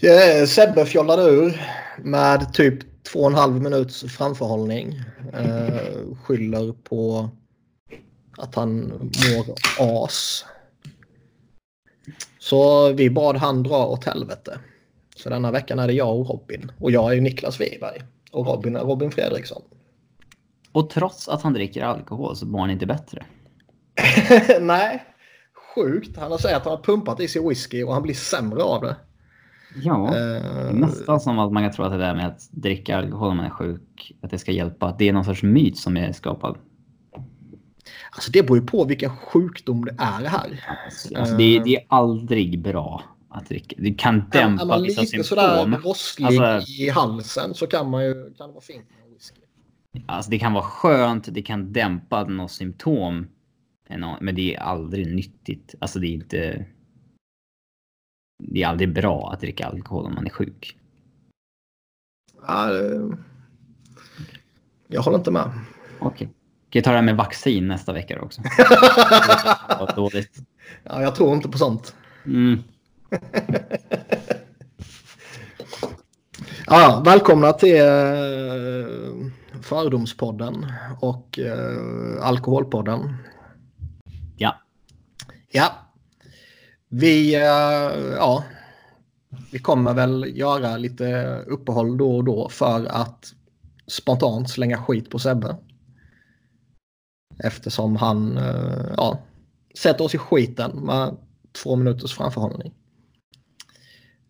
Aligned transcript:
Eh, 0.00 0.46
Sebbe 0.46 0.86
fjollade 0.86 1.22
ur 1.22 1.62
med 1.98 2.54
typ 2.54 3.02
två 3.02 3.18
och 3.18 3.26
en 3.26 3.34
halv 3.34 3.62
minuts 3.62 4.04
framförhållning. 4.04 5.00
Eh, 5.32 6.16
skyller 6.22 6.72
på 6.72 7.30
att 8.38 8.54
han 8.54 8.86
mår 8.98 9.54
as. 9.78 10.44
Så 12.38 12.92
vi 12.92 13.10
bad 13.10 13.36
han 13.36 13.62
dra 13.62 13.86
åt 13.86 14.04
helvete. 14.04 14.58
Så 15.16 15.28
denna 15.28 15.50
veckan 15.50 15.78
är 15.78 15.86
det 15.86 15.92
jag 15.92 16.20
och 16.20 16.28
Robin. 16.28 16.72
Och 16.80 16.90
jag 16.90 17.10
är 17.10 17.14
ju 17.14 17.20
Niklas 17.20 17.60
Wiberg. 17.60 18.02
Och 18.32 18.46
Robin 18.46 18.76
är 18.76 18.80
Robin 18.80 19.10
Fredriksson. 19.10 19.62
Och 20.72 20.90
trots 20.90 21.28
att 21.28 21.42
han 21.42 21.52
dricker 21.52 21.84
alkohol 21.84 22.36
så 22.36 22.46
mår 22.46 22.60
han 22.60 22.70
inte 22.70 22.86
bättre. 22.86 23.24
Nej, 24.60 25.04
sjukt. 25.74 26.16
Han 26.16 26.30
har 26.30 26.38
sagt 26.38 26.54
att 26.54 26.64
han 26.64 26.76
har 26.76 26.82
pumpat 26.82 27.20
i 27.20 27.28
sig 27.28 27.48
whisky 27.48 27.82
och 27.82 27.92
han 27.92 28.02
blir 28.02 28.14
sämre 28.14 28.62
av 28.62 28.82
det. 28.82 28.96
Ja, 29.82 30.14
uh, 30.14 30.74
nästan 30.74 31.20
som 31.20 31.38
att 31.38 31.52
man 31.52 31.62
kan 31.62 31.72
tro 31.72 31.84
att 31.84 31.92
det 31.92 31.98
där 31.98 32.14
med 32.14 32.26
att 32.26 32.48
dricka 32.50 32.96
alkohol 32.96 33.28
när 33.28 33.36
man 33.36 33.44
är 33.44 33.50
sjuk, 33.50 34.12
att 34.20 34.30
det 34.30 34.38
ska 34.38 34.52
hjälpa. 34.52 34.86
Att 34.86 34.98
det 34.98 35.08
är 35.08 35.12
någon 35.12 35.24
sorts 35.24 35.42
myt 35.42 35.78
som 35.78 35.96
är 35.96 36.12
skapad. 36.12 36.56
Alltså 38.10 38.30
det 38.30 38.42
beror 38.42 38.58
ju 38.58 38.66
på 38.66 38.84
vilken 38.84 39.16
sjukdom 39.16 39.84
det 39.84 39.94
är 39.98 40.28
här. 40.28 40.64
Alltså, 40.84 41.18
alltså 41.18 41.36
det, 41.36 41.56
är, 41.56 41.64
det, 41.64 41.76
är 41.76 41.84
aldrig 41.88 42.62
bra 42.62 43.02
att 43.28 43.48
dricka. 43.48 43.76
Det 43.78 43.94
kan 43.94 44.24
dämpa 44.30 44.62
är 44.62 44.66
man 44.66 44.82
vissa 44.82 45.00
lite 45.00 45.10
symptom. 45.10 45.38
sådär 45.38 45.80
rosslig 45.84 46.40
Alltså- 46.40 46.72
i 46.72 46.88
halsen 46.90 47.54
så 47.54 47.66
kan, 47.66 47.90
man 47.90 48.04
ju, 48.04 48.14
kan 48.14 48.46
det 48.48 48.52
vara 48.52 48.60
fint 48.60 48.86
med 48.90 49.14
whisky. 49.14 49.40
Alltså 50.06 50.30
det 50.30 50.38
kan 50.38 50.52
vara 50.52 50.64
skönt, 50.64 51.28
det 51.34 51.42
kan 51.42 51.72
dämpa 51.72 52.24
några 52.24 52.48
symptom. 52.48 53.26
Men 54.20 54.34
det 54.34 54.54
är 54.54 54.60
aldrig 54.60 55.14
nyttigt. 55.14 55.74
Alltså 55.78 55.98
det 55.98 56.06
är 56.06 56.12
inte... 56.12 56.66
Det 58.38 58.62
är 58.62 58.68
aldrig 58.68 58.92
bra 58.92 59.30
att 59.32 59.40
dricka 59.40 59.66
alkohol 59.66 60.06
om 60.06 60.14
man 60.14 60.26
är 60.26 60.30
sjuk. 60.30 60.76
Ja, 62.46 62.66
det... 62.66 63.16
Jag 64.88 65.02
håller 65.02 65.18
inte 65.18 65.30
med. 65.30 65.50
Okej. 65.98 66.26
Kan 66.26 66.78
jag 66.78 66.84
ta 66.84 66.90
det 66.90 66.96
här 66.96 67.02
med 67.02 67.16
vaccin 67.16 67.68
nästa 67.68 67.92
vecka 67.92 68.22
också? 68.22 68.42
Vad 69.78 69.96
dåligt. 69.96 70.38
Ja, 70.84 71.02
jag 71.02 71.14
tror 71.14 71.34
inte 71.34 71.48
på 71.48 71.58
sånt. 71.58 71.96
Mm. 72.24 72.62
Ja, 76.68 77.02
välkomna 77.04 77.52
till 77.52 77.80
eh, 77.80 78.86
Fördomspodden 79.62 80.72
och 81.00 81.38
eh, 81.38 82.26
Alkoholpodden. 82.26 83.16
Ja. 84.36 84.60
Ja. 85.50 85.85
Vi, 87.00 87.34
eh, 87.34 87.42
ja, 88.16 88.44
vi 89.52 89.58
kommer 89.58 89.94
väl 89.94 90.32
göra 90.36 90.76
lite 90.76 91.36
uppehåll 91.46 91.98
då 91.98 92.16
och 92.16 92.24
då 92.24 92.48
för 92.48 92.86
att 92.86 93.32
spontant 93.86 94.50
slänga 94.50 94.82
skit 94.82 95.10
på 95.10 95.18
Sebbe. 95.18 95.56
Eftersom 97.38 97.96
han 97.96 98.38
eh, 98.38 98.94
ja, 98.96 99.18
sätter 99.78 100.04
oss 100.04 100.14
i 100.14 100.18
skiten 100.18 100.70
med 100.70 101.16
två 101.62 101.76
minuters 101.76 102.14
framförhållning. 102.14 102.74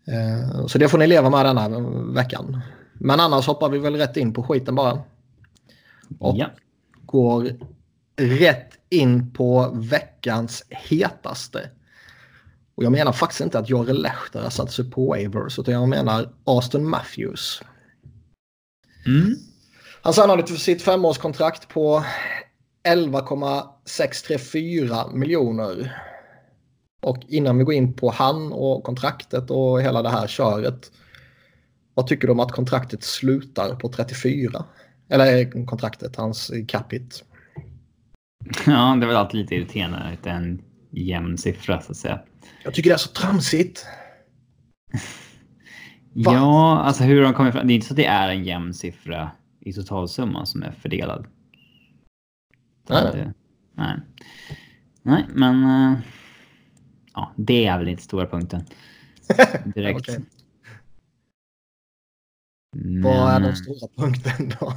Eh, 0.07 0.65
Så 0.65 0.77
det 0.77 0.89
får 0.89 0.97
ni 0.97 1.07
leva 1.07 1.29
med 1.29 1.45
den 1.45 1.57
här 1.57 2.13
veckan. 2.13 2.61
Men 2.93 3.19
annars 3.19 3.47
hoppar 3.47 3.69
vi 3.69 3.79
väl 3.79 3.95
rätt 3.95 4.17
in 4.17 4.33
på 4.33 4.43
skiten 4.43 4.75
bara. 4.75 5.01
Och 6.19 6.37
ja. 6.37 6.47
går 7.05 7.49
rätt 8.15 8.73
in 8.89 9.33
på 9.33 9.71
veckans 9.73 10.63
hetaste. 10.69 11.69
Och 12.77 12.83
jag 12.83 12.91
menar 12.91 13.11
faktiskt 13.11 13.41
inte 13.41 13.59
att 13.59 13.69
Jorre 13.69 13.93
Lehter 13.93 14.41
har 14.41 14.49
satt 14.49 14.71
sig 14.71 14.91
på 14.91 15.07
waivers 15.07 15.59
utan 15.59 15.73
jag 15.73 15.89
menar 15.89 16.29
Austin 16.45 16.89
Matthews. 16.89 17.61
Mm. 19.05 19.35
Han 20.01 20.13
signade 20.13 20.47
för 20.47 20.55
sitt 20.55 20.81
femårskontrakt 20.81 21.69
på 21.69 22.03
11,634 22.83 25.07
miljoner. 25.13 26.01
Och 27.01 27.17
innan 27.27 27.57
vi 27.57 27.63
går 27.63 27.73
in 27.73 27.93
på 27.93 28.11
han 28.11 28.53
och 28.53 28.83
kontraktet 28.83 29.51
och 29.51 29.81
hela 29.81 30.01
det 30.01 30.09
här 30.09 30.27
köret. 30.27 30.91
Vad 31.93 32.07
tycker 32.07 32.27
du 32.27 32.31
om 32.31 32.39
att 32.39 32.51
kontraktet 32.51 33.03
slutar 33.03 33.75
på 33.75 33.89
34? 33.89 34.65
Eller 35.09 35.65
kontraktet, 35.65 36.15
hans 36.15 36.51
capita. 36.67 37.15
Ja, 38.65 38.97
det 38.99 39.05
är 39.05 39.07
väl 39.07 39.15
alltid 39.15 39.41
lite 39.41 39.55
irriterande 39.55 39.97
att 39.97 40.23
det 40.23 40.29
är 40.29 40.35
en 40.35 40.61
jämn 40.91 41.37
siffra 41.37 41.81
så 41.81 41.91
att 41.91 41.97
säga. 41.97 42.19
Jag 42.67 42.73
tycker 42.73 42.89
det 42.89 42.93
är 42.93 42.97
så 42.97 43.09
tramsigt. 43.09 43.85
Va? 46.13 46.33
Ja, 46.33 46.79
alltså 46.79 47.03
hur 47.03 47.21
de 47.21 47.33
kommer 47.33 47.51
fram. 47.51 47.67
Det 47.67 47.73
är 47.73 47.75
inte 47.75 47.87
så 47.87 47.93
att 47.93 47.97
det 47.97 48.05
är 48.05 48.29
en 48.29 48.43
jämn 48.43 48.73
siffra 48.73 49.31
i 49.59 49.73
totalsumman 49.73 50.45
som 50.47 50.63
är 50.63 50.71
fördelad. 50.71 51.27
Nej, 52.89 53.31
nej. 53.75 53.95
nej. 55.01 55.25
Men. 55.33 55.63
eh, 55.63 55.99
Ja, 57.13 57.33
det 57.35 57.65
är 57.65 57.77
väl 57.77 57.87
inte 57.87 58.03
stora 58.03 58.27
punkten. 58.27 58.65
Direkt. 59.75 59.99
Okej. 59.99 60.19
Men, 62.75 63.01
Vad 63.03 63.33
är 63.33 63.39
den 63.39 63.55
stora 63.55 63.87
punkten 63.97 64.49
då? 64.59 64.73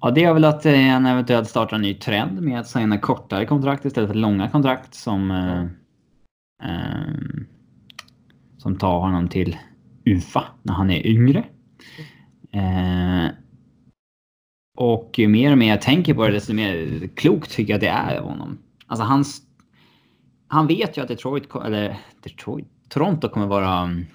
Ja, 0.00 0.10
det 0.10 0.24
är 0.24 0.34
väl 0.34 0.44
att 0.44 0.66
eh, 0.66 0.80
han 0.80 1.06
eventuellt 1.06 1.48
startar 1.48 1.76
en 1.76 1.82
ny 1.82 1.94
trend 1.94 2.40
med 2.42 2.60
att 2.60 2.68
signa 2.68 2.98
kortare 2.98 3.46
kontrakt 3.46 3.84
istället 3.84 4.10
för 4.10 4.14
långa 4.14 4.50
kontrakt 4.50 4.94
som 4.94 5.30
eh, 5.30 5.66
som 8.58 8.78
tar 8.78 9.00
honom 9.00 9.28
till 9.28 9.56
UFA 10.04 10.44
när 10.62 10.74
han 10.74 10.90
är 10.90 11.06
yngre. 11.06 11.44
Eh, 12.52 13.30
och 14.78 15.14
ju 15.18 15.28
mer 15.28 15.52
och 15.52 15.58
mer 15.58 15.68
jag 15.68 15.82
tänker 15.82 16.14
på 16.14 16.26
det 16.26 16.32
desto 16.32 16.54
mer 16.54 17.00
klokt 17.14 17.50
tycker 17.50 17.72
jag 17.72 17.80
det 17.80 17.88
är 17.88 18.18
av 18.18 18.28
honom. 18.28 18.58
Alltså 18.86 19.04
hans, 19.04 19.42
han 20.48 20.66
vet 20.66 20.96
ju 20.98 21.02
att 21.02 21.08
Detroit, 21.08 21.54
eller 21.64 21.96
Detroit, 22.22 22.66
Toronto 22.88 23.28
kommer 23.28 23.46
vara 23.46 23.78
mm, 23.78 24.06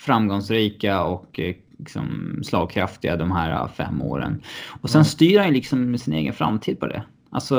framgångsrika 0.00 1.04
och 1.04 1.40
eh, 1.40 1.54
liksom 1.78 2.38
slagkraftiga 2.44 3.16
de 3.16 3.30
här 3.32 3.50
eh, 3.50 3.68
fem 3.68 4.02
åren. 4.02 4.42
Och 4.80 4.90
sen 4.90 4.98
Mm. 4.98 5.04
styr 5.04 5.38
han 5.38 5.48
ju 5.48 5.54
liksom 5.54 5.98
sin 5.98 6.14
egen 6.14 6.34
framtid 6.34 6.80
på 6.80 6.86
det. 6.86 7.02
Alltså, 7.30 7.56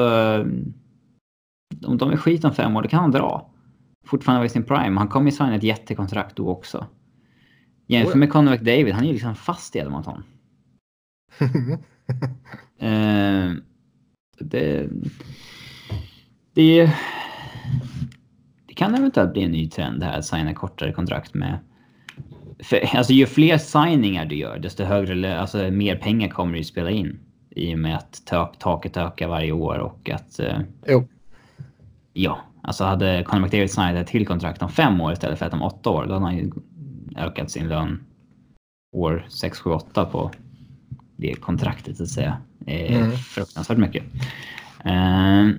om 1.86 1.98
de 1.98 2.12
är 2.12 2.18
skit 2.18 2.46
om 2.46 2.54
fem 2.54 2.76
år, 2.76 2.82
då 2.82 2.90
kan 2.90 3.00
han 3.00 3.12
dra. 3.12 3.50
Fortfarande 4.06 4.40
vara 4.40 4.46
i 4.46 4.50
sin 4.50 4.64
prime. 4.64 5.00
Han 5.00 5.08
kommer 5.08 5.26
ju 5.26 5.38
signa 5.38 5.56
ett 5.56 5.64
jättekontrakt 5.64 6.36
då 6.36 6.48
också. 6.48 6.88
Jämför 7.88 8.14
Oh 8.14 8.18
med 8.18 8.32
Conor 8.32 8.52
McDavid, 8.52 8.94
han 8.94 9.04
är 9.04 9.08
ju 9.08 9.14
liksom 9.14 9.36
fast 9.36 9.76
i 9.76 9.80
Edmonton. 9.80 10.24
Eh, 12.80 13.52
det, 14.40 14.90
det, 16.54 16.92
det 18.68 18.74
kan 18.74 18.96
eventuellt 18.96 19.34
bli 19.34 19.44
en 19.44 19.52
ny 19.52 19.70
trend 19.70 20.04
här 20.04 20.20
att 20.20 20.26
signa 20.26 20.54
kortare 20.54 20.92
kontrakt 20.92 21.34
med. 21.34 21.60
För, 22.60 22.98
alltså 22.98 23.14
ju 23.14 23.26
fler 23.26 23.58
signingar 23.58 24.26
du 24.26 24.36
gör 24.36 24.60
desto 24.60 24.84
högre, 24.84 25.40
alltså 25.40 25.72
mer 25.72 25.96
pengar 25.96 26.30
kommer 26.30 26.58
du 26.58 26.64
spela 26.64 26.90
in. 26.90 27.20
I 27.50 27.76
och 27.76 27.80
med 27.80 27.96
att 27.96 28.22
tak, 28.26 28.60
taket 28.60 28.98
ökar 28.98 29.28
varje 29.28 29.52
år 29.52 29.78
och 29.78 30.10
att 30.10 30.40
eh, 30.40 30.60
jo. 30.88 31.08
Ja, 32.14 32.42
alltså 32.62 32.84
hade 32.84 33.24
Conor 33.24 33.42
McDavid 33.42 33.72
signat 33.72 33.96
ett 33.96 34.08
till 34.08 34.28
kontrakt 34.28 34.62
om 34.62 34.70
fem 34.70 35.02
år 35.02 35.14
istället 35.14 35.40
för 35.40 35.46
ett 35.46 35.54
om 35.54 35.62
åtta 35.62 35.90
år, 35.90 36.06
då 36.06 36.14
hade 36.14 36.26
han 36.26 36.38
ju 36.38 36.52
ökat 37.16 37.52
sin 37.52 37.68
lön 37.68 38.04
år 38.96 39.26
6, 39.30 39.60
7, 39.60 39.70
8 39.70 40.06
på 40.06 40.32
det 41.18 41.36
kontraktet 41.36 41.98
så 41.98 42.04
att 42.04 42.10
säga. 42.10 42.38
Eh, 42.66 42.98
Mm. 42.98 43.12
Fruktansvärt 43.12 43.78
mycket. 43.78 44.04
Eh, 44.86 45.50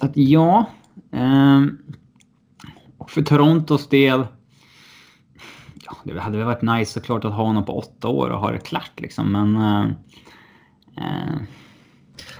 så 0.00 0.06
att 0.06 0.16
ja. 0.16 0.66
Eh, 1.12 1.62
och 2.98 3.10
för 3.10 3.22
Torontos 3.22 3.88
del. 3.88 4.26
Ja, 5.84 5.96
det 6.04 6.20
hade 6.20 6.36
väl 6.38 6.46
varit 6.46 6.62
nice 6.62 6.92
såklart 6.92 7.24
att 7.24 7.32
ha 7.32 7.44
honom 7.44 7.64
på 7.64 7.78
åtta 7.78 8.08
år 8.08 8.30
och 8.30 8.40
ha 8.40 8.50
det 8.50 8.58
klart 8.58 9.00
liksom, 9.00 9.32
men. 9.32 9.56
Eh, 10.96 11.36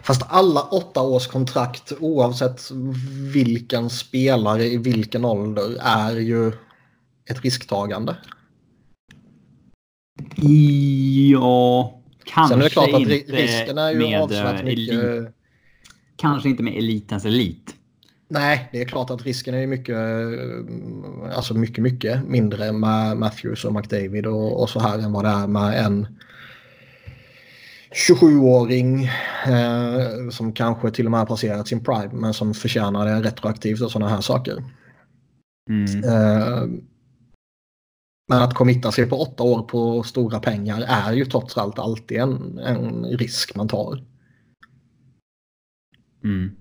Fast 0.05 0.23
alla 0.29 0.63
åtta 0.63 1.03
års 1.03 1.27
kontrakt 1.27 1.93
oavsett 2.01 2.71
vilken 3.33 3.91
spelare 3.91 4.65
i 4.65 4.77
vilken 4.77 5.25
ålder 5.25 5.77
är 5.81 6.17
ju 6.17 6.53
ett 7.31 7.43
risktagande. 7.43 8.17
Ja, 11.31 12.01
kanske 12.25 12.55
Sen 12.55 12.61
är 12.61 12.65
det 12.65 12.71
klart 12.71 12.95
att 12.95 13.09
risken 13.09 13.79
är 13.79 13.93
ju 13.93 14.17
avsevärt 14.17 14.61
eh, 14.61 14.65
mycket... 14.65 14.95
Elit, 14.95 15.29
kanske 16.17 16.49
inte 16.49 16.63
med 16.63 16.77
elitens 16.77 17.25
elit. 17.25 17.75
Nej, 18.29 18.69
det 18.73 18.81
är 18.81 18.85
klart 18.85 19.11
att 19.11 19.25
risken 19.25 19.55
är 19.55 19.67
mycket, 19.67 19.97
eh, 19.97 21.37
alltså 21.37 21.55
mycket, 21.55 21.83
mycket 21.83 22.29
mindre 22.29 22.73
med 22.73 23.17
Matthews 23.17 23.65
och 23.65 23.75
McDavid 23.75 24.27
och, 24.27 24.63
och 24.63 24.71
så 24.71 24.81
här 24.81 24.99
än 24.99 25.13
vad 25.13 25.25
det 25.25 25.31
är 25.31 25.47
med 25.47 25.85
en 25.85 26.07
27-åring 27.95 29.05
eh, 29.47 30.31
som 30.31 30.53
kanske 30.53 30.91
till 30.91 31.05
och 31.05 31.11
med 31.11 31.21
har 31.21 31.27
passerat 31.27 31.69
sin 31.69 31.85
prime 31.85 32.11
men 32.13 32.35
som 32.35 32.55
förtjänar 32.55 33.07
det 33.07 33.29
retroaktivt 33.29 33.81
och 33.81 33.91
sådana 33.91 34.11
här 34.11 34.21
saker. 34.21 34.65
Mm. 35.71 36.05
Uh, 36.05 36.81
men 38.29 38.43
att 38.43 38.55
committa 38.55 38.93
sig 38.93 39.07
på 39.07 39.17
åtta 39.17 39.43
år 39.43 39.63
på 39.63 40.03
stora 40.03 40.41
pengar 40.41 40.85
är 40.89 41.13
ju 41.13 41.25
trots 41.25 41.59
allt 41.59 41.79
alltid 41.79 42.19
en, 42.19 42.59
en 42.59 43.05
risk 43.05 43.55
man 43.55 43.69
tar. 43.69 44.05
Mm. 46.25 46.57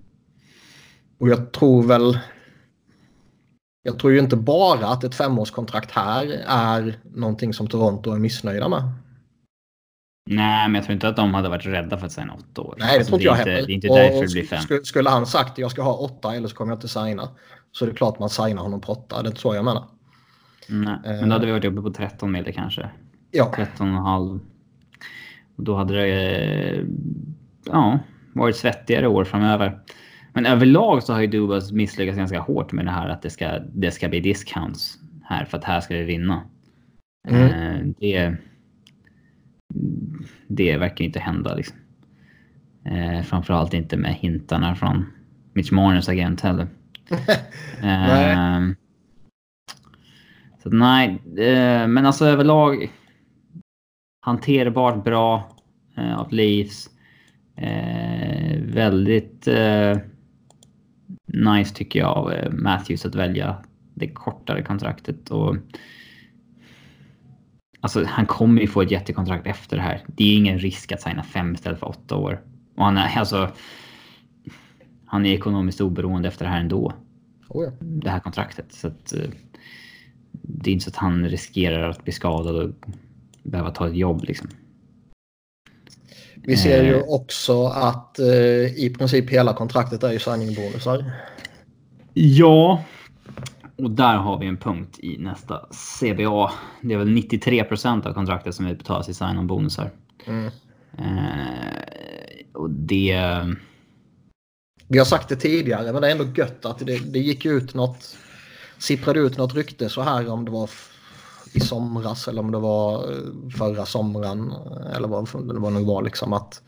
Och 1.18 1.28
jag 1.28 1.52
tror 1.52 1.82
väl... 1.82 2.18
Jag 3.82 3.98
tror 3.98 4.12
ju 4.12 4.18
inte 4.18 4.36
bara 4.36 4.86
att 4.86 5.04
ett 5.04 5.14
femårskontrakt 5.14 5.90
här 5.90 6.44
är 6.46 7.00
någonting 7.04 7.54
som 7.54 7.66
Toronto 7.66 8.10
är 8.10 8.18
missnöjda 8.18 8.68
med. 8.68 8.92
Nej, 10.26 10.68
men 10.68 10.74
jag 10.74 10.84
tror 10.84 10.94
inte 10.94 11.08
att 11.08 11.16
de 11.16 11.34
hade 11.34 11.48
varit 11.48 11.66
rädda 11.66 11.98
för 11.98 12.06
att 12.06 12.12
signa 12.12 12.34
åtta 12.34 12.62
år. 12.62 12.74
Nej, 12.78 12.88
det 12.88 12.96
alltså, 12.96 13.08
tror 13.08 13.20
inte 13.20 13.24
jag 13.24 13.34
heller. 13.34 13.66
Det 13.66 13.72
är 13.72 13.74
inte 13.74 13.88
därför 13.88 14.20
det 14.20 14.32
blir 14.32 14.44
fem. 14.44 14.84
Skulle 14.84 15.10
han 15.10 15.26
sagt 15.26 15.58
jag 15.58 15.70
ska 15.70 15.82
ha 15.82 15.94
åtta 15.94 16.34
eller 16.34 16.48
så 16.48 16.56
kommer 16.56 16.72
jag 16.72 16.76
inte 16.76 16.88
signa. 16.88 17.28
Så 17.72 17.84
det 17.84 17.92
är 17.92 17.96
klart 17.96 18.18
man 18.18 18.30
signar 18.30 18.62
honom 18.62 18.80
på 18.80 18.92
åtta. 18.92 19.22
Det 19.22 19.26
är 19.26 19.30
inte 19.30 19.40
så 19.40 19.54
jag 19.54 19.64
menar. 19.64 19.84
Nej, 20.68 20.98
men 21.04 21.28
då 21.28 21.34
hade 21.34 21.46
vi 21.46 21.52
varit 21.52 21.64
uppe 21.64 21.82
på 21.82 21.90
13 21.90 22.32
mil 22.32 22.52
kanske. 22.54 22.90
Ja. 23.30 23.52
13,5. 23.56 24.40
Och 25.56 25.64
då 25.64 25.76
hade 25.76 25.94
det 25.94 26.86
ja, 27.64 27.98
varit 28.32 28.56
svettigare 28.56 29.08
år 29.08 29.24
framöver. 29.24 29.80
Men 30.32 30.46
överlag 30.46 31.02
så 31.02 31.12
har 31.12 31.20
ju 31.20 31.26
Dubas 31.26 31.72
misslyckats 31.72 32.18
ganska 32.18 32.40
hårt 32.40 32.72
med 32.72 32.84
det 32.84 32.90
här 32.90 33.08
att 33.08 33.22
det 33.22 33.30
ska, 33.30 33.58
det 33.58 33.90
ska 33.90 34.08
bli 34.08 34.20
discounts 34.20 34.98
här 35.24 35.44
för 35.44 35.58
att 35.58 35.64
här 35.64 35.80
ska 35.80 35.94
vi 35.94 36.04
vinna. 36.04 36.42
Mm. 37.28 37.42
Eh, 37.42 37.94
det, 37.98 38.36
det 40.48 40.76
verkar 40.76 41.04
inte 41.04 41.20
hända 41.20 41.54
liksom. 41.54 41.76
Eh, 42.84 43.22
framförallt 43.22 43.74
inte 43.74 43.96
med 43.96 44.14
hintarna 44.14 44.74
från 44.74 45.06
Mitch 45.52 45.72
Marners 45.72 46.08
agent 46.08 46.40
heller. 46.40 46.66
Eh, 47.82 48.60
så 50.62 50.70
nej, 50.70 51.22
eh, 51.38 51.88
men 51.88 52.06
alltså 52.06 52.26
överlag 52.26 52.90
hanterbart 54.20 55.04
bra 55.04 55.56
eh, 55.96 56.18
av 56.18 56.32
Leafs. 56.32 56.90
Eh, 57.56 58.60
väldigt 58.60 59.48
eh, 59.48 59.98
nice 61.26 61.74
tycker 61.74 61.98
jag 61.98 62.08
av 62.08 62.32
eh, 62.32 62.50
Matthews 62.52 63.06
att 63.06 63.14
välja 63.14 63.56
det 63.94 64.08
kortare 64.08 64.62
kontraktet. 64.62 65.30
Och, 65.30 65.56
alltså, 67.84 68.04
han 68.04 68.26
kommer 68.26 68.60
ju 68.60 68.66
få 68.66 68.82
ett 68.82 68.90
jättekontrakt 68.90 69.46
efter 69.46 69.76
det 69.76 69.82
här. 69.82 70.04
Det 70.06 70.24
är 70.24 70.36
ingen 70.36 70.58
risk 70.58 70.92
att 70.92 71.02
signa 71.02 71.22
fem 71.22 71.54
istället 71.54 71.78
för 71.78 71.88
åtta 71.88 72.16
år. 72.16 72.40
Och 72.76 72.84
han 72.84 72.96
är 72.96 73.18
alltså... 73.18 73.50
Han 75.06 75.26
är 75.26 75.34
ekonomiskt 75.34 75.80
oberoende 75.80 76.28
efter 76.28 76.44
det 76.44 76.50
här 76.50 76.60
ändå. 76.60 76.92
Oh 77.48 77.64
ja. 77.64 77.70
Det 77.80 78.10
här 78.10 78.20
kontraktet. 78.20 78.72
Så 78.72 78.86
att, 78.86 79.12
eh, 79.12 79.30
det 80.32 80.70
är 80.70 80.72
inte 80.72 80.84
så 80.84 80.90
att 80.90 80.96
han 80.96 81.28
riskerar 81.28 81.90
att 81.90 82.04
bli 82.04 82.12
skadad 82.12 82.56
och 82.56 82.70
behöva 83.42 83.70
ta 83.70 83.88
ett 83.88 83.96
jobb 83.96 84.24
liksom. 84.24 84.48
Vi 86.34 86.56
ser 86.56 86.84
ju 86.84 86.96
eh. 86.96 87.04
också 87.08 87.66
att 87.66 88.18
eh, 88.18 88.26
i 88.76 88.94
princip 88.98 89.30
hela 89.30 89.54
kontraktet 89.54 90.02
är 90.02 90.12
ju 90.12 90.18
signing-bonusar. 90.18 91.04
Ja, 92.14 92.84
och 93.84 93.90
där 93.90 94.16
har 94.16 94.38
vi 94.38 94.46
en 94.46 94.56
punkt 94.56 94.98
i 94.98 95.18
nästa 95.18 95.66
CBA. 96.00 96.52
Det 96.80 96.94
är 96.94 96.98
väl 96.98 97.10
93 97.10 97.64
procent 97.64 98.06
av 98.06 98.12
kontraktet 98.12 98.54
som 98.54 98.66
utbetalas 98.66 99.08
i 99.08 99.14
sign-on-bonusar. 99.14 99.90
Mm. 100.26 100.50
Eh, 100.98 102.52
och 102.52 102.70
det... 102.70 103.20
Vi 104.88 104.98
har 104.98 105.04
sagt 105.04 105.28
det 105.28 105.36
tidigare, 105.36 105.92
men 105.92 106.02
det 106.02 106.08
är 106.08 106.12
ändå 106.12 106.26
gött 106.36 106.66
att 106.66 106.78
det, 106.78 107.12
det 107.12 107.18
gick 107.18 107.46
ut 107.46 107.74
något 107.74 108.16
sipprade 108.78 109.20
ut 109.20 109.38
något 109.38 109.54
rykte 109.54 109.88
så 109.88 110.02
här 110.02 110.28
om 110.28 110.44
det 110.44 110.50
var 110.50 110.70
i 111.52 111.60
somras 111.60 112.28
eller 112.28 112.40
om 112.40 112.50
det 112.50 112.58
var 112.58 113.12
eh, 113.12 113.50
förra 113.58 113.86
sommaren 113.86 114.52
eller 114.96 115.08
vad 115.08 115.28
det 115.32 115.60
var 115.60 115.70
nu 115.70 115.84
var 115.84 116.02
liksom 116.02 116.32
att 116.32 116.62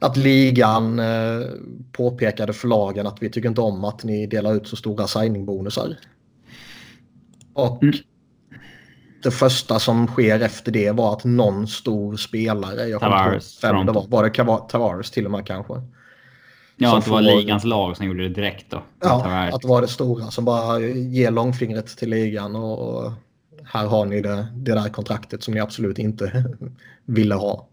att 0.00 0.16
ligan 0.16 0.98
eh, 0.98 1.46
påpekade 1.92 2.52
för 2.52 2.68
lagen 2.68 3.06
att 3.06 3.22
vi 3.22 3.30
tycker 3.30 3.48
inte 3.48 3.60
om 3.60 3.84
att 3.84 4.04
ni 4.04 4.26
delar 4.26 4.54
ut 4.54 4.68
så 4.68 4.76
stora 4.76 5.06
signingbonusar. 5.06 5.96
Och 7.58 7.82
mm. 7.82 7.94
det 9.22 9.30
första 9.30 9.78
som 9.78 10.06
sker 10.06 10.40
efter 10.40 10.72
det 10.72 10.90
var 10.90 11.12
att 11.12 11.24
någon 11.24 11.68
stor 11.68 12.16
spelare, 12.16 12.86
jag 12.86 13.02
inte 13.02 13.46
vem 13.62 13.86
det 13.86 13.92
var, 13.92 14.06
var 14.06 14.24
det 14.24 14.68
Tavares 14.68 15.10
till 15.10 15.24
och 15.24 15.30
med 15.30 15.46
kanske, 15.46 15.74
Ja, 16.76 16.98
att 16.98 17.04
det 17.04 17.10
var 17.10 17.22
ligans 17.22 17.64
lag 17.64 17.96
som 17.96 18.06
gjorde 18.06 18.22
det 18.22 18.28
direkt 18.28 18.70
då. 18.70 18.82
Ja, 19.00 19.48
att 19.52 19.62
det 19.62 19.68
var 19.68 19.80
det 19.80 19.88
stora 19.88 20.30
som 20.30 20.44
bara 20.44 20.80
ger 20.80 21.30
långfingret 21.30 21.86
till 21.86 22.10
ligan 22.10 22.56
och 22.56 23.12
här 23.64 23.86
har 23.86 24.06
ni 24.06 24.20
det, 24.20 24.46
det 24.54 24.74
där 24.74 24.88
kontraktet 24.88 25.42
som 25.42 25.54
ni 25.54 25.60
absolut 25.60 25.98
inte 25.98 26.44
ville 27.04 27.34
ha. 27.34 27.68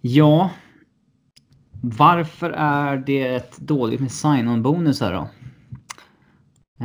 Ja. 0.00 0.50
Varför 1.80 2.50
är 2.50 2.96
det 2.96 3.56
dåligt 3.56 4.00
med 4.00 4.12
sign-on-bonusar 4.12 5.12
då? 5.12 5.28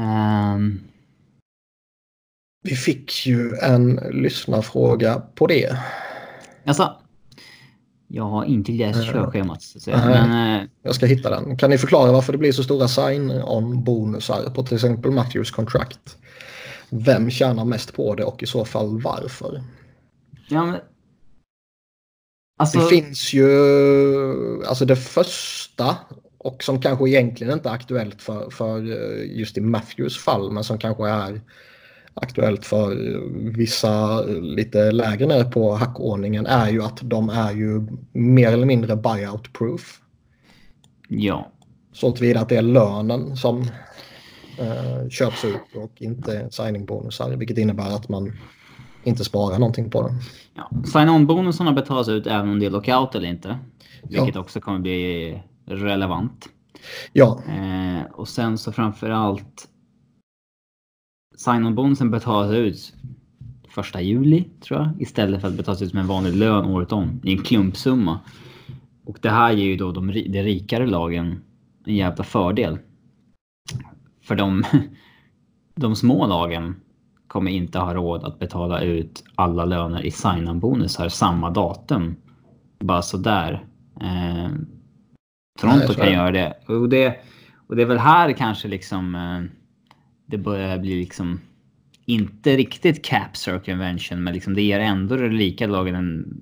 Um... 0.02 0.91
Vi 2.64 2.76
fick 2.76 3.26
ju 3.26 3.56
en 3.56 3.96
lyssnarfråga 4.12 5.22
på 5.36 5.48
det. 5.48 5.78
Alltså, 6.66 6.96
jag 8.08 8.24
har 8.24 8.46
inte 8.46 8.72
läst 8.72 9.06
körschemat. 9.06 9.62
Så 9.62 9.90
men, 9.90 10.62
eh, 10.62 10.68
jag 10.84 10.96
ska 10.96 11.06
hitta 11.06 11.30
den. 11.30 11.58
Kan 11.58 11.70
ni 11.70 11.78
förklara 11.78 12.12
varför 12.12 12.32
det 12.32 12.38
blir 12.38 12.52
så 12.52 12.64
stora 12.64 12.88
sign-on-bonusar 12.88 14.50
på 14.50 14.64
till 14.64 14.76
exempel 14.76 15.12
Matthews 15.12 15.52
kontrakt? 15.52 16.18
Vem 16.90 17.30
tjänar 17.30 17.66
mest 17.66 17.94
på 17.94 18.16
det 18.16 18.24
och 18.24 18.44
i 18.44 18.46
så 18.46 18.66
fall 18.66 19.02
varför? 19.02 19.64
Ja, 20.50 20.66
men... 20.66 20.80
alltså... 22.58 22.80
Det 22.80 22.86
finns 22.86 23.34
ju, 23.34 24.66
alltså 24.66 24.86
det 24.86 24.96
första 24.96 25.98
och 26.38 26.64
som 26.64 26.82
kanske 26.82 27.10
egentligen 27.10 27.54
inte 27.54 27.70
är 27.70 27.74
aktuellt 27.74 28.22
för, 28.22 28.50
för 28.50 28.78
eh, 28.78 29.40
just 29.40 29.58
i 29.58 29.62
Matthews 29.62 30.18
fall 30.18 30.52
men 30.52 30.64
som 30.64 30.78
kanske 30.78 31.10
är 31.10 31.42
aktuellt 32.14 32.66
för 32.66 32.96
vissa 33.58 34.22
lite 34.26 34.92
lägre 34.92 35.26
ner 35.26 35.44
på 35.44 35.76
hackordningen 35.76 36.46
är 36.46 36.70
ju 36.70 36.84
att 36.84 37.00
de 37.02 37.30
är 37.30 37.52
ju 37.52 37.88
mer 38.12 38.52
eller 38.52 38.66
mindre 38.66 38.96
buyout 38.96 39.54
proof. 39.54 40.02
Ja. 41.08 41.52
Så 41.94 42.12
tillvida 42.12 42.40
att 42.40 42.50
det 42.50 42.56
är 42.58 42.62
lönen 42.62 43.38
som 43.38 43.62
eh, 44.60 45.10
köps 45.10 45.46
ut 45.46 45.76
och 45.76 46.02
inte 46.02 46.48
signing-bonusar 46.52 47.36
vilket 47.36 47.58
innebär 47.58 47.96
att 47.96 48.10
man 48.10 48.34
inte 49.04 49.24
sparar 49.24 49.60
någonting 49.60 49.90
på 49.90 50.08
den. 50.08 50.20
Ja. 50.56 50.70
Sign-on-bonusarna 50.86 51.72
betalas 51.72 52.10
ut 52.10 52.28
även 52.28 52.50
om 52.50 52.60
det 52.60 52.66
är 52.66 52.70
lockout 52.70 53.16
eller 53.16 53.28
inte. 53.28 53.60
Vilket 54.04 54.36
ja. 54.36 54.42
också 54.42 54.60
kommer 54.60 54.80
bli 54.80 55.44
relevant. 55.66 56.50
Ja. 57.14 57.42
Eh, 57.48 58.12
och 58.12 58.28
sen 58.28 58.58
så 58.58 58.72
framför 58.72 59.10
allt 59.10 59.68
sign-on-bonusen 61.36 62.12
betalas 62.12 62.52
ut 62.52 62.94
första 63.70 64.02
juli 64.02 64.44
tror 64.60 64.80
jag 64.80 65.02
istället 65.02 65.42
för 65.42 65.48
att 65.48 65.58
betalas 65.58 65.82
ut 65.82 65.90
som 65.90 66.00
en 66.00 66.08
vanlig 66.08 66.36
lön 66.36 66.66
året 66.66 66.92
om 66.92 67.22
i 67.24 67.32
en 67.32 67.44
klumpsumma. 67.44 68.20
Och 69.06 69.18
det 69.22 69.30
här 69.30 69.52
ger 69.52 69.66
ju 69.66 69.78
då 69.78 69.92
de, 69.92 70.08
de 70.08 70.44
rikare 70.44 70.88
lagen 70.88 71.42
en 71.86 71.96
jävla 71.96 72.24
fördel. 72.24 72.78
För 74.24 74.36
de, 74.36 74.64
de 75.76 75.96
små 75.96 76.28
lagen 76.28 76.76
kommer 77.28 77.52
inte 77.52 77.80
ha 77.80 77.94
råd 77.94 78.24
att 78.24 78.40
betala 78.40 78.82
ut 78.82 79.24
alla 79.36 79.66
löner 79.66 80.06
i 80.06 80.12
sign-on-bonusar 80.12 81.10
samma 81.10 81.50
datum. 81.50 82.16
Bara 82.80 83.02
sådär. 83.02 83.66
Eh, 84.02 84.50
Toronto 85.60 85.86
Nej, 85.88 85.96
kan 85.96 86.14
göra 86.14 86.32
det. 86.32 86.54
Och, 86.68 86.90
det. 86.90 87.20
och 87.68 87.76
det 87.76 87.82
är 87.82 87.86
väl 87.86 87.98
här 87.98 88.32
kanske 88.32 88.68
liksom 88.68 89.16
eh, 89.16 89.61
det 90.32 90.38
börjar 90.38 90.78
bli 90.78 91.00
liksom 91.00 91.42
inte 92.06 92.58
riktigt 92.58 93.06
cap 93.06 93.38
circumvention, 93.38 94.24
men 94.24 94.34
liksom 94.34 94.54
det 94.54 94.62
ger 94.62 94.80
ändå 94.80 95.16
det 95.16 95.30
lika 95.30 95.68
lagen 95.68 95.96
en 95.96 96.42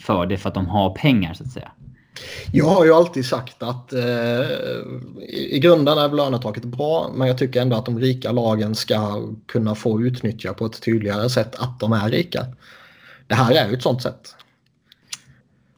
fördel 0.00 0.38
för 0.38 0.48
att 0.48 0.54
de 0.54 0.66
har 0.66 0.94
pengar 0.94 1.34
så 1.34 1.44
att 1.44 1.50
säga. 1.50 1.72
Jag 2.52 2.66
har 2.66 2.84
ju 2.84 2.94
alltid 2.94 3.26
sagt 3.26 3.62
att 3.62 3.92
eh, 3.92 4.40
i 5.28 5.58
grunden 5.62 5.98
är 5.98 6.08
lönetaket 6.08 6.64
bra, 6.64 7.10
men 7.14 7.28
jag 7.28 7.38
tycker 7.38 7.62
ändå 7.62 7.76
att 7.76 7.86
de 7.86 7.98
rika 7.98 8.32
lagen 8.32 8.74
ska 8.74 9.28
kunna 9.46 9.74
få 9.74 10.02
utnyttja 10.02 10.54
på 10.54 10.66
ett 10.66 10.82
tydligare 10.82 11.30
sätt 11.30 11.54
att 11.58 11.80
de 11.80 11.92
är 11.92 12.10
rika. 12.10 12.46
Det 13.26 13.34
här 13.34 13.54
är 13.54 13.68
ju 13.68 13.74
ett 13.74 13.82
sånt 13.82 14.02
sätt. 14.02 14.34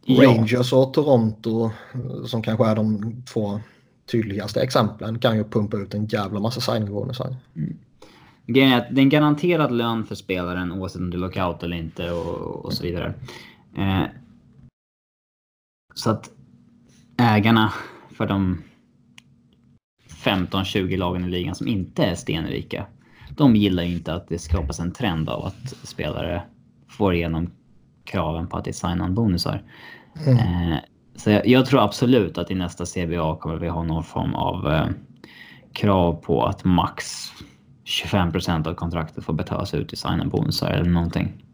Ja. 0.05 0.23
Rangers 0.23 0.73
och 0.73 0.95
Toronto 0.95 1.71
som 2.27 2.43
kanske 2.43 2.67
är 2.67 2.77
de 2.77 3.15
två 3.33 3.61
tydligaste 4.07 4.63
exemplen 4.63 5.19
kan 5.19 5.37
ju 5.37 5.45
pumpa 5.45 5.77
ut 5.77 5.95
en 5.95 6.07
jävla 6.07 6.41
massa 6.41 6.61
signing-bonusar. 6.61 7.37
Mm. 7.57 7.79
Grejen 8.47 8.73
är 8.73 8.79
att 8.79 8.87
det 8.91 9.01
är 9.01 9.03
en 9.03 9.09
garanterad 9.09 9.73
lön 9.73 10.07
för 10.07 10.15
spelaren 10.15 10.73
oavsett 10.73 11.01
om 11.01 11.11
du 11.11 11.19
lockout 11.19 11.63
eller 11.63 11.77
inte 11.77 12.11
och, 12.11 12.65
och 12.65 12.73
så 12.73 12.83
vidare. 12.83 13.15
Eh, 13.77 14.03
så 15.95 16.11
att 16.11 16.31
ägarna 17.17 17.73
för 18.11 18.27
de 18.27 18.63
15-20 20.09 20.97
lagen 20.97 21.25
i 21.25 21.29
ligan 21.29 21.55
som 21.55 21.69
inte 21.69 22.05
är 22.05 22.15
stenrika. 22.15 22.87
De 23.31 23.57
gillar 23.57 23.83
ju 23.83 23.93
inte 23.93 24.15
att 24.15 24.29
det 24.29 24.39
skapas 24.39 24.81
en 24.81 24.93
trend 24.93 25.29
av 25.29 25.45
att 25.45 25.75
spelare 25.83 26.43
får 26.89 27.15
igenom 27.15 27.51
kraven 28.05 28.47
på 28.47 28.57
att 28.57 28.65
det 28.65 28.71
är 28.71 28.73
sign-on-bonusar. 28.73 29.63
Mm. 30.27 30.39
Eh, 30.39 30.79
så 31.25 31.31
jag, 31.31 31.47
jag, 31.47 31.67
tror 31.67 31.85
absolut 31.85 32.39
att 32.39 32.51
i 32.51 32.55
nästa 32.55 32.87
CBA 32.87 33.37
kommer 33.37 33.57
vi 33.57 33.69
ha 33.69 33.83
någon 33.83 34.05
form 34.05 34.35
av 34.35 34.73
eh, 34.73 34.87
krav 35.73 36.13
på 36.13 36.45
att 36.45 36.65
max 36.65 37.29
25% 37.85 38.69
av 38.69 38.75
kontraktet 38.75 39.25
får 39.25 39.33
betalas 39.33 39.75
ut 39.75 39.93
i 39.93 39.97
sign 39.97 40.29
bonusar 40.29 40.71
eller 40.71 40.91
någonting. 40.91 41.45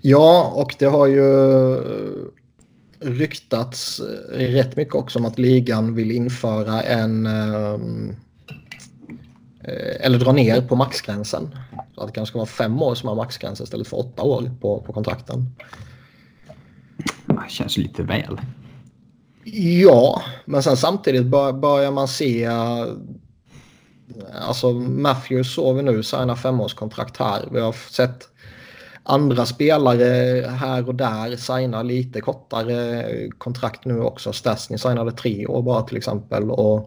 Ja, 0.00 0.52
och 0.54 0.74
det 0.78 0.86
har 0.86 1.06
ju 1.06 1.74
eh, 1.74 1.80
ryktats 3.00 4.00
eh, 4.34 4.38
rätt 4.38 4.76
mycket 4.76 4.94
också 4.94 5.18
om 5.18 5.24
att 5.24 5.38
ligan 5.38 5.94
vill 5.94 6.10
införa 6.10 6.82
en 6.82 7.26
eh, 7.26 7.78
eller 10.00 10.18
dra 10.18 10.32
ner 10.32 10.60
på 10.60 10.76
maxgränsen. 10.76 11.54
Så 11.94 12.00
att 12.00 12.06
det 12.06 12.12
kanske 12.12 12.30
ska 12.30 12.38
vara 12.38 12.46
fem 12.46 12.82
år 12.82 12.94
som 12.94 13.08
är 13.08 13.14
maxgräns 13.14 13.60
istället 13.60 13.88
för 13.88 13.98
åtta 13.98 14.22
år 14.22 14.50
på, 14.60 14.82
på 14.82 14.92
kontrakten. 14.92 15.46
Känns 17.48 17.76
lite 17.76 18.02
väl. 18.02 18.40
Ja, 19.82 20.22
men 20.44 20.62
sen 20.62 20.76
samtidigt 20.76 21.26
börjar 21.26 21.90
man 21.90 22.08
se... 22.08 22.50
Alltså 24.46 24.72
Matthews 24.72 25.54
såg 25.54 25.76
vi 25.76 25.82
nu 25.82 26.02
signa 26.02 26.36
femårskontrakt 26.36 27.16
här. 27.16 27.48
Vi 27.52 27.60
har 27.60 27.72
sett 27.72 28.28
andra 29.02 29.46
spelare 29.46 30.46
här 30.48 30.88
och 30.88 30.94
där 30.94 31.36
signar 31.36 31.84
lite 31.84 32.20
kortare 32.20 33.04
kontrakt 33.38 33.84
nu 33.84 34.00
också. 34.00 34.32
Stasny 34.32 34.78
signade 34.78 35.12
tre 35.12 35.46
år 35.46 35.62
bara 35.62 35.82
till 35.82 35.96
exempel. 35.96 36.50
Och, 36.50 36.78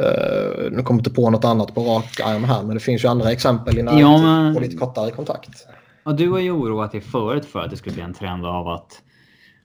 uh, 0.00 0.70
nu 0.70 0.82
kommer 0.82 0.98
jag 0.98 1.00
inte 1.00 1.10
på 1.10 1.30
något 1.30 1.44
annat 1.44 1.74
på 1.74 1.80
rak 1.80 2.20
arm 2.24 2.44
här 2.44 2.62
men 2.62 2.74
det 2.74 2.80
finns 2.80 3.04
ju 3.04 3.08
andra 3.08 3.32
exempel 3.32 3.78
i 3.78 3.82
ja, 3.82 4.18
men... 4.18 4.54
på 4.54 4.60
lite 4.60 4.76
kortare 4.76 5.10
kontrakt. 5.10 5.66
Ja, 6.04 6.12
du 6.12 6.30
har 6.30 6.38
ju 6.38 6.50
oroat 6.50 6.92
dig 6.92 7.00
förut 7.00 7.44
för 7.44 7.60
att 7.60 7.70
det 7.70 7.76
skulle 7.76 7.94
bli 7.94 8.02
en 8.02 8.14
trend 8.14 8.46
av 8.46 8.68
att 8.68 9.02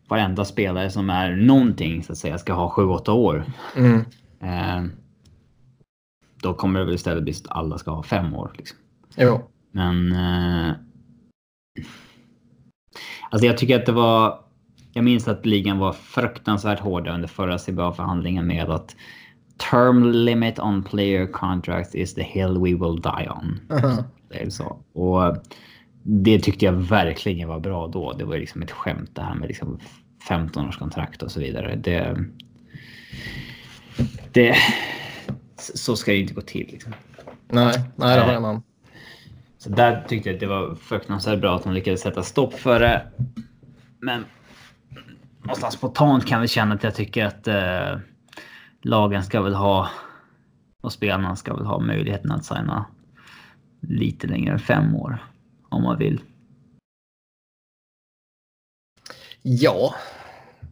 varenda 0.07 0.45
spelare 0.45 0.89
som 0.89 1.09
är 1.09 1.35
någonting 1.35 2.03
så 2.03 2.11
att 2.11 2.17
säga 2.17 2.37
ska 2.37 2.53
ha 2.53 2.73
7-8 2.75 3.09
år. 3.09 3.45
Mm. 3.75 3.99
Eh, 4.41 4.91
då 6.41 6.53
kommer 6.53 6.79
det 6.79 6.85
väl 6.85 6.95
istället 6.95 7.23
bli 7.23 7.33
att 7.33 7.51
alla 7.57 7.77
ska 7.77 7.91
ha 7.91 8.03
5 8.03 8.35
år. 8.35 8.51
Liksom. 8.57 8.77
Jo. 9.17 9.41
Men 9.71 10.11
eh, 10.11 10.75
Alltså 13.29 13.47
jag 13.47 13.57
tycker 13.57 13.79
att 13.79 13.85
det 13.85 13.91
var... 13.91 14.39
Jag 14.93 15.03
minns 15.03 15.27
att 15.27 15.45
ligan 15.45 15.77
var 15.77 15.93
fruktansvärt 15.93 16.79
hårda 16.79 17.13
under 17.13 17.27
förra 17.27 17.57
CBA-förhandlingen 17.57 18.47
med 18.47 18.69
att 18.69 18.95
term 19.71 20.11
limit 20.11 20.59
on 20.59 20.83
player 20.83 21.27
contracts 21.27 21.95
is 21.95 22.13
the 22.13 22.23
hill 22.23 22.57
we 22.57 22.73
will 22.73 23.01
die 23.01 23.29
on. 23.29 23.59
Uh 23.71 23.77
-huh. 23.77 24.03
Det 24.29 24.43
är 24.43 24.49
så. 24.49 24.77
Och 24.93 25.37
det 26.09 26.39
tyckte 26.39 26.65
jag 26.65 26.73
verkligen 26.73 27.47
var 27.47 27.59
bra 27.59 27.87
då. 27.87 28.13
Det 28.13 28.25
var 28.25 28.37
liksom 28.37 28.61
ett 28.61 28.71
skämt 28.71 29.15
det 29.15 29.21
här 29.21 29.35
med 29.35 29.47
liksom 29.47 29.79
15 30.27 30.67
års 30.67 30.77
kontrakt 30.77 31.23
och 31.23 31.31
så 31.31 31.39
vidare. 31.39 31.75
Det... 31.75 32.17
Det... 34.31 34.55
Så 35.57 35.95
ska 35.95 36.11
det 36.11 36.17
inte 36.17 36.33
gå 36.33 36.41
till. 36.41 36.67
Liksom. 36.71 36.93
Nej, 37.47 37.73
nej 37.95 38.17
det 38.17 38.33
har 38.33 38.39
man. 38.39 38.63
Så 39.57 39.69
där 39.69 40.05
tyckte 40.07 40.29
jag 40.29 40.33
att 40.33 40.39
det 40.39 40.47
var 40.47 40.75
fruktansvärt 40.75 41.41
bra 41.41 41.55
att 41.55 41.63
de 41.63 41.73
lyckades 41.73 42.01
sätta 42.01 42.23
stopp 42.23 42.53
för 42.53 42.79
det. 42.79 43.07
Men 43.99 44.25
någonstans 45.41 45.73
spontant 45.73 46.25
kan 46.25 46.41
vi 46.41 46.47
känna 46.47 46.75
att 46.75 46.83
jag 46.83 46.95
tycker 46.95 47.25
att 47.25 47.47
eh, 47.47 47.99
lagen 48.81 49.23
ska 49.23 49.41
väl 49.41 49.55
ha 49.55 49.89
och 50.81 50.93
spelarna 50.93 51.35
ska 51.35 51.53
väl 51.53 51.65
ha 51.65 51.79
möjligheten 51.79 52.31
att 52.31 52.45
signa 52.45 52.85
lite 53.81 54.27
längre 54.27 54.53
än 54.53 54.59
fem 54.59 54.95
år 54.95 55.19
om 55.77 55.83
man 55.83 55.97
vill. 55.97 56.21
Ja, 59.41 59.95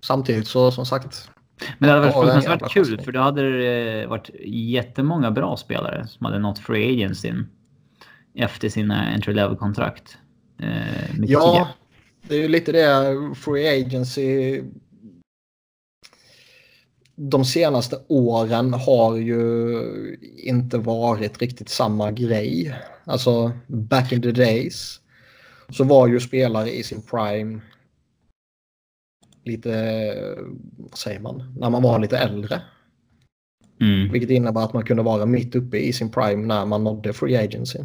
samtidigt 0.01 0.47
så 0.47 0.71
som 0.71 0.85
sagt. 0.85 1.29
Men 1.77 1.87
det 1.87 1.95
hade 1.95 2.11
varit 2.11 2.31
fruktansvärt 2.31 2.71
kul 2.73 3.01
för 3.01 3.11
då 3.11 3.19
hade 3.19 3.57
det 3.59 4.07
varit 4.07 4.29
jättemånga 4.45 5.31
bra 5.31 5.57
spelare 5.57 6.07
som 6.07 6.25
hade 6.25 6.39
nått 6.39 6.59
free 6.59 6.93
agencyn 6.93 7.47
efter 8.33 8.69
sina 8.69 9.13
entry 9.13 9.33
level-kontrakt. 9.33 10.17
Eh, 10.59 11.15
ja, 11.17 11.67
det 12.21 12.35
är 12.35 12.39
ju 12.39 12.47
lite 12.47 12.71
det. 12.71 13.15
Free 13.35 13.81
agency 13.81 14.61
de 17.15 17.45
senaste 17.45 17.99
åren 18.07 18.73
har 18.73 19.15
ju 19.17 20.19
inte 20.37 20.77
varit 20.77 21.41
riktigt 21.41 21.69
samma 21.69 22.11
grej. 22.11 22.75
Alltså 23.03 23.51
back 23.67 24.11
in 24.11 24.21
the 24.21 24.31
days 24.31 24.99
så 25.69 25.83
var 25.83 26.07
ju 26.07 26.19
spelare 26.19 26.71
i 26.71 26.83
sin 26.83 27.01
prime 27.01 27.61
lite, 29.43 29.71
vad 30.77 30.97
säger 30.97 31.19
man, 31.19 31.53
när 31.57 31.69
man 31.69 31.83
var 31.83 31.99
lite 31.99 32.17
äldre. 32.17 32.61
Mm. 33.81 34.11
Vilket 34.11 34.29
innebär 34.29 34.61
att 34.61 34.73
man 34.73 34.85
kunde 34.85 35.03
vara 35.03 35.25
mitt 35.25 35.55
uppe 35.55 35.77
i 35.77 35.93
sin 35.93 36.11
prime 36.11 36.47
när 36.47 36.65
man 36.65 36.83
nådde 36.83 37.13
free 37.13 37.37
agency. 37.37 37.79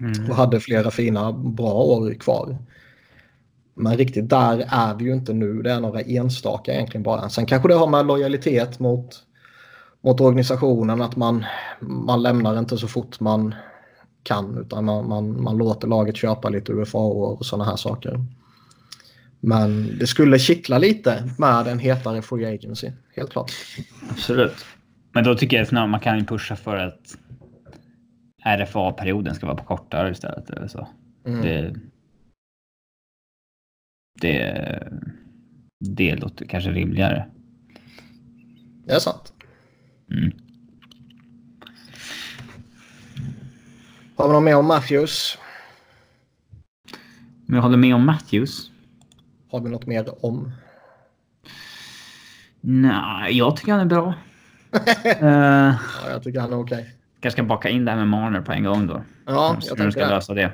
Mm. 0.00 0.30
Och 0.30 0.36
hade 0.36 0.60
flera 0.60 0.90
fina, 0.90 1.32
bra 1.32 1.72
år 1.72 2.14
kvar. 2.14 2.58
Men 3.76 3.96
riktigt 3.96 4.30
där 4.30 4.64
är 4.68 4.94
vi 4.94 5.04
ju 5.04 5.12
inte 5.12 5.32
nu. 5.32 5.62
Det 5.62 5.72
är 5.72 5.80
några 5.80 6.00
enstaka 6.00 6.74
egentligen 6.74 7.02
bara. 7.02 7.28
Sen 7.28 7.46
kanske 7.46 7.68
det 7.68 7.74
har 7.74 7.86
med 7.86 8.06
lojalitet 8.06 8.78
mot, 8.78 9.22
mot 10.00 10.20
organisationen 10.20 11.02
att 11.02 11.16
man, 11.16 11.44
man 11.80 12.22
lämnar 12.22 12.58
inte 12.58 12.78
så 12.78 12.88
fort 12.88 13.20
man 13.20 13.54
kan 14.22 14.58
utan 14.58 14.84
man, 14.84 15.08
man, 15.08 15.42
man 15.42 15.56
låter 15.56 15.88
laget 15.88 16.16
köpa 16.16 16.48
lite 16.48 16.72
UFA 16.72 16.98
och 16.98 17.46
sådana 17.46 17.64
här 17.64 17.76
saker. 17.76 18.24
Men 19.40 19.98
det 19.98 20.06
skulle 20.06 20.38
kittla 20.38 20.78
lite 20.78 21.30
med 21.38 21.66
en 21.66 21.78
hetare 21.78 22.22
free 22.22 22.54
agency, 22.54 22.90
helt 23.16 23.30
klart. 23.30 23.52
Absolut. 24.10 24.64
Men 25.12 25.24
då 25.24 25.34
tycker 25.34 25.56
jag 25.56 25.64
att 25.64 25.90
man 25.90 26.00
kan 26.00 26.26
pusha 26.26 26.56
för 26.56 26.76
att 26.76 27.16
RFA-perioden 28.44 29.34
ska 29.34 29.46
vara 29.46 29.56
på 29.56 29.64
kortare 29.64 30.10
istället. 30.10 30.50
Eller 30.50 30.68
så. 30.68 30.88
Mm. 31.26 31.42
Det, 31.42 31.74
det, 34.20 34.88
det 35.80 36.16
låter 36.16 36.46
kanske 36.46 36.70
rimligare. 36.70 37.26
Det 38.84 38.92
är 38.92 38.98
sant. 38.98 39.32
Mm. 40.10 40.32
Har 44.16 44.28
vi 44.28 44.32
något 44.32 44.42
mer 44.42 44.56
om 44.56 44.66
Matthews? 44.66 45.38
Men 47.46 47.56
jag 47.56 47.62
håller 47.62 47.76
med 47.76 47.94
om 47.94 48.06
Matthews. 48.06 48.70
Har 49.50 49.60
vi 49.60 49.70
något 49.70 49.86
mer 49.86 50.24
om? 50.24 50.52
Nej, 52.60 53.38
jag 53.38 53.56
tycker 53.56 53.72
han 53.72 53.80
är 53.80 53.84
bra. 53.84 54.06
uh, 54.06 54.14
ja, 55.20 56.10
jag 56.10 56.22
tycker 56.22 56.40
han 56.40 56.52
är 56.52 56.60
okej. 56.60 56.80
Okay 56.80 56.96
kanske 57.26 57.42
ska 57.42 57.42
baka 57.42 57.68
in 57.68 57.84
det 57.84 57.90
här 57.90 57.98
med 57.98 58.08
Marner 58.08 58.40
på 58.40 58.52
en 58.52 58.64
gång 58.64 58.86
då. 58.86 59.02
Ja, 59.26 59.56
jag 59.60 59.76
tänkte 59.76 60.00
ska 60.00 60.08
lösa 60.08 60.34
det. 60.34 60.52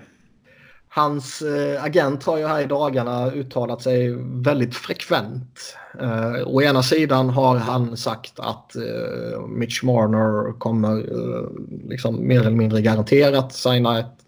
Hans 0.95 1.43
eh, 1.43 1.85
agent 1.85 2.25
har 2.25 2.39
ju 2.39 2.47
här 2.47 2.61
i 2.61 2.67
dagarna 2.67 3.31
uttalat 3.31 3.83
sig 3.83 4.15
väldigt 4.23 4.75
frekvent. 4.75 5.77
Eh, 6.01 6.47
å 6.47 6.63
ena 6.63 6.83
sidan 6.83 7.31
har 7.31 7.57
han 7.57 7.97
sagt 7.97 8.33
att 8.37 8.77
eh, 8.77 9.47
Mitch 9.49 9.83
Marner 9.83 10.59
kommer 10.59 10.97
eh, 10.97 11.49
liksom 11.89 12.29
mer 12.29 12.41
eller 12.41 12.57
mindre 12.57 12.81
garanterat 12.81 13.53
signa 13.53 13.99
ett, 13.99 14.25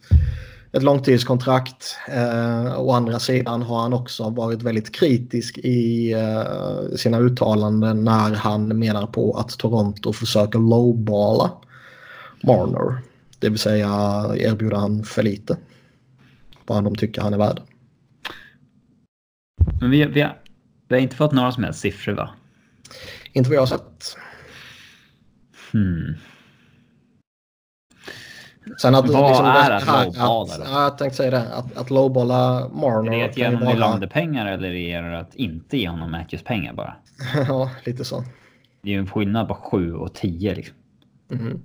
ett 0.73 0.83
långtidskontrakt. 0.83 1.97
Eh, 2.09 2.81
å 2.81 2.93
andra 2.93 3.19
sidan 3.19 3.63
har 3.63 3.81
han 3.81 3.93
också 3.93 4.31
varit 4.31 4.63
väldigt 4.63 4.95
kritisk 4.95 5.59
i 5.59 6.13
eh, 6.13 6.97
sina 6.97 7.19
uttalanden 7.19 8.05
när 8.05 8.35
han 8.35 8.79
menar 8.79 9.07
på 9.07 9.33
att 9.33 9.59
Toronto 9.59 10.13
försöker 10.13 10.59
lowballa 10.59 11.51
Marner. 12.43 12.99
Det 13.39 13.49
vill 13.49 13.59
säga 13.59 13.89
erbjuder 14.37 14.77
han 14.77 15.05
för 15.05 15.23
lite. 15.23 15.57
Vad 16.67 16.85
de 16.85 16.97
tycker 16.97 17.23
han 17.23 17.35
är 17.35 17.39
värd. 17.39 17.61
Men 19.81 19.91
vi, 19.91 20.05
vi, 20.05 20.21
har, 20.21 20.39
vi 20.89 20.95
har 20.95 21.03
inte 21.03 21.17
fått 21.17 21.33
några 21.33 21.53
som 21.53 21.65
helst 21.65 21.81
siffror 21.81 22.13
va? 22.13 22.31
Inte 23.33 23.51
vad 23.51 23.57
jag 23.57 23.63
har 23.63 23.67
sett. 23.67 24.17
Hmm. 25.73 26.15
Sen 28.79 28.95
att, 28.95 29.09
vad 29.09 29.29
liksom, 29.29 29.47
är 29.47 29.71
att 29.71 29.87
lowballa? 29.87 30.65
Att, 30.65 30.71
jag 30.71 30.99
tänkte 30.99 31.17
säga 31.17 31.31
det. 31.31 31.55
Att, 31.55 31.77
att 31.77 31.91
lowballa 31.91 32.69
Marner. 32.69 33.13
Är 33.13 33.19
det 33.19 33.25
att 33.25 33.37
ge 33.37 33.45
honom 33.45 33.69
Nylander 33.69 34.07
pengar 34.07 34.47
eller 34.47 34.69
är 34.69 35.03
det 35.03 35.19
att 35.19 35.35
inte 35.35 35.79
ge 35.79 35.89
honom 35.89 36.11
Matthews 36.11 36.43
pengar 36.43 36.73
bara? 36.73 36.97
ja, 37.49 37.71
lite 37.85 38.05
så. 38.05 38.25
Det 38.83 38.89
är 38.89 38.93
ju 38.93 38.99
en 38.99 39.07
skillnad 39.07 39.49
på 39.49 39.55
7 39.55 39.95
och 39.95 40.15
10 40.15 40.55
liksom. 40.55 40.77
Mm. 41.33 41.63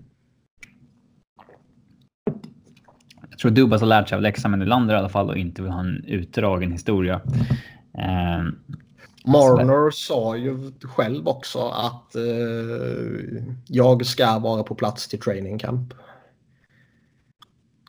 Jag 3.39 3.41
tror 3.41 3.51
Dubas 3.51 3.81
har 3.81 3.87
lärt 3.87 4.09
sig 4.09 4.15
av 4.15 4.21
läxan 4.21 4.51
med 4.51 4.59
Nylander 4.59 4.95
i 4.95 4.97
alla 4.97 5.09
fall 5.09 5.29
och 5.29 5.37
inte 5.37 5.61
vill 5.61 5.71
ha 5.71 5.79
en 5.79 6.03
utdragen 6.07 6.71
historia. 6.71 7.21
Eh, 7.97 8.43
Marner 9.25 9.91
sa 9.91 10.37
ju 10.37 10.71
själv 10.81 11.27
också 11.27 11.59
att 11.59 12.15
eh, 12.15 12.21
jag 13.67 14.05
ska 14.05 14.39
vara 14.39 14.63
på 14.63 14.75
plats 14.75 15.07
till 15.07 15.19
training 15.19 15.59
camp. 15.59 15.93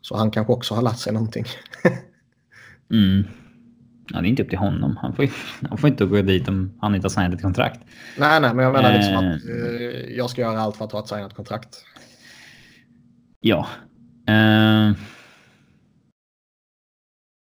Så 0.03 0.17
han 0.17 0.31
kanske 0.31 0.53
också 0.53 0.75
har 0.75 0.83
lärt 0.83 0.99
sig 0.99 1.13
någonting. 1.13 1.45
mm. 2.93 3.25
Ja, 4.13 4.21
det 4.21 4.27
är 4.27 4.31
inte 4.31 4.43
upp 4.43 4.51
till 4.51 4.59
honom. 4.59 4.97
Han 4.97 5.13
får, 5.13 5.29
han 5.69 5.79
får 5.79 5.91
inte 5.91 6.05
gå 6.05 6.23
dit 6.23 6.49
om 6.49 6.79
han 6.81 6.95
inte 6.95 7.05
har 7.05 7.11
signat 7.11 7.35
ett 7.35 7.43
kontrakt. 7.43 7.81
Nej, 8.19 8.41
nej, 8.41 8.55
men 8.55 8.65
jag 8.65 8.73
menar 8.73 8.93
liksom 8.93 9.17
att 9.17 9.25
eh, 9.25 10.17
jag 10.17 10.31
ska 10.31 10.41
göra 10.41 10.61
allt 10.61 10.77
för 10.77 10.85
att 10.85 10.93
ha 10.93 11.01
ett 11.01 11.09
signat 11.09 11.35
kontrakt. 11.35 11.85
Ja. 13.41 13.67
Uh, 14.31 14.97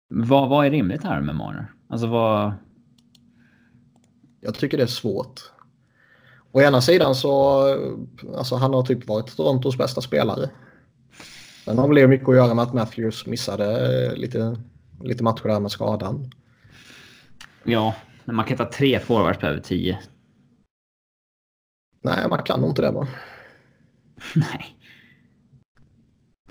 vad, 0.09 0.49
vad 0.49 0.67
är 0.67 0.71
rimligt 0.71 1.05
här 1.05 1.21
med 1.21 1.35
Marner? 1.35 1.73
Alltså 1.89 2.07
vad... 2.07 2.53
Jag 4.41 4.55
tycker 4.55 4.77
det 4.77 4.83
är 4.83 4.87
svårt. 4.87 5.41
Å 6.53 6.61
ena 6.61 6.81
sidan 6.81 7.15
så, 7.15 7.63
alltså 8.37 8.57
han 8.57 8.75
har 8.75 8.83
typ 8.83 9.09
varit 9.09 9.37
Torontos 9.37 9.79
bästa 9.79 10.01
spelare. 10.01 10.51
Sen 11.65 11.79
har 11.79 11.89
väl 11.89 12.09
mycket 12.09 12.29
att 12.29 12.37
göra 12.37 12.55
med 12.55 12.63
att 12.63 12.75
Matthews 12.75 13.27
missade 13.27 14.17
lite, 14.17 14.57
lite 15.01 15.25
matcher 15.25 15.49
där 15.49 15.61
med 15.61 15.71
skadan. 15.71 16.31
Ja, 17.65 17.95
men 18.25 18.37
man 18.37 18.45
kan 18.45 18.53
inte 18.53 18.65
ha 18.65 18.73
tre 18.73 19.01
forwards 19.01 19.39
på 19.39 19.47
över 19.47 19.61
tio. 19.61 19.99
Nej, 22.03 22.29
man 22.29 22.43
kan 22.43 22.61
nog 22.61 22.71
inte 22.71 22.83
det 22.83 22.91
va? 22.91 23.09
Nej. 24.35 24.77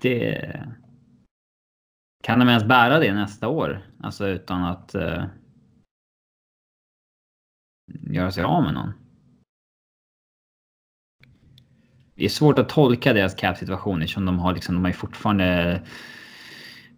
Det... 0.01 0.67
Kan 2.27 2.39
de 2.39 2.49
ens 2.49 2.63
bära 2.63 2.99
det 2.99 3.13
nästa 3.13 3.47
år? 3.47 3.85
Alltså 4.03 4.27
utan 4.27 4.63
att 4.63 4.95
uh... 4.95 5.23
göra 8.09 8.31
sig 8.31 8.43
av 8.43 8.63
med 8.63 8.73
någon? 8.73 8.93
Det 12.15 12.25
är 12.25 12.29
svårt 12.29 12.59
att 12.59 12.69
tolka 12.69 13.13
deras 13.13 13.35
cap-situation 13.35 14.01
eftersom 14.01 14.25
de 14.25 14.39
har 14.39 14.53
liksom, 14.53 14.75
de 14.75 14.81
har 14.81 14.89
ju 14.89 14.93
fortfarande 14.93 15.81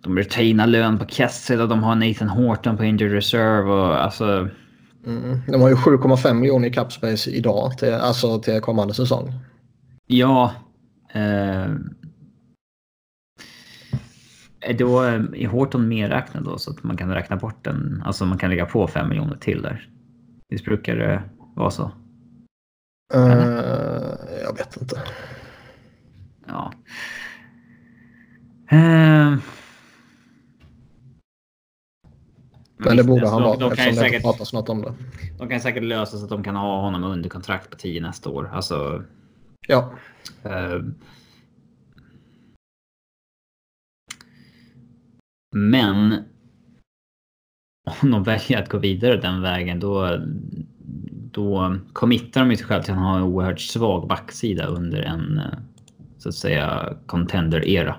de 0.01 0.17
retainar 0.17 0.67
lön 0.67 0.99
på 0.99 1.05
Kessel 1.05 1.61
och 1.61 1.69
de 1.69 1.83
har 1.83 1.95
Nathan 1.95 2.29
Horton 2.29 2.77
på 2.77 2.83
injured 2.83 3.11
reserve 3.11 3.71
och 3.71 4.03
alltså. 4.03 4.49
Mm, 5.05 5.41
de 5.47 5.61
har 5.61 5.69
ju 5.69 5.75
7,5 5.75 6.33
miljoner 6.33 6.67
i 6.67 6.73
cap 6.73 6.93
space 6.93 7.29
idag 7.29 7.77
till, 7.77 7.93
alltså 7.93 8.39
till 8.39 8.61
kommande 8.61 8.93
säsong. 8.93 9.33
Ja. 10.07 10.53
Eh, 11.13 11.67
då 14.77 15.01
är 15.01 15.47
Horton 15.47 15.87
medräknad 15.87 16.43
då 16.43 16.57
så 16.57 16.71
att 16.71 16.83
man 16.83 16.97
kan 16.97 17.13
räkna 17.13 17.35
bort 17.35 17.63
den. 17.63 18.03
Alltså 18.05 18.25
man 18.25 18.37
kan 18.37 18.49
lägga 18.49 18.65
på 18.65 18.87
5 18.87 19.09
miljoner 19.09 19.35
till 19.35 19.61
där. 19.61 19.89
Visst 20.49 20.65
brukar 20.65 20.95
det 20.95 21.23
vara 21.55 21.71
så? 21.71 21.91
Uh, 23.15 23.21
jag 24.43 24.57
vet 24.57 24.81
inte. 24.81 25.03
Ja. 26.47 26.71
Uh, 28.73 29.37
men 32.77 32.97
det 32.97 33.03
borde 33.03 33.29
han 33.29 33.41
vara 33.41 33.57
de, 33.57 33.59
de 33.59 33.71
eftersom 33.71 33.95
det 33.95 33.99
säkert, 33.99 34.23
pratas 34.23 34.53
något 34.53 34.69
om 34.69 34.81
det. 34.81 34.93
De 35.37 35.49
kan 35.49 35.59
säkert 35.59 35.83
lösa 35.83 36.17
så 36.17 36.23
att 36.23 36.29
de 36.29 36.43
kan 36.43 36.55
ha 36.55 36.81
honom 36.81 37.03
under 37.03 37.29
kontrakt 37.29 37.69
på 37.69 37.77
10 37.77 38.01
nästa 38.01 38.29
år. 38.29 38.49
Alltså. 38.53 39.03
Ja. 39.67 39.91
Uh, 40.45 40.85
men. 45.51 46.23
Om 48.01 48.11
de 48.11 48.23
väljer 48.23 48.61
att 48.61 48.69
gå 48.69 48.77
vidare 48.77 49.17
den 49.17 49.41
vägen 49.41 49.79
då 49.79 50.19
då 51.31 51.77
committar 51.93 52.45
de 52.45 52.57
sig 52.57 52.65
själv 52.65 52.83
till 52.83 52.93
att 52.93 52.99
ha 52.99 53.17
en 53.17 53.23
oerhört 53.23 53.59
svag 53.59 54.07
backsida 54.07 54.65
under 54.65 55.01
en 55.01 55.37
eh, 55.37 55.59
så 56.17 56.29
att 56.29 56.35
säga 56.35 56.97
contender-era. 57.05 57.95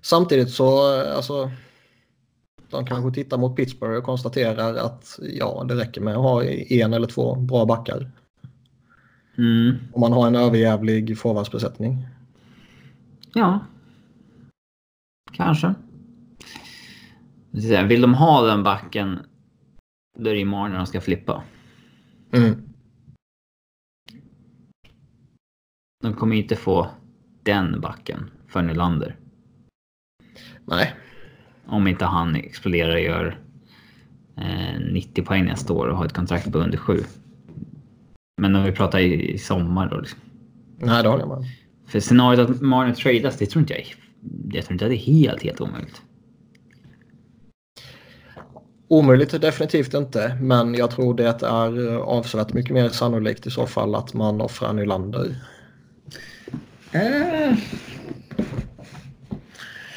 Samtidigt 0.00 0.50
så, 0.50 1.00
alltså, 1.16 1.50
de 2.70 2.86
kanske 2.86 3.22
tittar 3.22 3.38
mot 3.38 3.56
Pittsburgh 3.56 3.98
och 3.98 4.04
konstaterar 4.04 4.74
att 4.74 5.18
ja, 5.22 5.64
det 5.68 5.74
räcker 5.74 6.00
med 6.00 6.14
att 6.14 6.22
ha 6.22 6.44
en 6.44 6.92
eller 6.92 7.06
två 7.06 7.34
bra 7.34 7.64
backar. 7.64 8.10
Mm. 9.38 9.74
Om 9.92 10.00
man 10.00 10.12
har 10.12 10.26
en 10.26 10.36
överjävlig 10.36 11.18
forwardsbesättning. 11.18 12.06
Ja. 13.34 13.60
Kanske. 15.32 15.74
Vill 17.88 18.00
de 18.00 18.14
ha 18.14 18.42
den 18.42 18.62
backen 18.62 19.18
då 20.18 20.30
är 20.30 20.34
det 20.34 20.40
imorgon 20.40 20.70
när 20.70 20.78
de 20.78 20.86
ska 20.86 21.00
flippa. 21.00 21.42
Mm. 22.32 22.68
De 26.02 26.14
kommer 26.14 26.36
inte 26.36 26.56
få 26.56 26.90
den 27.42 27.80
backen 27.80 28.30
för 28.48 28.62
Nylander. 28.62 29.16
Nej. 30.66 30.94
Om 31.66 31.86
inte 31.86 32.04
han 32.04 32.36
exploderar 32.36 32.94
och 32.94 33.00
gör 33.00 33.38
eh, 34.36 34.80
90 34.92 35.24
poäng 35.24 35.44
nästa 35.44 35.72
år 35.72 35.86
och 35.86 35.96
har 35.96 36.06
ett 36.06 36.12
kontrakt 36.12 36.52
på 36.52 36.58
under 36.58 36.78
7. 36.78 36.98
Men 38.40 38.56
om 38.56 38.64
vi 38.64 38.72
pratar 38.72 38.98
i, 38.98 39.32
i 39.32 39.38
sommar 39.38 39.90
då. 39.90 40.00
Liksom. 40.00 40.20
Nej, 40.78 41.02
det 41.02 41.08
håller 41.08 41.22
jag 41.22 41.38
med 41.38 41.48
För 41.86 42.00
scenariot 42.00 42.50
att 42.50 42.60
Marner 42.60 42.94
tradas, 42.94 43.38
det 43.38 43.46
tror 43.46 43.60
inte 43.60 43.72
jag 43.72 43.94
Jag 44.50 44.64
tror 44.64 44.72
inte 44.72 44.84
att 44.84 44.90
det 44.90 44.96
är 44.96 45.22
helt, 45.22 45.42
helt 45.42 45.60
omöjligt. 45.60 46.02
Omöjligt 48.88 49.40
definitivt 49.40 49.94
inte, 49.94 50.38
men 50.40 50.74
jag 50.74 50.90
tror 50.90 51.14
det 51.14 51.42
är 51.42 51.92
eh, 51.92 52.00
avsevärt 52.00 52.52
mycket 52.52 52.74
mer 52.74 52.88
sannolikt 52.88 53.46
i 53.46 53.50
så 53.50 53.66
fall 53.66 53.94
att 53.94 54.14
man 54.14 54.40
offrar 54.40 54.72
Nylander. 54.72 55.36
Äh. 56.92 57.54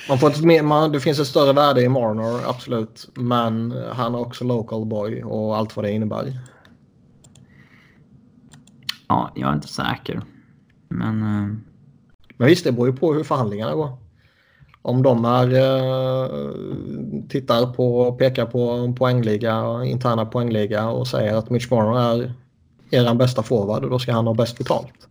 Man 0.10 0.20
får 0.20 0.46
mer, 0.46 0.64
man, 0.64 0.92
det 0.92 1.00
finns 1.00 1.20
ett 1.20 1.28
större 1.28 1.54
värde 1.54 1.82
i 1.82 1.90
Marner, 1.90 2.50
absolut. 2.50 3.10
Men 3.14 3.72
han 3.92 4.16
är 4.16 4.20
också 4.20 4.44
local 4.44 4.86
boy 4.86 5.24
och 5.24 5.58
allt 5.58 5.76
vad 5.76 5.86
det 5.86 5.92
innebär. 5.92 6.40
Ja, 9.08 9.32
jag 9.36 9.50
är 9.50 9.54
inte 9.54 9.68
säker. 9.68 10.22
Men... 10.88 11.24
Uh... 11.24 11.56
Men 12.38 12.48
visst, 12.48 12.64
det 12.64 12.72
beror 12.72 12.88
ju 12.88 12.96
på 12.96 13.14
hur 13.14 13.24
förhandlingarna 13.24 13.76
går 13.76 14.05
om 14.86 15.04
de 15.04 15.26
är, 15.26 15.54
eh, 15.54 16.30
tittar 17.30 17.74
på, 17.74 18.12
pekar 18.12 18.46
på 18.46 18.94
poängliga, 18.98 19.84
interna 19.86 20.26
poängliga 20.26 20.90
och 20.90 21.08
säger 21.08 21.36
att 21.36 21.50
Mitch 21.50 21.72
Marner 21.72 22.34
är 22.92 23.10
er 23.10 23.14
bästa 23.14 23.44
forward 23.44 23.84
och 23.84 23.90
då 23.90 24.00
ska 24.00 24.14
han 24.14 24.28
ha 24.28 24.34
bäst 24.34 24.58
betalt. 24.58 25.08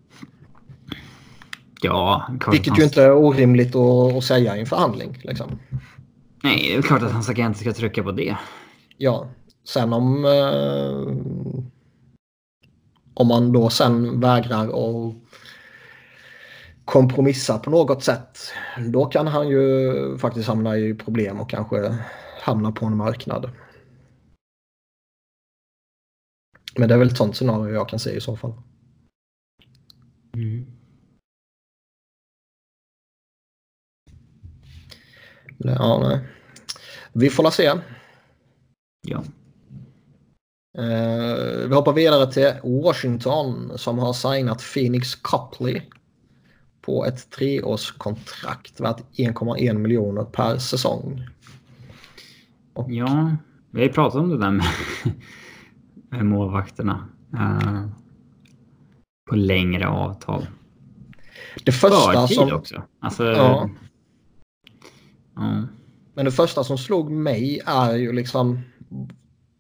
Ja, 1.83 2.29
Vilket 2.51 2.79
ju 2.79 2.85
inte 2.85 3.03
är 3.03 3.13
orimligt 3.13 3.77
att, 3.77 4.17
att 4.17 4.25
säga 4.25 4.57
i 4.57 4.61
en 4.61 4.67
förhandling. 4.67 5.19
Liksom. 5.23 5.59
Nej, 6.43 6.69
det 6.73 6.77
är 6.77 6.83
klart 6.83 7.03
att 7.03 7.13
hans 7.13 7.29
agent 7.29 7.57
ska 7.57 7.73
trycka 7.73 8.03
på 8.03 8.13
det. 8.13 8.37
Ja, 8.97 9.29
sen 9.65 9.93
om... 9.93 10.25
Eh, 10.25 11.15
om 13.15 13.29
man 13.29 13.53
då 13.53 13.71
sen 13.71 14.21
vägrar 14.21 14.65
att 14.65 15.15
kompromissa 16.85 17.59
på 17.59 17.71
något 17.71 18.03
sätt. 18.03 18.39
Då 18.89 19.07
kan 19.07 19.27
han 19.27 19.49
ju 19.49 20.19
faktiskt 20.19 20.49
hamna 20.49 20.79
i 20.79 20.95
problem 20.95 21.41
och 21.41 21.51
kanske 21.51 21.99
hamna 22.41 22.73
på 22.73 22.87
en 22.87 22.97
marknad. 22.97 23.51
Men 26.77 26.89
det 26.89 26.95
är 26.95 26.99
väl 26.99 27.09
ett 27.09 27.17
sånt 27.17 27.37
scenario 27.37 27.75
jag 27.75 27.89
kan 27.89 27.99
se 27.99 28.11
i 28.11 28.21
så 28.21 28.37
fall. 28.37 28.53
Mm. 30.35 30.67
Ja, 35.59 35.99
nej. 36.09 36.29
Vi 37.13 37.31
får 37.31 37.43
la 37.43 37.51
se. 37.51 37.73
Ja. 39.07 39.25
Uh, 40.79 41.69
vi 41.69 41.75
hoppar 41.75 41.93
vidare 41.93 42.33
till 42.33 42.53
Washington 42.63 43.79
som 43.79 43.99
har 43.99 44.13
signat 44.13 44.63
Phoenix 44.75 45.15
Copley 45.15 45.83
på 46.85 47.05
ett 47.05 47.31
treårskontrakt 47.31 48.81
värt 48.81 49.01
1,1 49.17 49.79
miljoner 49.79 50.25
per 50.25 50.59
säsong. 50.59 51.27
Och... 52.75 52.91
Ja, 52.93 53.37
vi 53.71 53.81
har 53.81 53.87
ju 53.87 53.93
pratat 53.93 54.21
om 54.21 54.29
det 54.29 54.39
där 54.39 54.51
med, 54.51 54.67
med 56.11 56.27
målvakterna. 56.27 57.09
Uh, 57.35 57.87
på 59.31 59.37
längre 59.37 59.89
avtal. 59.89 60.47
Det 61.65 61.73
första 61.73 62.29
som... 62.29 62.53
också. 62.53 62.83
Alltså, 63.01 63.25
ja. 63.25 63.71
Uh. 65.39 65.65
Men 66.15 66.25
det 66.25 66.33
första 66.33 66.65
som 66.65 66.79
slog 66.79 67.11
mig 67.11 67.61
är 67.67 67.95
ju 67.95 68.13
liksom 68.13 68.61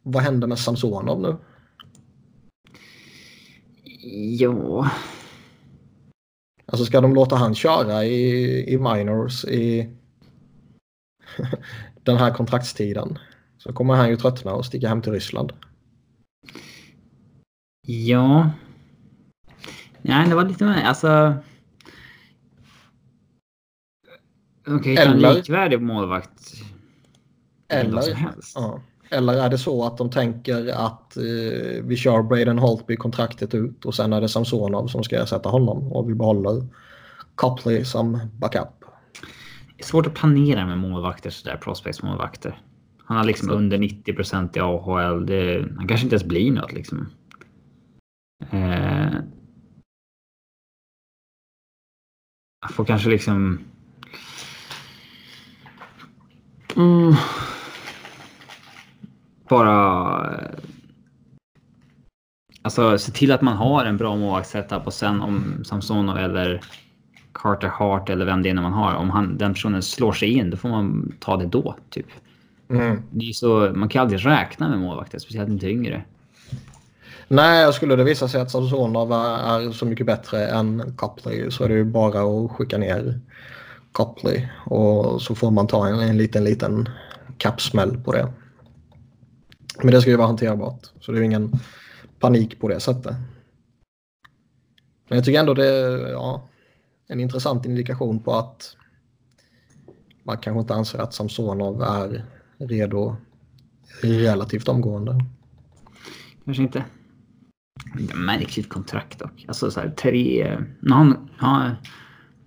vad 0.02 0.22
händer 0.22 0.46
med 0.46 0.58
Samsonov 0.58 1.20
nu? 1.20 1.36
Ja, 4.38 4.90
Alltså 6.66 6.84
ska 6.84 7.00
de 7.00 7.14
låta 7.14 7.36
han 7.36 7.54
köra 7.54 8.04
i, 8.04 8.74
i 8.74 8.78
minors 8.78 9.44
i 9.44 9.90
den 12.02 12.16
här 12.16 12.34
kontraktstiden? 12.34 13.18
Så 13.58 13.72
kommer 13.72 13.94
han 13.94 14.08
ju 14.08 14.16
tröttna 14.16 14.52
och 14.52 14.66
sticka 14.66 14.88
hem 14.88 15.02
till 15.02 15.12
Ryssland. 15.12 15.52
Ja. 17.86 18.50
Nej, 20.02 20.28
det 20.28 20.34
var 20.34 20.44
lite 20.44 20.64
mer, 20.64 20.82
alltså. 20.82 21.34
Okej, 24.66 24.92
okay, 24.92 25.06
en 25.06 25.18
likvärdig 25.18 25.82
målvakt. 25.82 26.54
Eller, 27.68 28.00
som 28.00 28.14
helst. 28.14 28.52
Ja. 28.54 28.80
Eller 29.10 29.34
är 29.34 29.50
det 29.50 29.58
så 29.58 29.84
att 29.84 29.98
de 29.98 30.10
tänker 30.10 30.68
att 30.68 31.16
eh, 31.16 31.82
vi 31.82 31.96
kör 31.96 32.22
Braden 32.22 32.58
Holtby 32.58 32.96
kontraktet 32.96 33.54
ut 33.54 33.84
och 33.84 33.94
sen 33.94 34.12
är 34.12 34.20
det 34.20 34.28
Samsonov 34.28 34.86
som 34.86 35.04
ska 35.04 35.22
ersätta 35.22 35.48
honom 35.48 35.92
och 35.92 36.10
vi 36.10 36.14
behåller 36.14 36.66
Copley 37.34 37.84
som 37.84 38.20
backup? 38.38 38.68
Det 39.76 39.82
är 39.82 39.84
svårt 39.84 40.06
att 40.06 40.14
planera 40.14 40.66
med 40.66 40.78
målvakter 40.78 41.30
sådär, 41.30 41.56
prospects-målvakter. 41.56 42.58
Han 43.04 43.16
har 43.16 43.24
liksom 43.24 43.50
under 43.50 43.78
90 43.78 44.14
procent 44.14 44.56
i 44.56 44.60
AHL. 44.60 45.26
Det, 45.26 45.68
han 45.76 45.88
kanske 45.88 46.04
inte 46.04 46.14
ens 46.14 46.24
blir 46.24 46.52
något 46.52 46.72
liksom. 46.72 47.08
Eh, 48.50 49.14
jag 52.60 52.70
får 52.70 52.84
kanske 52.84 53.10
liksom... 53.10 53.60
Mm, 56.76 57.14
bara... 59.48 60.40
Alltså 62.62 62.98
se 62.98 63.12
till 63.12 63.32
att 63.32 63.42
man 63.42 63.56
har 63.56 63.84
en 63.84 63.96
bra 63.96 64.16
målvaktssetup 64.16 64.86
och 64.86 64.94
sen 64.94 65.20
om 65.20 65.64
Samsonov 65.64 66.18
eller 66.18 66.60
Carter 67.32 67.68
Hart 67.68 68.10
eller 68.10 68.24
vem 68.24 68.42
det 68.42 68.50
är 68.50 68.54
man 68.54 68.72
har. 68.72 68.94
Om 68.94 69.10
han, 69.10 69.38
den 69.38 69.54
personen 69.54 69.82
slår 69.82 70.12
sig 70.12 70.28
in, 70.28 70.50
då 70.50 70.56
får 70.56 70.68
man 70.68 71.12
ta 71.20 71.36
det 71.36 71.46
då. 71.46 71.76
Typ. 71.90 72.06
Mm. 72.70 73.02
Det 73.10 73.28
är 73.28 73.32
så, 73.32 73.72
man 73.74 73.88
kan 73.88 74.02
aldrig 74.02 74.26
räkna 74.26 74.68
med 74.68 74.78
målvakter, 74.78 75.18
speciellt 75.18 75.48
inte 75.48 75.68
yngre. 75.68 76.04
Nej, 77.28 77.72
skulle 77.72 77.96
det 77.96 78.04
visa 78.04 78.28
sig 78.28 78.40
att 78.40 78.50
Samsonov 78.50 79.12
är 79.12 79.72
så 79.72 79.86
mycket 79.86 80.06
bättre 80.06 80.46
än 80.46 80.94
Copley 80.96 81.50
så 81.50 81.64
är 81.64 81.68
det 81.68 81.74
ju 81.74 81.84
bara 81.84 82.44
att 82.44 82.50
skicka 82.50 82.78
ner 82.78 83.20
Copley 83.92 84.48
och 84.66 85.22
så 85.22 85.34
får 85.34 85.50
man 85.50 85.66
ta 85.66 85.88
en, 85.88 86.00
en 86.00 86.16
liten, 86.16 86.44
liten 86.44 86.88
kappsmäll 87.38 87.96
på 88.04 88.12
det. 88.12 88.32
Men 89.82 89.90
det 89.90 90.00
ska 90.00 90.10
ju 90.10 90.16
vara 90.16 90.26
hanterbart 90.26 90.90
så 91.00 91.12
det 91.12 91.18
är 91.18 91.20
ju 91.20 91.26
ingen 91.26 91.52
panik 92.20 92.60
på 92.60 92.68
det 92.68 92.80
sättet. 92.80 93.16
Men 95.08 95.18
jag 95.18 95.24
tycker 95.24 95.40
ändå 95.40 95.54
det 95.54 95.68
är 95.68 96.08
ja, 96.08 96.48
en 97.08 97.20
intressant 97.20 97.66
indikation 97.66 98.22
på 98.22 98.34
att 98.34 98.76
man 100.22 100.38
kanske 100.38 100.60
inte 100.60 100.74
anser 100.74 100.98
att 100.98 101.14
Samsonov 101.14 101.82
är 101.82 102.24
redo 102.58 103.16
relativt 104.02 104.68
omgående. 104.68 105.24
Kanske 106.44 106.62
inte. 106.62 106.84
Märkligt 108.14 108.68
kontrakt 108.68 109.18
dock. 109.18 109.44
Alltså 109.48 109.70
så 109.70 109.80
här, 109.80 109.90
tre... 109.90 110.58
Har, 110.88 111.76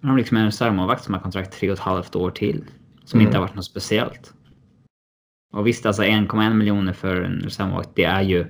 han 0.02 0.10
har 0.10 0.18
liksom 0.18 0.38
en 0.38 0.46
reservmålvakt 0.46 1.04
som 1.04 1.14
har 1.14 1.22
kontrakt 1.22 1.54
tre 1.54 1.70
och 1.70 1.74
ett 1.74 1.80
halvt 1.80 2.16
år 2.16 2.32
till. 2.32 2.66
Som 3.06 3.20
mm. 3.20 3.28
inte 3.28 3.38
har 3.38 3.46
varit 3.46 3.56
något 3.56 3.66
speciellt. 3.66 4.34
Och 5.52 5.68
visst, 5.68 5.86
alltså 5.86 6.04
1,1 6.04 6.54
miljoner 6.54 6.94
för 6.94 7.22
en 7.22 7.40
reservmålvakt, 7.40 7.90
det 7.96 8.04
är 8.04 8.22
ju... 8.22 8.48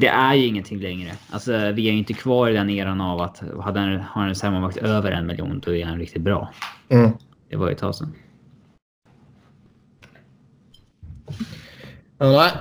Det 0.00 0.06
är 0.08 0.34
ju 0.34 0.46
ingenting 0.46 0.80
längre. 0.80 1.12
Alltså 1.30 1.52
vi 1.52 1.88
är 1.88 1.92
ju 1.92 1.98
inte 1.98 2.12
kvar 2.12 2.48
i 2.48 2.52
den 2.52 2.70
eran 2.70 3.00
av 3.00 3.20
att 3.20 3.42
hade 3.60 3.80
en, 3.80 4.00
har 4.00 4.22
en 4.22 4.28
reservmålvakt 4.28 4.76
över 4.76 5.12
en 5.12 5.26
miljon, 5.26 5.60
då 5.64 5.74
är 5.74 5.84
han 5.84 5.98
riktigt 5.98 6.22
bra. 6.22 6.52
Mm. 6.88 7.10
Det 7.48 7.56
var 7.56 7.66
ju 7.66 7.72
ett 7.72 7.78
tag 7.78 7.94
sedan. 7.94 8.12
Nej. 12.18 12.52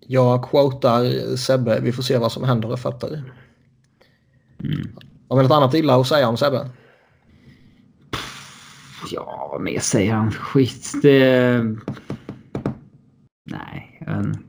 Jag 0.00 0.42
quotar 0.50 1.36
Sebbe. 1.36 1.80
Vi 1.80 1.92
får 1.92 2.02
se 2.02 2.18
vad 2.18 2.32
som 2.32 2.44
händer 2.44 2.74
i 2.74 2.76
fötter. 2.76 3.22
Mm. 4.64 4.96
Har 5.28 5.36
vi 5.36 5.42
något 5.42 5.52
annat 5.52 5.74
illa 5.74 6.00
att 6.00 6.06
säga 6.06 6.28
om 6.28 6.36
Sebbe? 6.36 6.70
Ja, 9.10 9.48
vad 9.52 9.60
mer 9.60 9.80
säger 9.80 10.12
han? 10.12 10.32
Skit. 10.32 10.92
Det... 11.02 11.62
Nej. 13.50 14.02
En... 14.06 14.44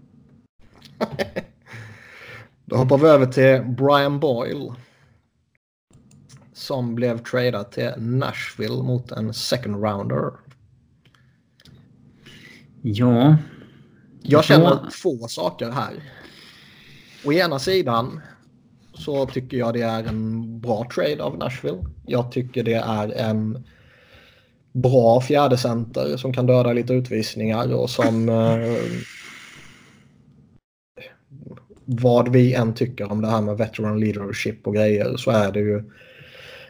Då 2.65 2.75
hoppar 2.75 2.97
vi 2.97 3.07
över 3.07 3.25
till 3.25 3.75
Brian 3.75 4.19
Boyle. 4.19 4.73
Som 6.53 6.95
blev 6.95 7.17
tradad 7.17 7.71
till 7.71 7.93
Nashville 7.97 8.83
mot 8.83 9.11
en 9.11 9.33
second 9.33 9.83
rounder. 9.83 10.31
Ja, 12.81 13.37
jag 14.21 14.43
känner 14.43 14.89
två 15.01 15.27
saker 15.27 15.71
här. 15.71 15.93
Å 17.25 17.33
ena 17.33 17.59
sidan 17.59 18.21
så 18.93 19.25
tycker 19.25 19.57
jag 19.57 19.73
det 19.73 19.81
är 19.81 20.03
en 20.03 20.59
bra 20.59 20.87
trade 20.95 21.23
av 21.23 21.37
Nashville. 21.37 21.85
Jag 22.05 22.31
tycker 22.31 22.63
det 22.63 22.73
är 22.73 23.11
en 23.11 23.63
bra 24.73 25.21
fjärdecenter 25.21 26.17
som 26.17 26.33
kan 26.33 26.45
döda 26.45 26.73
lite 26.73 26.93
utvisningar 26.93 27.73
och 27.73 27.89
som 27.89 28.29
eh, 28.29 28.77
vad 31.85 32.27
vi 32.27 32.53
än 32.53 32.73
tycker 32.73 33.11
om 33.11 33.21
det 33.21 33.27
här 33.27 33.41
med 33.41 33.57
veteran 33.57 33.99
leadership 33.99 34.67
och 34.67 34.73
grejer 34.75 35.17
så 35.17 35.31
är 35.31 35.51
det 35.51 35.59
ju 35.59 35.83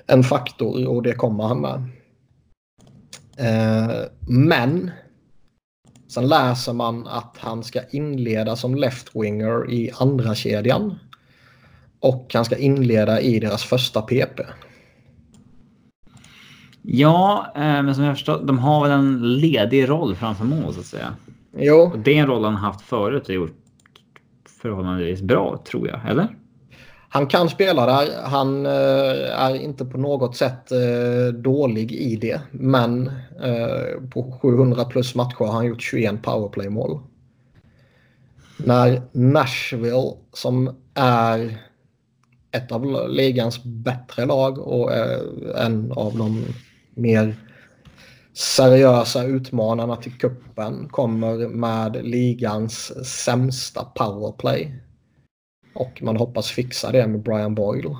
en 0.08 0.24
faktor 0.24 0.88
och 0.88 1.04
det 1.04 1.14
kommer 1.14 1.44
han 1.44 1.62
med. 1.62 1.84
Eh, 3.38 4.06
men 4.28 4.92
Sen 6.08 6.28
läser 6.28 6.74
man 6.74 7.08
att 7.08 7.36
han 7.40 7.64
ska 7.64 7.82
inleda 7.92 8.56
som 8.56 8.76
left-winger 8.76 9.72
i 9.72 9.92
andra 10.00 10.36
kedjan 10.36 11.00
Och 12.00 12.32
han 12.34 12.46
ska 12.46 12.58
inleda 12.58 13.22
i 13.22 13.40
deras 13.40 13.64
första 13.64 14.02
PP. 14.02 14.42
Ja, 16.90 17.48
eh, 17.56 17.62
men 17.62 17.96
som 17.96 18.04
jag 18.04 18.16
förstår, 18.16 18.42
de 18.44 18.60
har 18.60 18.84
väl 18.84 18.92
en 18.92 19.38
ledig 19.40 19.90
roll 19.90 20.16
framför 20.16 20.46
mål 20.46 20.74
så 20.74 20.80
att 20.80 20.86
säga. 20.86 21.14
Jo. 21.58 21.76
Och 21.76 22.00
det 22.00 22.18
är 22.18 22.22
en 22.22 22.28
roll 22.28 22.44
han 22.44 22.56
haft 22.56 22.82
förut 22.82 23.30
och 23.30 23.36
gjort 23.36 23.58
förhållandevis 24.62 25.22
bra 25.22 25.64
tror 25.66 25.88
jag, 25.88 26.10
eller? 26.10 26.28
Han 27.10 27.28
kan 27.28 27.50
spela 27.50 27.86
där. 27.86 28.24
Han 28.24 28.66
eh, 28.66 29.42
är 29.42 29.56
inte 29.56 29.86
på 29.86 29.98
något 29.98 30.36
sätt 30.36 30.72
eh, 30.72 31.34
dålig 31.34 31.92
i 31.92 32.16
det. 32.16 32.42
Men 32.52 33.08
eh, 33.44 34.02
på 34.14 34.40
700 34.42 34.86
plus 34.86 35.16
matcher 35.16 35.46
har 35.46 35.52
han 35.54 35.66
gjort 35.66 35.82
21 35.82 36.22
powerplay-mål. 36.22 37.00
När 38.58 39.02
Nashville, 39.12 40.14
som 40.34 40.76
är 40.94 41.58
ett 42.52 42.72
av 42.72 43.10
ligans 43.10 43.64
bättre 43.64 44.26
lag 44.26 44.60
och 44.60 44.92
en 45.56 45.92
av 45.92 46.18
de 46.18 46.46
mer 46.98 47.36
seriösa 48.34 49.24
utmanarna 49.24 49.96
till 49.96 50.12
kuppen 50.12 50.90
kommer 50.90 51.48
med 51.48 52.06
ligans 52.06 53.06
sämsta 53.24 53.84
powerplay 53.84 54.82
och 55.74 56.02
man 56.02 56.18
hoppas 56.18 56.52
fixa 56.52 56.92
det 56.92 57.08
med 57.08 57.22
Brian 57.22 57.56
Boyle. 57.56 57.98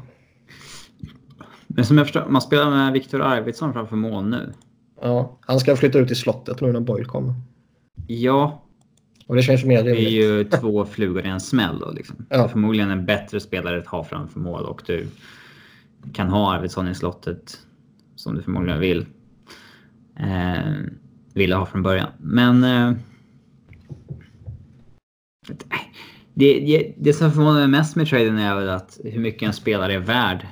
Men 1.68 1.86
som 1.86 1.98
jag 1.98 2.08
förstår, 2.08 2.26
man 2.30 2.42
spelar 2.42 2.70
med 2.70 2.94
Viktor 2.94 3.22
Arvidsson 3.22 3.74
framför 3.74 3.96
mål 3.96 4.30
nu. 4.30 4.54
Ja, 5.02 5.38
han 5.42 5.60
ska 5.60 5.76
flytta 5.76 6.00
ut 6.00 6.12
i 6.12 6.16
slottet 6.16 6.62
nu 6.62 6.72
när 6.72 6.80
Boyle 6.80 7.06
kommer. 7.06 7.34
Ja. 8.08 8.64
Och 9.28 9.36
det 9.36 9.42
känns 9.42 9.66
mer 9.66 9.84
rimligt. 9.84 9.96
Det 9.96 10.06
är 10.06 10.10
ju 10.10 10.44
två 10.44 10.86
flugor 10.86 11.26
i 11.26 11.30
en 11.30 11.40
smäll 11.40 11.80
då 11.80 11.92
liksom. 11.92 12.26
Ja. 12.30 12.48
Förmodligen 12.48 12.92
en 12.92 13.06
bättre 13.06 13.40
spelare 13.40 13.78
att 13.78 13.88
ha 13.88 14.04
framför 14.04 14.40
mål 14.40 14.66
och 14.66 14.82
du 14.86 15.08
kan 16.14 16.28
ha 16.28 16.54
Arvidsson 16.54 16.88
i 16.88 16.96
slottet 16.96 17.60
som 18.28 18.36
du 18.36 18.42
förmodligen 18.42 18.80
vill. 18.80 19.06
Eh, 20.20 20.74
ville 21.34 21.56
ha 21.56 21.66
från 21.66 21.84
början. 21.84 22.10
Men... 22.18 22.64
Eh, 22.64 22.94
det, 26.34 26.60
det, 26.60 26.94
det 26.98 27.14
som 27.14 27.32
förvånar 27.32 27.60
mig 27.60 27.68
mest 27.68 27.96
med 27.96 28.08
traden 28.08 28.38
är 28.38 28.56
väl 28.56 28.70
att 28.70 29.00
hur 29.04 29.20
mycket 29.20 29.48
en 29.48 29.54
spelare 29.54 29.94
är 29.94 30.00
värd 30.00 30.48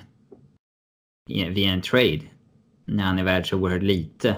via 1.29 1.69
en 1.71 1.81
trade. 1.81 2.21
När 2.85 3.03
han 3.03 3.19
är 3.19 3.23
värd 3.23 3.49
så 3.49 3.57
oerhört 3.57 3.83
lite. 3.83 4.35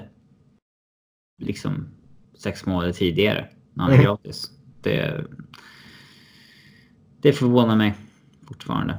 Liksom 1.41 1.87
sex 2.37 2.65
månader 2.65 2.93
tidigare. 2.93 3.49
När 3.73 3.83
han 3.83 3.93
är 3.93 3.97
mm. 3.97 4.05
gratis. 4.05 4.51
Det, 4.81 5.25
det 7.21 7.33
förvånar 7.33 7.75
mig 7.75 7.93
fortfarande. 8.47 8.97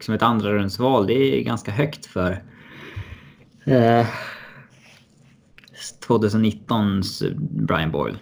Som 0.00 0.14
ett 0.14 0.22
andra 0.22 0.52
rundsval, 0.52 1.06
det 1.06 1.14
är 1.14 1.42
ganska 1.42 1.70
högt 1.70 2.06
för 2.06 2.44
eh, 3.66 4.06
2019s 6.06 7.34
Brian 7.66 7.90
Boyle. 7.90 8.18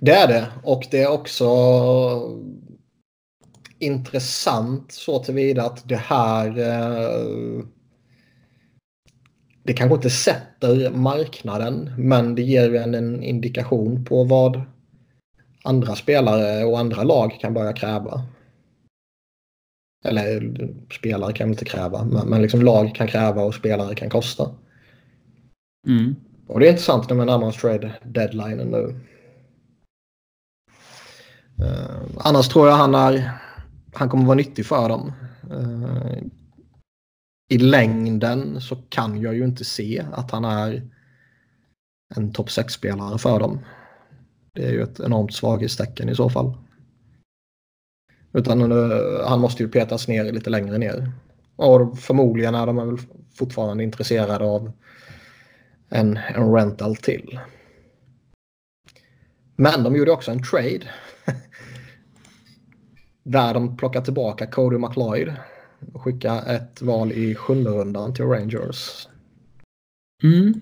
Det 0.00 0.12
är 0.12 0.28
det 0.28 0.46
och 0.62 0.86
det 0.90 1.02
är 1.02 1.10
också 1.10 1.48
intressant 3.78 4.92
så 4.92 5.18
tillvida 5.18 5.64
att 5.64 5.88
det 5.88 5.96
här 5.96 6.58
eh, 6.58 7.64
det 9.62 9.72
kanske 9.72 9.94
inte 9.94 10.10
sätter 10.10 10.90
marknaden 10.90 11.92
men 11.98 12.34
det 12.34 12.42
ger 12.42 12.74
en, 12.74 12.94
en 12.94 13.22
indikation 13.22 14.04
på 14.04 14.24
vad 14.24 14.62
andra 15.64 15.94
spelare 15.94 16.64
och 16.64 16.78
andra 16.78 17.02
lag 17.02 17.38
kan 17.40 17.54
börja 17.54 17.72
kräva. 17.72 18.22
Eller 20.04 20.54
spelare 20.92 21.32
kan 21.32 21.48
inte 21.48 21.64
kräva, 21.64 22.04
men, 22.04 22.28
men 22.28 22.42
liksom 22.42 22.62
lag 22.62 22.94
kan 22.94 23.08
kräva 23.08 23.42
och 23.42 23.54
spelare 23.54 23.94
kan 23.94 24.10
kosta. 24.10 24.50
Mm. 25.86 26.14
Och 26.46 26.60
det 26.60 26.66
är 26.66 26.70
intressant 26.70 27.08
när 27.08 27.16
man 27.16 27.26
närmar 27.26 27.46
oss 27.46 27.56
trade 27.56 27.94
deadline 28.04 28.56
nu. 28.58 29.00
Uh, 31.64 32.00
annars 32.16 32.48
tror 32.48 32.68
jag 32.68 32.76
han, 32.76 32.94
är, 32.94 33.30
han 33.94 34.08
kommer 34.08 34.24
vara 34.24 34.36
nyttig 34.36 34.66
för 34.66 34.88
dem. 34.88 35.12
Uh, 35.50 36.18
I 37.50 37.58
längden 37.58 38.60
så 38.60 38.76
kan 38.76 39.20
jag 39.20 39.34
ju 39.34 39.44
inte 39.44 39.64
se 39.64 40.04
att 40.12 40.30
han 40.30 40.44
är 40.44 40.82
en 42.16 42.32
topp 42.32 42.48
6-spelare 42.48 43.18
för 43.18 43.40
dem. 43.40 43.60
Det 44.54 44.66
är 44.66 44.72
ju 44.72 44.82
ett 44.82 45.00
enormt 45.00 45.34
svaghetstecken 45.34 46.08
i 46.08 46.14
så 46.14 46.30
fall. 46.30 46.54
Utan 48.38 48.72
uh, 48.72 49.26
han 49.26 49.40
måste 49.40 49.62
ju 49.62 49.68
petas 49.68 50.08
ner 50.08 50.32
lite 50.32 50.50
längre 50.50 50.78
ner. 50.78 51.12
Och 51.56 51.98
förmodligen 51.98 52.54
är 52.54 52.66
de 52.66 52.76
väl 52.76 52.98
fortfarande 53.34 53.84
intresserade 53.84 54.44
av 54.44 54.72
en, 55.88 56.18
en 56.34 56.54
rental 56.54 56.96
till. 56.96 57.40
Men 59.56 59.82
de 59.82 59.96
gjorde 59.96 60.10
också 60.10 60.30
en 60.30 60.42
trade. 60.42 60.82
där 63.22 63.54
de 63.54 63.76
plockade 63.76 64.04
tillbaka 64.04 64.46
Cody 64.46 64.78
McLeod. 64.78 65.34
Och 65.92 66.02
skickade 66.02 66.40
ett 66.40 66.82
val 66.82 67.12
i 67.12 67.34
sjunde 67.34 67.70
rundan 67.70 68.14
till 68.14 68.24
Rangers. 68.24 69.08
Mm. 70.22 70.54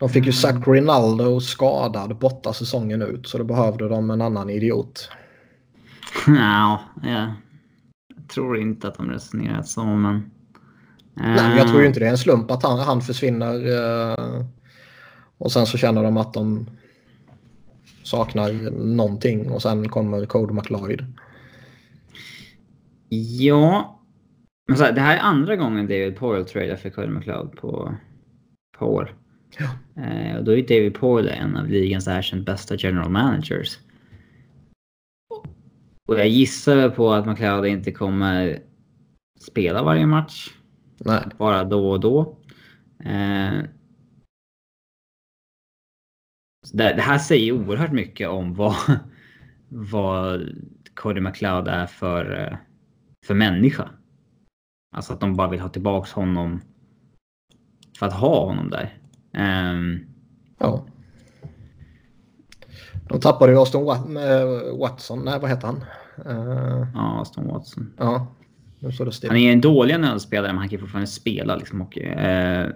De 0.00 0.08
fick 0.08 0.26
ju 0.26 0.32
Zach 0.32 0.68
Rinaldo 0.68 1.40
skadad 1.40 2.18
borta 2.18 2.52
säsongen 2.52 3.02
ut 3.02 3.28
så 3.28 3.38
då 3.38 3.44
behövde 3.44 3.88
de 3.88 4.10
en 4.10 4.20
annan 4.20 4.50
idiot. 4.50 5.08
Ja, 6.26 6.80
ja. 7.02 7.34
Jag 8.16 8.28
tror 8.28 8.58
inte 8.58 8.88
att 8.88 8.94
de 8.94 9.10
resonerat 9.10 9.68
så, 9.68 9.84
men... 9.84 10.30
Nej, 11.14 11.56
jag 11.56 11.68
tror 11.68 11.80
ju 11.80 11.86
inte 11.86 12.00
det 12.00 12.06
är 12.06 12.10
en 12.10 12.18
slump 12.18 12.50
att 12.50 12.62
han, 12.62 12.78
han 12.78 13.00
försvinner. 13.00 13.54
Uh, 13.66 14.46
och 15.38 15.52
sen 15.52 15.66
så 15.66 15.78
känner 15.78 16.02
de 16.02 16.16
att 16.16 16.34
de 16.34 16.66
saknar 18.02 18.70
någonting 18.96 19.50
och 19.50 19.62
sen 19.62 19.88
kommer 19.88 20.26
Code 20.26 20.54
McLeod. 20.54 21.04
Ja. 23.40 23.98
Men 24.68 24.76
så 24.76 24.84
här, 24.84 24.92
det 24.92 25.00
här 25.00 25.16
är 25.16 25.20
andra 25.20 25.56
gången 25.56 25.86
David 25.86 26.16
Poyle 26.16 26.44
tradar 26.44 26.76
för 26.76 26.90
Cody 26.90 27.08
McLeod 27.08 27.56
på, 27.56 27.94
på 28.78 28.94
år. 28.94 29.14
Ja. 29.58 30.02
Eh, 30.02 30.36
och 30.36 30.44
då 30.44 30.56
är 30.56 30.62
David 30.62 30.94
Poyle 30.94 31.28
en 31.28 31.56
av 31.56 31.68
ligans 31.68 32.08
erkänt 32.08 32.46
bästa 32.46 32.76
general 32.76 33.10
managers. 33.10 33.78
Och 36.08 36.18
jag 36.18 36.28
gissar 36.28 36.90
på 36.90 37.12
att 37.12 37.26
McLeod 37.26 37.66
inte 37.66 37.92
kommer 37.92 38.62
spela 39.40 39.82
varje 39.82 40.06
match. 40.06 40.50
Nej. 40.98 41.24
Bara 41.38 41.64
då 41.64 41.90
och 41.90 42.00
då. 42.00 42.38
Eh, 43.04 43.62
det, 46.72 46.94
det, 46.94 47.02
här 47.02 47.18
säger 47.18 47.52
oerhört 47.52 47.92
mycket 47.92 48.28
om 48.28 48.54
vad, 48.54 48.76
vad 49.68 50.48
Cody 50.94 51.20
McLeod 51.20 51.68
är 51.68 51.86
för, 51.86 52.58
för 53.26 53.34
människa. 53.34 53.90
Alltså 54.96 55.12
att 55.12 55.20
de 55.20 55.36
bara 55.36 55.48
vill 55.48 55.60
ha 55.60 55.68
tillbaks 55.68 56.12
honom 56.12 56.60
för 57.98 58.06
att 58.06 58.12
ha 58.12 58.46
honom 58.46 58.70
där. 58.70 58.98
Ja. 60.58 60.86
De 63.12 63.20
tappade 63.20 63.52
ju 63.52 63.58
Austin 63.58 63.84
Watson. 64.78 65.24
Nej, 65.24 65.38
vad 65.40 65.50
heter 65.50 65.66
han? 65.66 65.84
Uh, 66.26 66.86
ja, 66.94 67.18
Austin 67.18 67.46
Watson. 67.46 67.92
Ja. 67.98 68.26
Han 69.28 69.36
är 69.36 69.52
en 69.52 69.60
dålig 69.60 70.00
NHL-spelare, 70.00 70.52
men 70.52 70.58
han 70.58 70.68
kan 70.68 70.78
fortfarande 70.80 71.06
spela. 71.06 71.56
Liksom, 71.56 71.82
och, 71.82 71.98
uh, 71.98 72.68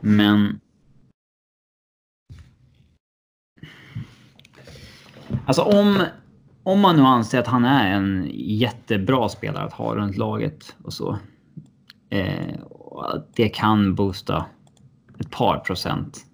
men... 0.00 0.60
Alltså 5.46 5.62
om, 5.62 6.02
om 6.62 6.80
man 6.80 6.96
nu 6.96 7.02
anser 7.02 7.38
att 7.38 7.46
han 7.46 7.64
är 7.64 7.96
en 7.96 8.30
jättebra 8.34 9.28
spelare 9.28 9.64
att 9.64 9.72
ha 9.72 9.94
runt 9.94 10.16
laget 10.16 10.76
och 10.84 10.92
så. 10.92 11.18
Eh, 12.10 12.60
och 12.62 13.22
det 13.34 13.48
kan 13.48 13.94
boosta 13.94 14.46
ett 15.18 15.30
par 15.30 15.58
procent 15.58 16.26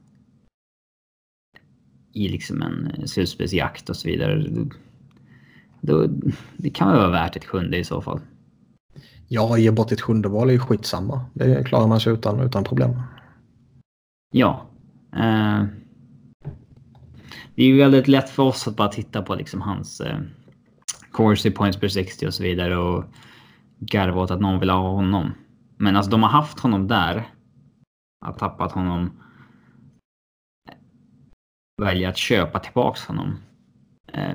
i 2.19 2.29
liksom 2.29 2.63
en 2.63 3.09
slutspelsjakt 3.09 3.91
och 3.91 3.97
så 3.97 4.09
vidare. 4.09 4.45
Då, 5.81 6.07
det 6.57 6.71
kan 6.71 6.89
vara 6.89 7.11
värt 7.11 7.37
ett 7.37 7.45
sjunde 7.45 7.79
i 7.79 7.85
så 7.85 8.03
fall. 8.03 8.21
Ja, 9.29 9.59
ge 9.59 9.71
bort 9.71 9.93
ett 9.93 10.01
sjunde 10.01 10.29
val 10.29 10.49
är 10.49 10.53
ju 10.53 10.59
skitsamma. 10.59 11.25
Det 11.35 11.65
klarar 11.65 11.87
man 11.87 12.01
sig 12.01 12.13
utan, 12.13 12.41
utan 12.41 12.65
problem. 12.65 13.03
Ja. 14.31 14.67
Eh, 15.13 15.65
det 17.55 17.63
är 17.63 17.67
ju 17.67 17.79
väldigt 17.79 18.09
lätt 18.09 18.31
för 18.31 18.43
oss 18.43 18.69
att 18.69 18.77
bara 18.77 18.89
titta 18.89 19.23
på 19.23 19.35
liksom 19.35 19.61
hans 19.61 20.01
eh, 20.01 20.19
Corsi 21.13 21.51
points 21.51 21.81
per 21.81 21.89
60 21.89 22.27
och 22.27 22.35
så 22.35 22.43
vidare 22.43 22.77
och 22.77 23.05
garva 23.79 24.21
åt 24.21 24.31
att 24.31 24.41
någon 24.41 24.61
vill 24.61 24.71
ha 24.71 24.91
honom. 24.91 25.33
Men 25.77 25.97
alltså 25.97 26.11
de 26.11 26.23
har 26.23 26.31
haft 26.31 26.61
honom 26.61 26.89
där. 26.89 27.29
Har 28.25 28.33
tappat 28.33 28.73
honom. 28.73 29.11
Väljer 31.79 32.09
att 32.09 32.17
köpa 32.17 32.59
tillbaks 32.59 33.05
honom. 33.05 33.39
Eh, 34.13 34.35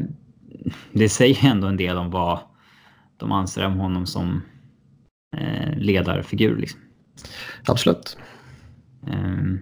det 0.91 1.09
säger 1.09 1.45
ändå 1.45 1.67
en 1.67 1.77
del 1.77 1.97
om 1.97 2.11
vad 2.11 2.39
de 3.17 3.31
anser 3.31 3.65
om 3.65 3.79
honom 3.79 4.05
som 4.05 4.41
eh, 5.37 5.77
ledarfigur. 5.77 6.57
Liksom. 6.57 6.79
Absolut. 7.67 8.17
Um, 9.01 9.61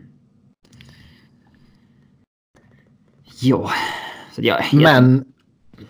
ja. 3.41 3.72
Jag, 4.36 4.63
jag, 4.72 4.82
Men 4.82 5.26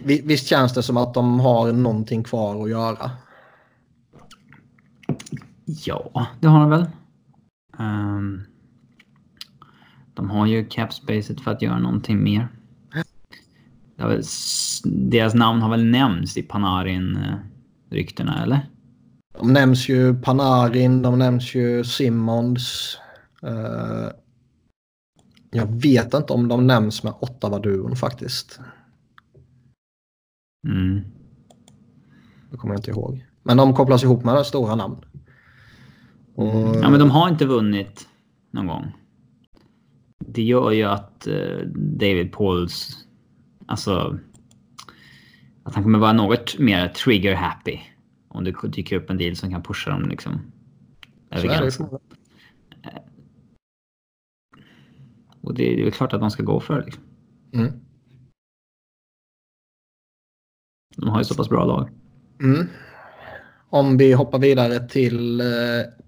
visst 0.04 0.48
känns 0.48 0.74
det 0.74 0.84
som 0.84 0.98
att 0.98 1.14
de 1.14 1.40
har 1.40 1.72
någonting 1.72 2.24
kvar 2.24 2.64
att 2.64 2.70
göra? 2.70 3.12
Ja, 5.66 6.28
det 6.40 6.48
har 6.48 6.60
de 6.60 6.70
väl. 6.70 6.86
Um, 7.80 8.51
de 10.14 10.30
har 10.30 10.46
ju 10.46 10.66
capspacet 10.66 11.42
för 11.42 11.52
att 11.52 11.62
göra 11.62 11.80
någonting 11.80 12.24
mer. 12.24 12.48
Väl, 13.98 14.24
deras 14.86 15.34
namn 15.34 15.62
har 15.62 15.70
väl 15.70 15.86
nämnts 15.86 16.38
i 16.38 16.44
Panarin-ryktena, 16.44 18.44
eller? 18.44 18.70
De 19.40 19.54
nämns 19.54 19.90
ju 19.90 20.22
Panarin, 20.22 21.02
de 21.02 21.20
nämns 21.20 21.56
ju 21.56 21.84
Simmons. 21.84 22.98
Uh, 23.44 24.10
jag 25.52 25.82
vet 25.82 26.14
inte 26.14 26.34
om 26.34 26.48
de 26.48 26.68
nämns 26.68 27.04
med 27.04 27.14
Ottawa-duon 27.20 27.96
faktiskt. 27.96 28.60
Mm. 30.68 31.02
Det 32.52 32.58
kommer 32.58 32.74
jag 32.74 32.80
inte 32.80 32.92
ihåg. 32.92 33.26
Men 33.44 33.58
de 33.58 33.74
kopplas 33.74 34.04
ihop 34.04 34.24
med 34.24 34.46
stora 34.46 34.76
namn. 34.76 34.98
Och... 36.36 36.76
Ja, 36.76 36.90
men 36.90 37.00
de 37.00 37.12
har 37.12 37.30
inte 37.30 37.46
vunnit 37.46 38.08
någon 38.52 38.68
gång. 38.68 38.94
Det 40.28 40.42
gör 40.42 40.72
ju 40.72 40.84
att 40.84 41.28
uh, 41.28 41.68
David 41.76 42.32
Pauls... 42.32 43.08
Alltså... 43.66 44.20
Att 45.64 45.76
han 45.76 45.84
kommer 45.84 46.00
vara 46.00 46.14
något 46.14 46.60
mer 46.60 46.88
trigger 46.88 47.36
happy. 47.36 47.80
Om 48.28 48.44
det 48.44 48.56
dyker 48.64 48.96
upp 48.96 49.10
en 49.10 49.18
deal 49.18 49.36
som 49.36 49.52
kan 49.52 49.64
pusha 49.64 49.92
dem 49.92 50.10
liksom. 50.10 50.52
Över 51.30 51.48
gränsen. 51.48 51.88
Och 55.42 55.54
det, 55.54 55.64
det 55.64 55.80
är 55.80 55.84
väl 55.84 55.92
klart 55.92 56.14
att 56.14 56.20
de 56.20 56.32
ska 56.32 56.44
gå 56.44 56.60
för 56.60 56.80
det. 56.80 56.86
Liksom. 56.86 57.04
Mm. 57.54 57.72
De 60.96 61.10
har 61.10 61.20
ju 61.20 61.24
så 61.24 61.36
pass 61.36 61.50
bra 61.50 61.66
lag. 61.66 61.90
Mm. 62.42 62.68
Om 63.70 63.98
vi 63.98 64.14
hoppar 64.14 64.40
vidare 64.40 64.88
till 64.88 65.42
eh, 65.42 65.48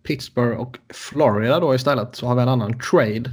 Pittsburgh 0.03 0.59
och 0.59 0.79
Florida 0.93 1.59
då 1.59 1.75
istället 1.75 2.15
så 2.15 2.27
har 2.27 2.35
vi 2.35 2.41
en 2.41 2.49
annan 2.49 2.79
trade. 2.79 3.31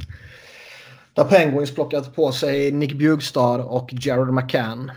Där 1.14 1.24
Penguins 1.24 1.74
plockat 1.74 2.16
på 2.16 2.32
sig 2.32 2.72
Nick 2.72 2.92
Bjugstad 2.92 3.64
och 3.64 3.90
Jared 3.92 4.34
McCann. 4.34 4.90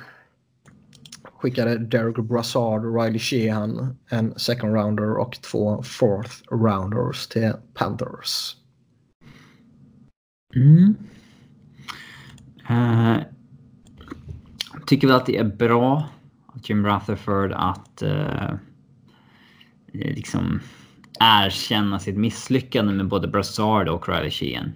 Skickade 1.24 1.78
Derek 1.78 2.18
Brassard 2.18 2.86
och 2.86 3.04
Riley 3.04 3.20
Sheehan 3.20 3.98
en 4.10 4.40
second 4.40 4.76
rounder 4.76 5.18
och 5.18 5.42
två 5.42 5.84
fourth 5.84 6.32
rounders 6.52 7.28
till 7.28 7.54
Panthers. 7.74 8.56
Mm. 10.56 10.96
Uh, 12.70 13.18
tycker 14.86 15.08
väl 15.08 15.16
att 15.16 15.26
det 15.26 15.38
är 15.38 15.44
bra 15.44 16.10
av 16.46 16.60
Jim 16.64 16.86
Rutherford 16.86 17.52
att 17.52 18.04
uh, 18.06 18.56
liksom 19.94 20.60
erkänna 21.20 22.00
sitt 22.00 22.18
misslyckande 22.18 22.94
med 22.94 23.08
både 23.08 23.28
Brassard 23.28 23.90
och 23.90 24.10
Riley 24.10 24.32
Sheehan. 24.32 24.72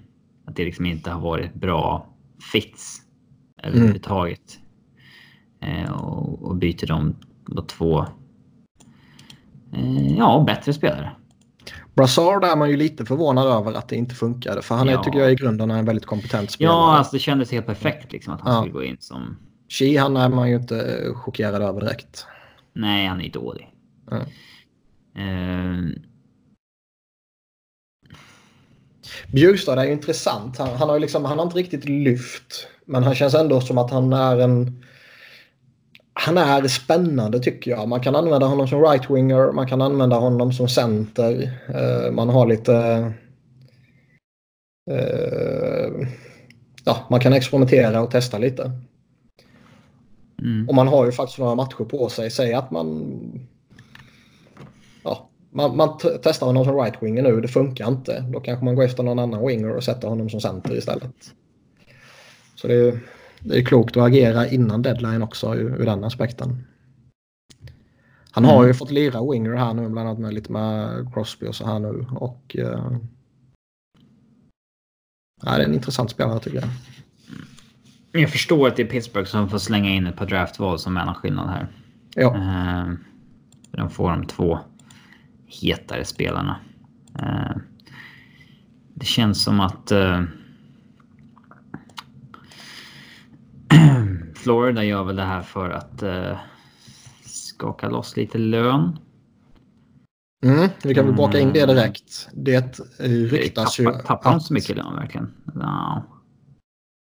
Att 0.47 0.55
det 0.55 0.65
liksom 0.65 0.85
inte 0.85 1.11
har 1.11 1.21
varit 1.21 1.53
bra 1.53 2.07
fits 2.51 3.01
överhuvudtaget. 3.63 4.59
Mm. 5.61 5.93
och, 5.93 6.43
och 6.43 6.55
byter 6.55 6.87
dem 6.87 7.15
mot 7.47 7.69
två 7.69 8.05
eh, 9.73 10.17
ja, 10.17 10.43
bättre 10.47 10.73
spelare. 10.73 11.11
Brassard 11.95 12.43
är 12.43 12.55
man 12.55 12.69
ju 12.69 12.77
lite 12.77 13.05
förvånad 13.05 13.47
över 13.47 13.73
att 13.73 13.89
det 13.89 13.95
inte 13.95 14.15
funkade. 14.15 14.61
För 14.61 14.75
han 14.75 14.89
är, 14.89 14.93
ja. 14.93 15.03
tycker 15.03 15.19
jag 15.19 15.31
i 15.31 15.35
grunden 15.35 15.71
är 15.71 15.79
en 15.79 15.85
väldigt 15.85 16.05
kompetent 16.05 16.51
spelare. 16.51 16.75
Ja, 16.75 16.97
alltså 16.97 17.15
det 17.15 17.19
kändes 17.19 17.51
helt 17.51 17.65
perfekt 17.65 18.11
liksom 18.11 18.33
att 18.33 18.41
han 18.41 18.53
ja. 18.53 18.61
skulle 18.61 18.73
gå 18.73 18.83
in 18.83 18.97
som... 18.99 19.37
Shi, 19.69 19.97
han 19.97 20.17
är 20.17 20.29
man 20.29 20.49
ju 20.49 20.55
inte 20.55 21.01
chockerad 21.15 21.61
över 21.61 21.81
direkt. 21.81 22.25
Nej, 22.73 23.07
han 23.07 23.21
är 23.21 23.29
dålig. 23.29 23.73
Ja. 24.09 24.17
Uh... 25.21 25.89
Bjurstad 29.31 29.81
är 29.81 29.85
ju 29.85 29.91
intressant. 29.91 30.57
Han, 30.57 30.69
han, 30.69 30.89
har 30.89 30.99
liksom, 30.99 31.25
han 31.25 31.37
har 31.37 31.45
inte 31.45 31.57
riktigt 31.57 31.85
lyft. 31.85 32.67
Men 32.85 33.03
han 33.03 33.15
känns 33.15 33.33
ändå 33.33 33.61
som 33.61 33.77
att 33.77 33.91
han 33.91 34.13
är 34.13 34.37
en 34.37 34.83
han 36.19 36.37
är 36.37 36.67
spännande 36.67 37.39
tycker 37.39 37.71
jag. 37.71 37.87
Man 37.87 37.99
kan 37.99 38.15
använda 38.15 38.47
honom 38.47 38.67
som 38.67 38.81
right-winger, 38.81 39.51
man 39.51 39.67
kan 39.67 39.81
använda 39.81 40.15
honom 40.15 40.53
som 40.53 40.67
center. 40.67 41.59
Uh, 41.69 42.11
man 42.11 42.29
har 42.29 42.47
lite... 42.47 42.73
Uh, 44.91 46.07
ja, 46.83 47.07
man 47.09 47.19
kan 47.19 47.33
experimentera 47.33 48.01
och 48.01 48.11
testa 48.11 48.37
lite. 48.37 48.71
Mm. 50.41 50.69
Och 50.69 50.75
man 50.75 50.87
har 50.87 51.05
ju 51.05 51.11
faktiskt 51.11 51.39
några 51.39 51.55
matcher 51.55 51.83
på 51.83 52.09
sig. 52.09 52.31
Säg 52.31 52.53
att 52.53 52.71
man... 52.71 53.47
Man, 55.57 55.77
man 55.77 55.99
testar 56.23 56.47
honom 56.47 56.65
som 56.65 56.75
right-winger 56.75 57.21
nu, 57.21 57.41
det 57.41 57.47
funkar 57.47 57.87
inte. 57.87 58.21
Då 58.21 58.39
kanske 58.39 58.65
man 58.65 58.75
går 58.75 58.83
efter 58.83 59.03
någon 59.03 59.19
annan 59.19 59.47
winger 59.47 59.75
och 59.75 59.83
sätter 59.83 60.07
honom 60.07 60.29
som 60.29 60.41
center 60.41 60.77
istället. 60.77 61.33
Så 62.55 62.67
det 62.67 62.73
är 62.73 62.99
det 63.39 63.57
är 63.57 63.63
klokt 63.63 63.97
att 63.97 64.03
agera 64.03 64.47
innan 64.47 64.81
deadline 64.81 65.23
också 65.23 65.55
ur, 65.55 65.81
ur 65.81 65.85
den 65.85 66.03
aspekten. 66.03 66.63
Han 68.31 68.45
har 68.45 68.55
mm. 68.55 68.67
ju 68.67 68.73
fått 68.73 68.91
lira 68.91 69.31
winger 69.31 69.53
här 69.53 69.73
nu 69.73 69.89
bland 69.89 70.09
annat 70.09 70.19
med 70.19 70.33
lite 70.33 70.51
med 70.51 70.89
Crosby 71.13 71.47
och 71.47 71.55
så 71.55 71.65
här 71.65 71.79
nu 71.79 72.05
och 72.11 72.55
uh, 72.59 72.97
ja, 75.43 75.57
det 75.57 75.63
är 75.63 75.65
en 75.65 75.73
intressant 75.73 76.11
spelare 76.11 76.39
tycker 76.39 76.57
jag. 76.61 76.69
Jag 78.21 78.31
förstår 78.31 78.67
att 78.67 78.75
det 78.75 78.83
är 78.83 78.87
Pittsburgh 78.87 79.29
som 79.29 79.49
får 79.49 79.57
slänga 79.57 79.89
in 79.89 80.07
ett 80.07 80.17
par 80.17 80.25
draftval 80.25 80.79
som 80.79 80.97
är 80.97 81.07
en 81.07 81.13
skillnad 81.13 81.49
här. 81.49 81.67
Ja. 82.15 82.35
Uh, 82.35 82.93
de 83.71 83.89
får 83.89 84.09
de 84.09 84.25
två 84.25 84.59
hetare 85.47 86.05
spelarna. 86.05 86.59
Uh, 87.21 87.57
det 88.93 89.05
känns 89.05 89.43
som 89.43 89.59
att 89.59 89.91
uh, 89.91 90.23
Florida 94.35 94.83
gör 94.83 95.03
väl 95.03 95.15
det 95.15 95.23
här 95.23 95.41
för 95.41 95.69
att 95.69 96.03
uh, 96.03 96.37
skaka 97.25 97.89
loss 97.89 98.17
lite 98.17 98.37
lön. 98.37 98.99
Mm, 100.45 100.69
vi 100.83 100.95
kan 100.95 101.05
väl 101.05 101.15
baka 101.15 101.39
in 101.39 101.53
det 101.53 101.61
mm. 101.61 101.75
direkt. 101.75 102.29
Det 102.33 102.79
ryktas 102.99 103.79
ju... 103.79 103.85
Tappar 103.85 104.31
de 104.31 104.39
så 104.39 104.53
mycket 104.53 104.77
lön 104.77 104.95
verkligen? 104.95 105.33
No. 105.53 106.03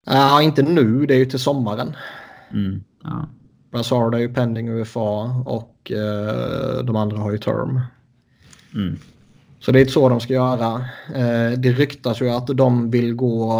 Ja, 0.06 0.42
inte 0.42 0.62
nu. 0.62 1.06
Det 1.06 1.14
är 1.14 1.18
ju 1.18 1.26
till 1.26 1.38
sommaren. 1.38 1.96
Mm, 2.52 2.84
ja. 3.02 3.28
Brassard 3.72 4.14
är 4.14 4.18
ju 4.18 4.34
pending 4.34 4.68
UFA 4.68 5.42
och 5.46 5.92
uh, 5.94 6.84
de 6.84 6.96
andra 6.96 7.18
har 7.18 7.32
ju 7.32 7.38
term. 7.38 7.80
Mm. 8.74 8.96
Så 9.60 9.72
det 9.72 9.80
är 9.80 9.86
så 9.86 10.08
de 10.08 10.20
ska 10.20 10.32
göra. 10.32 10.74
Eh, 11.14 11.58
det 11.58 11.72
ryktas 11.72 12.22
ju 12.22 12.30
att 12.30 12.46
de 12.46 12.90
vill 12.90 13.14
gå 13.14 13.52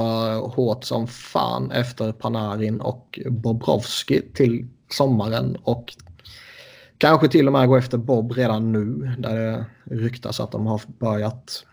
hårt 0.54 0.84
som 0.84 1.06
fan 1.06 1.70
efter 1.70 2.12
Panarin 2.12 2.80
och 2.80 3.20
Bobrovski 3.30 4.22
till 4.34 4.66
sommaren 4.88 5.56
och 5.62 5.96
kanske 6.98 7.28
till 7.28 7.46
och 7.46 7.52
med 7.52 7.68
gå 7.68 7.76
efter 7.76 7.98
Bob 7.98 8.32
redan 8.32 8.72
nu 8.72 9.12
där 9.18 9.36
det 9.36 9.66
ryktas 9.84 10.40
att 10.40 10.52
de 10.52 10.66
har 10.66 10.80
börjat 10.98 11.64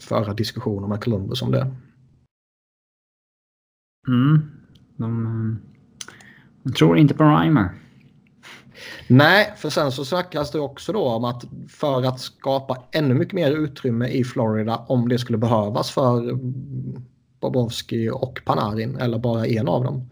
föra 0.00 0.34
diskussioner 0.34 0.88
med 0.88 1.04
Columbus 1.04 1.42
om 1.42 1.52
det. 1.52 1.74
Mm. 4.08 4.50
De, 4.96 5.58
de 6.62 6.72
tror 6.72 6.98
inte 6.98 7.14
på 7.14 7.24
Reimer. 7.24 7.70
Nej, 9.06 9.52
för 9.56 9.70
sen 9.70 9.92
så 9.92 10.04
snackas 10.04 10.50
det 10.50 10.60
också 10.60 10.92
då 10.92 11.08
om 11.08 11.24
att 11.24 11.44
för 11.68 12.02
att 12.02 12.20
skapa 12.20 12.76
ännu 12.92 13.14
mycket 13.14 13.34
mer 13.34 13.50
utrymme 13.50 14.08
i 14.08 14.24
Florida 14.24 14.76
om 14.76 15.08
det 15.08 15.18
skulle 15.18 15.38
behövas 15.38 15.90
för 15.90 16.38
Bobrovski 17.40 18.10
och 18.10 18.40
Panarin 18.44 18.96
eller 18.96 19.18
bara 19.18 19.46
en 19.46 19.68
av 19.68 19.84
dem. 19.84 20.08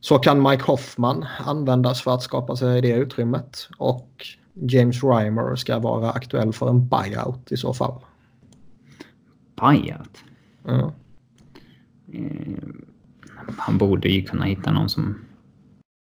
Så 0.00 0.18
kan 0.18 0.42
Mike 0.42 0.62
Hoffman 0.62 1.26
användas 1.38 2.02
för 2.02 2.14
att 2.14 2.22
skapa 2.22 2.56
sig 2.56 2.82
det 2.82 2.92
utrymmet 2.92 3.68
och 3.78 4.26
James 4.54 5.04
Reimer 5.04 5.56
ska 5.56 5.78
vara 5.78 6.10
aktuell 6.10 6.52
för 6.52 6.68
en 6.68 6.88
buyout 6.88 7.52
i 7.52 7.56
så 7.56 7.74
fall. 7.74 7.94
Buyout? 9.60 10.18
Ja. 10.64 10.92
Eh, 12.12 12.64
han 13.58 13.78
borde 13.78 14.08
ju 14.08 14.22
kunna 14.22 14.44
hitta 14.44 14.72
någon 14.72 14.88
som 14.88 15.25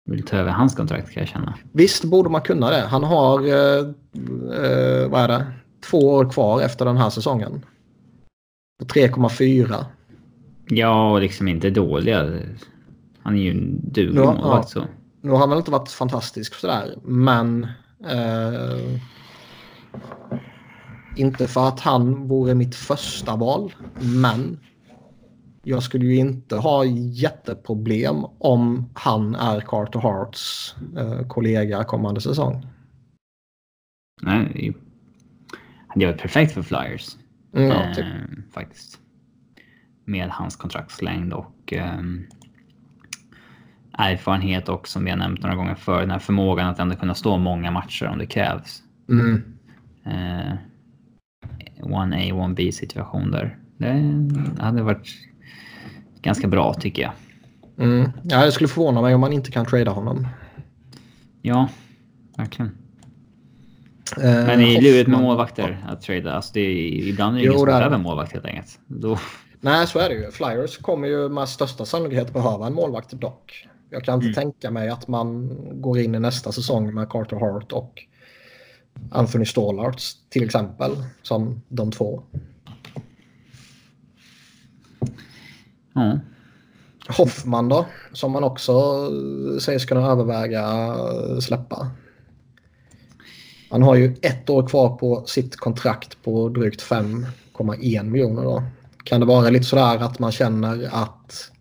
vill 0.07 0.23
ta 0.23 0.37
över 0.37 0.51
hans 0.51 0.75
kontrakt 0.75 1.11
kan 1.11 1.21
jag 1.21 1.29
känna. 1.29 1.55
Visst 1.73 2.05
borde 2.05 2.29
man 2.29 2.41
kunna 2.41 2.71
det. 2.71 2.81
Han 2.81 3.05
har, 3.05 3.41
eh, 3.41 3.79
eh, 4.61 5.09
vad 5.09 5.21
är 5.21 5.29
det, 5.29 5.47
två 5.91 5.99
år 5.99 6.31
kvar 6.31 6.61
efter 6.61 6.85
den 6.85 6.97
här 6.97 7.11
säsongen. 7.11 7.65
3,4. 8.85 9.85
Ja, 10.69 11.13
och 11.13 11.21
liksom 11.21 11.49
inte 11.49 11.71
dåliga. 11.71 12.39
Han 13.23 13.35
är 13.35 13.41
ju 13.41 13.51
en 13.51 13.91
duglig 13.93 14.21
målvakt 14.21 14.69
så. 14.69 14.85
Nu 15.21 15.31
har 15.31 15.39
han 15.39 15.49
väl 15.49 15.59
inte 15.59 15.71
varit 15.71 15.91
fantastisk 15.91 16.55
sådär, 16.55 16.95
men... 17.03 17.67
Eh, 18.09 19.01
inte 21.17 21.49
för 21.49 21.69
att 21.69 21.81
han 21.81 22.29
vore 22.29 22.55
mitt 22.55 22.75
första 22.75 23.37
val, 23.37 23.75
men 24.01 24.59
jag 25.69 25.83
skulle 25.83 26.05
ju 26.07 26.17
inte 26.17 26.57
ha 26.57 26.85
jätteproblem 26.85 28.25
om 28.39 28.91
han 28.95 29.35
är 29.35 29.61
Carter 29.61 30.01
Harts 30.01 30.75
eh, 30.97 31.27
kollega 31.27 31.85
kommande 31.85 32.21
säsong. 32.21 32.67
Nej, 34.23 34.75
det 35.95 36.07
var 36.07 36.13
perfekt 36.13 36.53
för 36.53 36.63
Flyers. 36.63 37.17
Mm, 37.55 37.69
ja, 37.69 37.95
typ. 37.95 38.05
eh, 38.05 38.43
faktiskt. 38.53 38.99
Med 40.05 40.29
hans 40.29 40.57
kontraktslängd 40.57 41.33
och 41.33 41.73
eh, 41.73 42.01
erfarenhet 43.93 44.69
och 44.69 44.89
som 44.89 45.05
vi 45.05 45.11
har 45.11 45.19
nämnt 45.19 45.43
några 45.43 45.57
gånger 45.57 45.75
för 45.75 46.01
den 46.01 46.11
här 46.11 46.19
förmågan 46.19 46.69
att 46.69 46.79
ändå 46.79 46.97
kunna 46.97 47.15
stå 47.15 47.39
många 47.39 47.71
matcher 47.71 48.07
om 48.07 48.19
det 48.19 48.27
krävs. 48.27 48.83
Mm. 49.09 49.43
Eh, 50.05 50.55
1A, 51.81 52.33
1B 52.33 52.71
situation 52.71 53.31
där. 53.31 53.59
Det 53.79 54.63
hade 54.63 54.83
varit 54.83 55.09
ganska 56.27 56.49
bra 56.49 56.75
tycker 56.75 57.03
jag. 57.03 57.13
Mm. 57.79 58.11
Ja, 58.23 58.45
jag 58.45 58.53
skulle 58.53 58.69
förvåna 58.69 59.03
mig 59.03 59.15
om 59.15 59.21
man 59.21 59.33
inte 59.33 59.51
kan 59.51 59.67
trada 59.67 59.91
honom. 59.91 60.29
Ja, 61.43 61.69
verkligen. 62.37 62.71
Uh, 64.19 64.25
Men 64.25 64.59
det 64.59 64.77
är 64.77 64.83
lurigt 64.83 65.09
med 65.09 65.21
målvakter 65.21 65.85
att 65.89 66.03
trada. 66.03 66.33
Alltså 66.33 66.51
det 66.55 66.61
är, 66.61 67.09
ibland 67.09 67.37
är 67.37 67.41
det 67.41 67.47
ingen 67.47 67.59
som 67.59 67.67
behöver 67.67 67.99
målvakt 67.99 68.33
helt 68.33 68.45
enkelt. 68.45 68.79
Då... 68.87 69.19
Nej, 69.61 69.87
så 69.87 69.99
är 69.99 70.09
det 70.09 70.15
ju. 70.15 70.31
Flyers 70.31 70.79
kommer 70.79 71.09
ju 71.09 71.29
med 71.29 71.49
största 71.49 71.85
sannolikhet 71.85 72.33
behöva 72.33 72.67
en 72.67 72.75
målvakt 72.75 73.11
dock. 73.13 73.69
Jag 73.91 74.05
kan 74.05 74.15
inte 74.15 74.27
mm. 74.27 74.35
tänka 74.35 74.71
mig 74.71 74.89
att 74.89 75.09
man 75.09 75.57
går 75.81 75.99
in 75.99 76.15
i 76.15 76.19
nästa 76.19 76.53
säsong 76.53 76.95
med 76.95 77.09
Carter 77.09 77.37
Hart 77.37 77.73
och 77.73 78.03
Anthony 79.11 79.45
Stålarts 79.45 80.17
till 80.29 80.45
exempel 80.45 80.91
som 81.23 81.63
de 81.69 81.93
två. 81.93 82.23
Mm. 85.97 86.19
Hoffman 87.09 87.69
då, 87.69 87.87
som 88.13 88.33
man 88.33 88.45
också 88.45 88.73
sägs 89.61 89.85
kunna 89.85 90.11
överväga 90.11 90.95
släppa. 91.41 91.91
Han 93.71 93.83
har 93.83 93.95
ju 93.95 94.17
ett 94.23 94.51
år 94.51 94.69
kvar 94.69 94.97
på 94.97 95.25
sitt 95.27 95.57
kontrakt 95.57 96.23
på 96.23 96.49
drygt 96.49 96.83
5,1 96.83 98.03
miljoner 98.03 98.43
då. 98.43 98.63
Kan 99.05 99.21
det 99.21 99.27
vara 99.27 99.51
lite 99.51 99.65
sådär 99.65 99.99
att 99.99 100.19
man 100.19 100.33
känner 100.33 100.89
att 100.93 101.53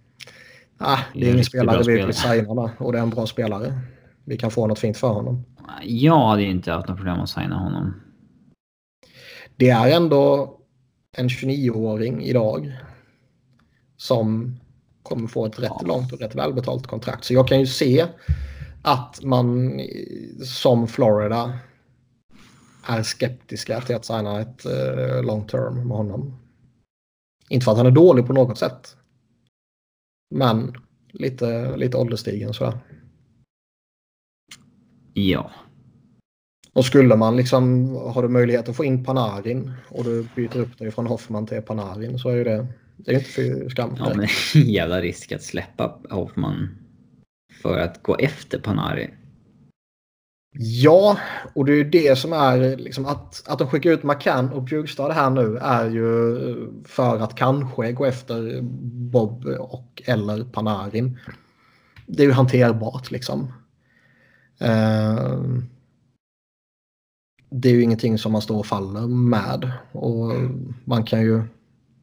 ah, 0.78 1.00
det 1.14 1.28
är 1.28 1.34
ingen 1.34 1.46
spelare 1.46 1.84
vi 1.88 2.06
vill 2.06 2.14
signa 2.14 2.72
och 2.78 2.92
det 2.92 2.98
är 2.98 3.04
en 3.04 3.10
bra 3.10 3.26
spelare. 3.26 3.80
Vi 4.26 4.38
kan 4.38 4.52
få 4.52 4.68
något 4.68 4.80
fint 4.80 4.98
för 4.98 5.08
honom. 5.08 5.46
Jag 5.84 6.28
hade 6.28 6.44
inte 6.44 6.72
haft 6.72 6.88
något 6.88 6.98
problem 6.98 7.20
att 7.20 7.30
signa 7.30 7.56
honom. 7.56 8.02
Det 9.56 9.70
är 9.70 9.96
ändå 9.96 10.56
en 11.18 11.28
29-åring 11.28 12.24
idag 12.24 12.74
som 13.98 14.56
kommer 15.04 15.28
få 15.28 15.46
ett 15.46 15.60
rätt 15.60 15.72
ja. 15.80 15.88
långt 15.88 16.14
och 16.14 16.20
rätt 16.20 16.36
välbetalt 16.36 16.88
kontrakt. 16.88 17.24
Så 17.24 17.34
jag 17.34 17.48
kan 17.48 17.60
ju 17.60 17.68
se 17.68 18.08
att 18.82 19.24
man 19.24 19.82
som 20.44 20.88
Florida 20.88 21.60
är 22.84 23.04
skeptiska 23.04 23.82
till 23.82 23.96
att 23.96 24.06
signa 24.06 24.42
ett 24.42 24.66
uh, 24.66 25.24
long 25.24 25.48
term 25.48 25.88
med 25.88 25.98
honom. 25.98 26.34
Inte 27.50 27.64
för 27.64 27.72
att 27.72 27.78
han 27.78 27.88
är 27.88 27.92
dålig 27.92 28.28
på 28.28 28.34
något 28.34 28.58
sätt. 28.58 28.96
Men 30.36 30.76
lite, 31.12 31.78
lite 31.78 31.98
ålderstigen 31.98 32.54
sådär. 32.54 32.80
Ja. 35.14 35.52
Och 36.74 36.86
skulle 36.86 37.16
man 37.16 37.36
liksom, 37.36 37.96
har 37.96 38.22
du 38.22 38.30
möjlighet 38.30 38.70
att 38.70 38.76
få 38.76 38.86
in 38.86 39.04
Panarin 39.04 39.72
och 39.90 40.04
du 40.04 40.28
byter 40.36 40.58
upp 40.58 40.78
dig 40.78 40.92
från 40.92 41.08
Hoffman 41.08 41.48
till 41.48 41.62
Panarin 41.62 42.20
så 42.20 42.30
är 42.30 42.36
ju 42.36 42.44
det, 42.44 42.68
det 42.98 43.12
är 43.12 43.16
inte 43.16 43.30
för 43.30 43.70
skam. 43.70 43.96
Ja, 44.00 44.14
men 44.16 44.28
jävla 44.64 45.02
risk 45.02 45.32
att 45.32 45.44
släppa 45.44 46.00
Hoffman 46.10 46.70
för 47.62 47.80
att 47.80 48.04
gå 48.04 48.16
efter 48.16 48.60
Panarin. 48.60 49.12
Ja, 50.58 51.18
och 51.54 51.66
det 51.66 51.72
är 51.72 51.76
ju 51.76 51.90
det 51.90 52.18
som 52.18 52.34
är 52.34 52.78
liksom 52.78 53.06
att, 53.06 53.44
att 53.48 53.60
de 53.60 53.68
skickar 53.68 53.90
ut 53.90 54.04
McCann 54.04 54.50
och 54.50 54.64
Bjurstad 54.64 55.12
här 55.12 55.30
nu 55.30 55.58
är 55.58 55.90
ju 55.90 56.38
för 56.84 57.20
att 57.20 57.36
kanske 57.36 57.92
gå 57.92 58.06
efter 58.06 58.60
Bob 59.12 59.46
och 59.46 60.04
eller 60.06 60.44
Panarin. 60.44 61.20
Det 62.08 62.24
är 62.24 62.28
ju 62.28 62.34
hanterbart 62.34 63.12
liksom. 63.12 63.54
Uh, 64.62 65.62
det 67.50 67.70
är 67.70 67.74
ju 67.74 67.82
ingenting 67.82 68.18
som 68.18 68.32
man 68.32 68.42
står 68.42 68.60
och 68.60 68.66
faller 68.66 69.08
med 69.08 69.72
och 69.92 70.34
man 70.84 71.04
kan 71.04 71.22
ju 71.22 71.44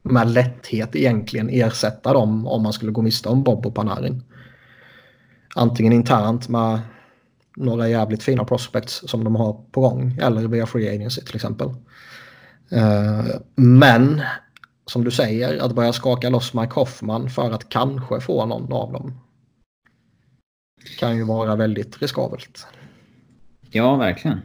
med 0.03 0.29
lätthet 0.29 0.95
egentligen 0.95 1.49
ersätta 1.49 2.13
dem 2.13 2.47
om 2.47 2.63
man 2.63 2.73
skulle 2.73 2.91
gå 2.91 3.01
miste 3.01 3.29
om 3.29 3.43
Bob 3.43 3.65
och 3.65 3.75
Panarin. 3.75 4.23
Antingen 5.55 5.93
internt 5.93 6.49
med 6.49 6.81
några 7.55 7.89
jävligt 7.89 8.23
fina 8.23 8.45
prospects 8.45 9.09
som 9.09 9.23
de 9.23 9.35
har 9.35 9.53
på 9.71 9.81
gång 9.81 10.17
eller 10.21 10.47
via 10.47 10.65
Free 10.65 10.95
Agency 10.95 11.21
till 11.21 11.35
exempel. 11.35 11.67
Eh, 12.71 13.25
men 13.55 14.21
som 14.85 15.03
du 15.03 15.11
säger, 15.11 15.63
att 15.63 15.75
börja 15.75 15.93
skaka 15.93 16.29
loss 16.29 16.53
Mike 16.53 16.73
Hoffman 16.73 17.29
för 17.29 17.51
att 17.51 17.69
kanske 17.69 18.19
få 18.19 18.45
någon 18.45 18.73
av 18.73 18.93
dem 18.93 19.19
kan 20.99 21.15
ju 21.15 21.23
vara 21.23 21.55
väldigt 21.55 22.01
riskabelt. 22.01 22.67
Ja, 23.71 23.95
verkligen. 23.95 24.41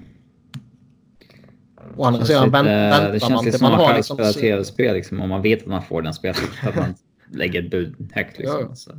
Å 1.97 2.05
andra 2.05 2.25
sidan 2.25 2.51
väntar 2.51 3.13
Det 3.13 3.21
känns 3.21 3.45
lite 3.45 3.59
som 3.59 3.67
att 3.67 3.79
man 3.79 3.97
liksom... 3.97 4.17
spela 4.17 4.33
tv-spel 4.33 4.95
liksom, 4.95 5.21
om 5.21 5.29
man 5.29 5.43
vet 5.43 5.63
att 5.63 5.69
man 5.69 5.83
får 5.83 6.03
den 6.03 6.15
spelet. 6.15 6.39
att 6.63 6.77
man 6.77 6.95
lägger 7.33 7.63
ett 7.63 7.71
bud 7.71 8.11
högt. 8.15 8.39
Liksom, 8.39 8.75
ja. 8.87 8.95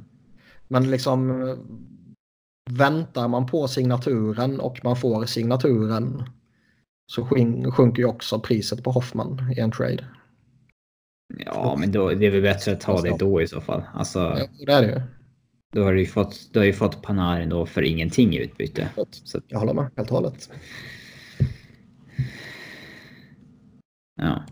Men 0.67 0.91
liksom 0.91 1.55
väntar 2.69 3.27
man 3.27 3.47
på 3.47 3.67
signaturen 3.67 4.59
och 4.59 4.79
man 4.83 4.95
får 4.95 5.25
signaturen 5.25 6.23
så 7.11 7.25
sjunker 7.71 8.01
ju 8.01 8.05
också 8.05 8.39
priset 8.39 8.83
på 8.83 8.91
Hoffman 8.91 9.53
i 9.57 9.59
en 9.59 9.71
trade. 9.71 10.05
Ja, 11.45 11.75
men 11.79 11.91
då, 11.91 12.09
det 12.09 12.25
är 12.25 12.31
väl 12.31 12.41
bättre 12.41 12.71
att 12.71 12.81
ta 12.81 13.01
det 13.01 13.15
då 13.19 13.41
i 13.41 13.47
så 13.47 13.61
fall. 13.61 13.83
Alltså, 13.93 14.19
ja, 14.19 14.47
det 14.65 14.71
är 14.71 14.81
det 14.81 14.87
ju. 14.87 15.01
Då 15.73 15.83
har 15.83 15.93
du 15.93 15.99
ju 15.99 16.05
fått, 16.05 16.53
du 16.53 16.59
har 16.59 16.65
ju 16.65 16.73
fått 16.73 17.01
Panarin 17.01 17.49
då 17.49 17.65
för 17.65 17.81
ingenting 17.81 18.33
i 18.33 18.37
utbyte. 18.37 18.89
Jag 19.47 19.59
håller 19.59 19.73
med 19.73 19.91
helt 19.95 20.11
och 20.11 20.15
hållet. 20.15 20.49
Ja. 24.19 24.43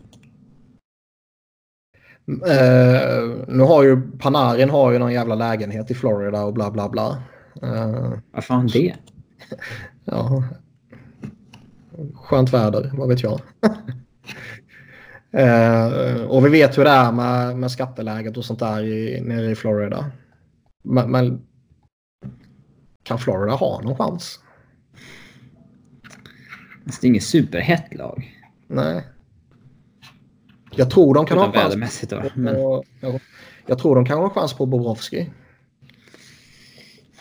Uh, 2.28 3.44
nu 3.48 3.62
har 3.62 3.82
ju 3.82 4.10
Panarin 4.18 4.70
har 4.70 4.92
ju 4.92 4.98
någon 4.98 5.12
jävla 5.12 5.34
lägenhet 5.34 5.90
i 5.90 5.94
Florida 5.94 6.44
och 6.44 6.54
bla 6.54 6.70
bla 6.70 6.88
bla. 6.88 7.22
Uh, 7.62 8.18
Vad 8.30 8.44
fan 8.44 8.66
det? 8.66 8.94
ja. 10.04 10.44
Skönt 12.14 12.52
väder, 12.52 12.90
vad 12.94 13.08
vet 13.08 13.22
jag. 13.22 13.40
uh, 15.34 16.22
och 16.28 16.46
vi 16.46 16.50
vet 16.50 16.78
hur 16.78 16.84
det 16.84 16.90
är 16.90 17.12
med, 17.12 17.56
med 17.56 17.70
skatteläget 17.70 18.36
och 18.36 18.44
sånt 18.44 18.58
där 18.58 18.82
i, 18.82 19.20
nere 19.20 19.50
i 19.50 19.54
Florida. 19.54 20.10
Men, 20.82 21.10
men 21.10 21.46
kan 23.02 23.18
Florida 23.18 23.54
ha 23.54 23.80
någon 23.80 23.96
chans? 23.96 24.40
Det 26.84 27.04
är 27.04 27.08
inget 27.08 27.22
superhett 27.22 27.94
lag. 27.94 28.34
Nej. 28.66 29.04
Jag 30.76 30.90
tror 30.90 31.14
de 31.14 31.26
kan 31.26 31.38
ha 31.38 31.52
chans. 31.52 32.00
Då, 32.00 32.22
men... 32.34 32.54
på, 32.54 32.84
jag, 33.00 33.20
jag 33.66 33.78
tror 33.78 33.94
de 33.94 34.04
kan 34.04 34.18
ha 34.18 34.30
chans 34.30 34.52
på 34.52 34.66
Bobrovski. 34.66 35.30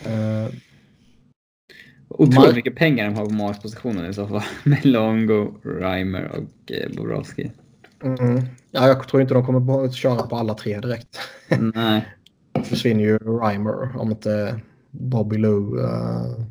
Uh, 0.05 0.53
Otroligt 2.09 2.55
mycket 2.55 2.75
pengar 2.75 3.05
de 3.05 3.15
har 3.15 3.25
på 3.25 3.33
Mars-positionen 3.33 4.09
i 4.09 4.13
så 4.13 4.27
fall. 4.27 4.41
Med 4.63 4.85
Longo, 4.85 5.53
Reimer 5.63 6.31
och 6.31 6.71
eh, 6.71 6.89
Bobrovski. 6.97 7.51
Mm. 8.03 8.41
Ja, 8.71 8.87
jag 8.87 9.07
tror 9.07 9.21
inte 9.21 9.33
de 9.33 9.45
kommer 9.45 9.85
att 9.85 9.95
köra 9.95 10.27
på 10.27 10.35
alla 10.35 10.53
tre 10.53 10.79
direkt. 10.79 11.19
Nej. 11.73 12.05
försvinner 12.63 13.03
ju 13.03 13.17
Reimer 13.17 13.97
om 13.97 14.11
inte 14.11 14.59
Bobby 14.91 15.37
Lou 15.37 15.79
uh, 15.79 16.45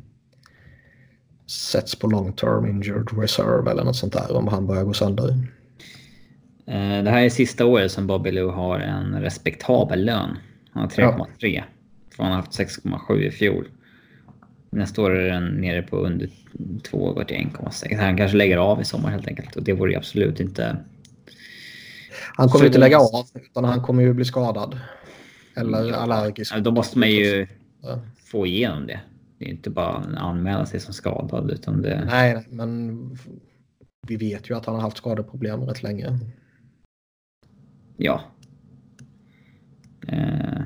sätts 1.47 1.95
på 1.95 2.07
long 2.07 2.33
term 2.33 2.65
injured 2.65 3.19
reserve 3.19 3.71
eller 3.71 3.83
något 3.83 3.95
sånt 3.95 4.13
där 4.13 4.35
om 4.35 4.47
han 4.47 4.67
börjar 4.67 4.83
gå 4.83 4.93
sönder. 4.93 5.37
Uh, 6.69 7.03
det 7.03 7.09
här 7.09 7.21
är 7.21 7.29
sista 7.29 7.65
året 7.65 7.91
som 7.91 8.07
Bobby 8.07 8.31
Lou 8.31 8.49
har 8.49 8.79
en 8.79 9.21
respektabel 9.21 10.05
lön. 10.05 10.37
Han 10.71 10.83
har 10.83 10.89
3,3. 10.89 11.25
Ja. 11.39 11.63
För 12.15 12.23
han 12.23 12.31
har 12.31 12.41
haft 12.41 12.59
6,7 12.59 13.19
i 13.19 13.31
fjol. 13.31 13.67
Nästa 14.69 15.01
år 15.01 15.11
är 15.15 15.29
den 15.29 15.47
nere 15.47 15.81
på 15.81 15.97
under 15.97 16.29
2 16.83 17.13
går 17.13 17.23
till 17.23 17.37
1,6. 17.37 17.97
Han 17.97 18.17
kanske 18.17 18.37
lägger 18.37 18.57
av 18.57 18.81
i 18.81 18.85
sommar 18.85 19.09
helt 19.09 19.27
enkelt. 19.27 19.55
Och 19.55 19.63
det 19.63 19.73
vore 19.73 19.97
absolut 19.97 20.39
inte... 20.39 20.77
Han 22.35 22.49
kommer 22.49 22.65
inte 22.65 22.79
lägga 22.79 22.99
av 22.99 23.25
utan 23.33 23.63
han 23.63 23.81
kommer 23.81 24.03
ju 24.03 24.13
bli 24.13 24.25
skadad. 24.25 24.79
Eller 25.55 25.89
ja. 25.89 25.95
allergisk. 25.95 26.57
Då 26.57 26.71
måste 26.71 26.99
man 26.99 27.09
ju 27.09 27.47
ja. 27.81 28.01
få 28.31 28.45
igenom 28.45 28.87
det. 28.87 28.99
Det 29.39 29.45
är 29.45 29.49
inte 29.49 29.69
bara 29.69 29.87
att 29.87 30.17
anmäla 30.17 30.65
sig 30.65 30.79
som 30.79 30.93
skadad. 30.93 31.51
Utan 31.51 31.81
det... 31.81 32.05
Nej, 32.05 32.45
men 32.49 32.99
vi 34.07 34.15
vet 34.15 34.49
ju 34.49 34.57
att 34.57 34.65
han 34.65 34.75
har 34.75 34.81
haft 34.81 34.97
skadeproblem 34.97 35.61
rätt 35.61 35.83
länge. 35.83 36.19
Ja. 37.97 38.21
Eh. 40.07 40.61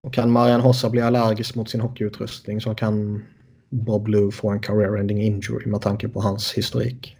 Och 0.00 0.14
kan 0.14 0.30
Marian 0.30 0.60
Hossa 0.60 0.90
bli 0.90 1.00
allergisk 1.00 1.54
mot 1.54 1.70
sin 1.70 1.80
hockeyutrustning 1.80 2.60
så 2.60 2.74
kan 2.74 3.24
Bob 3.70 4.08
Lou 4.08 4.30
få 4.30 4.50
en 4.50 4.60
career-ending 4.60 5.22
injury 5.22 5.66
med 5.66 5.80
tanke 5.80 6.08
på 6.08 6.20
hans 6.20 6.52
historik. 6.52 7.16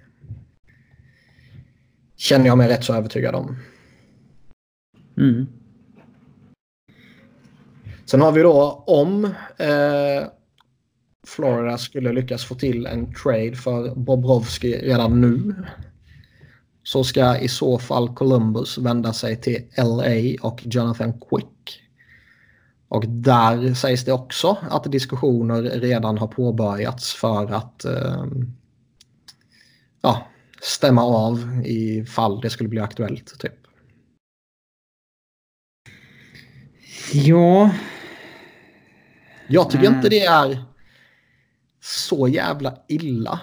Känner 2.17 2.47
jag 2.47 2.59
mig 2.59 2.69
rätt 2.69 2.85
så 2.85 2.95
övertygad 2.95 3.35
om. 3.35 3.57
Mm. 5.17 5.47
Sen 8.05 8.21
har 8.21 8.33
vi 8.33 8.43
då 8.43 8.85
om 8.87 9.25
eh, 9.59 10.29
Florida 11.27 11.79
skulle 11.79 12.13
lyckas 12.13 12.45
få 12.45 12.55
till 12.55 12.87
en 12.87 13.15
trade 13.15 13.55
för 13.55 13.95
Bobrovski 13.95 14.73
redan 14.73 15.21
nu 15.21 15.55
så 16.83 17.05
ska 17.05 17.39
i 17.39 17.49
så 17.49 17.78
fall 17.78 18.14
Columbus 18.14 18.78
vända 18.78 19.12
sig 19.12 19.41
till 19.41 19.64
LA 19.76 20.49
och 20.49 20.61
Jonathan 20.64 21.12
Quick. 21.12 21.80
Och 22.89 23.09
där 23.09 23.74
sägs 23.74 24.05
det 24.05 24.12
också 24.12 24.57
att 24.70 24.93
diskussioner 24.93 25.62
redan 25.62 26.18
har 26.18 26.26
påbörjats 26.26 27.14
för 27.14 27.53
att 27.53 27.85
eh, 27.85 28.24
ja, 30.01 30.26
stämma 30.62 31.03
av 31.03 31.62
i 31.64 32.05
fall 32.05 32.41
det 32.41 32.51
skulle 32.51 32.68
bli 32.68 32.80
aktuellt. 32.80 33.39
Typ. 33.39 33.55
Ja. 37.12 37.70
Jag 39.49 39.70
tycker 39.70 39.87
mm. 39.87 39.97
inte 39.97 40.09
det 40.09 40.24
är 40.24 40.64
så 41.80 42.28
jävla 42.28 42.78
illa 42.89 43.41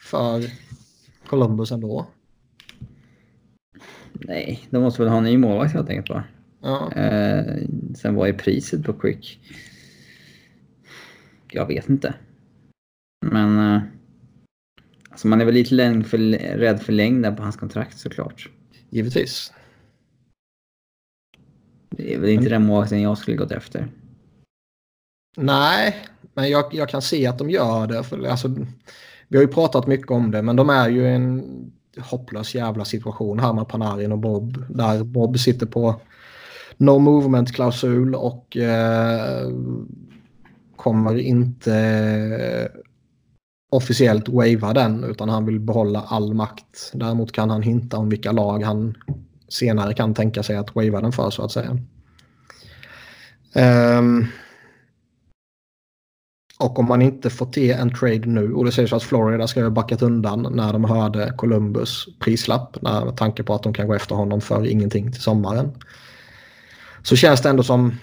för 0.00 0.50
Columbus 1.26 1.72
ändå. 1.72 2.06
Nej, 4.20 4.66
de 4.70 4.82
måste 4.82 5.02
väl 5.02 5.10
ha 5.10 5.18
en 5.18 5.24
ny 5.24 5.38
målvakt 5.38 5.74
helt 5.74 5.88
enkelt 5.88 6.08
bara. 6.08 6.24
Ja. 6.62 6.92
Eh, 6.92 7.62
sen 7.96 8.14
vad 8.14 8.28
är 8.28 8.32
priset 8.32 8.84
på 8.84 8.92
Quick? 8.92 9.40
Jag 11.50 11.66
vet 11.66 11.88
inte. 11.88 12.14
Men 13.26 13.58
eh, 13.58 13.82
alltså 15.10 15.28
man 15.28 15.40
är 15.40 15.44
väl 15.44 15.54
lite 15.54 16.02
för, 16.08 16.18
rädd 16.58 16.82
för 16.82 16.92
längden 16.92 17.36
på 17.36 17.42
hans 17.42 17.56
kontrakt 17.56 17.98
såklart. 17.98 18.50
Givetvis. 18.90 19.52
Det 21.90 22.14
är 22.14 22.18
väl 22.18 22.30
inte 22.30 22.48
den 22.48 22.66
målvakten 22.66 23.02
jag 23.02 23.18
skulle 23.18 23.36
gått 23.36 23.52
efter. 23.52 23.88
Nej, 25.36 25.96
men 26.34 26.50
jag, 26.50 26.74
jag 26.74 26.88
kan 26.88 27.02
se 27.02 27.26
att 27.26 27.38
de 27.38 27.50
gör 27.50 27.86
det. 27.86 28.04
För, 28.04 28.26
alltså, 28.26 28.48
vi 29.28 29.36
har 29.36 29.42
ju 29.42 29.48
pratat 29.48 29.86
mycket 29.86 30.10
om 30.10 30.30
det, 30.30 30.42
men 30.42 30.56
de 30.56 30.70
är 30.70 30.88
ju 30.88 31.06
en 31.06 31.44
hopplös 32.00 32.54
jävla 32.54 32.84
situation 32.84 33.38
här 33.38 33.52
med 33.52 33.68
Panarin 33.68 34.12
och 34.12 34.18
Bob. 34.18 34.64
Där 34.68 35.04
Bob 35.04 35.38
sitter 35.38 35.66
på 35.66 36.00
no 36.76 36.98
movement-klausul 36.98 38.14
och 38.14 38.56
eh, 38.56 39.50
kommer 40.76 41.18
inte 41.18 41.74
eh, 41.74 42.80
officiellt 43.70 44.28
wava 44.28 44.72
den 44.72 45.04
utan 45.04 45.28
han 45.28 45.46
vill 45.46 45.60
behålla 45.60 46.00
all 46.00 46.34
makt. 46.34 46.90
Däremot 46.92 47.32
kan 47.32 47.50
han 47.50 47.62
hinta 47.62 47.96
om 47.96 48.08
vilka 48.08 48.32
lag 48.32 48.62
han 48.62 48.94
senare 49.48 49.94
kan 49.94 50.14
tänka 50.14 50.42
sig 50.42 50.56
att 50.56 50.74
wava 50.74 51.00
den 51.00 51.12
för 51.12 51.30
så 51.30 51.42
att 51.42 51.52
säga. 51.52 51.78
Um, 53.98 54.26
och 56.58 56.78
om 56.78 56.86
man 56.86 57.02
inte 57.02 57.30
får 57.30 57.46
till 57.46 57.70
en 57.70 57.94
trade 57.94 58.26
nu 58.26 58.52
och 58.52 58.64
det 58.64 58.72
sägs 58.72 58.92
att 58.92 59.02
Florida 59.02 59.46
ska 59.46 59.62
ha 59.62 59.70
backat 59.70 60.02
undan 60.02 60.48
när 60.50 60.72
de 60.72 60.84
hörde 60.84 61.32
Columbus 61.36 62.06
prislapp 62.20 62.82
med 62.82 63.16
tanke 63.16 63.42
på 63.42 63.54
att 63.54 63.62
de 63.62 63.74
kan 63.74 63.86
gå 63.86 63.94
efter 63.94 64.14
honom 64.14 64.40
för 64.40 64.66
ingenting 64.66 65.12
till 65.12 65.22
sommaren. 65.22 65.70
Så 67.02 67.16
känns 67.16 67.42
det 67.42 67.48
ändå 67.48 67.62
som 67.62 67.94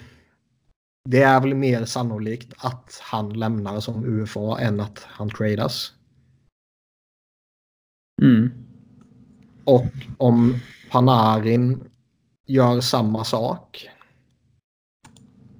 det 1.08 1.22
är 1.22 1.40
väl 1.40 1.54
mer 1.54 1.84
sannolikt 1.84 2.52
att 2.56 3.00
han 3.02 3.32
lämnar 3.32 3.80
som 3.80 4.04
UFA 4.04 4.58
än 4.60 4.80
att 4.80 5.06
han 5.08 5.30
tradas. 5.30 5.92
Mm. 8.22 8.50
Och 9.64 9.86
om 10.18 10.58
Panarin 10.90 11.84
gör 12.46 12.80
samma 12.80 13.24
sak 13.24 13.88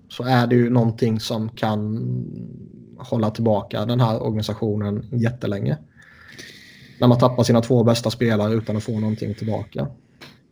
så 0.09 0.25
är 0.25 0.47
det 0.47 0.55
ju 0.55 0.71
någonting 0.71 1.21
som 1.21 1.49
kan 1.49 2.03
hålla 3.05 3.31
tillbaka 3.31 3.87
den 3.87 4.01
här 4.01 4.23
organisationen 4.23 5.09
jättelänge. 5.13 5.79
När 7.01 7.09
man 7.09 7.19
tappar 7.19 7.43
sina 7.43 7.61
två 7.61 7.85
bästa 7.85 8.11
spelare 8.11 8.55
utan 8.55 8.77
att 8.77 8.85
få 8.85 9.01
någonting 9.01 9.35
tillbaka. 9.35 9.87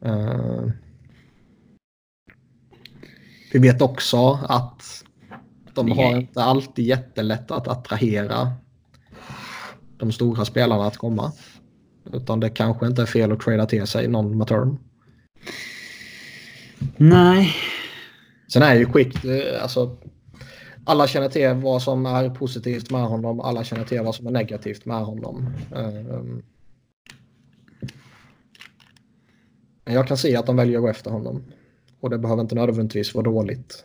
Uh, 0.07 0.71
vi 3.53 3.59
vet 3.59 3.83
också 3.83 4.39
att 4.49 5.05
de 5.75 5.87
Nej. 5.87 5.97
har 5.97 6.21
inte 6.21 6.43
alltid 6.43 6.85
jättelätt 6.85 7.51
att 7.51 7.69
attrahera 7.69 8.53
de 9.97 10.13
stora 10.13 10.45
spelarna 10.45 10.87
att 10.87 10.97
komma. 10.97 11.33
Utan 12.13 12.41
det 12.41 12.51
kanske 12.51 12.87
inte 12.87 13.03
är 13.03 13.07
fel 13.07 13.33
att 13.33 13.41
trada 13.41 13.67
till 13.67 13.87
sig 13.87 14.09
någon 14.09 14.39
med 14.39 14.47
turn. 14.47 14.79
Nej. 16.97 17.55
Sen 18.53 18.63
är 18.63 18.75
ju 18.75 18.87
skikt, 18.87 19.25
eh, 19.25 19.63
alltså 19.63 19.97
alla 20.85 21.07
känner 21.07 21.29
till 21.29 21.55
vad 21.55 21.83
som 21.83 22.07
är 22.07 22.31
positivt 22.31 22.91
med 22.91 23.03
honom. 23.03 23.41
Alla 23.41 23.65
känner 23.65 23.85
till 23.85 24.03
vad 24.03 24.15
som 24.15 24.27
är 24.27 24.31
negativt 24.31 24.85
med 24.85 25.05
honom. 25.05 25.55
Ehm. 25.75 26.43
Men 29.85 29.95
jag 29.95 30.09
kan 30.09 30.17
se 30.17 30.37
att 30.37 30.47
de 30.47 30.57
väljer 30.57 30.77
att 30.77 30.83
gå 30.83 30.89
efter 30.89 31.11
honom. 31.11 31.43
Och 32.01 32.11
det 32.11 32.19
behöver 32.19 32.43
inte 32.43 32.55
nödvändigtvis 32.55 33.15
vara 33.15 33.25
dåligt. 33.25 33.85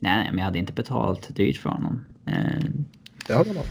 Nej, 0.00 0.28
men 0.30 0.38
jag 0.38 0.44
hade 0.44 0.58
inte 0.58 0.72
betalt 0.72 1.36
dyrt 1.36 1.56
för 1.56 1.70
honom. 1.70 2.04
Ehm. 2.26 2.84
Det 3.26 3.34
hade 3.34 3.54
man. 3.54 3.64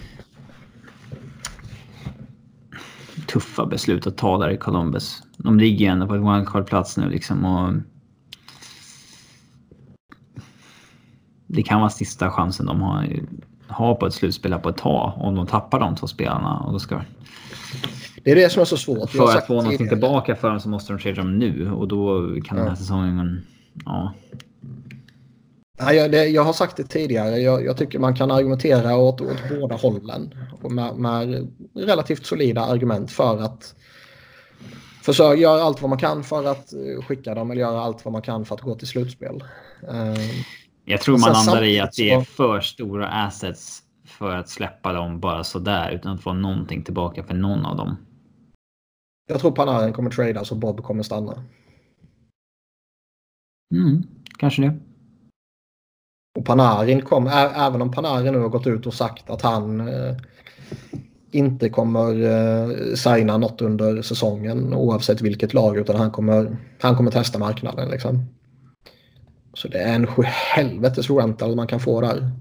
Tuffa 3.27 3.65
beslut 3.65 4.07
att 4.07 4.17
ta 4.17 4.37
där 4.37 4.49
i 4.49 4.57
Columbus. 4.57 5.23
De 5.37 5.59
ligger 5.59 5.85
ju 5.85 5.91
ändå 5.91 6.07
på 6.07 6.15
ett 6.15 6.21
wildcard-plats 6.21 6.97
nu 6.97 7.09
liksom. 7.09 7.45
Och 7.45 7.73
det 11.53 11.63
kan 11.63 11.79
vara 11.79 11.89
sista 11.89 12.31
chansen 12.31 12.65
de 12.65 12.81
har, 12.81 13.07
har 13.67 13.95
på 13.95 14.05
ett 14.05 14.13
slutspel 14.13 14.53
på 14.53 14.69
ett 14.69 14.77
tag 14.77 15.13
om 15.17 15.35
de 15.35 15.47
tappar 15.47 15.79
de 15.79 15.95
två 15.95 16.07
spelarna. 16.07 16.59
Och 16.59 16.73
då 16.73 16.79
ska... 16.79 17.01
Det 18.23 18.31
är 18.31 18.35
det 18.35 18.49
som 18.49 18.61
är 18.61 18.65
så 18.65 18.77
svårt. 18.77 19.09
För 19.09 19.37
att 19.37 19.47
få 19.47 19.53
någonting 19.53 19.89
tillbaka 19.89 20.35
för 20.35 20.49
dem 20.49 20.59
så 20.59 20.69
måste 20.69 20.93
de 20.93 20.99
trada 20.99 21.15
dem 21.15 21.39
nu 21.39 21.71
och 21.71 21.87
då 21.87 22.35
kan 22.45 22.57
den 22.57 22.67
här 22.67 22.75
säsongen... 22.75 23.45
Ja. 23.85 24.13
Ja, 25.77 25.93
jag, 25.93 26.11
det, 26.11 26.27
jag 26.27 26.43
har 26.43 26.53
sagt 26.53 26.77
det 26.77 26.83
tidigare. 26.83 27.37
Jag, 27.37 27.65
jag, 27.65 27.77
tycker 27.77 27.99
man 27.99 28.15
kan 28.15 28.31
argumentera 28.31 28.97
åt, 28.97 29.21
åt 29.21 29.37
båda 29.59 29.75
hållen. 29.75 30.33
Med, 30.69 30.95
med 30.95 31.47
relativt 31.75 32.25
solida 32.25 32.61
argument 32.61 33.11
för 33.11 33.41
att 33.41 33.75
försöka 35.01 35.35
göra 35.35 35.61
allt 35.61 35.81
vad 35.81 35.89
man 35.89 35.99
kan 35.99 36.23
för 36.23 36.45
att 36.45 36.73
skicka 37.07 37.35
dem 37.35 37.51
eller 37.51 37.61
göra 37.61 37.81
allt 37.81 38.05
vad 38.05 38.11
man 38.11 38.21
kan 38.21 38.45
för 38.45 38.55
att 38.55 38.61
gå 38.61 38.75
till 38.75 38.87
slutspel. 38.87 39.43
Uh, 39.83 40.15
jag 40.85 41.01
tror 41.01 41.17
man 41.17 41.31
landar 41.33 41.63
i 41.63 41.79
att 41.79 41.93
det 41.93 42.11
är 42.11 42.21
för 42.21 42.61
stora 42.61 43.07
assets 43.07 43.83
för 44.05 44.35
att 44.35 44.49
släppa 44.49 44.93
dem 44.93 45.19
bara 45.19 45.43
sådär 45.43 45.91
utan 45.91 46.15
att 46.15 46.21
få 46.21 46.33
någonting 46.33 46.83
tillbaka 46.83 47.23
för 47.23 47.33
någon 47.33 47.65
av 47.65 47.77
dem. 47.77 47.97
Jag 49.27 49.39
tror 49.39 49.51
Panarin 49.51 49.93
kommer 49.93 50.09
tradas 50.09 50.51
och 50.51 50.57
Bob 50.57 50.83
kommer 50.83 51.03
stanna. 51.03 51.43
Mm, 53.75 54.03
kanske 54.37 54.61
det. 54.61 54.79
Och 56.39 56.45
Panarin 56.45 57.01
kom, 57.01 57.27
även 57.55 57.81
om 57.81 57.91
Panarin 57.91 58.33
nu 58.33 58.39
har 58.39 58.49
gått 58.49 58.67
ut 58.67 58.87
och 58.87 58.93
sagt 58.93 59.29
att 59.29 59.41
han 59.41 59.87
eh, 59.87 60.17
inte 61.31 61.69
kommer 61.69 62.23
eh, 62.23 62.95
signa 62.95 63.37
något 63.37 63.61
under 63.61 64.01
säsongen 64.01 64.73
oavsett 64.73 65.21
vilket 65.21 65.53
lag 65.53 65.77
utan 65.77 65.95
han 65.95 66.11
kommer, 66.11 66.57
han 66.81 66.95
kommer 66.95 67.11
testa 67.11 67.39
marknaden. 67.39 67.89
Liksom. 67.89 68.25
Så 69.53 69.67
det 69.67 69.77
är 69.77 69.95
en 69.95 70.07
helvetes 70.55 71.09
rental 71.09 71.55
man 71.55 71.67
kan 71.67 71.79
få 71.79 72.01
där. 72.01 72.31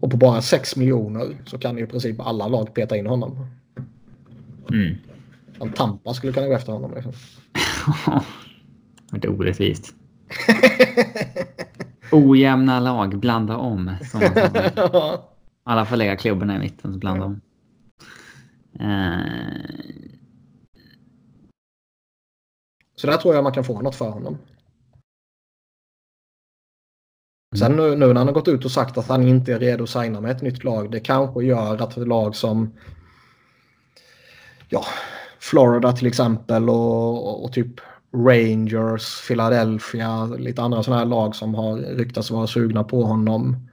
Och 0.00 0.10
på 0.10 0.16
bara 0.16 0.42
6 0.42 0.76
miljoner 0.76 1.36
så 1.44 1.58
kan 1.58 1.78
i 1.78 1.86
princip 1.86 2.20
alla 2.20 2.48
lag 2.48 2.74
peta 2.74 2.96
in 2.96 3.06
honom. 3.06 3.46
Mm. 4.70 4.96
En 5.60 5.72
Tampa 5.72 6.14
skulle 6.14 6.32
kunna 6.32 6.46
gå 6.46 6.54
efter 6.54 6.72
honom. 6.72 6.94
Liksom. 6.94 7.12
det 9.10 9.26
är 9.26 9.30
orättvist. 9.30 9.94
Ojämna 12.12 12.80
lag, 12.80 13.18
blanda 13.18 13.56
om. 13.56 13.90
Alla 15.64 15.84
får 15.84 15.96
lägga 15.96 16.16
klubborna 16.16 16.56
i 16.56 16.58
mitten, 16.58 16.92
så 16.92 16.98
blanda 16.98 17.24
om. 17.24 17.40
Uh... 18.80 19.92
Så 22.96 23.06
där 23.06 23.16
tror 23.16 23.34
jag 23.34 23.44
man 23.44 23.52
kan 23.52 23.64
få 23.64 23.80
något 23.80 23.94
för 23.94 24.10
honom. 24.10 24.38
Mm. 27.52 27.58
Sen 27.58 27.76
nu, 27.76 27.96
nu, 27.96 28.06
när 28.06 28.14
han 28.14 28.26
har 28.26 28.34
gått 28.34 28.48
ut 28.48 28.64
och 28.64 28.70
sagt 28.70 28.98
att 28.98 29.08
han 29.08 29.28
inte 29.28 29.52
är 29.52 29.58
redo 29.58 29.84
att 29.84 29.90
signa 29.90 30.20
med 30.20 30.30
ett 30.30 30.42
nytt 30.42 30.64
lag. 30.64 30.90
Det 30.90 31.00
kanske 31.00 31.44
gör 31.44 31.82
att 31.82 31.96
ett 31.96 32.08
lag 32.08 32.36
som 32.36 32.72
ja, 34.68 34.84
Florida 35.40 35.92
till 35.92 36.06
exempel 36.06 36.70
och, 36.70 37.28
och, 37.28 37.44
och, 37.44 37.52
typ 37.52 37.80
Rangers, 38.14 39.28
Philadelphia, 39.28 40.24
lite 40.24 40.62
andra 40.62 40.82
sådana 40.82 40.98
här 40.98 41.06
lag 41.06 41.34
som 41.34 41.54
har 41.54 41.76
ryktats 41.76 42.30
vara 42.30 42.46
sugna 42.46 42.84
på 42.84 43.02
honom. 43.02 43.68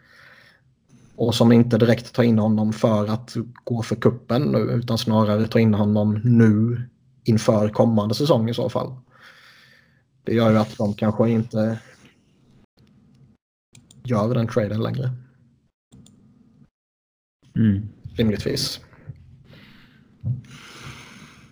Och 1.16 1.36
som 1.36 1.52
inte 1.52 1.78
direkt 1.78 2.14
tar 2.14 2.24
in 2.24 2.40
honom 2.40 2.74
för 2.74 3.08
att 3.08 3.36
gå 3.64 3.82
för 3.82 3.96
kuppen 3.96 4.42
nu 4.42 4.58
utan 4.58 4.98
snarare 4.98 5.48
tar 5.48 5.60
in 5.60 5.74
honom 5.74 6.22
nu 6.24 6.82
inför 7.24 7.70
kommande 7.70 8.16
säsong 8.16 8.50
i 8.50 8.54
så 8.54 8.70
fall. 8.70 8.96
Det 10.24 10.34
gör 10.34 10.52
ju 10.52 10.58
att 10.58 10.78
de 10.78 10.94
kanske 10.94 11.30
inte 11.30 11.80
gör 14.10 14.34
den 14.34 14.48
traden 14.48 14.82
längre. 14.82 15.12
Mm. 17.56 17.90
Rimligtvis. 18.18 18.80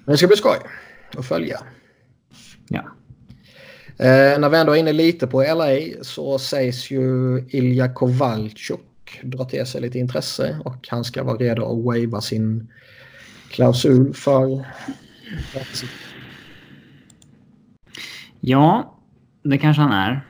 Men 0.06 0.14
det 0.14 0.18
ska 0.18 0.28
bli 0.28 0.38
skoj 0.38 0.58
att 1.18 1.26
följa. 1.26 1.60
Ja. 2.70 2.84
Eh, 4.00 4.40
när 4.40 4.50
vi 4.50 4.58
ändå 4.58 4.74
är 4.74 4.80
inne 4.80 4.94
lite 4.94 5.28
på 5.28 5.42
LA 5.42 6.04
så 6.04 6.40
sägs 6.40 6.92
ju 6.92 7.40
Ilja 7.50 7.94
Kovalchuk 7.94 9.20
dra 9.24 9.46
till 9.46 9.66
sig 9.66 9.82
lite 9.82 10.00
intresse 10.00 10.60
och 10.66 10.88
han 10.88 11.04
ska 11.04 11.24
vara 11.24 11.38
redo 11.38 11.64
att 11.64 11.86
wava 11.86 12.22
sin 12.22 12.72
klausul 13.50 14.14
för 14.14 14.66
Ja, 18.40 18.98
det 19.44 19.58
kanske 19.58 19.82
han 19.82 19.92
är. 19.92 20.28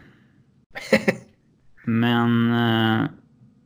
Men 1.90 2.52
eh, 2.52 3.10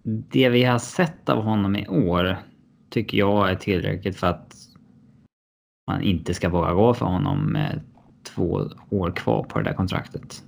det 0.03 0.49
vi 0.49 0.63
har 0.63 0.79
sett 0.79 1.29
av 1.29 1.43
honom 1.43 1.75
i 1.75 1.87
år 1.87 2.37
tycker 2.89 3.17
jag 3.17 3.51
är 3.51 3.55
tillräckligt 3.55 4.17
för 4.17 4.27
att 4.27 4.53
man 5.87 6.01
inte 6.01 6.33
ska 6.33 6.49
våga 6.49 6.73
gå 6.73 6.93
för 6.93 7.05
honom 7.05 7.51
med 7.51 7.81
två 8.23 8.69
år 8.89 9.11
kvar 9.11 9.43
på 9.43 9.59
det 9.59 9.65
där 9.65 9.73
kontraktet. 9.73 10.43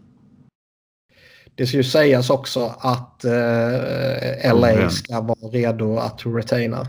Det 1.55 1.67
ska 1.67 1.77
ju 1.77 1.83
sägas 1.83 2.29
också 2.29 2.75
att 2.79 3.25
eh, 3.25 4.59
LA 4.59 4.89
ska 4.89 5.21
vara 5.21 5.49
redo 5.51 5.97
att 5.97 6.25
retaina. 6.25 6.87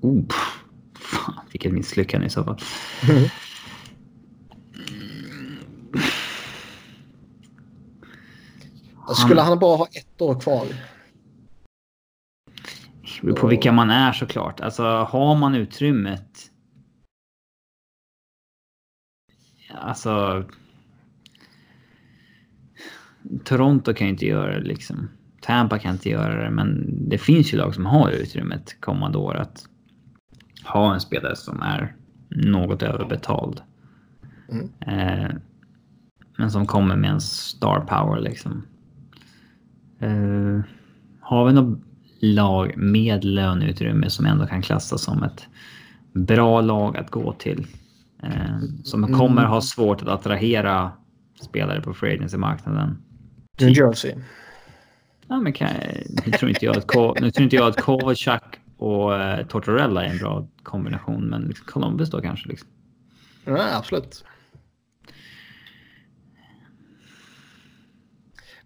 Oh, 0.00 0.24
fan, 0.94 1.46
vilket 1.52 1.72
misslyckande 1.72 2.26
i 2.26 2.30
så 2.30 2.44
fall. 2.44 2.58
Skulle 9.14 9.40
han 9.40 9.58
bara 9.58 9.76
ha 9.76 9.86
ett 9.86 10.20
år 10.20 10.40
kvar? 10.40 10.66
På 13.36 13.46
vilka 13.46 13.72
man 13.72 13.90
är 13.90 14.12
såklart. 14.12 14.60
Alltså 14.60 14.82
har 14.84 15.36
man 15.36 15.54
utrymmet. 15.54 16.50
Alltså. 19.74 20.44
Toronto 23.44 23.94
kan 23.94 24.06
ju 24.06 24.12
inte 24.12 24.26
göra 24.26 24.58
det 24.58 24.66
liksom. 24.66 25.08
Tampa 25.40 25.78
kan 25.78 25.92
inte 25.92 26.08
göra 26.08 26.44
det, 26.44 26.50
men 26.50 26.86
det 27.08 27.18
finns 27.18 27.54
ju 27.54 27.56
lag 27.56 27.74
som 27.74 27.86
har 27.86 28.10
utrymmet 28.10 28.80
kommande 28.80 29.18
år 29.18 29.36
att 29.36 29.68
ha 30.64 30.94
en 30.94 31.00
spelare 31.00 31.36
som 31.36 31.62
är 31.62 31.96
något 32.28 32.82
överbetald. 32.82 33.62
Mm. 34.48 34.70
Eh, 34.80 35.30
men 36.38 36.50
som 36.50 36.66
kommer 36.66 36.96
med 36.96 37.10
en 37.10 37.20
star 37.20 37.80
power 37.80 38.20
liksom. 38.20 38.66
Eh, 40.00 40.60
har 41.20 41.46
vi 41.46 41.52
något 41.52 41.78
lag 42.20 42.76
med 42.76 43.24
löneutrymme 43.24 44.10
som 44.10 44.26
ändå 44.26 44.46
kan 44.46 44.62
klassas 44.62 45.02
som 45.02 45.22
ett 45.22 45.48
bra 46.12 46.60
lag 46.60 46.96
att 46.96 47.10
gå 47.10 47.32
till? 47.32 47.66
Eh, 48.22 48.58
som 48.84 49.04
Mm. 49.04 49.18
kommer 49.18 49.44
ha 49.44 49.60
svårt 49.60 50.02
att 50.02 50.08
attrahera 50.08 50.92
spelare 51.40 51.80
på 51.80 51.94
free 51.94 52.14
agency-marknaden. 52.14 52.98
New 53.60 53.70
Jersey. 53.76 54.14
Ja, 55.28 55.40
men 55.40 55.52
kan, 55.52 55.68
nu, 56.26 56.32
tror 56.32 56.48
inte 56.48 56.64
jag 56.64 56.76
att, 56.76 56.94
nu 57.20 57.30
tror 57.30 57.42
inte 57.44 57.56
jag 57.56 57.68
att 57.68 57.80
Kovacic 57.80 58.28
och 58.76 59.14
eh, 59.16 59.46
Tortorella 59.46 60.04
är 60.04 60.10
en 60.10 60.18
bra 60.18 60.46
kombination, 60.62 61.24
men 61.24 61.52
Columbus 61.66 62.10
då 62.10 62.20
kanske. 62.20 62.48
Liksom. 62.48 62.68
Ja, 63.44 63.76
absolut. 63.78 64.24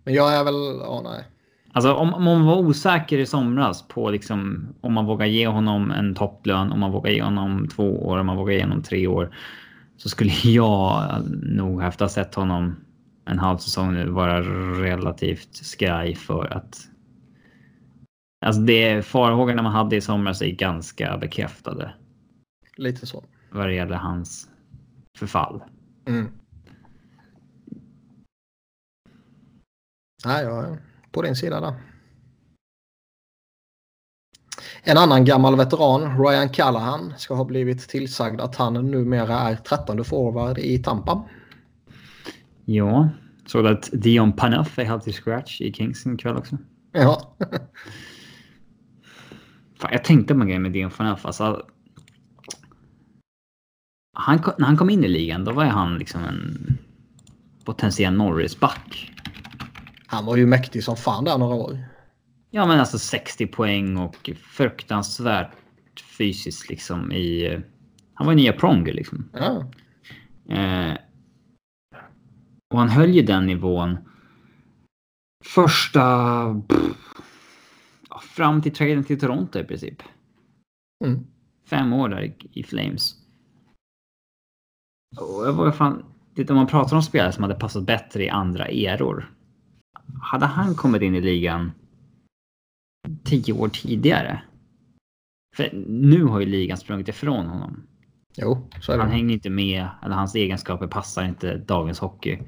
Men 0.05 0.15
jag 0.15 0.35
är 0.35 0.45
väl... 0.45 0.81
Ja, 0.81 1.01
nej. 1.05 1.25
Alltså 1.73 1.95
om, 1.95 2.15
om 2.15 2.25
man 2.25 2.47
var 2.47 2.57
osäker 2.57 3.19
i 3.19 3.27
somras 3.27 3.89
på 3.89 4.11
liksom 4.11 4.69
om 4.81 4.93
man 4.93 5.07
vågar 5.07 5.27
ge 5.27 5.47
honom 5.47 5.91
en 5.91 6.15
topplön, 6.15 6.73
om 6.73 6.81
man 6.81 6.93
vågar 6.93 7.11
ge 7.11 7.23
honom 7.23 7.69
två 7.69 8.07
år, 8.07 8.19
om 8.19 8.27
man 8.27 8.37
vågar 8.37 8.55
ge 8.55 8.63
honom 8.63 8.83
tre 8.83 9.07
år. 9.07 9.37
Så 9.97 10.09
skulle 10.09 10.31
jag 10.45 11.23
nog 11.43 11.83
efter 11.83 12.05
att 12.05 12.11
ha 12.11 12.15
sett 12.15 12.35
honom 12.35 12.77
en 13.25 13.39
halv 13.39 13.59
säsong 13.59 13.93
nu 13.93 14.11
vara 14.11 14.41
relativt 14.83 15.57
skraj 15.57 16.15
för 16.15 16.53
att. 16.53 16.87
Alltså 18.47 18.63
det 18.63 19.07
farhågorna 19.07 19.63
man 19.63 19.73
hade 19.73 19.97
i 19.97 20.01
somras 20.01 20.43
är 20.43 20.51
ganska 20.51 21.17
bekräftade 21.19 21.93
Lite 22.77 23.07
så. 23.07 23.25
vad 23.51 23.67
det 23.67 23.75
gäller 23.75 23.97
hans 23.97 24.49
förfall. 25.19 25.63
Mm. 26.09 26.29
Nej, 30.25 30.45
jag 30.45 30.65
är 30.65 30.79
på 31.13 31.23
din 31.23 31.37
sida 31.37 31.61
där. 31.61 31.75
En 34.83 34.99
annan 34.99 35.25
gammal 35.25 35.57
veteran, 35.57 36.25
Ryan 36.25 36.49
Callahan, 36.49 37.13
ska 37.17 37.35
ha 37.35 37.45
blivit 37.45 37.89
tillsagd 37.89 38.41
att 38.41 38.57
han 38.57 38.91
numera 38.91 39.39
är 39.39 39.57
trettonde 39.57 40.05
forward 40.05 40.59
i 40.59 40.79
Tampa. 40.79 41.29
Ja, 42.65 43.09
såg 43.47 43.67
att 43.67 43.91
Dion 43.93 44.33
Phaneuf 44.33 44.79
är 44.79 44.85
helt 44.85 45.09
i 45.09 45.13
scratch 45.13 45.61
i 45.61 45.73
Kings 45.73 46.07
ikväll 46.07 46.37
också. 46.37 46.59
Ja, 46.93 47.37
Fan, 49.81 49.93
jag 49.93 50.05
tänkte 50.05 50.35
på 50.35 50.41
en 50.41 50.49
grej 50.49 50.59
med 50.59 50.73
Dion 50.73 50.91
Phaneuf. 50.91 51.27
Alltså, 51.27 51.67
han, 54.13 54.41
när 54.59 54.67
han 54.67 54.77
kom 54.77 54.91
in 54.91 55.05
i 55.05 55.09
ligan, 55.09 55.45
då 55.45 55.53
var 55.53 55.65
han 55.65 55.99
liksom 55.99 56.25
en 56.25 56.79
potentiell 57.65 58.15
Norris-back. 58.15 59.13
Han 60.11 60.25
var 60.25 60.37
ju 60.37 60.47
mäktig 60.47 60.85
som 60.85 60.97
fan 60.97 61.25
där 61.25 61.39
några 61.39 61.55
år. 61.55 61.79
Ja, 62.51 62.67
men 62.67 62.81
alltså 62.81 62.99
60 62.99 63.47
poäng 63.47 63.97
och 63.97 64.31
fruktansvärt 64.43 65.51
fysiskt 66.19 66.69
liksom 66.69 67.13
i... 67.13 67.61
Han 68.15 68.27
var 68.27 68.35
nya 68.35 68.53
Pronger 68.53 68.93
liksom. 68.93 69.29
Ja, 69.33 69.71
Eh, 70.49 70.97
och 72.75 72.79
han 72.79 72.89
höll 72.89 73.11
ju 73.11 73.23
den 73.23 73.47
nivån 73.47 73.99
första... 75.45 76.63
Pff, 76.69 76.97
fram 78.23 78.63
till 78.63 78.75
traden 78.75 79.05
till 79.05 79.21
Toronto 79.21 79.59
i 79.59 79.65
princip. 79.65 80.03
mm. 81.05 81.27
Fem 81.67 81.93
år 81.93 82.09
där 82.09 82.35
i, 82.53 82.63
Flames. 82.63 83.15
Och 85.21 85.47
jag 85.47 85.53
var 85.53 85.73
fan... 85.73 86.05
Det, 86.35 86.51
man 86.51 86.67
pratar 86.67 86.97
om 86.97 87.03
spelare 87.03 87.33
som 87.33 87.43
hade 87.43 87.55
passat 87.55 87.85
bättre 87.85 88.25
i 88.25 88.29
andra 88.29 88.67
eror. 88.67 89.35
Hade 90.21 90.47
han 90.47 90.75
kommit 90.75 91.03
in 91.03 91.15
i 91.15 91.21
ligan 91.21 91.73
tio 93.25 93.53
år 93.53 93.69
tidigare. 93.69 94.43
För 95.57 95.71
nu 95.87 96.25
har 96.25 96.41
ju 96.41 96.47
ligan 96.47 96.77
sprungit 96.77 97.09
ifrån 97.09 97.47
honom. 97.47 97.83
jo, 98.37 98.69
så 98.81 98.93
är 98.93 98.99
Han 98.99 99.07
det. 99.07 99.13
hänger 99.15 99.35
inte 99.35 99.51
med, 99.51 99.89
eller 100.03 100.15
hans 100.15 100.35
egenskaper 100.35 100.87
passar 100.87 101.25
inte 101.25 101.57
dagens 101.57 101.99
hockey. 101.99 102.39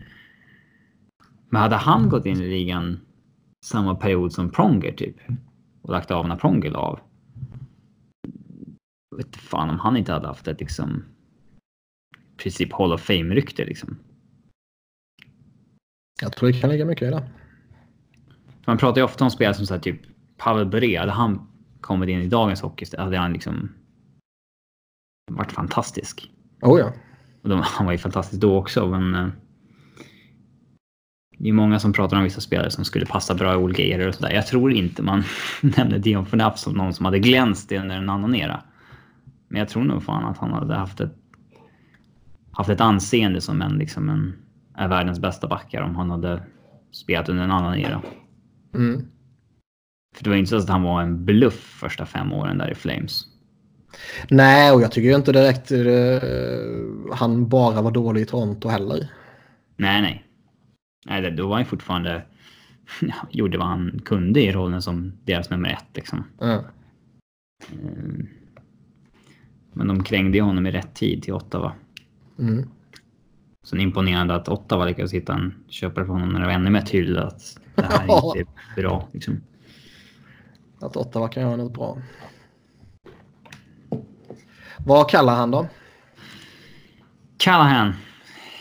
Men 1.49 1.63
hade 1.63 1.77
han 1.77 2.09
gått 2.09 2.27
in 2.27 2.41
i 2.41 2.49
ligan 2.49 3.01
samma 3.65 3.95
period 3.95 4.33
som 4.33 4.51
Pronger 4.51 4.93
typ 4.93 5.17
och 5.83 5.91
lagt 5.93 6.11
av 6.11 6.29
när 6.29 6.37
Pronger 6.37 6.71
la 6.71 6.79
av. 6.79 7.01
Jag 9.11 9.17
vet 9.17 9.37
fan 9.37 9.71
om 9.71 9.79
han 9.79 9.97
inte 9.97 10.13
hade 10.13 10.27
haft 10.27 10.49
ett 10.49 10.61
liksom 10.61 11.05
princip 12.37 12.73
Hall 12.73 12.93
of 12.93 13.01
Fame-rykte 13.01 13.65
liksom. 13.65 13.99
Jag 16.21 16.33
tror 16.33 16.53
det 16.53 16.61
kan 16.61 16.71
ligga 16.71 16.85
mycket 16.85 17.09
i 17.09 17.11
det. 17.11 17.29
Man 18.67 18.79
pratar 18.79 19.01
ju 19.01 19.05
ofta 19.05 19.25
om 19.25 19.31
spelare 19.31 19.55
som 19.55 19.67
så 19.67 19.75
här, 19.75 19.81
typ 19.81 20.01
Pavel 20.37 20.67
Bure. 20.67 20.99
Hade 20.99 21.13
han 21.13 21.47
kommit 21.81 22.09
in 22.09 22.21
i 22.21 22.27
dagens 22.29 22.61
hockey 22.61 22.87
hade 22.99 23.19
han 23.19 23.33
liksom 23.33 23.73
varit 25.31 25.53
fantastisk. 25.53 26.31
Oh 26.63 26.79
ja. 26.81 26.93
Och 27.43 27.49
de, 27.49 27.61
han 27.65 27.87
var 27.87 27.93
ju 27.93 27.99
fantastisk 27.99 28.41
då 28.41 28.57
också, 28.59 28.87
men... 28.87 29.15
eh, 29.15 29.29
Det 31.39 31.49
är 31.49 31.53
många 31.53 31.79
som 31.79 31.93
pratar 31.93 32.17
om 32.17 32.23
vissa 32.25 32.41
spelare 32.41 32.71
som 32.71 32.85
skulle 32.85 33.07
passa 33.07 33.35
bra 33.35 33.53
i 33.53 33.57
olika 33.57 33.83
eror 33.83 34.09
och 34.09 34.15
sådär. 34.15 34.31
Jag 34.33 34.47
tror 34.47 34.73
inte 34.73 35.03
man 35.03 35.25
nämner 35.61 35.99
Dion 35.99 36.27
Phaneuf 36.27 36.59
som 36.59 36.73
någon 36.73 36.95
som 36.95 37.05
hade 37.05 37.19
glänst 37.19 37.73
under 37.73 37.97
en 37.97 38.11
annan 38.11 38.35
era. 38.35 38.63
Men 39.49 39.59
jag 39.59 39.69
tror 39.69 39.85
nog 39.85 40.03
fan 40.03 40.25
att 40.25 40.39
han 40.39 40.53
hade 40.53 40.75
haft 40.75 41.01
ett, 41.01 41.15
haft 42.53 42.71
ett 42.71 42.81
anseende 42.81 43.41
som 43.41 43.63
en, 43.63 43.73
liksom 43.73 44.09
en, 44.09 44.33
är 44.75 44.89
världens 44.89 45.21
bästa 45.21 45.49
backar 45.49 45.83
om 45.83 45.97
han 45.97 46.11
hade 46.11 46.43
spelat 46.93 47.29
under 47.29 47.45
en 47.45 47.51
annan 47.51 47.79
era. 47.79 48.03
Mm. 48.75 49.07
För 50.17 50.25
det 50.25 50.31
var 50.31 50.37
inte 50.37 50.49
så 50.51 50.57
att 50.57 50.69
han 50.69 50.83
var 50.83 51.03
en 51.03 51.25
bluff 51.25 51.77
första 51.81 52.07
fem 52.07 52.33
åren 52.33 52.59
där 52.59 52.71
i 52.71 52.75
Flames. 52.75 53.27
Nej, 54.31 54.73
och 54.73 54.83
jag 54.83 54.93
tycker 54.93 55.17
inte 55.17 55.33
direkt 55.33 55.71
eh, 55.73 57.15
han 57.17 57.49
bara 57.49 57.83
var 57.83 57.91
dålig 57.91 58.21
i 58.21 58.25
Toronto 58.27 58.69
heller. 58.69 59.09
Nej, 59.77 60.03
nej. 60.03 60.25
Nej, 61.07 61.23
det- 61.23 61.31
då 61.31 61.49
var 61.49 61.57
han 61.57 61.65
fortfarande... 61.67 62.23
Ja, 63.01 63.15
gjorde 63.31 63.59
vad 63.59 63.67
han 63.67 64.01
kunde 64.05 64.41
i 64.43 64.53
rollen 64.53 64.83
som 64.83 65.13
deras 65.25 65.51
nummer 65.51 65.69
ett. 65.71 65.87
Liksom. 65.97 66.25
Eh, 66.41 66.61
Men 69.73 69.89
de 69.89 70.05
krängde 70.05 70.39
ju 70.39 70.43
honom 70.45 70.67
i 70.67 70.71
rätt 70.71 70.95
tid 70.95 71.23
till 71.23 71.33
Ottawa. 71.33 71.73
Mm. 72.39 72.69
Sen 73.63 73.81
imponerande 73.81 74.35
att 74.35 74.49
Ottawa 74.49 74.85
lyckades 74.85 75.13
hitta 75.13 75.35
en 75.35 75.55
köpare 75.69 76.05
för 76.05 76.13
honom 76.13 76.29
när 76.29 76.41
det 76.41 76.47
var 76.47 76.53
ännu 76.53 76.71
mer 76.71 76.81
tydligt 76.81 77.19
att 77.19 77.59
det 77.75 77.83
här 77.83 78.03
inte 78.03 78.39
är 78.39 78.47
bra. 78.77 79.09
Liksom. 79.13 79.41
Att 80.81 80.97
Ottawa 80.97 81.29
kan 81.29 81.43
göra 81.43 81.57
något 81.57 81.73
bra. 81.73 81.99
Vad 84.79 85.11
kallar 85.11 85.37
han 85.37 85.51
då? 85.51 85.69
Callahan. 87.37 87.95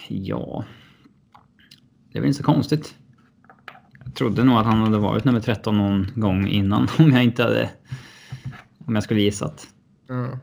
Ja. 0.07 0.65
Det 2.11 2.17
är 2.17 2.21
väl 2.21 2.27
inte 2.27 2.37
så 2.37 2.43
konstigt. 2.43 2.95
Jag 4.05 4.15
trodde 4.15 4.43
nog 4.43 4.57
att 4.57 4.65
han 4.65 4.77
hade 4.77 4.97
varit 4.97 5.25
nummer 5.25 5.39
13 5.39 5.77
någon 5.77 6.07
gång 6.15 6.47
innan 6.47 6.87
om 6.99 7.11
jag 7.11 7.23
inte 7.23 7.43
hade... 7.43 7.69
Om 8.85 8.95
jag 8.95 9.03
skulle 9.03 9.21
gissat. 9.21 9.67
Mm. 10.09 10.37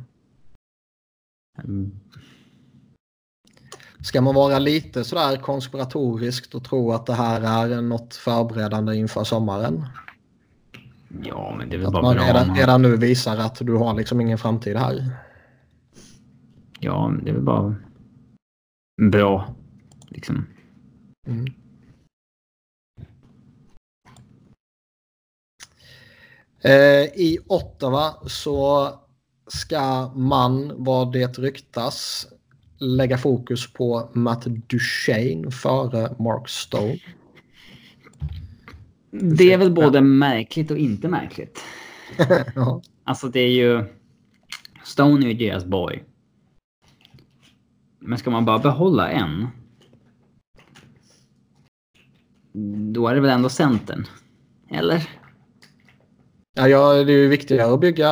Ska 4.03 4.21
man 4.21 4.35
vara 4.35 4.59
lite 4.59 5.05
sådär 5.05 5.37
konspiratoriskt 5.37 6.55
och 6.55 6.65
tro 6.65 6.93
att 6.93 7.07
det 7.07 7.15
här 7.15 7.41
är 7.71 7.83
något 7.83 8.15
förberedande 8.15 8.97
inför 8.97 9.25
sommaren? 9.25 9.87
Ja, 11.23 11.55
men 11.59 11.69
det 11.69 11.77
är 11.77 11.79
väl 11.79 11.87
Att 11.87 11.93
bara 11.93 12.03
man 12.03 12.15
bra. 12.17 12.25
redan, 12.25 12.49
han- 12.49 12.57
redan 12.59 12.83
nu 12.83 12.97
visar 12.97 13.37
att 13.37 13.59
du 13.61 13.75
har 13.75 13.95
liksom 13.95 14.21
ingen 14.21 14.39
framtid 14.39 14.77
här. 14.77 15.11
Ja, 16.81 17.09
men 17.09 17.25
det 17.25 17.31
är 17.31 17.35
väl 17.35 17.43
bara 17.43 17.75
bra. 19.11 19.55
Liksom. 20.09 20.47
Mm. 21.27 21.47
Eh, 26.61 27.05
I 27.21 27.39
Ottawa 27.47 28.15
så 28.27 28.89
ska 29.47 30.09
man, 30.15 30.73
vad 30.85 31.13
det 31.13 31.39
ryktas, 31.39 32.27
lägga 32.79 33.19
fokus 33.19 33.73
på 33.73 34.11
Matt 34.13 34.45
Duchene 34.45 35.51
före 35.51 36.15
Mark 36.19 36.49
Stone. 36.49 36.99
Det 39.11 39.53
är 39.53 39.59
väl 39.59 39.73
både 39.73 40.01
märkligt 40.01 40.71
och 40.71 40.79
inte 40.79 41.09
märkligt. 41.09 41.65
ja. 42.55 42.83
Alltså 43.05 43.29
det 43.29 43.41
är 43.41 43.51
ju... 43.51 43.85
Stone 44.85 45.27
är 45.27 45.29
ju 45.29 45.35
deras 45.35 45.65
boy. 45.65 46.05
Men 48.01 48.19
ska 48.19 48.31
man 48.31 48.45
bara 48.45 48.59
behålla 48.59 49.11
en? 49.11 49.47
Då 52.93 53.09
är 53.09 53.15
det 53.15 53.21
väl 53.21 53.31
ändå 53.31 53.49
centern. 53.49 54.07
Eller? 54.71 55.09
Ja, 56.55 56.69
ja, 56.69 56.93
det 56.93 57.13
är 57.13 57.17
ju 57.17 57.29
viktigare 57.29 57.75
att 57.75 57.81
bygga 57.81 58.09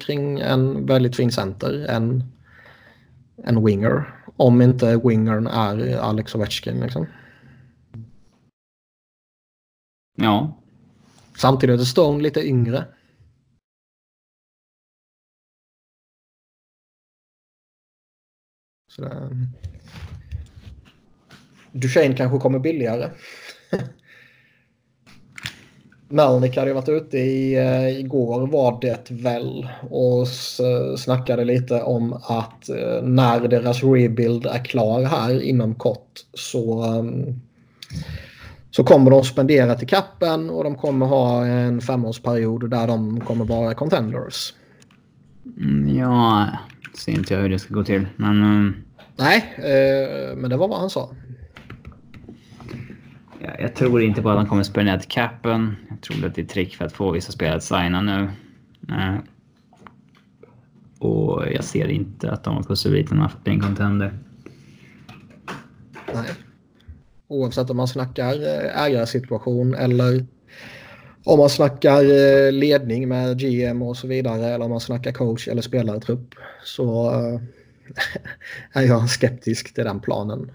kring 0.00 0.40
en 0.40 0.86
väldigt 0.86 1.16
fin 1.16 1.32
center 1.32 1.86
än 1.88 2.24
en 3.44 3.64
winger. 3.64 4.24
Om 4.36 4.62
inte 4.62 4.96
wingern 4.96 5.46
är 5.46 5.96
Alex 5.96 6.34
Ovechkin. 6.34 6.80
Liksom. 6.80 7.06
Ja. 10.16 10.62
Samtidigt 11.36 11.80
är 11.80 11.84
Stone 11.84 12.22
lite 12.22 12.46
yngre. 12.46 12.84
Så 18.88 19.02
det... 19.02 19.30
Duchene 21.72 22.16
kanske 22.16 22.38
kommer 22.38 22.58
billigare. 22.58 23.10
Melnick 26.12 26.56
hade 26.56 26.68
ju 26.68 26.74
varit 26.74 26.88
ute 26.88 27.18
i, 27.18 27.58
uh, 27.58 28.00
igår 28.00 28.46
var 28.46 28.80
det 28.80 29.10
väl 29.10 29.68
och 29.90 30.28
snackade 30.98 31.44
lite 31.44 31.82
om 31.82 32.12
att 32.12 32.70
uh, 32.70 33.02
när 33.02 33.48
deras 33.48 33.82
rebuild 33.82 34.46
är 34.46 34.64
klar 34.64 35.02
här 35.02 35.42
inom 35.42 35.74
kort 35.74 36.20
så, 36.34 36.84
um, 36.98 37.40
så 38.70 38.84
kommer 38.84 39.10
de 39.10 39.24
spendera 39.24 39.74
till 39.74 39.88
kappen 39.88 40.50
och 40.50 40.64
de 40.64 40.74
kommer 40.74 41.06
ha 41.06 41.46
en 41.46 41.80
femårsperiod 41.80 42.70
där 42.70 42.86
de 42.86 43.20
kommer 43.20 43.44
vara 43.44 43.74
contenders. 43.74 44.54
Mm, 45.56 45.96
ja, 45.96 46.48
ser 46.98 47.12
inte 47.12 47.34
jag 47.34 47.40
hur 47.40 47.48
det 47.48 47.58
ska 47.58 47.74
gå 47.74 47.84
till. 47.84 48.06
Men... 48.16 48.42
Um... 48.42 48.74
Nej, 49.16 49.54
uh, 49.58 50.36
men 50.36 50.50
det 50.50 50.56
var 50.56 50.68
vad 50.68 50.80
han 50.80 50.90
sa 50.90 51.10
jag, 53.40 53.60
jag 53.60 53.74
tror 53.74 54.02
inte 54.02 54.22
på 54.22 54.30
att 54.30 54.36
de 54.36 54.46
kommer 54.46 54.62
spendera 54.62 54.98
till 54.98 55.10
capen. 55.10 55.76
Jag 55.88 56.00
tror 56.00 56.26
att 56.26 56.34
det 56.34 56.40
är 56.40 56.44
ett 56.44 56.50
trick 56.50 56.76
för 56.76 56.84
att 56.84 56.92
få 56.92 57.10
vissa 57.10 57.32
spelare 57.32 57.56
att 57.56 57.64
signa 57.64 58.00
nu. 58.00 58.30
Uh, 58.88 59.18
och 60.98 61.44
jag 61.52 61.64
ser 61.64 61.88
inte 61.88 62.30
att 62.30 62.44
de 62.44 62.56
har 62.56 62.62
pusselbitarna 62.62 63.28
för 63.28 63.38
att 63.38 63.44
bli 63.44 63.52
en 63.52 63.60
contender. 63.60 64.18
Nej. 66.14 66.30
Oavsett 67.28 67.70
om 67.70 67.76
man 67.76 67.88
snackar 67.88 68.32
eh, 68.32 68.82
ägarsituation 68.82 69.74
eller 69.74 70.26
om 71.24 71.38
man 71.38 71.50
snackar 71.50 72.02
eh, 72.02 72.52
ledning 72.52 73.08
med 73.08 73.38
GM 73.38 73.82
och 73.82 73.96
så 73.96 74.06
vidare 74.06 74.46
eller 74.46 74.64
om 74.64 74.70
man 74.70 74.80
snackar 74.80 75.12
coach 75.12 75.48
eller 75.48 75.62
spelartrupp 75.62 76.34
så 76.64 77.12
eh, 77.12 77.40
är 78.82 78.82
jag 78.82 79.10
skeptisk 79.10 79.74
till 79.74 79.84
den 79.84 80.00
planen. 80.00 80.50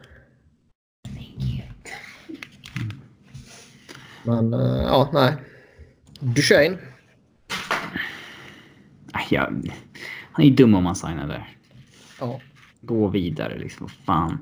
Men 4.26 4.52
ja, 4.52 5.10
nej. 5.14 5.36
Duchene. 6.20 6.78
Ja, 9.30 9.50
han 10.32 10.46
är 10.46 10.50
ju 10.50 10.56
dum 10.56 10.76
om 10.76 10.84
man 10.84 10.96
signar 10.96 11.28
där. 11.28 11.58
Ja. 12.20 12.42
Gå 12.82 13.08
vidare 13.08 13.60
liksom. 13.60 13.90
Fan. 13.90 14.38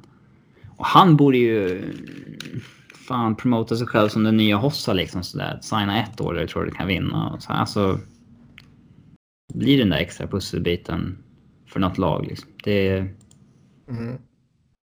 Och 0.78 0.86
han 0.86 1.18
borde 1.18 1.38
ju 1.38 1.84
fan 3.08 3.36
promota 3.36 3.76
sig 3.76 3.88
själv 3.88 4.10
som 4.10 4.24
den 4.24 4.38
nya 4.38 4.58
Hossa 4.58 4.94
liksom 4.94 5.24
sådär. 5.24 5.60
Signa 5.62 6.04
ett 6.04 6.22
år 6.22 6.34
där 6.34 6.42
jag 6.42 6.50
tror 6.50 6.66
du 6.66 6.72
kan 6.72 6.88
vinna. 6.88 7.40
Så, 7.40 7.52
alltså. 7.52 8.00
Blir 9.54 9.78
den 9.78 9.90
där 9.90 9.98
extra 9.98 10.28
pusselbiten 10.28 11.24
för 11.68 11.80
något 11.80 11.98
lag 11.98 12.26
liksom. 12.28 12.50
Det 12.64 12.88
är. 12.88 13.14
Mm. 13.90 14.18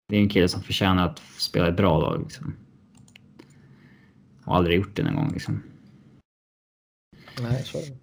Det 0.10 0.16
är 0.16 0.22
en 0.22 0.30
kille 0.30 0.48
som 0.48 0.64
förtjänar 0.64 1.06
att 1.06 1.22
spela 1.38 1.68
ett 1.68 1.78
bra 1.78 2.00
lag 2.00 2.22
liksom. 2.22 2.56
Och 4.50 4.56
aldrig 4.56 4.78
gjort 4.78 4.96
det 4.96 5.04
någon 5.04 5.16
gång 5.16 5.32
liksom. 5.34 5.64
Nej, 7.42 7.64
så 7.64 7.78
är 7.78 7.82
det. 7.82 7.96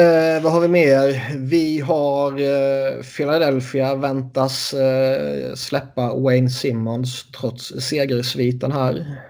Eh, 0.00 0.42
vad 0.42 0.52
har 0.52 0.60
vi 0.60 0.68
mer? 0.68 1.36
Vi 1.38 1.80
har 1.80 2.32
eh, 2.32 3.02
Philadelphia 3.16 3.94
väntas 3.94 4.74
eh, 4.74 5.54
släppa 5.54 6.14
Wayne 6.14 6.50
Simmons 6.50 7.30
trots 7.40 7.72
segersviten 7.80 8.72
här. 8.72 9.20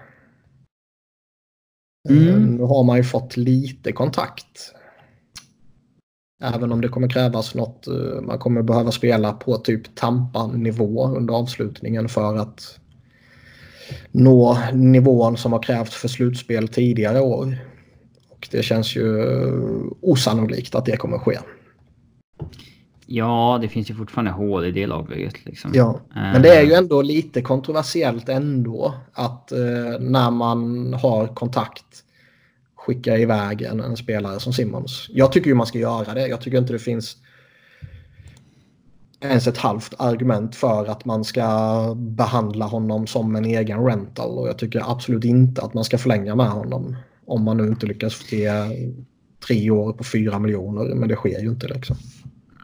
Mm. 2.09 2.55
Nu 2.55 2.63
har 2.63 2.83
man 2.83 2.97
ju 2.97 3.03
fått 3.03 3.37
lite 3.37 3.91
kontakt. 3.91 4.73
Även 6.43 6.71
om 6.71 6.81
det 6.81 6.87
kommer 6.87 7.09
krävas 7.09 7.55
något. 7.55 7.87
Man 8.21 8.39
kommer 8.39 8.61
behöva 8.61 8.91
spela 8.91 9.33
på 9.33 9.57
typ 9.57 9.95
Tampa-nivå 9.95 11.07
under 11.07 11.33
avslutningen 11.33 12.09
för 12.09 12.37
att 12.37 12.79
nå 14.11 14.57
nivån 14.73 15.37
som 15.37 15.53
har 15.53 15.63
krävts 15.63 15.95
för 15.95 16.07
slutspel 16.07 16.67
tidigare 16.67 17.21
år. 17.21 17.57
Och 18.29 18.47
det 18.51 18.63
känns 18.63 18.95
ju 18.95 19.25
osannolikt 20.01 20.75
att 20.75 20.85
det 20.85 20.97
kommer 20.97 21.17
ske. 21.17 21.37
Ja, 23.05 23.59
det 23.61 23.67
finns 23.67 23.89
ju 23.89 23.95
fortfarande 23.95 24.31
hål 24.31 24.65
i 24.65 24.71
det 24.71 24.87
lagbygget. 24.87 25.45
Liksom. 25.45 25.71
Ja, 25.73 25.99
men 26.13 26.41
det 26.41 26.55
är 26.55 26.63
ju 26.63 26.73
ändå 26.73 27.01
lite 27.01 27.41
kontroversiellt 27.41 28.29
ändå 28.29 28.93
att 29.13 29.51
eh, 29.51 29.99
när 29.99 30.31
man 30.31 30.93
har 30.93 31.27
kontakt 31.27 31.85
skicka 32.75 33.17
iväg 33.17 33.61
en, 33.61 33.79
en, 33.79 33.97
spelare 33.97 34.39
som 34.39 34.53
Simmons. 34.53 35.07
Jag 35.09 35.31
tycker 35.31 35.47
ju 35.47 35.53
man 35.53 35.67
ska 35.67 35.79
göra 35.79 36.13
det. 36.13 36.27
Jag 36.27 36.41
tycker 36.41 36.57
inte 36.57 36.73
det 36.73 36.79
finns 36.79 37.17
ens 39.27 39.47
ett 39.47 39.57
halvt 39.57 39.93
argument 39.97 40.55
för 40.55 40.85
att 40.85 41.05
man 41.05 41.23
ska 41.23 41.95
behandla 41.95 42.65
honom 42.65 43.07
som 43.07 43.35
en 43.35 43.45
egen 43.45 43.85
rental 43.85 44.37
och 44.37 44.47
jag 44.47 44.57
tycker 44.57 44.91
absolut 44.91 45.23
inte 45.23 45.61
att 45.61 45.73
man 45.73 45.83
ska 45.83 45.97
förlänga 45.97 46.35
med 46.35 46.49
honom 46.49 46.95
om 47.27 47.43
man 47.43 47.57
nu 47.57 47.67
inte 47.67 47.85
lyckas 47.85 48.15
få 48.15 48.23
till 48.23 48.49
tre 49.47 49.71
år 49.71 49.93
på 49.93 50.03
fyra 50.03 50.39
miljoner. 50.39 50.95
Men 50.95 51.09
det 51.09 51.15
sker 51.15 51.41
ju 51.41 51.49
inte 51.49 51.67
liksom. 51.67 51.95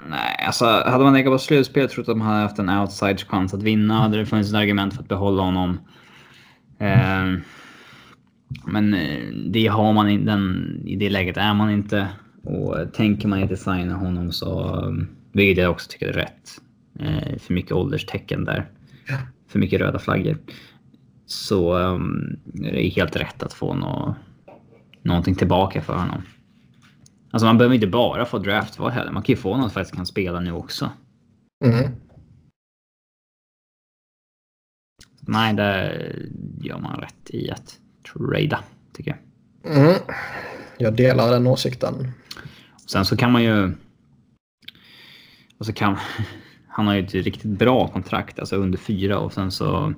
Nej, 0.09 0.45
alltså 0.47 0.65
hade 0.65 1.03
man 1.03 1.13
legat 1.13 1.33
på 1.33 1.37
slutspel 1.37 1.89
trott 1.89 2.09
att 2.09 2.17
man 2.17 2.27
hade 2.27 2.41
haft 2.41 2.59
en 2.59 2.69
outside 2.69 3.19
chans 3.19 3.53
att 3.53 3.63
vinna 3.63 4.01
hade 4.01 4.17
det 4.17 4.25
funnits 4.25 4.49
ett 4.49 4.55
argument 4.55 4.93
för 4.93 5.01
att 5.01 5.09
behålla 5.09 5.43
honom. 5.43 5.79
Ehm, 6.79 7.35
eh, 7.35 7.41
men 8.65 8.95
det 9.51 9.67
har 9.67 9.93
man 9.93 10.09
inte. 10.09 10.39
I 10.85 10.95
det 10.95 11.09
läget 11.09 11.37
är 11.37 11.53
man 11.53 11.71
inte. 11.71 12.07
Och 12.43 12.93
tänker 12.93 13.27
man 13.27 13.39
inte 13.39 13.57
signa 13.57 13.95
honom 13.95 14.31
så, 14.31 14.79
ehm, 14.85 15.07
vilket 15.31 15.63
jag 15.63 15.71
också 15.71 15.91
tycker 15.91 16.07
är 16.07 16.13
rätt. 16.13 16.61
Eh, 16.99 17.37
för 17.39 17.53
mycket 17.53 17.71
ålderstecken 17.71 18.45
där. 18.45 18.69
Ja. 19.07 19.17
För 19.47 19.59
mycket 19.59 19.81
röda 19.81 19.99
flaggor. 19.99 20.37
Så 21.25 21.77
um, 21.77 22.39
är 22.63 22.71
det 22.71 22.89
helt 22.89 23.15
rätt 23.15 23.43
att 23.43 23.53
få 23.53 23.73
nå, 23.73 24.15
någonting 25.01 25.35
tillbaka 25.35 25.81
för 25.81 25.93
honom. 25.93 26.21
Alltså 27.31 27.45
man 27.45 27.57
behöver 27.57 27.75
inte 27.75 27.87
bara 27.87 28.25
få 28.25 28.37
draftval 28.37 28.91
heller. 28.91 29.11
Man 29.11 29.23
kan 29.23 29.33
ju 29.33 29.41
få 29.41 29.49
någon 29.57 29.61
som 29.61 29.69
faktiskt 29.69 29.95
kan 29.95 30.05
spela 30.05 30.39
nu 30.39 30.51
också. 30.51 30.91
Mm. 31.65 31.91
Nej, 35.21 35.53
där 35.53 36.15
gör 36.61 36.79
man 36.79 36.99
rätt 36.99 37.29
i 37.29 37.51
att 37.51 37.79
trada, 38.13 38.59
tycker 38.93 39.17
jag. 39.63 39.77
Mm. 39.77 39.95
Jag 40.77 40.95
delar 40.95 41.31
den 41.31 41.47
åsikten. 41.47 42.11
Sen 42.87 43.05
så 43.05 43.17
kan 43.17 43.31
man 43.31 43.43
ju... 43.43 43.73
Och 45.61 45.67
så 45.67 45.73
kan... 45.73 45.97
Han 46.67 46.87
har 46.87 46.93
ju 46.93 46.99
ett 46.99 47.13
riktigt 47.13 47.51
bra 47.51 47.87
kontrakt, 47.87 48.39
alltså 48.39 48.55
under 48.55 48.77
fyra 48.77 49.19
och 49.19 49.33
sen 49.33 49.51
så... 49.51 49.93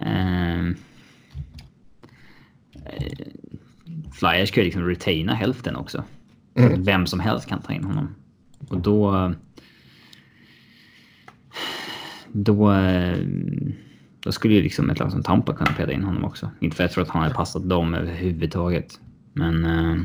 Eh, 0.00 0.64
Flyers 4.12 4.50
kan 4.50 4.62
ju 4.62 4.64
liksom 4.64 4.82
retaina 4.82 5.34
hälften 5.34 5.76
också. 5.76 6.04
Mm. 6.54 6.82
Vem 6.82 7.06
som 7.06 7.20
helst 7.20 7.48
kan 7.48 7.62
ta 7.62 7.72
in 7.72 7.84
honom. 7.84 8.14
Och 8.68 8.80
då... 8.80 9.32
Då... 12.32 12.74
Då 14.20 14.32
skulle 14.32 14.54
ju 14.54 14.62
liksom 14.62 14.90
ett 14.90 14.98
lag 14.98 15.12
som 15.12 15.22
Tampa 15.22 15.54
kunna 15.54 15.72
peta 15.72 15.92
in 15.92 16.04
honom 16.04 16.24
också. 16.24 16.50
Inte 16.60 16.76
för 16.76 16.84
att 16.84 16.90
jag 16.90 16.94
tror 16.94 17.04
att 17.04 17.10
han 17.10 17.22
hade 17.22 17.34
passat 17.34 17.68
dem 17.68 17.94
överhuvudtaget. 17.94 19.00
Men... 19.32 19.64
Uh... 19.64 20.02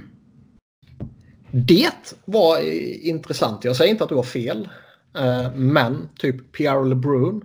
Det 1.52 2.16
var 2.26 2.60
intressant. 3.08 3.64
Jag 3.64 3.76
säger 3.76 3.92
inte 3.92 4.04
att 4.04 4.10
du 4.10 4.16
har 4.16 4.24
fel. 4.24 4.70
Uh, 5.18 5.56
men 5.56 6.10
typ 6.20 6.52
Pierre 6.52 6.86
LeBrun 6.86 7.42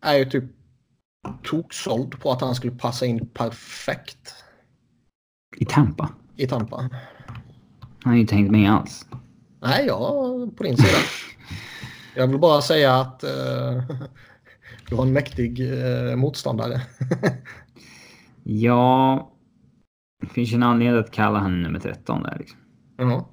är 0.00 0.14
ju 0.14 0.24
typ 0.24 0.44
toksåld 1.42 2.20
på 2.20 2.32
att 2.32 2.40
han 2.40 2.54
skulle 2.54 2.72
passa 2.72 3.06
in 3.06 3.26
perfekt. 3.26 4.34
I 5.56 5.64
Tampa? 5.64 6.08
I 6.36 6.46
Tampa. 6.46 6.76
Han 6.76 6.90
har 8.04 8.14
ju 8.14 8.20
inte 8.20 8.34
hängt 8.34 8.50
med 8.50 8.72
alls. 8.72 9.06
Nej, 9.62 9.86
jag 9.86 10.56
på 10.56 10.62
din 10.62 10.76
sida. 10.76 10.98
jag 12.16 12.26
vill 12.26 12.38
bara 12.38 12.62
säga 12.62 12.94
att 12.94 13.24
uh, 13.24 13.82
du 14.88 14.96
har 14.96 15.02
en 15.02 15.12
mäktig 15.12 15.60
uh, 15.60 16.16
motståndare. 16.16 16.80
ja, 18.42 19.30
det 20.20 20.28
finns 20.28 20.52
ju 20.52 20.54
en 20.54 20.62
anledning 20.62 21.00
att 21.00 21.10
kalla 21.10 21.38
honom 21.38 21.62
nummer 21.62 21.78
13 21.80 22.22
där. 22.22 22.36
Liksom. 22.38 22.58
Ja. 22.96 23.28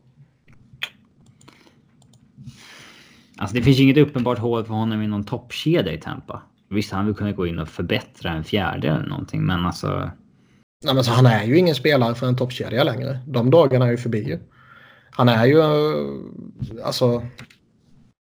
Alltså 3.37 3.55
det 3.55 3.61
finns 3.61 3.79
ju 3.79 3.83
inget 3.83 3.97
uppenbart 3.97 4.39
hål 4.39 4.65
för 4.65 4.73
honom 4.73 5.01
i 5.01 5.07
någon 5.07 5.23
toppkedja 5.23 5.93
i 5.93 5.97
Tampa. 5.97 6.41
Visst, 6.69 6.91
han 6.91 7.05
vill 7.05 7.15
kunna 7.15 7.31
gå 7.31 7.47
in 7.47 7.59
och 7.59 7.67
förbättra 7.67 8.31
en 8.31 8.43
fjärde 8.43 8.87
eller 8.87 9.07
någonting, 9.07 9.45
men 9.45 9.65
alltså. 9.65 10.11
Nej, 10.85 10.93
men 10.93 11.03
så 11.03 11.11
han 11.11 11.25
är 11.25 11.43
ju 11.43 11.57
ingen 11.57 11.75
spelare 11.75 12.15
för 12.15 12.27
en 12.27 12.37
toppkedja 12.37 12.83
längre. 12.83 13.19
De 13.27 13.49
dagarna 13.49 13.85
är 13.85 13.91
ju 13.91 13.97
förbi 13.97 14.23
ju. 14.23 14.39
Han 15.11 15.29
är 15.29 15.45
ju 15.45 15.61
alltså. 16.83 17.23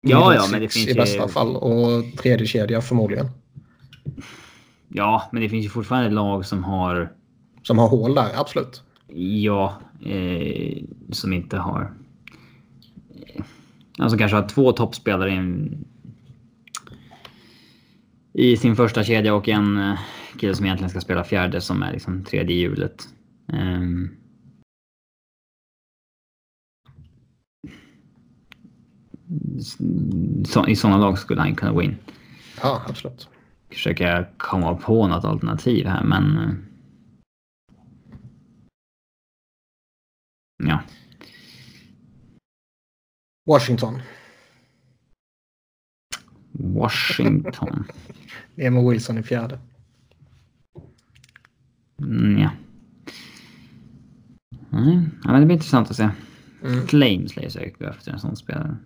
Ja, 0.02 0.36
ja, 0.36 0.48
men 0.52 0.62
det 0.62 0.70
finns 0.70 0.88
i 0.88 0.94
bästa 0.94 1.28
fall 1.28 1.56
och 1.56 2.18
tredje 2.18 2.48
kedja 2.48 2.82
förmodligen. 2.82 3.28
Ja, 4.88 5.30
men 5.32 5.42
det 5.42 5.50
finns 5.50 5.66
ju 5.66 5.70
fortfarande 5.70 6.10
lag 6.10 6.46
som 6.46 6.64
har. 6.64 7.12
Som 7.64 7.78
har 7.80 7.88
hål 7.88 8.16
där, 8.16 8.30
absolut. 8.36 8.84
Ja, 9.44 9.82
eh, 10.06 10.84
som 11.12 11.34
inte 11.34 11.58
har. 11.58 11.94
Alltså 13.98 14.18
kanske 14.18 14.38
har 14.38 14.48
två 14.48 14.72
toppspelare 14.72 15.32
i, 15.32 15.36
en, 15.36 15.86
i 18.34 18.58
sin 18.58 18.76
första 18.76 19.04
kedja 19.04 19.34
och 19.34 19.50
en 19.50 19.78
eh, 19.78 20.00
kille 20.40 20.56
som 20.56 20.66
egentligen 20.66 20.90
ska 20.90 21.02
spela 21.02 21.24
fjärde 21.24 21.62
som 21.62 21.84
är 21.84 21.92
liksom 21.92 22.24
tredje 22.24 22.56
hjulet. 22.56 23.08
Um, 23.54 24.18
så, 30.46 30.68
I 30.68 30.76
sådana 30.76 30.98
lag 30.98 31.20
skulle 31.20 31.42
han 31.42 31.56
kunna 31.56 31.72
gå 31.72 31.82
in. 31.82 31.96
Ja, 32.62 32.82
absolut. 32.88 33.30
Försöka 33.70 34.26
komma 34.38 34.76
på 34.76 35.08
något 35.08 35.26
alternativ 35.26 35.88
här, 35.88 36.04
men... 36.04 36.58
ja. 40.68 40.84
Washington. 43.46 44.02
Washington. 46.52 47.86
Emil 48.56 48.90
Wilson 48.90 49.18
i 49.18 49.24
fjärde. 49.24 49.60
Mm, 52.00 52.38
ja. 52.38 52.50
Mm, 54.72 55.10
ja, 55.24 55.32
men 55.32 55.40
det 55.40 55.46
blir 55.46 55.56
intressant 55.56 55.90
att 55.90 55.96
se. 55.96 56.10
Mm. 56.64 56.88
Flames 56.88 57.36
lär 57.36 57.80
gå 57.80 57.86
efter 57.86 58.12
en 58.12 58.20
sån 58.20 58.36
spelare. 58.36 58.78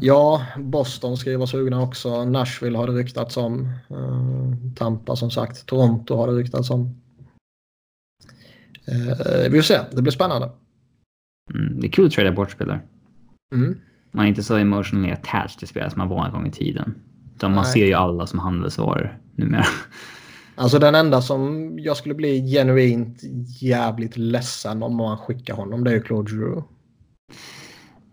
Ja, 0.00 0.46
Boston 0.58 1.16
ska 1.16 1.30
ju 1.30 1.36
vara 1.36 1.46
sugna 1.46 1.82
också. 1.82 2.24
Nashville 2.24 2.78
har 2.78 2.86
det 2.86 2.92
ryktats 2.92 3.36
om. 3.36 3.68
Uh, 3.90 4.54
Tampa 4.76 5.16
som 5.16 5.30
sagt. 5.30 5.66
Toronto 5.66 6.16
har 6.16 6.26
det 6.26 6.32
ryktats 6.32 6.70
om. 6.70 7.02
Uh, 8.88 9.50
vi 9.50 9.58
får 9.58 9.62
se, 9.62 9.80
det 9.92 10.02
blir 10.02 10.12
spännande. 10.12 10.50
Mm, 11.54 11.80
det 11.80 11.86
är 11.86 11.90
kul 11.90 12.06
att 12.06 12.12
trada 12.12 12.32
bort 12.32 12.50
spelare. 12.50 12.80
Mm. 13.54 13.78
Man 14.12 14.24
är 14.24 14.28
inte 14.28 14.42
så 14.42 14.56
emotionally 14.56 15.10
attached 15.10 15.58
till 15.58 15.68
spelare 15.68 15.90
som 15.90 15.98
man 15.98 16.08
var 16.08 16.26
en 16.26 16.32
gång 16.32 16.46
i 16.46 16.50
tiden. 16.50 16.94
Utan 17.36 17.54
man 17.54 17.64
ser 17.64 17.86
ju 17.86 17.92
alla 17.92 18.26
som 18.26 18.38
handelsvaror 18.38 19.18
numera. 19.34 19.64
Alltså 20.58 20.78
den 20.78 20.94
enda 20.94 21.22
som 21.22 21.70
jag 21.78 21.96
skulle 21.96 22.14
bli 22.14 22.50
genuint 22.50 23.20
jävligt 23.60 24.16
ledsen 24.16 24.82
om 24.82 24.96
man 24.96 25.18
skickar 25.18 25.54
honom 25.54 25.84
det 25.84 25.90
är 25.90 25.94
ju 25.94 26.02
Claude 26.02 26.36
Drew. 26.36 26.62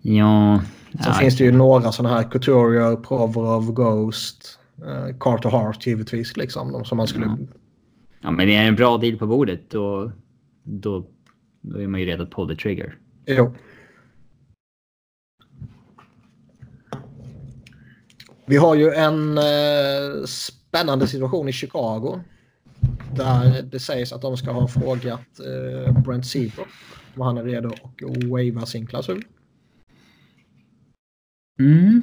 Ja. 0.01 0.61
Så 0.91 1.09
ja, 1.09 1.13
finns 1.13 1.37
det 1.37 1.43
ju 1.43 1.51
några 1.51 1.91
sådana 1.91 2.15
här 2.15 2.23
Couturier, 2.23 2.95
Provorov, 2.95 3.73
Ghost, 3.73 4.59
uh, 4.81 5.17
Carter 5.19 5.49
Hart 5.49 5.87
givetvis 5.87 6.37
liksom. 6.37 6.71
De 6.71 6.85
som 6.85 6.97
man 6.97 7.07
skulle... 7.07 7.25
Ja. 7.25 7.37
ja. 8.21 8.31
men 8.31 8.47
det 8.47 8.55
är 8.55 8.67
en 8.67 8.75
bra 8.75 8.97
deal 8.97 9.17
på 9.17 9.27
bordet 9.27 9.69
då, 9.69 10.11
då, 10.63 11.05
då 11.61 11.81
är 11.81 11.87
man 11.87 11.99
ju 11.99 12.05
redo 12.05 12.23
att 12.23 12.31
pull 12.31 12.47
the 12.47 12.55
trigger. 12.55 12.97
Jo. 13.25 13.53
Vi 18.45 18.57
har 18.57 18.75
ju 18.75 18.89
en 18.89 19.37
eh, 19.37 20.25
spännande 20.25 21.07
situation 21.07 21.49
i 21.49 21.51
Chicago. 21.51 22.19
Där 23.15 23.61
det 23.61 23.79
sägs 23.79 24.13
att 24.13 24.21
de 24.21 24.37
ska 24.37 24.51
ha 24.51 24.67
frågat 24.67 25.39
eh, 25.39 26.01
Brent 26.01 26.25
Seabrook 26.25 26.67
om 27.15 27.21
han 27.21 27.37
är 27.37 27.43
redo 27.43 27.69
att 27.69 28.23
wava 28.25 28.65
sin 28.65 28.87
klausul. 28.87 29.25
Mm. 31.59 32.01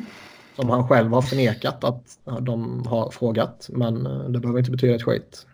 Som 0.56 0.70
han 0.70 0.88
själv 0.88 1.12
har 1.12 1.22
förnekat 1.22 1.84
att 1.84 2.18
de 2.40 2.86
har 2.86 3.10
frågat. 3.10 3.68
Men 3.72 4.06
eh, 4.06 4.30
det 4.30 4.40
behöver 4.40 4.58
inte 4.58 4.70
betyda 4.70 4.94
ett 4.94 5.02
skit. 5.02 5.46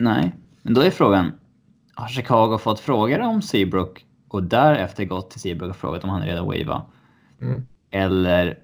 Nej, 0.00 0.34
men 0.62 0.74
då 0.74 0.80
är 0.80 0.90
frågan. 0.90 1.32
Har 1.94 2.08
Chicago 2.08 2.58
fått 2.58 2.80
frågor 2.80 3.20
om 3.20 3.42
Seabrook 3.42 4.06
och 4.34 4.42
därefter 4.42 5.04
gått 5.04 5.30
till 5.30 5.40
Seabrook 5.40 5.70
och 5.70 5.76
frågat 5.76 6.04
om 6.04 6.10
han 6.10 6.22
är 6.22 6.26
redo 6.26 6.52
att 6.52 6.66
wava? 6.66 6.82
Mm. 7.40 7.66
Eller 7.90 8.58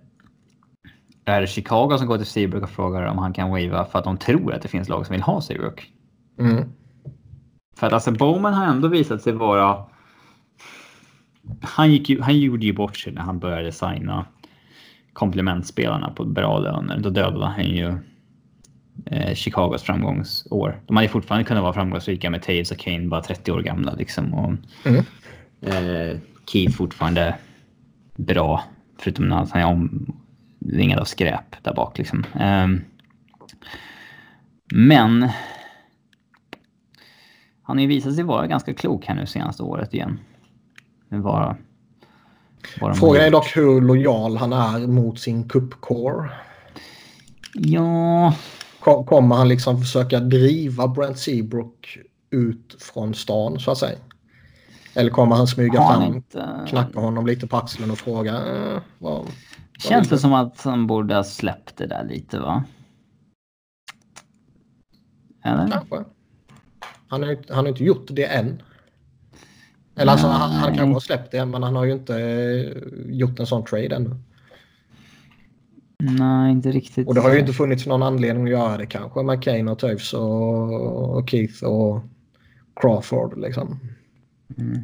är 1.24 1.40
det 1.40 1.46
Chicago 1.46 1.98
som 1.98 2.06
går 2.06 2.16
till 2.16 2.26
Seabrook 2.26 2.62
och 2.62 2.70
frågar 2.70 3.06
om 3.06 3.18
han 3.18 3.32
kan 3.32 3.50
wava 3.50 3.84
för 3.84 3.98
att 3.98 4.04
de 4.04 4.16
tror 4.16 4.54
att 4.54 4.62
det 4.62 4.68
finns 4.68 4.88
lag 4.88 5.06
som 5.06 5.12
vill 5.12 5.22
ha 5.22 5.40
Seabrook? 5.40 5.92
Mm. 6.38 6.72
För 7.76 7.86
att 7.86 7.92
alltså 7.92 8.10
Bowman 8.10 8.54
har 8.54 8.64
ändå 8.64 8.88
visat 8.88 9.22
sig 9.22 9.32
vara... 9.32 9.84
Han, 11.62 11.90
gick 11.92 12.08
ju, 12.08 12.20
han 12.20 12.38
gjorde 12.38 12.66
ju 12.66 12.72
bort 12.72 12.96
sig 12.96 13.12
när 13.12 13.22
han 13.22 13.38
började 13.38 13.72
signa 13.72 14.26
komplementspelarna 15.12 16.10
på 16.10 16.24
bra 16.24 16.58
löner. 16.58 16.98
Då 16.98 17.10
dödade 17.10 17.46
han 17.46 17.64
ju 17.64 17.98
eh, 19.06 19.34
Chicagos 19.34 19.82
framgångsår. 19.82 20.82
De 20.86 20.96
hade 20.96 21.08
fortfarande 21.08 21.44
kunnat 21.44 21.62
vara 21.62 21.72
framgångsrika 21.72 22.30
med 22.30 22.42
Taves 22.42 22.70
och 22.70 22.78
Kane 22.78 23.08
bara 23.08 23.22
30 23.22 23.52
år 23.52 23.62
gamla. 23.62 23.94
Liksom. 23.94 24.34
Och, 24.34 24.54
mm. 24.84 25.04
Eh, 25.60 26.18
Keith 26.46 26.76
fortfarande 26.76 27.38
bra. 28.16 28.64
Förutom 28.98 29.32
att 29.32 29.50
han 29.50 29.62
är 29.62 29.66
omringad 29.66 30.98
av 30.98 31.04
skräp 31.04 31.62
där 31.62 31.74
bak. 31.74 31.98
Liksom. 31.98 32.24
Eh, 32.40 32.68
men 34.72 35.28
han 37.62 37.76
har 37.76 37.80
ju 37.80 37.86
visat 37.86 38.14
sig 38.14 38.24
vara 38.24 38.46
ganska 38.46 38.74
klok 38.74 39.06
här 39.06 39.14
nu 39.14 39.26
senaste 39.26 39.62
året 39.62 39.94
igen. 39.94 40.18
Bara, 41.08 41.56
bara 42.80 42.94
Frågan 42.94 43.22
är 43.22 43.30
dock 43.30 43.56
hur 43.56 43.80
lojal 43.80 44.36
han 44.36 44.52
är 44.52 44.86
mot 44.86 45.20
sin 45.20 45.48
cupcore. 45.48 46.30
Ja... 47.54 48.34
Kommer 48.80 49.36
han 49.36 49.48
liksom 49.48 49.80
försöka 49.80 50.20
driva 50.20 50.88
Brent 50.88 51.18
Seabrook 51.18 51.98
ut 52.30 52.76
från 52.80 53.14
stan 53.14 53.60
så 53.60 53.70
att 53.70 53.78
säga? 53.78 53.98
Eller 54.94 55.10
kommer 55.10 55.36
han 55.36 55.46
smyga 55.46 55.80
han 55.80 56.02
fram, 56.02 56.14
inte... 56.14 56.66
knacka 56.68 57.00
honom 57.00 57.26
lite 57.26 57.46
på 57.46 57.56
axeln 57.56 57.90
och 57.90 57.98
fråga 57.98 58.32
eh, 58.32 58.80
vad, 58.98 59.14
vad 59.18 59.28
Känns 59.78 60.08
det 60.08 60.18
som 60.18 60.32
att 60.32 60.62
han 60.62 60.86
borde 60.86 61.14
ha 61.14 61.24
släppt 61.24 61.76
det 61.76 61.86
där 61.86 62.04
lite 62.04 62.38
va? 62.38 62.64
Eller? 65.44 65.68
Kanske. 65.70 66.04
Han 67.08 67.22
har, 67.22 67.36
han 67.48 67.64
har 67.64 67.68
inte 67.68 67.84
gjort 67.84 68.06
det 68.10 68.24
än. 68.24 68.62
Eller 69.96 70.12
alltså, 70.12 70.26
han, 70.26 70.50
han 70.50 70.74
kanske 70.76 70.92
har 70.92 71.00
släppt 71.00 71.32
det, 71.32 71.46
men 71.46 71.62
han 71.62 71.76
har 71.76 71.84
ju 71.84 71.92
inte 71.92 72.16
eh, 72.16 73.12
gjort 73.12 73.40
en 73.40 73.46
sån 73.46 73.64
trade 73.64 73.96
ännu. 73.96 74.16
Nej, 76.02 76.52
inte 76.52 76.70
riktigt. 76.70 77.08
Och 77.08 77.14
det 77.14 77.20
har 77.20 77.32
ju 77.32 77.40
inte 77.40 77.52
funnits 77.52 77.86
någon 77.86 78.02
anledning 78.02 78.44
att 78.44 78.50
göra 78.50 78.76
det 78.76 78.86
kanske 78.86 79.36
Kane 79.36 79.70
och 79.70 79.78
Toews 79.78 80.12
och, 80.12 81.18
och 81.18 81.30
Keith 81.30 81.64
och 81.64 82.02
Crawford 82.80 83.38
liksom. 83.38 83.80
Mm. 84.60 84.80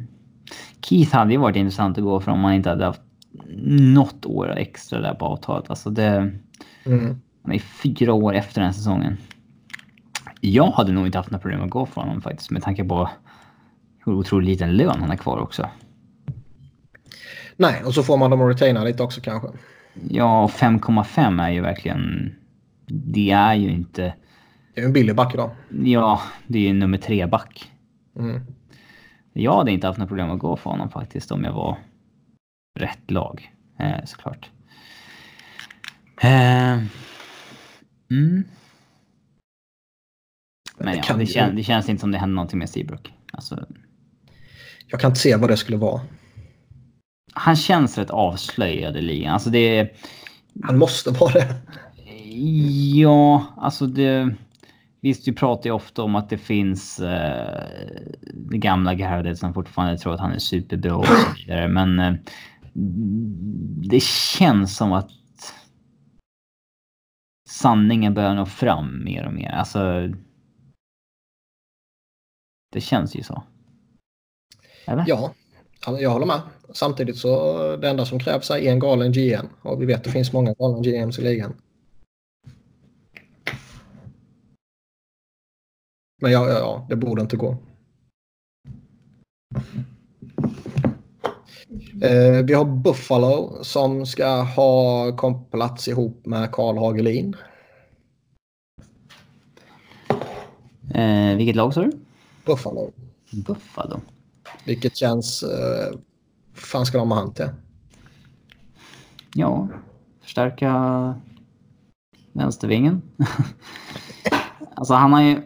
Keith 0.81 1.14
hade 1.14 1.33
ju 1.33 1.39
varit 1.39 1.57
intressant 1.57 1.99
att 1.99 2.05
gå 2.05 2.20
för 2.20 2.33
om 2.33 2.41
man 2.41 2.55
inte 2.55 2.68
hade 2.68 2.85
haft 2.85 3.03
något 3.68 4.27
år 4.27 4.57
extra 4.57 5.01
där 5.01 5.14
på 5.14 5.24
avtalet. 5.24 5.70
Alltså 5.70 5.91
det... 5.91 6.33
Mm. 6.85 7.20
Han 7.43 7.55
är 7.55 7.59
fyra 7.59 8.12
år 8.12 8.35
efter 8.35 8.61
den 8.61 8.74
säsongen. 8.74 9.16
Jag 10.41 10.70
hade 10.70 10.93
nog 10.93 11.07
inte 11.07 11.18
haft 11.18 11.31
några 11.31 11.43
problem 11.43 11.62
att 11.62 11.70
gå 11.70 11.87
för 11.87 12.01
honom 12.01 12.22
faktiskt 12.22 12.51
med 12.51 12.62
tanke 12.62 12.85
på 12.85 13.11
hur 14.05 14.12
otroligt 14.12 14.49
liten 14.49 14.77
lön 14.77 15.01
han 15.01 15.11
har 15.11 15.16
kvar 15.16 15.39
också. 15.39 15.68
Nej, 17.57 17.83
och 17.85 17.95
så 17.95 18.03
får 18.03 18.16
man 18.16 18.31
dem 18.31 18.41
att 18.41 18.51
retaina 18.51 18.85
lite 18.85 19.03
också 19.03 19.20
kanske. 19.20 19.49
Ja, 20.09 20.51
5,5 20.53 21.43
är 21.43 21.51
ju 21.51 21.61
verkligen... 21.61 22.35
Det 22.87 23.31
är 23.31 23.55
ju 23.55 23.70
inte... 23.70 24.14
Det 24.74 24.81
är 24.81 24.85
en 24.85 24.93
billig 24.93 25.16
back 25.16 25.35
idag. 25.35 25.51
Ja, 25.85 26.20
det 26.47 26.59
är 26.59 26.62
ju 26.62 26.72
nummer 26.72 26.99
tre 26.99 27.27
back. 27.27 27.72
Mm. 28.18 28.41
Jag 29.39 29.57
hade 29.57 29.72
inte 29.72 29.87
haft 29.87 29.99
några 29.99 30.09
problem 30.09 30.30
att 30.30 30.39
gå 30.39 30.57
för 30.57 30.70
honom 30.70 30.91
faktiskt 30.91 31.32
om 31.32 31.45
jag 31.45 31.53
var 31.53 31.78
rätt 32.78 33.11
lag. 33.11 33.53
Eh, 33.78 34.05
såklart. 34.05 34.51
Eh, 36.20 36.72
mm. 38.11 38.45
Men 40.78 40.97
ja, 41.09 41.14
det, 41.14 41.26
kän, 41.26 41.57
det, 41.57 41.62
känns 41.62 41.89
inte 41.89 42.01
som 42.01 42.12
det 42.12 42.18
händer 42.18 42.34
någonting 42.34 42.59
med 42.59 42.70
Seabrook. 42.70 43.12
Alltså... 43.32 43.66
Jag 44.87 45.01
kan 45.01 45.11
inte 45.11 45.20
se 45.20 45.37
vad 45.37 45.51
det 45.51 45.57
skulle 45.57 45.76
vara. 45.76 46.01
Han 47.32 47.57
känns 47.57 47.99
rätt 47.99 48.11
avslöjad 48.11 48.97
i 48.97 49.03
ligan. 49.03 49.32
Alltså 49.32 49.51
det... 49.51 49.97
Han 50.62 50.78
måste 50.78 51.11
vara 51.11 51.32
det. 51.32 51.55
Ja, 52.95 53.47
alltså 53.57 53.87
det... 53.87 54.37
Visst, 55.07 55.28
vi 55.28 55.32
pratar 55.32 55.64
ju 55.64 55.70
ofta 55.70 56.02
om 56.02 56.16
att 56.16 56.28
det 56.28 56.38
finns 56.38 57.00
eh, 57.00 57.64
det 58.34 58.59
gamla 58.59 58.94
gardet 58.94 59.38
som 59.38 59.54
fortfarande 59.54 59.98
tror 59.98 60.14
att 60.14 60.20
han 60.20 60.32
är 60.32 60.38
superbra 60.38 60.96
och 60.96 61.07
så 61.07 61.34
vidare. 61.36 61.68
Men 61.68 61.98
eh, 61.98 62.14
det 63.90 64.02
känns 64.02 64.76
som 64.76 64.92
att 64.92 65.11
sanningen 67.48 68.14
börjar 68.14 68.34
nå 68.34 68.46
fram 68.46 69.04
mer 69.04 69.26
och 69.26 69.32
mer. 69.32 69.50
Alltså. 69.50 70.12
Det 72.72 72.80
känns 72.80 73.16
ju 73.16 73.22
så. 73.22 73.42
Eller? 74.86 75.04
Ja, 75.07 75.34
alltså, 75.86 76.02
jag 76.02 76.11
håller 76.11 76.26
med. 76.26 76.40
Samtidigt 76.72 77.16
så 77.16 77.76
det 77.76 77.90
enda 77.90 78.04
som 78.04 78.18
krävs 78.18 78.50
är 78.50 78.59
en 78.59 78.78
galen 78.78 79.12
GM 79.12 79.46
och 79.62 79.82
vi 79.82 79.86
vet 79.86 79.96
att 79.96 80.04
det 80.04 80.11
finns 80.11 80.32
många 80.32 80.54
galna 80.54 80.80
GMs 80.80 81.18
i 81.18 81.22
ligan. 81.22 81.57
Men 86.22 86.32
ja, 86.32 86.48
ja, 86.48 86.58
ja, 86.58 86.86
det 86.88 86.96
borde 86.96 87.22
inte 87.22 87.36
gå. 87.36 87.56
Eh, 92.02 92.44
vi 92.44 92.54
har 92.54 92.64
Buffalo 92.64 93.58
som 93.64 94.06
ska 94.06 94.28
ha 94.42 95.12
plats 95.50 95.88
ihop 95.88 96.26
med 96.26 96.52
Karl 96.52 96.78
Hagelin. 96.78 97.36
Eh, 100.94 101.36
vilket 101.36 101.56
lag 101.56 101.74
sa 101.74 101.80
du? 101.80 101.92
Buffalo. 102.44 102.92
Buffalo. 103.46 104.00
Vilket 104.64 104.96
känns... 104.96 105.42
Eh, 105.42 105.98
fan 106.54 106.86
ska 106.86 106.98
de 106.98 107.10
ha 107.10 107.18
han 107.18 107.34
till? 107.34 107.48
Ja, 109.34 109.68
förstärka 110.22 111.14
vänstervingen. 112.32 113.02
alltså 114.74 114.94
han 114.94 115.12
har 115.12 115.22
ju... 115.22 115.42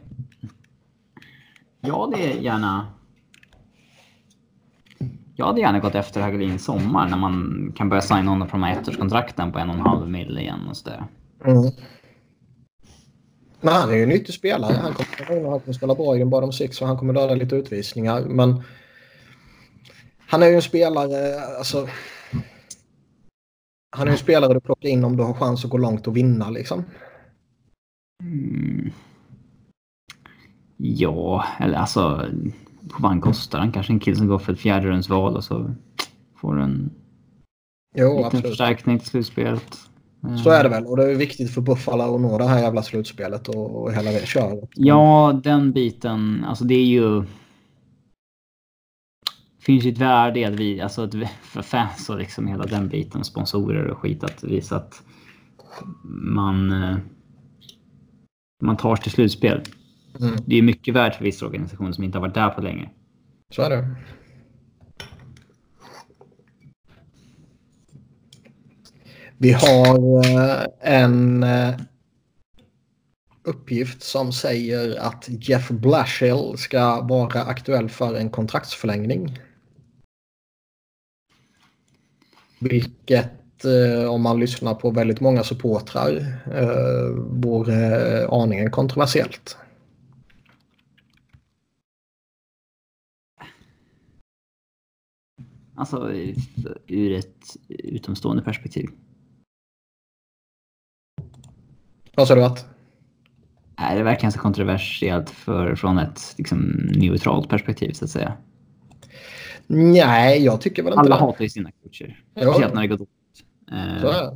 Ja, 1.81 2.11
det 2.15 2.33
är 2.33 2.41
gärna 2.41 2.87
jag 5.41 5.47
hade 5.47 5.61
gärna 5.61 5.79
gått 5.79 5.95
efter 5.95 6.21
Hagelin 6.21 6.55
i 6.55 6.59
sommar 6.59 7.09
när 7.09 7.17
man 7.17 7.73
kan 7.77 7.89
börja 7.89 8.03
signa 8.03 8.31
honom 8.31 8.49
på 8.49 8.57
de 8.57 8.63
här 8.63 8.81
ettårskontrakten 8.81 9.53
på 9.53 9.59
en 9.59 9.69
och 9.69 9.75
en 9.75 9.81
halv 9.81 10.09
mil 10.09 10.39
igen 10.39 10.69
och 10.69 10.77
sådär. 10.77 11.05
Mm. 11.45 11.63
Men 13.61 13.75
han 13.75 13.91
är 13.91 13.95
ju 13.95 14.03
en 14.03 14.09
nyttig 14.09 14.35
spelare. 14.35 14.73
Han 14.73 14.95
kommer, 14.95 15.51
han 15.51 15.61
kommer 15.61 15.73
spela 15.73 15.95
bra 15.95 16.17
i 16.17 16.19
den 16.19 16.31
bottom 16.31 16.53
six 16.53 16.81
och 16.81 16.87
han 16.87 16.97
kommer 16.97 17.15
döda 17.15 17.35
lite 17.35 17.57
utvisningar. 17.57 18.21
Men 18.21 18.63
han 20.27 20.43
är 20.43 20.47
ju 20.47 20.55
en 20.55 20.63
spelare, 20.63 21.41
alltså. 21.59 21.89
Han 23.97 24.09
är 24.09 24.13
en 24.13 24.19
spelare 24.19 24.55
du 24.55 24.61
plockar 24.61 24.89
in 24.89 25.05
om 25.05 25.17
du 25.17 25.23
har 25.23 25.35
chans 25.35 25.65
att 25.65 25.71
gå 25.71 25.79
långt 25.79 26.07
och 26.07 26.17
vinna 26.17 26.51
liksom. 26.51 26.85
Mm. 28.23 28.91
Ja, 30.83 31.45
eller 31.59 31.75
alltså 31.75 32.27
vad 32.83 33.11
han 33.11 33.21
kostar. 33.21 33.59
Han 33.59 33.73
kanske 33.73 33.93
en 33.93 34.01
kille 34.01 34.17
som 34.17 34.27
går 34.27 34.39
för 34.39 34.53
ett 34.53 34.59
fjärderumsval 34.59 35.37
och 35.37 35.45
så 35.45 35.75
får 36.37 36.61
en 36.61 36.91
jo, 37.97 38.09
liten 38.09 38.25
absolut. 38.25 38.47
förstärkning 38.47 38.99
till 38.99 39.09
slutspelet. 39.09 39.77
Så 40.45 40.51
är 40.51 40.63
det 40.63 40.69
väl 40.69 40.87
och 40.87 40.97
det 40.97 41.11
är 41.11 41.15
viktigt 41.15 41.55
för 41.55 41.61
Buffalo 41.61 42.15
att 42.15 42.21
nå 42.21 42.39
det 42.39 42.45
här 42.45 42.59
jävla 42.59 42.83
slutspelet 42.83 43.49
och, 43.49 43.83
och 43.83 43.93
hela 43.93 44.11
det 44.11 44.27
köret. 44.27 44.71
Ja, 44.75 45.41
den 45.45 45.73
biten. 45.73 46.45
Alltså 46.45 46.65
det 46.65 46.75
är 46.75 46.87
ju. 46.87 47.25
Finns 49.61 49.85
ju 49.85 49.93
ett 49.93 49.99
värde 49.99 50.49
att 50.49 50.55
vi, 50.55 50.81
alltså 50.81 51.03
att 51.03 51.15
för 51.43 51.63
fans 51.63 52.11
och 52.11 52.19
liksom 52.19 52.47
hela 52.47 52.65
den 52.65 52.89
biten, 52.89 53.25
sponsorer 53.25 53.87
och 53.87 53.99
skit 53.99 54.25
att 54.25 54.45
visa 54.45 54.77
att 54.77 55.03
man. 56.05 56.73
Eh, 56.73 56.97
man 58.63 58.77
tar 58.77 58.97
till 58.97 59.11
slutspel. 59.11 59.63
Mm. 60.21 60.37
Det 60.47 60.59
är 60.59 60.63
mycket 60.63 60.95
värt 60.95 61.15
för 61.15 61.25
vissa 61.25 61.47
organisationer 61.47 61.93
som 61.93 62.05
inte 62.05 62.19
har 62.19 62.23
varit 62.23 62.35
där 62.35 62.51
på 62.51 62.61
länge. 62.61 62.91
Så 63.51 63.63
är 63.63 63.71
det. 63.71 63.97
Vi 69.43 69.53
har 69.53 70.27
eh, 70.27 70.67
en 70.81 71.43
eh, 71.43 71.75
uppgift 73.43 74.03
som 74.03 74.33
säger 74.33 74.99
att 74.99 75.27
Jeff 75.29 75.69
Blashill 75.69 76.55
ska 76.57 77.01
vara 77.01 77.43
aktuell 77.43 77.89
för 77.89 78.15
en 78.15 78.31
kontraktsförlängning. 78.31 79.39
Vilket 82.59 83.65
eh, 83.65 84.11
om 84.11 84.23
man 84.23 84.41
lyssnar 84.41 84.75
på 84.75 84.91
väldigt 84.91 85.21
många 85.21 85.45
supportrar 85.45 86.43
vore 87.41 88.29
aningen 88.29 88.71
kontroversiellt. 88.71 89.57
Alltså 95.81 96.13
ur 96.87 97.13
ett 97.13 97.57
utomstående 97.69 98.43
perspektiv. 98.43 98.91
Vad 102.15 102.29
sa 102.29 102.35
du 102.35 102.45
att? 102.45 102.67
Är 103.77 103.97
det 103.97 104.03
verkligen 104.03 104.33
så 104.33 104.39
kontroversiellt 104.39 105.31
för, 105.31 105.75
från 105.75 105.99
ett 105.99 106.35
liksom, 106.39 106.59
neutralt 106.95 107.49
perspektiv 107.49 107.93
så 107.93 108.05
att 108.05 108.11
säga? 108.11 108.33
Nej, 109.67 110.45
jag 110.45 110.61
tycker 110.61 110.83
väl 110.83 110.93
inte 110.93 111.01
Alla 111.01 111.17
det. 111.17 111.21
hatar 111.21 111.43
ju 111.43 111.49
sina 111.49 111.71
coacher. 111.71 112.25
Speciellt 112.31 112.75
när 112.75 112.83
det 112.83 112.89
går 112.89 112.97
dåligt. 112.97 113.45
Eh, 113.73 114.33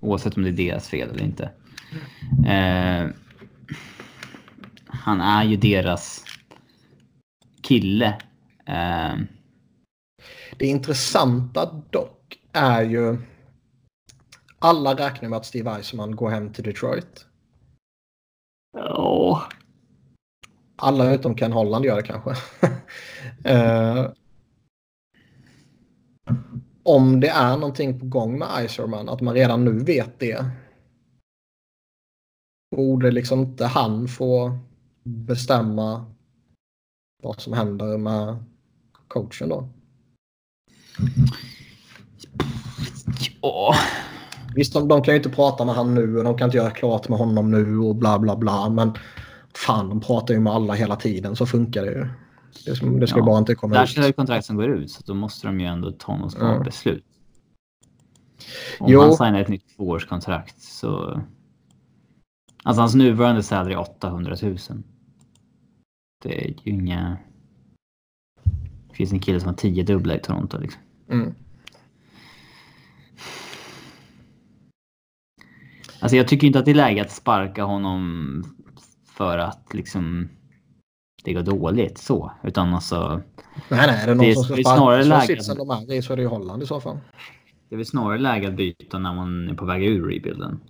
oavsett 0.00 0.36
om 0.36 0.42
det 0.42 0.48
är 0.48 0.52
deras 0.52 0.88
fel 0.88 1.10
eller 1.10 1.24
inte. 1.24 1.50
Eh, 2.46 3.10
han 4.86 5.20
är 5.20 5.44
ju 5.44 5.56
deras 5.56 6.24
kille. 7.62 8.18
Eh, 8.66 9.14
det 10.58 10.66
intressanta 10.66 11.82
dock 11.90 12.38
är 12.52 12.82
ju 12.82 13.18
alla 14.58 14.94
räknar 14.94 15.28
med 15.28 15.36
att 15.36 15.46
Steve 15.46 15.70
Eisenman 15.70 16.16
går 16.16 16.30
hem 16.30 16.52
till 16.52 16.64
Detroit. 16.64 17.26
Ja. 18.76 19.42
Alla 20.76 21.14
utom 21.14 21.36
Ken 21.36 21.52
Holland 21.52 21.84
gör 21.84 21.96
det 21.96 22.02
kanske. 22.02 22.30
uh, 23.50 24.12
om 26.82 27.20
det 27.20 27.28
är 27.28 27.56
någonting 27.56 28.00
på 28.00 28.06
gång 28.06 28.38
med 28.38 28.48
Eiserman, 28.58 29.08
att 29.08 29.20
man 29.20 29.34
redan 29.34 29.64
nu 29.64 29.78
vet 29.78 30.18
det. 30.18 30.50
Borde 32.76 33.10
liksom 33.10 33.40
inte 33.40 33.66
han 33.66 34.08
få 34.08 34.58
bestämma 35.02 36.14
vad 37.22 37.40
som 37.40 37.52
händer 37.52 37.98
med 37.98 38.44
coachen 39.08 39.48
då? 39.48 39.68
Ja. 43.42 43.74
Visst, 44.54 44.72
de, 44.72 44.88
de 44.88 45.02
kan 45.02 45.14
ju 45.14 45.16
inte 45.16 45.30
prata 45.30 45.64
med 45.64 45.74
han 45.74 45.94
nu 45.94 46.18
och 46.18 46.24
de 46.24 46.38
kan 46.38 46.44
inte 46.48 46.56
göra 46.56 46.70
klart 46.70 47.08
med 47.08 47.18
honom 47.18 47.50
nu 47.50 47.78
och 47.78 47.96
bla 47.96 48.18
bla 48.18 48.36
bla. 48.36 48.68
Men 48.68 48.92
fan, 49.56 49.88
de 49.88 50.00
pratar 50.00 50.34
ju 50.34 50.40
med 50.40 50.52
alla 50.52 50.74
hela 50.74 50.96
tiden. 50.96 51.36
Så 51.36 51.46
funkar 51.46 51.82
det 51.84 51.92
ju. 51.92 52.06
Det, 52.64 53.00
det 53.00 53.06
ska 53.06 53.18
ja. 53.18 53.24
bara 53.24 53.38
inte 53.38 53.54
komma 53.54 53.74
Där 53.74 53.84
ut. 53.84 53.94
Där 53.94 54.08
är 54.08 54.12
kontrakt 54.12 54.46
som 54.46 54.56
går 54.56 54.68
ut 54.68 54.90
så 54.90 55.02
då 55.06 55.14
måste 55.14 55.46
de 55.46 55.60
ju 55.60 55.66
ändå 55.66 55.92
ta 55.92 56.16
något 56.16 56.36
mm. 56.36 56.62
beslut. 56.62 57.04
Om 58.80 58.92
jo. 58.92 59.00
han 59.00 59.12
signar 59.12 59.40
ett 59.40 59.48
nytt 59.48 59.76
tvåårskontrakt 59.76 60.62
så... 60.62 61.22
Alltså 62.62 62.80
hans 62.80 62.94
nuvarande 62.94 63.42
salary 63.42 63.72
är 63.72 63.78
800 63.78 64.36
000. 64.42 64.58
Det 66.22 66.44
är 66.44 66.48
ju 66.48 66.54
inga... 66.64 67.18
Det 68.94 68.96
finns 68.96 69.12
en 69.12 69.20
kille 69.20 69.40
som 69.40 69.48
har 69.48 69.54
tio 69.54 69.82
dubbla 69.82 70.14
i 70.14 70.18
Toronto 70.18 70.58
liksom. 70.58 70.82
Mm. 71.10 71.34
Alltså 76.00 76.16
jag 76.16 76.28
tycker 76.28 76.46
inte 76.46 76.58
att 76.58 76.64
det 76.64 76.70
är 76.70 76.74
läge 76.74 77.02
att 77.02 77.10
sparka 77.10 77.64
honom 77.64 78.44
för 79.06 79.38
att 79.38 79.74
liksom 79.74 80.28
det 81.24 81.32
går 81.32 81.42
dåligt 81.42 81.98
så. 81.98 82.32
Utan 82.42 82.74
alltså. 82.74 83.22
Nej, 83.68 83.86
nej, 83.86 84.02
är 84.02 84.06
det 84.06 84.14
någon 84.14 84.26
det, 84.26 84.34
som 84.34 84.44
ska 84.44 84.56
sparka 84.56 85.08
läge... 85.08 85.26
sitsen 85.26 85.56
de 85.56 85.70
är 85.70 85.92
i 85.92 86.02
så 86.02 86.12
är 86.12 86.16
det 86.16 86.22
ju 86.22 86.28
Holland 86.28 86.62
i 86.62 86.66
så 86.66 86.80
fall. 86.80 86.98
Det 87.68 87.74
är 87.74 87.76
väl 87.76 87.86
snarare 87.86 88.18
läge 88.18 88.48
att 88.48 88.56
byta 88.56 88.98
när 88.98 89.14
man 89.14 89.48
är 89.48 89.54
på 89.54 89.64
väg 89.64 89.84
ur 89.84 90.08
rebuilden. 90.08 90.60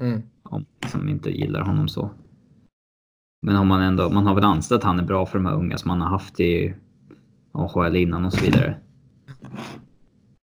Mm. 0.00 0.22
Om 0.42 0.64
man 0.94 1.08
inte 1.08 1.30
gillar 1.30 1.60
honom 1.60 1.88
så. 1.88 2.10
Men 3.46 3.56
har 3.56 3.64
man 3.64 3.82
ändå, 3.82 4.10
man 4.10 4.26
har 4.26 4.34
väl 4.34 4.44
ansett 4.44 4.76
att 4.76 4.84
han 4.84 4.98
är 4.98 5.04
bra 5.04 5.26
för 5.26 5.38
de 5.38 5.46
här 5.46 5.54
unga 5.54 5.78
som 5.78 5.88
man 5.88 6.00
har 6.00 6.08
haft 6.08 6.40
i 6.40 6.74
AHL 7.52 7.96
innan 7.96 8.24
och 8.24 8.32
så 8.32 8.44
vidare. 8.44 8.76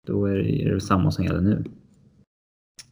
Då 0.08 0.26
är 0.26 0.36
det, 0.74 0.82
samma 0.82 1.12
som 1.12 1.26
gäller 1.26 1.42
nu. 1.42 1.64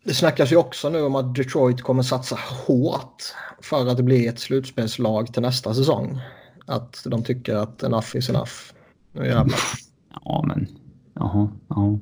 Det 0.04 0.14
snackas 0.14 0.52
ju 0.52 0.56
också 0.56 0.90
nu 0.90 1.02
om 1.02 1.16
att 1.16 1.36
Detroit 1.36 1.82
kommer 1.82 2.04
satsa 2.04 2.38
hårt 2.68 3.24
för 3.62 3.88
att 3.88 3.98
det 3.98 4.04
blir 4.04 4.30
ett 4.30 4.40
slutspelslag 4.40 5.34
till 5.34 5.42
nästa 5.42 5.74
säsong. 5.74 6.20
Att 6.66 7.04
de 7.06 7.24
tycker 7.24 7.56
att 7.56 7.84
enough 7.84 8.16
is 8.16 8.30
enough. 8.30 8.52
Nu 9.12 9.26
jävlar. 9.26 9.60
Ja, 10.26 10.46
men... 10.48 10.68
Jaha, 11.14 11.50
ja. 11.68 12.00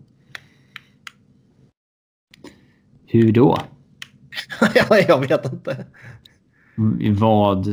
Hur 3.05 3.31
då? 3.31 3.57
ja, 4.75 4.97
jag 5.07 5.27
vet 5.27 5.45
inte. 5.45 5.85
Vad 7.19 7.67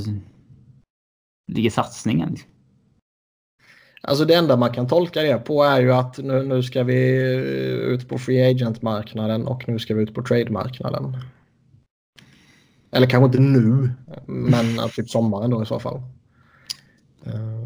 ligger 1.52 1.70
satsningen? 1.70 2.36
Alltså 4.06 4.24
det 4.24 4.34
enda 4.34 4.56
man 4.56 4.72
kan 4.72 4.88
tolka 4.88 5.22
det 5.22 5.38
på 5.38 5.64
är 5.64 5.80
ju 5.80 5.92
att 5.92 6.18
nu, 6.18 6.42
nu 6.42 6.62
ska 6.62 6.82
vi 6.82 7.22
ut 7.92 8.08
på 8.08 8.18
free 8.18 8.50
agent-marknaden 8.50 9.46
och 9.46 9.68
nu 9.68 9.78
ska 9.78 9.94
vi 9.94 10.02
ut 10.02 10.14
på 10.14 10.22
trade-marknaden. 10.22 11.16
Eller 12.90 13.06
kanske 13.06 13.26
inte 13.26 13.40
nu, 13.40 13.90
men 14.26 14.88
typ 14.96 15.10
sommaren 15.10 15.50
då 15.50 15.62
i 15.62 15.66
så 15.66 15.80
fall. 15.80 16.02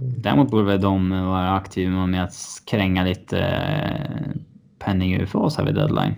Däremot 0.01 0.51
borde 0.51 0.65
väl 0.65 0.81
de 0.81 1.11
vara 1.11 1.55
aktiva 1.55 2.07
med 2.07 2.25
att 2.25 2.35
kränga 2.67 3.05
lite 3.05 3.39
eh, 3.39 4.41
penning 4.79 5.15
ur 5.15 5.27
för 5.27 5.39
oss 5.39 5.57
här 5.57 5.65
vid 5.65 5.75
deadline. 5.75 6.15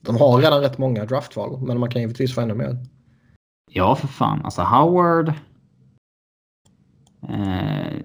De 0.00 0.16
har 0.16 0.38
redan 0.38 0.60
rätt 0.60 0.78
många 0.78 1.04
draftval, 1.04 1.60
men 1.66 1.80
man 1.80 1.90
kan 1.90 2.02
givetvis 2.02 2.34
få 2.34 2.40
ännu 2.40 2.54
mer. 2.54 2.78
Ja, 3.70 3.96
för 3.96 4.08
fan. 4.08 4.44
Alltså 4.44 4.62
Howard. 4.62 5.28
Eh, 7.28 8.00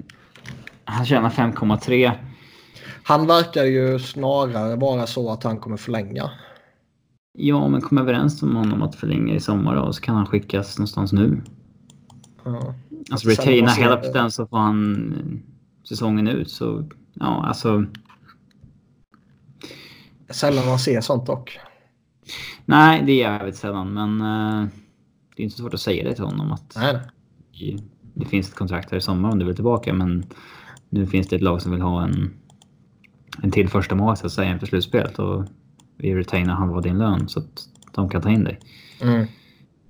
han 0.85 1.05
tjänar 1.05 1.29
5,3. 1.29 2.11
Han 3.03 3.27
verkar 3.27 3.63
ju 3.63 3.99
snarare 3.99 4.75
vara 4.75 5.07
så 5.07 5.31
att 5.31 5.43
han 5.43 5.59
kommer 5.59 5.77
förlänga. 5.77 6.31
Ja, 7.37 7.67
men 7.67 7.81
kom 7.81 7.97
överens 7.97 8.41
med 8.41 8.55
honom 8.55 8.81
att 8.81 8.95
förlänga 8.95 9.33
i 9.33 9.39
sommar 9.39 9.75
och 9.75 9.95
så 9.95 10.01
kan 10.01 10.15
han 10.15 10.25
skickas 10.25 10.77
någonstans 10.77 11.13
nu. 11.13 11.41
Ja. 12.43 12.73
Alltså 13.11 13.29
retaina 13.29 13.71
hälften 13.71 14.31
så 14.31 14.47
får 14.47 14.57
han 14.57 15.43
säsongen 15.89 16.27
ut. 16.27 16.49
Så 16.49 16.89
ja, 17.13 17.45
alltså. 17.45 17.85
Sällan 20.29 20.65
man 20.65 20.79
ser 20.79 21.01
sånt 21.01 21.25
dock. 21.25 21.59
Nej, 22.65 23.03
det 23.05 23.11
är 23.11 23.17
jävligt 23.17 23.55
sällan, 23.55 23.93
men 23.93 24.21
uh, 24.21 24.67
det 25.35 25.41
är 25.41 25.43
inte 25.43 25.57
svårt 25.57 25.73
att 25.73 25.79
säga 25.79 26.03
det 26.03 26.15
till 26.15 26.23
honom 26.23 26.51
att 26.51 26.73
nej, 26.75 26.99
nej. 27.51 27.77
det 28.13 28.25
finns 28.25 28.49
ett 28.49 28.55
kontrakt 28.55 28.91
här 28.91 28.97
i 28.97 29.01
sommar 29.01 29.31
om 29.31 29.39
du 29.39 29.45
vill 29.45 29.55
tillbaka, 29.55 29.93
men 29.93 30.25
nu 30.89 31.07
finns 31.07 31.27
det 31.27 31.35
ett 31.35 31.41
lag 31.41 31.61
som 31.61 31.71
vill 31.71 31.81
ha 31.81 32.03
en, 32.03 32.33
en 33.43 33.51
till 33.51 33.69
första 33.69 33.95
mål 33.95 34.17
så 34.17 34.25
att 34.25 34.31
säga 34.31 34.51
inför 34.51 34.67
slutspelet 34.67 35.19
och 35.19 35.45
vi 35.97 36.15
retainar 36.15 36.53
halva 36.53 36.81
din 36.81 36.97
lön 36.97 37.27
så 37.29 37.39
att 37.39 37.67
de 37.91 38.09
kan 38.09 38.21
ta 38.21 38.29
in 38.29 38.43
dig. 38.43 38.59
Mm. 39.01 39.27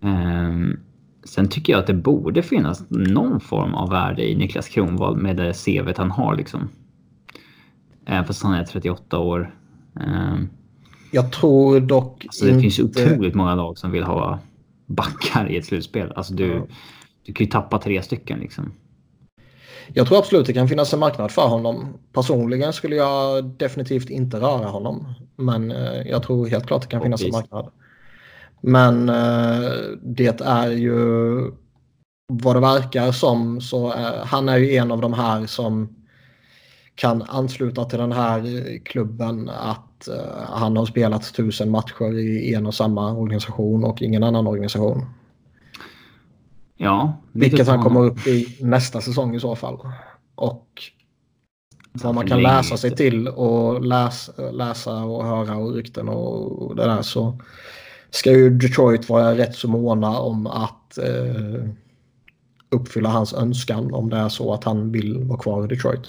Um, 0.01 0.79
sen 1.23 1.49
tycker 1.49 1.73
jag 1.73 1.79
att 1.79 1.87
det 1.87 1.93
borde 1.93 2.43
finnas 2.43 2.83
någon 2.89 3.39
form 3.39 3.73
av 3.73 3.89
värde 3.89 4.29
i 4.29 4.35
Niklas 4.35 4.69
Kronwall 4.69 5.17
med 5.17 5.37
det 5.37 5.53
CVt 5.53 5.97
han 5.97 6.11
har 6.11 6.35
liksom. 6.35 6.69
Även 8.05 8.25
fast 8.25 8.43
han 8.43 8.53
är 8.53 8.63
38 8.63 9.19
år. 9.19 9.55
Um, 9.93 10.49
jag 11.11 11.31
tror 11.31 11.79
dock 11.79 12.25
alltså, 12.25 12.45
Det 12.45 12.51
inte... 12.51 12.61
finns 12.61 12.79
otroligt 12.79 13.35
många 13.35 13.55
lag 13.55 13.77
som 13.77 13.91
vill 13.91 14.03
ha 14.03 14.39
backar 14.85 15.51
i 15.51 15.57
ett 15.57 15.65
slutspel. 15.65 16.11
Alltså 16.15 16.33
du, 16.33 16.47
ja. 16.47 16.65
du 17.25 17.33
kan 17.33 17.45
ju 17.45 17.51
tappa 17.51 17.79
tre 17.79 18.01
stycken 18.01 18.39
liksom. 18.39 18.71
Jag 19.93 20.07
tror 20.07 20.17
absolut 20.17 20.47
det 20.47 20.53
kan 20.53 20.67
finnas 20.67 20.93
en 20.93 20.99
marknad 20.99 21.31
för 21.31 21.47
honom. 21.47 21.97
Personligen 22.13 22.73
skulle 22.73 22.95
jag 22.95 23.45
definitivt 23.45 24.09
inte 24.09 24.37
röra 24.37 24.67
honom. 24.67 25.13
Men 25.35 25.71
eh, 25.71 26.01
jag 26.05 26.23
tror 26.23 26.47
helt 26.47 26.67
klart 26.67 26.81
det 26.81 26.87
kan 26.87 27.01
finnas 27.01 27.23
en 27.23 27.31
marknad. 27.31 27.71
Men 28.61 29.09
eh, 29.09 29.71
det 30.01 30.41
är 30.41 30.71
ju 30.71 30.95
vad 32.27 32.55
det 32.55 32.59
verkar 32.59 33.11
som 33.11 33.61
så 33.61 33.91
är, 33.91 34.25
han 34.25 34.49
är 34.49 34.57
ju 34.57 34.75
en 34.75 34.91
av 34.91 35.01
de 35.01 35.13
här 35.13 35.45
som 35.45 35.95
kan 36.95 37.21
ansluta 37.21 37.85
till 37.85 37.99
den 37.99 38.11
här 38.11 38.43
klubben 38.85 39.49
att 39.49 40.09
han 40.49 40.77
har 40.77 40.85
spelat 40.85 41.33
tusen 41.33 41.71
matcher 41.71 42.19
i 42.19 42.53
en 42.53 42.65
och 42.65 42.73
samma 42.73 43.13
organisation 43.13 43.83
och 43.83 44.01
ingen 44.01 44.23
annan 44.23 44.47
organisation. 44.47 45.05
Ja. 46.77 47.13
Vilket 47.31 47.67
han 47.67 47.83
kommer 47.83 48.03
upp 48.03 48.27
i 48.27 48.57
nästa 48.61 49.01
säsong 49.01 49.35
i 49.35 49.39
så 49.39 49.55
fall. 49.55 49.79
Och 50.35 50.67
vad 52.03 52.15
man 52.15 52.27
kan 52.27 52.41
läsa 52.41 52.77
sig 52.77 52.95
till 52.95 53.27
och 53.27 53.85
läs, 53.85 54.29
läsa 54.51 55.03
och 55.03 55.25
höra 55.25 55.55
och 55.55 55.73
rykten 55.73 56.09
och 56.09 56.75
det 56.75 56.83
där 56.83 57.01
så 57.01 57.39
ska 58.09 58.31
ju 58.31 58.49
Detroit 58.49 59.09
vara 59.09 59.37
rätt 59.37 59.55
så 59.55 59.67
måna 59.67 60.19
om 60.19 60.47
att 60.47 60.97
eh, 60.97 61.69
uppfylla 62.69 63.09
hans 63.09 63.33
önskan 63.33 63.93
om 63.93 64.09
det 64.09 64.17
är 64.17 64.29
så 64.29 64.53
att 64.53 64.63
han 64.63 64.91
vill 64.91 65.23
vara 65.23 65.39
kvar 65.39 65.65
i 65.65 65.67
Detroit. 65.67 66.07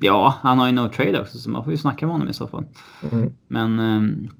Ja, 0.00 0.34
han 0.42 0.58
har 0.58 0.66
ju 0.66 0.72
no 0.72 0.88
trade 0.88 1.20
också 1.20 1.38
så 1.38 1.50
man 1.50 1.64
får 1.64 1.72
ju 1.72 1.76
snacka 1.76 2.06
med 2.06 2.14
honom 2.14 2.28
i 2.28 2.34
så 2.34 2.46
fall. 2.46 2.64
Mm. 3.12 3.32
Men 3.48 3.78
um, 3.78 4.30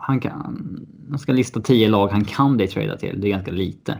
han 0.00 0.20
kan... 0.20 0.86
Man 1.08 1.18
ska 1.18 1.32
lista 1.32 1.60
tio 1.60 1.88
lag 1.88 2.08
han 2.08 2.24
kan 2.24 2.56
bli 2.56 2.68
trada 2.68 2.96
till. 2.96 3.20
Det 3.20 3.26
är 3.26 3.30
ganska 3.30 3.52
lite. 3.52 3.98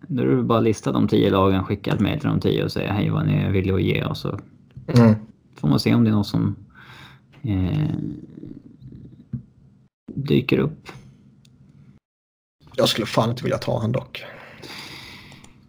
Då 0.00 0.22
är 0.22 0.26
det 0.26 0.42
bara 0.42 0.58
att 0.58 0.64
lista 0.64 0.92
de 0.92 1.08
tio 1.08 1.30
lagen, 1.30 1.64
skicka 1.64 1.94
ett 1.94 2.00
mejl 2.00 2.20
till 2.20 2.28
de 2.28 2.40
tio 2.40 2.64
och 2.64 2.72
säga 2.72 2.92
hej 2.92 3.10
vad 3.10 3.26
ni 3.26 3.32
är 3.32 3.50
villiga 3.50 3.74
att 3.74 3.82
ge 3.82 4.04
och 4.04 4.16
så 4.16 4.38
mm. 4.86 5.14
får 5.56 5.68
man 5.68 5.80
se 5.80 5.94
om 5.94 6.04
det 6.04 6.10
är 6.10 6.14
något 6.14 6.26
som 6.26 6.56
eh, 7.42 7.90
dyker 10.14 10.58
upp. 10.58 10.88
Jag 12.76 12.88
skulle 12.88 13.06
fan 13.06 13.30
inte 13.30 13.42
vilja 13.42 13.58
ta 13.58 13.80
han 13.80 13.92
dock. 13.92 14.24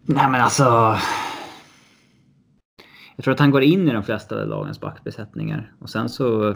Nej 0.02 0.30
men 0.30 0.40
alltså. 0.40 0.96
Jag 3.16 3.24
tror 3.24 3.34
att 3.34 3.40
han 3.40 3.50
går 3.50 3.62
in 3.62 3.88
i 3.88 3.92
de 3.92 4.02
flesta 4.02 4.44
lagens 4.44 4.80
backbesättningar 4.80 5.72
och 5.78 5.90
sen 5.90 6.08
så 6.08 6.54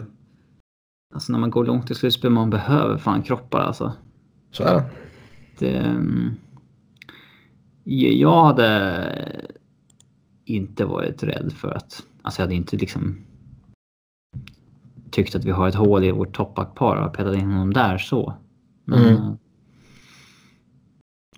Alltså 1.13 1.31
när 1.31 1.39
man 1.39 1.49
går 1.49 1.65
långt 1.65 1.91
i 1.91 1.95
slutspel 1.95 2.31
man 2.31 2.49
behöver 2.49 2.97
fan 2.97 3.23
kroppar 3.23 3.59
alltså. 3.59 3.93
Så 4.51 4.63
är 4.63 4.73
det. 4.73 4.85
det 5.59 5.77
mm, 5.77 6.35
jag 7.83 8.43
hade 8.43 9.51
inte 10.45 10.85
varit 10.85 11.23
rädd 11.23 11.53
för 11.53 11.71
att... 11.71 12.03
Alltså 12.21 12.41
jag 12.41 12.45
hade 12.45 12.55
inte 12.55 12.77
liksom 12.77 13.25
tyckt 15.11 15.35
att 15.35 15.45
vi 15.45 15.51
har 15.51 15.67
ett 15.67 15.75
hål 15.75 16.03
i 16.03 16.11
vårt 16.11 16.35
toppbackpar 16.35 16.95
och 16.95 17.13
petat 17.13 17.35
in 17.35 17.51
honom 17.51 17.73
där 17.73 17.97
så. 17.97 18.33
Men, 18.85 18.99
mm. 18.99 19.13
äh, 19.13 19.33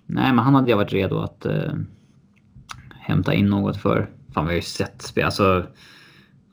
nej, 0.06 0.32
men 0.32 0.38
han 0.38 0.54
hade 0.54 0.70
jag 0.70 0.76
varit 0.76 0.92
redo 0.92 1.18
att 1.18 1.46
äh, 1.46 1.72
hämta 2.90 3.34
in 3.34 3.46
något 3.46 3.76
för. 3.76 4.10
Fan 4.32 4.44
vi 4.44 4.50
har 4.50 4.56
ju 4.56 4.62
sett 4.62 5.02
spel. 5.02 5.24
Alltså, 5.24 5.66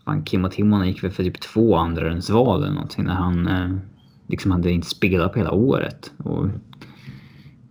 fan, 0.05 0.23
Kim 0.23 0.45
och 0.45 0.51
Timonen 0.51 0.87
gick 0.87 1.03
väl 1.03 1.11
för 1.11 1.23
typ 1.23 1.39
två 1.39 1.75
andra 1.75 2.19
val 2.29 2.63
eller 2.63 2.73
någonting 2.73 3.05
när 3.05 3.13
han 3.13 3.47
eh, 3.47 3.77
liksom 4.27 4.51
hade 4.51 4.71
inte 4.71 4.87
spelat 4.87 5.33
på 5.33 5.39
hela 5.39 5.51
året. 5.51 6.11
Och, 6.17 6.47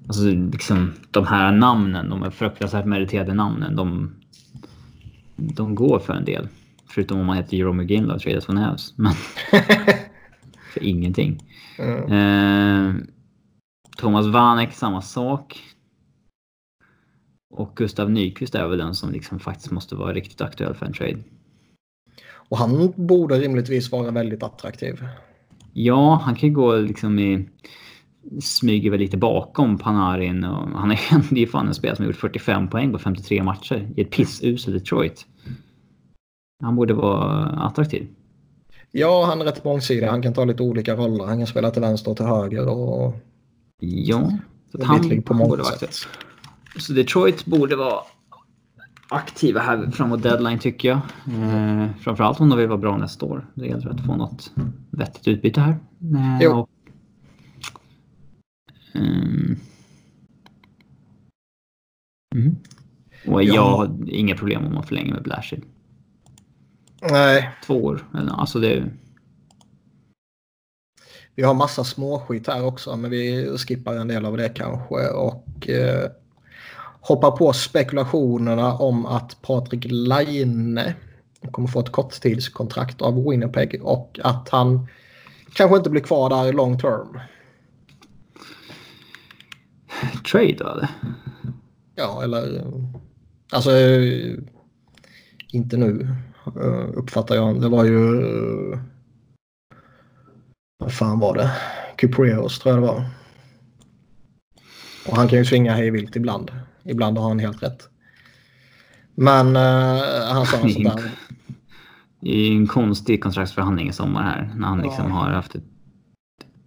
alltså 0.07 0.25
liksom 0.25 0.93
de 1.11 1.27
här 1.27 1.53
namnen, 1.53 2.11
de 2.11 2.23
är 2.23 2.31
fruktansvärt 2.31 2.87
meriterade 2.87 3.35
namnen, 3.35 3.77
de, 3.77 4.15
de 5.37 5.75
går 5.75 5.99
för 5.99 6.13
en 6.13 6.25
del. 6.25 6.49
Förutom 6.87 7.21
om 7.21 7.27
man 7.27 7.37
heter 7.37 7.57
Jerome 7.57 7.85
Ginla 7.85 8.15
och 8.15 8.21
tradas 8.21 8.47
från 8.47 8.57
Hävs. 8.57 8.95
Men 8.97 9.13
för 10.73 10.83
ingenting. 10.83 11.39
Mm. 11.79 12.13
Eh, 12.13 12.95
Thomas 13.97 14.27
Vanek, 14.27 14.73
samma 14.73 15.03
sak. 15.03 15.61
Och 17.51 17.77
Gustav 17.77 18.11
Nyqvist 18.11 18.55
är 18.55 18.69
väl 18.69 18.79
den 18.79 18.95
som 18.95 19.11
liksom 19.11 19.41
faktiskt 19.41 19.71
måste 19.71 19.95
vara 19.95 20.13
riktigt 20.13 20.41
aktuell 20.41 20.75
för 20.75 20.87
en 20.87 20.93
trade. 20.93 21.23
Och 22.55 22.59
han 22.59 22.93
borde 22.97 23.39
rimligtvis 23.39 23.93
vara 23.93 24.11
väldigt 24.11 24.43
attraktiv. 24.43 25.05
Ja, 25.73 26.21
han 26.25 26.35
kan 26.35 26.49
ju 26.49 26.55
gå 26.55 26.77
liksom 26.77 27.19
i... 27.19 27.49
Smyger 28.41 28.91
väl 28.91 29.01
lite 29.01 29.17
bakom 29.17 29.79
Panarin 29.79 30.45
och 30.45 30.81
han 30.81 30.91
är, 30.91 31.01
det 31.35 31.43
är 31.43 31.47
fan 31.47 31.69
en 31.69 31.75
spelare 31.75 31.97
som 31.97 32.05
har 32.05 32.13
gjort 32.13 32.21
45 32.21 32.71
poäng 32.71 32.93
på 32.93 32.99
53 32.99 33.43
matcher 33.43 33.89
i 33.97 34.01
ett 34.01 34.11
pissuselt 34.11 34.79
Detroit. 34.79 35.27
Han 36.63 36.77
borde 36.77 36.95
vara 36.95 37.45
attraktiv. 37.45 38.07
Ja, 38.91 39.25
han 39.27 39.41
är 39.41 39.45
rätt 39.45 39.65
mångsidig. 39.65 40.07
Han 40.07 40.23
kan 40.23 40.33
ta 40.33 40.45
lite 40.45 40.63
olika 40.63 40.95
roller. 40.97 41.25
Han 41.25 41.39
kan 41.39 41.47
spela 41.47 41.71
till 41.71 41.83
vänster 41.83 42.11
och 42.11 42.17
till 42.17 42.27
höger. 42.27 42.69
Och... 42.69 43.15
Ja, 43.81 44.33
så 44.73 44.85
han, 44.85 45.23
på 45.23 45.35
han 45.35 45.49
borde 45.49 45.63
vara 45.63 45.73
aktiv. 45.73 45.89
Så 46.79 46.93
Detroit 46.93 47.45
borde 47.45 47.77
vara 47.77 48.01
aktiva 49.15 49.61
här 49.61 49.91
framåt 49.91 50.23
deadline 50.23 50.59
tycker 50.59 50.89
jag. 50.89 51.01
Eh, 51.27 51.89
framförallt 52.01 52.41
om 52.41 52.49
de 52.49 52.59
vill 52.59 52.69
vara 52.69 52.79
bra 52.79 52.97
nästa 52.97 53.27
år. 53.27 53.47
Det 53.55 53.67
gäller 53.67 53.91
att 53.91 54.07
få 54.07 54.17
något 54.17 54.53
vettigt 54.91 55.29
utbyte 55.29 55.61
här. 55.61 55.77
Eh. 56.41 56.59
Och, 56.59 56.69
um, 58.95 59.57
mm. 62.35 62.57
och 63.27 63.43
jag 63.43 63.57
ja. 63.57 63.77
har 63.77 63.97
inga 64.09 64.37
problem 64.37 64.67
om 64.67 64.77
att 64.77 64.89
förlänga 64.89 65.15
med 65.15 65.23
Blashy. 65.23 65.57
Nej. 67.11 67.51
Två 67.67 67.85
år. 67.85 68.05
Alltså 68.13 68.59
det... 68.59 68.85
Vi 71.35 71.43
har 71.43 71.55
massa 71.55 71.85
småskit 71.85 72.47
här 72.47 72.67
också, 72.67 72.97
men 72.97 73.11
vi 73.11 73.57
skippar 73.59 73.95
en 73.95 74.09
del 74.09 74.25
av 74.25 74.37
det 74.37 74.49
kanske. 74.49 75.09
Och 75.09 75.69
eh, 75.69 76.11
hoppar 77.07 77.31
på 77.31 77.53
spekulationerna 77.53 78.75
om 78.75 79.07
att 79.07 79.43
Patrik 79.43 79.87
Laine 79.91 80.81
kommer 81.51 81.69
få 81.69 81.81
ett 81.81 81.93
korttidskontrakt 81.93 83.03
av 83.03 83.25
Winnipeg 83.31 83.81
och 83.83 84.21
att 84.23 84.49
han 84.49 84.89
kanske 85.55 85.77
inte 85.77 85.91
blir 85.91 86.03
kvar 86.03 86.31
där 86.31 86.53
long 86.53 86.79
term. 86.79 87.21
Trade 90.33 90.71
eller? 90.73 90.89
Ja, 91.95 92.23
eller 92.23 92.65
alltså 93.53 93.71
inte 95.53 95.77
nu 95.77 96.17
uppfattar 96.95 97.35
jag. 97.35 97.61
Det 97.61 97.69
var 97.69 97.85
ju 97.85 97.99
vad 100.79 100.93
fan 100.93 101.19
var 101.19 101.35
det? 101.35 101.51
Kypreos 102.01 102.59
tror 102.59 102.75
jag 102.75 102.83
det 102.83 102.89
var. 102.89 103.05
Och 105.09 105.17
han 105.17 105.29
kan 105.29 105.39
ju 105.39 105.45
svinga 105.45 105.73
hej 105.75 105.91
vilt 105.91 106.17
ibland. 106.17 106.51
Ibland 106.85 107.19
har 107.19 107.29
han 107.29 107.39
helt 107.39 107.63
rätt. 107.63 107.89
Men 109.15 109.47
uh, 109.47 110.33
han 110.33 110.47
sa 110.47 110.69
sådär. 110.69 111.03
Det 112.21 112.31
är 112.31 112.53
en 112.53 112.67
konstig 112.67 113.23
kontraktsförhandling 113.23 113.89
i 113.89 113.93
sommar 113.93 114.23
här. 114.23 114.53
När 114.57 114.69
han 114.69 114.83
liksom 114.83 115.09
ja. 115.09 115.15
har 115.15 115.31
haft 115.31 115.55
ett 115.55 115.65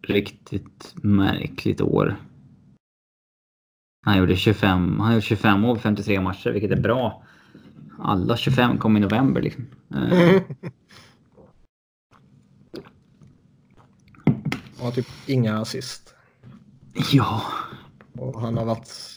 riktigt 0.01 0.93
märkligt 0.95 1.81
år. 1.81 2.15
Han 4.05 4.17
gjorde 4.17 4.35
25, 4.35 4.99
han 4.99 5.13
gjorde 5.13 5.25
25 5.25 5.65
år 5.65 5.75
på 5.75 5.81
53 5.81 6.21
matcher, 6.21 6.49
vilket 6.49 6.71
är 6.71 6.81
bra. 6.81 7.23
Alla 7.99 8.37
25 8.37 8.77
kom 8.77 8.97
i 8.97 8.99
november 8.99 9.41
liksom. 9.41 9.65
Mm. 9.95 10.41
har 14.79 14.91
typ 14.91 15.07
inga 15.25 15.57
assist. 15.57 16.15
Ja. 17.11 17.41
Och 18.13 18.41
han 18.41 18.57
har 18.57 18.65
varit 18.65 19.16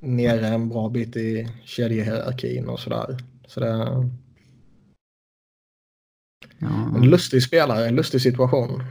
nere 0.00 0.48
en 0.48 0.68
bra 0.68 0.88
bit 0.88 1.16
i 1.16 1.48
kedjehierarkin 1.64 2.68
och 2.68 2.80
sådär. 2.80 3.18
Så 3.46 3.60
det 3.60 3.66
är 3.66 4.10
ja. 6.58 6.96
en 6.96 7.02
lustig 7.02 7.42
spelare, 7.42 7.88
en 7.88 7.94
lustig 7.94 8.20
situation. 8.20 8.82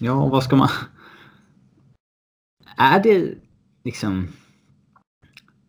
Ja, 0.00 0.28
vad 0.28 0.44
ska 0.44 0.56
man... 0.56 0.68
Är 2.76 3.02
det 3.02 3.34
liksom... 3.84 4.28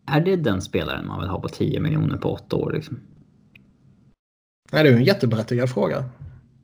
Är 0.06 0.20
det 0.20 0.36
den 0.36 0.62
spelaren 0.62 1.06
man 1.06 1.20
vill 1.20 1.28
ha 1.28 1.40
på 1.40 1.48
10 1.48 1.80
miljoner 1.80 2.16
på 2.16 2.32
8 2.32 2.56
år 2.56 2.72
liksom? 2.72 3.00
Nej, 4.72 4.84
det 4.84 4.90
är 4.90 4.96
en 4.96 5.04
jätteberättigad 5.04 5.70
fråga. 5.70 6.04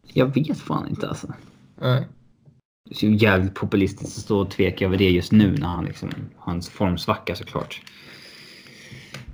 Jag 0.02 0.34
vet 0.34 0.58
fan 0.58 0.88
inte 0.88 1.08
alltså. 1.08 1.32
Nej. 1.80 2.08
Det 2.90 3.06
är 3.06 3.10
jävligt 3.10 3.54
populistiskt 3.54 4.18
att 4.18 4.24
stå 4.24 4.38
och 4.38 4.50
tveka 4.50 4.84
över 4.84 4.96
det 4.96 5.10
just 5.10 5.32
nu 5.32 5.56
när 5.58 5.66
han 5.66 5.84
liksom... 5.84 6.10
Hans 6.38 6.68
formsvacka 6.68 7.34
såklart. 7.34 7.82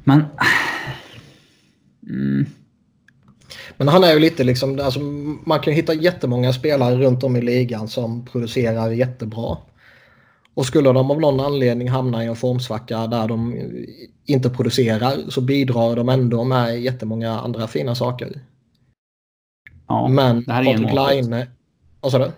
Men... 0.05 0.25
Mm. 2.09 2.47
Men 3.77 3.89
han 3.89 4.05
är 4.05 4.13
ju 4.13 4.19
lite 4.19 4.45
liksom, 4.45 4.81
alltså, 4.83 5.01
man 5.45 5.61
kan 5.61 5.75
hitta 5.75 5.95
jättemånga 5.95 6.53
spelare 6.53 6.97
runt 6.97 7.25
om 7.25 7.37
i 7.37 7.41
ligan 7.41 7.89
som 7.89 8.25
producerar 8.25 8.91
jättebra. 8.91 9.57
Och 10.55 10.67
skulle 10.67 10.93
de 10.93 11.11
av 11.11 11.21
någon 11.21 11.41
anledning 11.41 11.89
hamna 11.89 12.25
i 12.25 12.27
en 12.27 12.37
formsvacka 12.37 13.07
där 13.07 13.29
de 13.29 13.55
inte 14.27 14.51
producerar 14.51 15.31
så 15.31 15.41
bidrar 15.41 15.97
de 15.97 16.09
ändå 16.09 16.45
med 16.45 16.81
jättemånga 16.81 17.41
andra 17.41 17.67
fina 17.67 17.95
saker. 17.95 18.41
Ja, 19.87 20.09
Men 20.09 20.45
det 20.45 20.53
här 20.53 20.63
är 20.63 20.73
Patrik 20.73 20.93
Laine... 20.93 21.47
Vad 22.01 22.13
sa 22.13 22.19
du? 22.19 22.33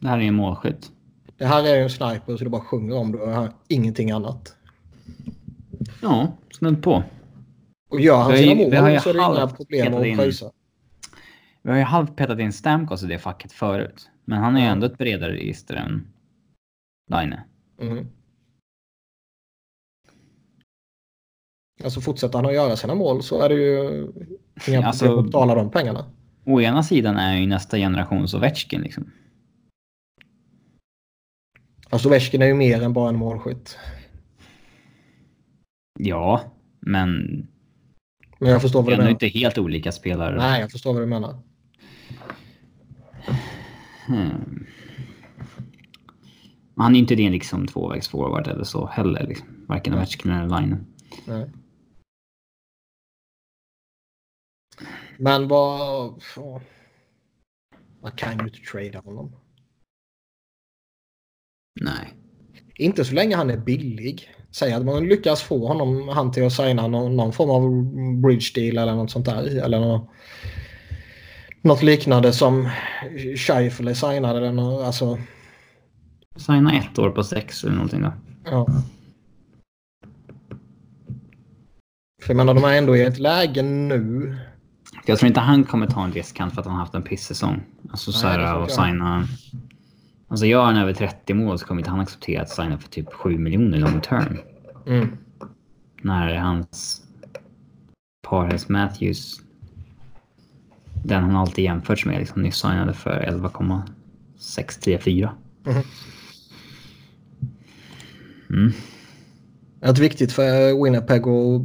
Det 0.00 0.08
här 0.08 0.18
är 0.18 0.22
en 0.22 0.34
målskytt. 0.34 0.92
Det 1.36 1.46
här 1.46 1.64
är 1.64 1.82
en 1.82 1.90
sniper 1.90 2.36
så 2.36 2.44
du 2.44 2.50
bara 2.50 2.62
sjunger 2.62 2.96
om 2.96 3.12
det 3.12 3.18
och 3.18 3.30
har 3.30 3.52
ingenting 3.68 4.10
annat. 4.10 4.56
Ja, 6.02 6.32
snudd 6.52 6.82
på. 6.82 7.02
Och 7.90 8.00
gör 8.00 8.16
han 8.16 8.36
sina 8.36 8.54
mål 8.54 8.70
så 9.00 9.10
är 9.10 9.14
det 9.14 9.18
inga 9.18 9.46
problem 9.46 9.94
att 9.94 10.16
pröjsa. 10.16 10.50
Vi 11.62 11.70
har 11.70 11.78
ju 11.78 11.84
halvt 11.84 12.16
petat 12.16 12.38
in 12.38 12.52
Stamkos 12.52 13.02
i 13.02 13.06
det 13.06 13.18
facket 13.18 13.52
förut. 13.52 14.10
Men 14.24 14.38
han 14.38 14.56
är 14.56 14.60
ju 14.60 14.66
ändå 14.66 14.86
ett 14.86 14.98
bredare 14.98 15.32
register 15.32 15.74
än 15.74 16.12
Line. 17.10 17.36
Mm. 17.80 18.06
Alltså 21.84 22.00
fortsätter 22.00 22.38
han 22.38 22.46
att 22.46 22.54
göra 22.54 22.76
sina 22.76 22.94
mål 22.94 23.22
så 23.22 23.42
är 23.42 23.48
det 23.48 23.54
ju 23.54 24.06
inga 24.68 24.86
alltså, 24.86 25.04
problem 25.04 25.18
att 25.18 25.24
betala 25.24 25.54
de 25.54 25.70
pengarna. 25.70 26.04
Å 26.44 26.60
ena 26.60 26.82
sidan 26.82 27.16
är 27.16 27.36
ju 27.36 27.46
nästa 27.46 27.76
generations 27.76 28.34
Ovechkin 28.34 28.80
liksom. 28.80 29.10
Alltså 31.90 32.08
Ovechkin 32.08 32.42
är 32.42 32.46
ju 32.46 32.54
mer 32.54 32.82
än 32.82 32.92
bara 32.92 33.08
en 33.08 33.16
målskytt. 33.16 33.78
Ja, 35.98 36.54
men... 36.80 37.10
Men 38.38 38.50
jag 38.50 38.62
förstår 38.62 38.82
vad 38.82 38.92
du 38.92 38.96
menar. 38.96 39.10
Inte 39.10 39.26
helt 39.26 39.58
olika 39.58 39.92
spelare. 39.92 40.36
Nej, 40.36 40.60
jag 40.60 40.70
förstår 40.70 40.92
vad 40.92 41.02
du 41.02 41.06
menar. 41.06 41.42
Hmm. 44.06 44.66
Han 46.76 46.94
är 46.94 46.98
inte 46.98 47.14
det 47.14 47.30
liksom 47.30 47.66
tvåvägsforward 47.66 48.48
eller 48.48 48.64
så 48.64 48.86
heller. 48.86 49.26
Liksom. 49.26 49.48
Varken 49.68 49.94
Ovechkin 49.94 50.32
eller 50.32 50.60
Line. 50.60 50.86
Nej. 51.26 51.50
Men 55.18 55.48
vad... 55.48 56.22
Man 58.02 58.12
kan 58.12 58.38
ju 58.38 58.44
inte 58.44 58.58
trada 58.58 59.00
honom. 59.00 59.32
Nej. 61.80 62.14
Inte 62.74 63.04
så 63.04 63.14
länge 63.14 63.36
han 63.36 63.50
är 63.50 63.56
billig. 63.56 64.28
Säg 64.50 64.72
att 64.72 64.84
man 64.84 65.04
lyckas 65.04 65.42
få 65.42 65.68
honom, 65.68 66.08
han 66.08 66.32
till 66.32 66.46
att 66.46 66.52
signa 66.52 66.86
någon, 66.86 67.16
någon 67.16 67.32
form 67.32 67.50
av 67.50 67.84
bridge 68.22 68.52
deal 68.54 68.78
eller 68.78 68.94
något 68.94 69.10
sånt 69.10 69.26
där. 69.26 69.64
Eller 69.64 69.80
något, 69.80 70.10
något 71.62 71.82
liknande 71.82 72.32
som 72.32 72.68
Scheifele 73.36 73.94
signade. 73.94 74.38
Eller 74.38 74.52
något, 74.52 74.86
alltså... 74.86 75.18
Signa 76.36 76.72
ett 76.78 76.98
år 76.98 77.10
på 77.10 77.24
sex 77.24 77.64
eller 77.64 77.74
någonting 77.74 78.02
då. 78.02 78.12
Ja. 78.44 78.66
För 82.22 82.30
jag 82.30 82.36
menar, 82.36 82.54
de 82.54 82.64
är 82.64 82.78
ändå 82.78 82.96
i 82.96 83.02
ett 83.02 83.18
läge 83.18 83.62
nu. 83.62 84.36
Jag 85.06 85.18
tror 85.18 85.28
inte 85.28 85.40
han 85.40 85.64
kommer 85.64 85.86
ta 85.86 86.04
en 86.04 86.12
riskant 86.12 86.54
för 86.54 86.60
att 86.60 86.66
han 86.66 86.74
har 86.74 86.80
haft 86.80 86.94
en 86.94 87.02
pissäsong. 87.02 87.62
Alltså 87.90 88.12
så 88.12 88.26
här 88.26 88.56
och 88.56 88.70
signa... 88.70 89.28
Alltså 90.30 90.46
gör 90.46 90.64
han 90.64 90.76
över 90.76 90.92
30 90.92 91.34
mål 91.34 91.58
så 91.58 91.66
kommer 91.66 91.80
inte 91.80 91.90
han 91.90 92.00
acceptera 92.00 92.42
att 92.42 92.50
signa 92.50 92.78
för 92.78 92.88
typ 92.88 93.12
7 93.12 93.38
miljoner 93.38 93.78
long 93.78 94.00
term. 94.00 94.38
Mm. 94.86 95.16
När 96.02 96.34
hans 96.34 97.02
Parhes 98.22 98.68
Matthews, 98.68 99.40
den 101.04 101.22
han 101.22 101.36
alltid 101.36 101.64
jämförts 101.64 102.06
med, 102.06 102.18
liksom 102.18 102.42
nyss 102.42 102.56
signade 102.56 102.94
för 102.94 103.10
11,634. 103.10 105.32
Mm. 105.66 105.82
Mm. 108.50 108.72
Det 109.80 109.86
är 109.86 109.94
viktigt 109.94 110.32
för 110.32 110.84
Winnipeg 110.84 111.22
att 111.22 111.62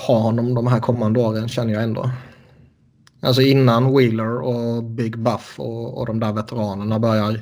ha 0.00 0.18
honom 0.18 0.54
de 0.54 0.66
här 0.66 0.80
kommande 0.80 1.20
åren 1.20 1.48
känner 1.48 1.72
jag 1.72 1.82
ändå. 1.82 2.10
Alltså 3.20 3.42
innan 3.42 3.96
Wheeler 3.96 4.40
och 4.40 4.84
Big 4.84 5.18
Buff 5.18 5.60
och, 5.60 5.98
och 5.98 6.06
de 6.06 6.20
där 6.20 6.32
veteranerna 6.32 6.98
börjar 6.98 7.40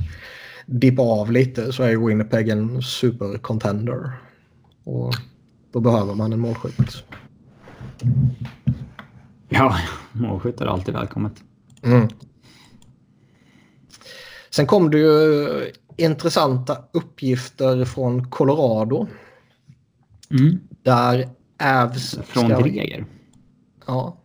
dippa 0.66 1.02
av 1.02 1.32
lite 1.32 1.72
så 1.72 1.82
är 1.82 1.88
ju 1.88 2.06
Winnipeg 2.06 2.48
en 2.48 2.82
supercontender. 2.82 4.12
Och 4.84 5.14
då 5.72 5.80
behöver 5.80 6.14
man 6.14 6.32
en 6.32 6.40
målskytt. 6.40 7.04
Ja, 9.48 9.78
målskytt 10.12 10.60
är 10.60 10.66
alltid 10.66 10.94
välkommet. 10.94 11.32
Mm. 11.82 12.08
Sen 14.50 14.66
kom 14.66 14.90
det 14.90 14.98
ju 14.98 15.48
intressanta 15.96 16.76
uppgifter 16.92 17.84
från 17.84 18.30
Colorado. 18.30 19.06
Mm. 20.30 20.60
Där 20.82 21.28
Avs... 21.62 22.18
Från 22.24 22.44
ska... 22.44 22.60
Greger? 22.60 23.06
Ja, 23.86 24.16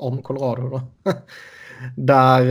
om 0.00 0.22
Colorado 0.22 0.68
då. 0.68 0.82
Där 1.96 2.50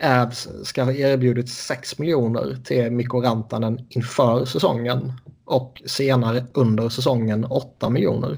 eh, 0.00 0.22
Avs 0.22 0.48
ska 0.64 0.84
ha 0.84 0.92
erbjudit 0.92 1.48
6 1.48 1.98
miljoner 1.98 2.56
till 2.64 2.90
Mikko 2.90 3.20
Rantanen 3.20 3.86
inför 3.88 4.44
säsongen. 4.44 5.12
Och 5.44 5.82
senare 5.86 6.46
under 6.52 6.88
säsongen 6.88 7.44
8 7.44 7.90
miljoner. 7.90 8.36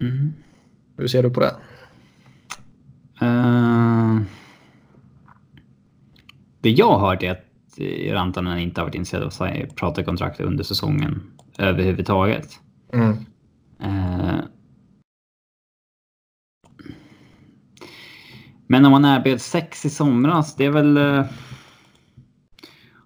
Mm. 0.00 0.32
Hur 0.96 1.06
ser 1.06 1.22
du 1.22 1.30
på 1.30 1.40
det? 1.40 1.56
Uh, 3.22 4.20
det 6.60 6.70
jag 6.70 6.98
har 6.98 7.10
hört 7.10 7.22
är 7.22 7.30
att 7.30 7.44
Rantanen 8.12 8.58
inte 8.58 8.80
har 8.80 8.86
varit 8.86 8.94
intresserad 8.94 9.22
av 9.22 9.62
att 9.68 9.76
prata 9.76 10.04
kontrakt 10.04 10.40
under 10.40 10.64
säsongen 10.64 11.22
överhuvudtaget. 11.58 12.48
Mm. 12.92 13.10
Uh, 13.82 14.40
Men 18.66 18.84
om 18.84 18.92
man 18.92 19.04
erbjöd 19.04 19.40
6 19.40 19.84
i 19.84 19.90
somras, 19.90 20.56
det 20.56 20.64
är 20.64 20.70
väl... 20.70 20.98
Uh, 20.98 21.24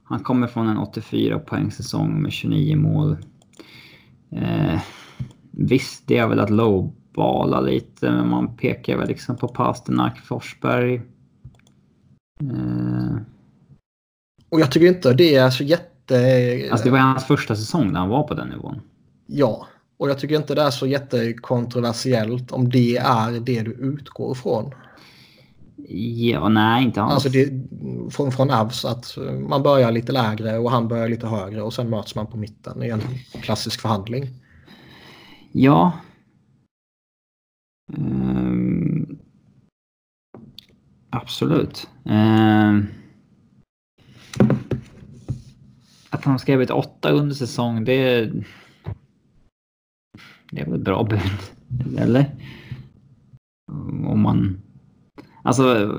han 0.05 0.21
kommer 0.21 0.47
från 0.47 0.69
en 0.69 0.79
84 0.79 1.39
poäng 1.39 1.71
säsong 1.71 2.23
med 2.23 2.33
29 2.33 2.77
mål. 2.77 3.17
Uh, 4.33 4.81
visst, 5.51 6.07
det 6.07 6.19
är 6.19 6.27
väl 6.27 6.41
att 6.41 6.51
lowballa 6.51 7.61
lite, 7.61 8.11
men 8.11 8.29
man 8.29 8.57
pekar 8.57 8.97
väl 8.97 9.09
liksom 9.09 9.37
på 9.37 9.49
Pasternak, 9.49 10.19
Forsberg. 10.19 11.03
Uh, 12.43 13.17
och 14.49 14.61
jag 14.61 14.73
tycker 14.73 14.87
inte 14.87 15.13
det 15.13 15.35
är 15.35 15.51
så 15.51 15.65
jätte... 15.65 16.69
Alltså 16.71 16.85
det 16.85 16.91
var 16.91 16.99
hans 16.99 17.25
första 17.25 17.57
säsong 17.57 17.93
när 17.93 18.01
han 18.01 18.09
var 18.09 18.23
på 18.23 18.35
den 18.35 18.49
nivån. 18.49 18.81
Ja, 19.27 19.67
och 19.97 20.11
jag 20.11 20.19
tycker 20.19 20.37
inte 20.37 20.55
det 20.55 20.63
är 20.63 20.71
så 20.71 20.87
jättekontroversiellt 20.87 22.53
om 22.53 22.69
det 22.69 22.97
är 22.97 23.41
det 23.41 23.63
du 23.63 23.71
utgår 23.71 24.33
ifrån. 24.33 24.75
Ja, 25.89 26.49
nej, 26.49 26.85
inte 26.85 27.03
alls. 27.03 27.13
Alltså 27.13 27.29
det, 27.29 27.51
från, 28.11 28.33
från 28.33 28.51
Avs 28.51 28.85
att 28.85 29.19
man 29.49 29.63
börjar 29.63 29.93
lite 29.93 30.13
lägre 30.13 30.59
och 30.59 30.71
han 30.71 30.89
börjar 30.89 31.09
lite 31.09 31.27
högre 31.27 31.63
och 31.63 31.75
sen 31.75 31.91
möts 31.91 32.15
man 32.15 32.27
på 32.27 32.37
mitten 32.37 32.83
i 32.83 32.89
en 32.89 33.01
klassisk 33.43 33.81
förhandling. 33.81 34.29
Ja. 35.53 35.93
Um, 37.97 39.19
absolut. 41.11 41.89
Um, 42.05 42.87
att 46.11 46.25
han 46.25 46.39
skrev 46.39 46.63
ett 46.63 46.71
åtta 46.71 47.11
under 47.11 47.35
säsong, 47.35 47.85
det, 47.85 48.31
det 50.51 50.61
är 50.61 50.65
väl 50.65 50.75
ett 50.75 50.85
bra 50.85 51.05
bud. 51.05 51.99
Eller? 51.99 52.31
Om 54.07 54.21
man... 54.21 54.63
Alltså... 55.43 55.97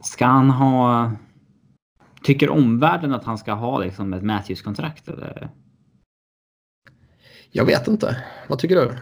Ska 0.00 0.26
han 0.26 0.50
ha... 0.50 1.12
Tycker 2.22 2.50
omvärlden 2.50 3.12
att 3.12 3.24
han 3.24 3.38
ska 3.38 3.52
ha 3.52 3.78
liksom 3.78 4.12
ett 4.12 4.22
Matthews-kontrakt 4.22 5.08
eller? 5.08 5.50
Jag 7.50 7.64
vet 7.64 7.88
inte. 7.88 8.24
Vad 8.48 8.58
tycker 8.58 8.76
du? 8.76 8.92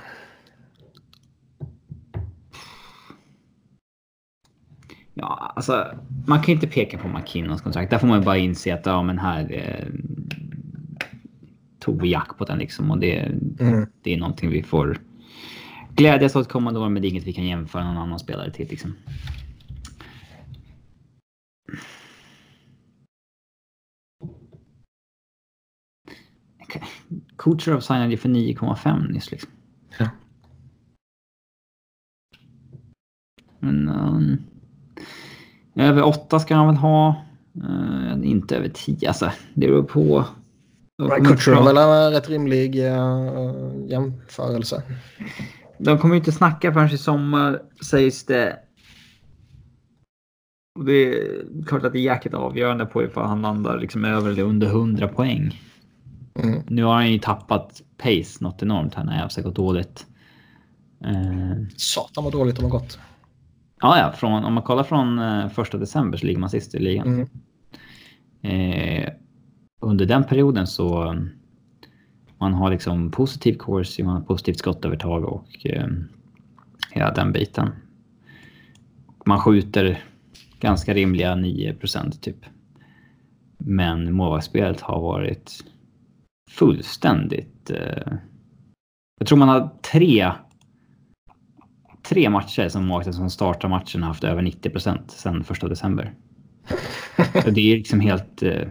Ja, 5.14 5.52
alltså 5.56 5.86
man 6.26 6.42
kan 6.42 6.54
inte 6.54 6.66
peka 6.66 6.98
på 6.98 7.08
McKinnons 7.08 7.62
kontrakt. 7.62 7.90
Där 7.90 7.98
får 7.98 8.06
man 8.06 8.18
ju 8.18 8.24
bara 8.24 8.36
inse 8.36 8.74
att 8.74 8.86
ja, 8.86 9.02
men 9.02 9.18
här 9.18 9.52
eh, 9.52 9.86
tog 11.78 12.02
vi 12.02 12.10
jackpoten 12.10 12.58
liksom 12.58 12.90
och 12.90 12.98
det, 12.98 13.18
mm. 13.60 13.86
det 14.02 14.14
är 14.14 14.18
någonting 14.18 14.50
vi 14.50 14.62
får 14.62 14.98
glädjas 15.96 16.36
åt 16.36 16.48
kommande 16.48 16.80
år, 16.80 16.88
men 16.88 17.02
det 17.02 17.08
är 17.08 17.10
inget 17.10 17.26
vi 17.26 17.32
kan 17.32 17.46
jämföra 17.46 17.84
någon 17.84 17.96
annan 17.96 18.18
spelare 18.18 18.50
till 18.50 18.68
liksom. 18.68 18.94
Kucherov 27.36 27.80
signade 27.80 28.10
ju 28.10 28.16
för 28.16 28.28
9,5 28.28 29.12
nyss 29.12 29.30
liksom. 29.30 29.50
Ja. 29.98 30.08
Men 33.58 33.88
um, 33.88 34.38
över 35.74 36.02
8 36.02 36.40
ska 36.40 36.54
han 36.54 36.66
väl 36.66 36.76
ha. 36.76 37.24
Uh, 37.56 38.14
inte 38.22 38.56
över 38.56 38.68
10 38.68 39.08
alltså. 39.08 39.32
Det 39.54 39.66
beror 39.66 39.82
på. 39.82 40.24
Kucherov 40.98 41.68
är 41.68 41.74
väl 41.74 42.06
en 42.06 42.12
rätt 42.12 42.28
rimlig 42.28 42.76
uh, 42.76 43.86
jämförelse. 43.86 44.82
De 45.82 45.98
kommer 45.98 46.14
ju 46.14 46.18
inte 46.18 46.32
snacka 46.32 46.72
förrän 46.72 46.94
i 46.94 46.98
sommar 46.98 47.62
sägs 47.84 48.26
det. 48.26 48.58
Och 50.78 50.84
det 50.84 50.92
är 50.92 51.64
klart 51.66 51.84
att 51.84 51.92
det 51.92 51.98
är 51.98 52.02
jäkligt 52.02 52.34
avgörande 52.34 52.86
på 52.86 53.02
ifall 53.02 53.26
han 53.26 53.42
landar 53.42 53.78
liksom 53.78 54.04
över 54.04 54.30
eller 54.30 54.42
under 54.42 54.66
100 54.66 55.08
poäng. 55.08 55.60
Mm. 56.34 56.62
Nu 56.68 56.84
har 56.84 56.94
han 56.94 57.12
ju 57.12 57.18
tappat 57.18 57.82
pace 57.96 58.44
något 58.44 58.62
enormt 58.62 58.94
här 58.94 59.04
när 59.04 59.30
jag 59.34 59.44
gått 59.44 59.54
dåligt. 59.54 60.06
Uh, 61.06 61.66
Satan 61.76 62.24
vad 62.24 62.32
dåligt 62.32 62.56
de 62.56 62.62
har 62.62 62.70
gått. 62.70 62.98
Ja, 63.80 63.98
ja, 63.98 64.12
från, 64.12 64.44
om 64.44 64.54
man 64.54 64.62
kollar 64.62 64.84
från 64.84 65.18
uh, 65.18 65.48
första 65.48 65.78
december 65.78 66.18
så 66.18 66.26
ligger 66.26 66.40
man 66.40 66.50
sist 66.50 66.74
i 66.74 66.78
ligan. 66.78 67.26
Mm. 68.42 69.02
Uh, 69.02 69.08
under 69.80 70.06
den 70.06 70.24
perioden 70.24 70.66
så 70.66 71.16
man 72.40 72.54
har 72.54 72.70
liksom 72.70 73.10
positiv 73.10 73.58
course, 73.58 74.04
man 74.04 74.14
har 74.14 74.22
positivt 74.22 74.58
skottövertag 74.58 75.24
och 75.24 75.66
uh, 75.66 75.86
hela 76.90 77.12
den 77.12 77.32
biten. 77.32 77.68
Man 79.26 79.40
skjuter 79.40 80.04
ganska 80.60 80.94
rimliga 80.94 81.34
9% 81.34 82.20
typ. 82.20 82.44
Men 83.58 84.12
målvaktsspelet 84.12 84.80
har 84.80 85.00
varit 85.00 85.64
fullständigt... 86.50 87.70
Eh, 87.70 88.12
jag 89.18 89.28
tror 89.28 89.38
man 89.38 89.48
har 89.48 89.70
tre, 89.92 90.32
tre 92.02 92.30
matcher 92.30 92.68
som 92.68 92.86
målvakten 92.86 93.12
som 93.12 93.30
startar 93.30 93.68
matchen 93.68 94.02
har 94.02 94.08
haft 94.08 94.24
över 94.24 94.42
90 94.42 94.70
procent 94.70 95.10
sedan 95.10 95.44
första 95.44 95.68
december. 95.68 96.14
det 97.44 97.72
är 97.72 97.76
liksom 97.76 98.00
helt... 98.00 98.42
Eh, 98.42 98.68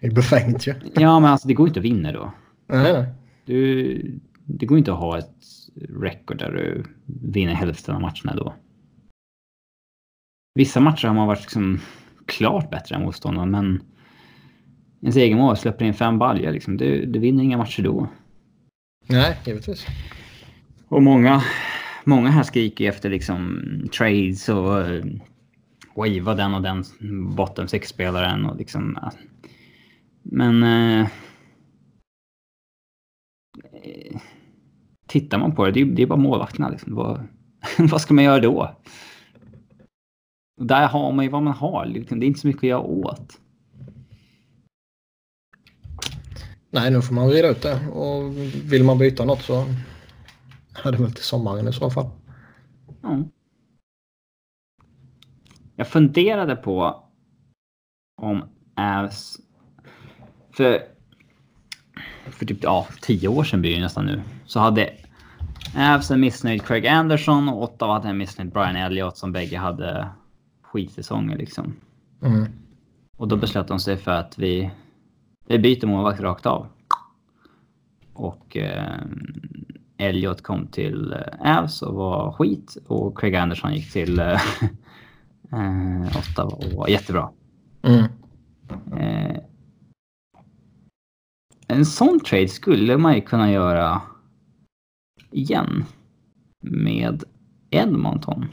det 0.00 0.06
är 0.06 0.14
befängt 0.14 0.66
ju. 0.66 0.74
Ja. 0.82 1.00
ja, 1.00 1.20
men 1.20 1.30
alltså 1.30 1.48
det 1.48 1.54
går 1.54 1.68
inte 1.68 1.80
att 1.80 1.86
vinna 1.86 2.12
då. 2.12 2.32
Nej. 2.72 3.06
Du, 3.44 4.20
det 4.46 4.66
går 4.66 4.78
inte 4.78 4.92
att 4.92 4.98
ha 4.98 5.18
ett 5.18 5.34
record 5.88 6.38
där 6.38 6.52
du 6.52 6.84
vinner 7.30 7.54
hälften 7.54 7.94
av 7.94 8.00
matcherna 8.00 8.34
då. 8.36 8.54
Vissa 10.54 10.80
matcher 10.80 11.08
har 11.08 11.14
man 11.14 11.26
varit 11.26 11.40
liksom 11.40 11.80
klart 12.26 12.70
bättre 12.70 12.94
än 12.96 13.02
motståndaren, 13.02 13.50
men 13.50 13.82
ens 15.02 15.16
egen 15.16 15.38
mål 15.38 15.56
släpper 15.56 15.84
in 15.84 15.94
fem 15.94 16.18
baljor. 16.18 16.52
Liksom. 16.52 16.76
Du, 16.76 17.06
du 17.06 17.18
vinner 17.18 17.44
inga 17.44 17.56
matcher 17.56 17.82
då. 17.82 18.08
Nej, 19.06 19.38
givetvis. 19.46 19.86
Och 20.88 21.02
många, 21.02 21.42
många 22.04 22.30
här 22.30 22.42
skriker 22.42 22.88
efter 22.88 23.10
liksom 23.10 23.62
trades 23.98 24.48
och 24.48 24.78
uh, 24.78 25.04
wava 25.94 26.34
den 26.34 26.54
och 26.54 26.62
den 26.62 26.84
bottom 27.36 27.68
six-spelaren. 27.68 28.46
Och 28.46 28.56
liksom, 28.56 28.96
uh, 28.96 29.10
men... 30.22 30.62
Uh, 30.62 31.08
tittar 35.06 35.38
man 35.38 35.54
på 35.54 35.64
det, 35.64 35.72
det 35.72 35.80
är, 35.80 35.84
det 35.84 36.02
är 36.02 36.06
bara 36.06 36.18
målvakterna. 36.18 36.68
Liksom. 36.68 36.94
Vad, 36.94 37.26
vad 37.78 38.00
ska 38.00 38.14
man 38.14 38.24
göra 38.24 38.40
då? 38.40 38.76
Där 40.60 40.88
har 40.88 41.12
man 41.12 41.24
ju 41.24 41.30
vad 41.30 41.42
man 41.42 41.54
har. 41.54 41.86
Liksom. 41.86 42.20
Det 42.20 42.26
är 42.26 42.28
inte 42.28 42.40
så 42.40 42.46
mycket 42.46 42.62
att 42.62 42.68
göra 42.68 42.80
åt. 42.80 43.38
Nej, 46.70 46.90
nu 46.90 47.02
får 47.02 47.14
man 47.14 47.30
reda 47.30 47.48
ut 47.48 47.62
det. 47.62 47.88
Och 47.88 48.36
vill 48.72 48.84
man 48.84 48.98
byta 48.98 49.24
något 49.24 49.42
så 49.42 49.64
är 50.84 50.92
det 50.92 50.98
väl 50.98 51.12
till 51.12 51.24
sommaren 51.24 51.68
i 51.68 51.72
så 51.72 51.90
fall. 51.90 52.10
Mm. 53.04 53.24
Jag 55.76 55.88
funderade 55.88 56.56
på 56.56 57.04
om 58.22 58.44
Avs... 58.76 59.36
För, 60.56 60.82
för 62.30 62.46
typ 62.46 62.58
ja, 62.62 62.86
tio 63.00 63.28
år 63.28 63.44
sedan 63.44 63.60
blir 63.60 63.74
det 63.74 63.80
nästan 63.80 64.06
nu. 64.06 64.22
Så 64.46 64.60
hade 64.60 64.90
Avs 65.76 66.10
en 66.10 66.20
missnöjd 66.20 66.62
Craig 66.62 66.86
Anderson 66.86 67.48
och 67.48 67.62
Ottawa 67.62 67.92
hade 67.92 68.08
en 68.08 68.18
missnöjd 68.18 68.52
Brian 68.52 68.76
Elliott 68.76 69.16
som 69.16 69.32
bägge 69.32 69.58
hade 69.58 70.08
skitsäsonger 70.62 71.36
liksom. 71.36 71.76
Mm. 72.22 72.46
Och 73.16 73.28
då 73.28 73.36
beslöt 73.36 73.68
de 73.68 73.80
sig 73.80 73.96
för 73.96 74.10
att 74.10 74.38
vi 74.38 74.70
vi 75.46 75.58
byter 75.58 75.86
målvakt 75.86 76.20
rakt 76.20 76.46
av. 76.46 76.66
Och 78.12 78.56
eh, 78.56 78.96
Elliot 79.96 80.42
kom 80.42 80.66
till 80.66 81.12
eh, 81.12 81.58
Avs 81.58 81.82
och 81.82 81.94
var 81.94 82.32
skit 82.32 82.76
och 82.86 83.18
Craig 83.18 83.36
Anderson 83.36 83.74
gick 83.74 83.92
till 83.92 84.18
eh, 84.18 84.26
eh, 85.52 86.16
Ottawa 86.18 86.50
och 86.50 86.72
var 86.72 86.88
jättebra. 86.88 87.30
Mm. 87.82 88.04
Eh, 88.96 89.36
en 91.72 91.86
sån 91.86 92.20
trade 92.20 92.48
skulle 92.48 92.98
man 92.98 93.14
ju 93.14 93.20
kunna 93.20 93.52
göra 93.52 94.02
igen 95.30 95.84
med 96.60 97.24
Edmonton. 97.70 98.46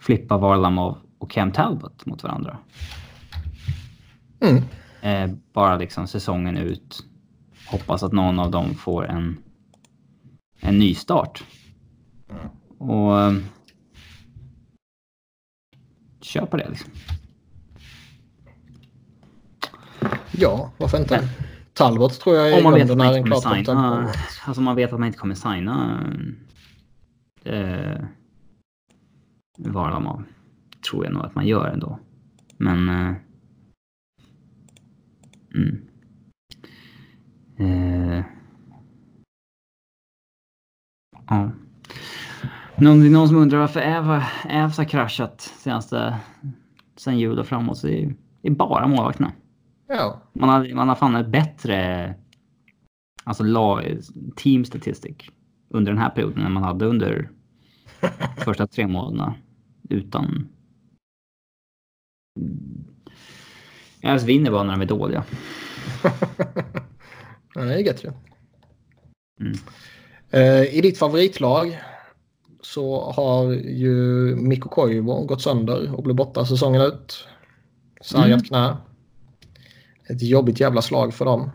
Flippa 0.00 0.38
Varlamov 0.38 0.98
och 1.18 1.30
Cam 1.30 1.52
Talbot 1.52 2.06
mot 2.06 2.22
varandra. 2.22 2.58
Mm. 4.40 4.62
Eh, 5.00 5.36
bara 5.52 5.76
liksom 5.76 6.06
säsongen 6.06 6.56
ut. 6.56 7.04
Hoppas 7.66 8.02
att 8.02 8.12
någon 8.12 8.38
av 8.38 8.50
dem 8.50 8.74
får 8.74 9.06
en, 9.06 9.38
en 10.60 10.78
ny 10.78 10.94
start. 10.94 11.44
Och 12.78 13.20
eh, 13.20 13.32
kör 16.20 16.46
på 16.46 16.56
det 16.56 16.68
liksom. 16.68 16.90
Ja, 20.32 20.70
varför 20.78 20.98
inte? 20.98 21.20
Men, 21.20 21.51
Talbot 21.82 22.20
tror 22.20 22.36
jag 22.36 22.52
är 22.52 22.56
om 22.56 22.64
man 22.64 22.74
vet 22.74 22.90
att 22.90 22.98
man 22.98 23.16
inte 23.16 23.30
kommer 23.30 23.54
signa, 23.54 24.08
Alltså 24.44 24.62
man 24.62 24.76
vet 24.76 24.92
att 24.92 24.98
man 24.98 25.06
inte 25.06 25.18
kommer 25.18 25.34
signa 25.34 26.04
eh, 27.44 28.04
Varlamov. 29.58 30.24
Tror 30.90 31.04
jag 31.04 31.14
nog 31.14 31.24
att 31.24 31.34
man 31.34 31.46
gör 31.46 31.68
ändå. 31.68 31.98
Men 32.56 32.88
eh, 32.88 33.16
Mm. 35.54 35.88
Eh. 37.58 38.24
Ja. 41.28 41.50
Någon, 42.76 43.02
är 43.02 43.10
någon 43.10 43.28
som 43.28 43.36
undrar 43.36 43.58
varför 43.58 43.80
Ävs 44.48 44.78
har 44.78 44.84
kraschat 44.84 45.40
senaste 45.40 46.16
sen 46.96 47.18
jul 47.18 47.38
och 47.38 47.46
framåt. 47.46 47.78
Så 47.78 47.88
är, 47.88 48.14
det 48.42 48.50
bara 48.50 48.86
målvakterna. 48.86 49.32
Ja. 49.86 50.22
Man 50.32 50.48
har, 50.48 50.74
man 50.74 50.88
har 50.88 50.96
fan 50.96 51.30
bättre 51.30 52.14
alltså, 53.24 53.44
team 54.36 54.64
statistic 54.64 55.16
under 55.68 55.92
den 55.92 56.00
här 56.00 56.10
perioden 56.10 56.46
än 56.46 56.52
man 56.52 56.62
hade 56.62 56.86
under 56.86 57.30
Första 58.36 58.66
tre 58.66 58.86
månaderna 58.86 59.34
utan... 59.88 60.48
Jag 64.00 64.18
vinner 64.18 64.50
bara 64.50 64.62
när 64.62 64.72
de 64.72 64.82
är 64.82 64.86
dåliga. 64.86 65.24
ja, 67.54 67.64
det 67.64 67.74
är 67.74 67.78
gött 67.78 68.04
ju. 68.04 68.12
Mm. 69.40 69.58
Eh, 70.30 70.74
I 70.74 70.80
ditt 70.80 70.98
favoritlag 70.98 71.80
så 72.60 73.10
har 73.10 73.52
ju 73.52 73.92
Mikko 74.36 74.68
Koivu 74.68 75.26
gått 75.26 75.42
sönder 75.42 75.94
och 75.94 76.02
blir 76.02 76.14
borta 76.14 76.46
säsongen 76.46 76.82
ut. 76.82 77.28
Sargat 78.00 78.26
mm. 78.28 78.40
knä. 78.40 78.76
Ett 80.12 80.22
jobbigt 80.22 80.60
jävla 80.60 80.82
slag 80.82 81.14
för 81.14 81.24
dem. 81.24 81.50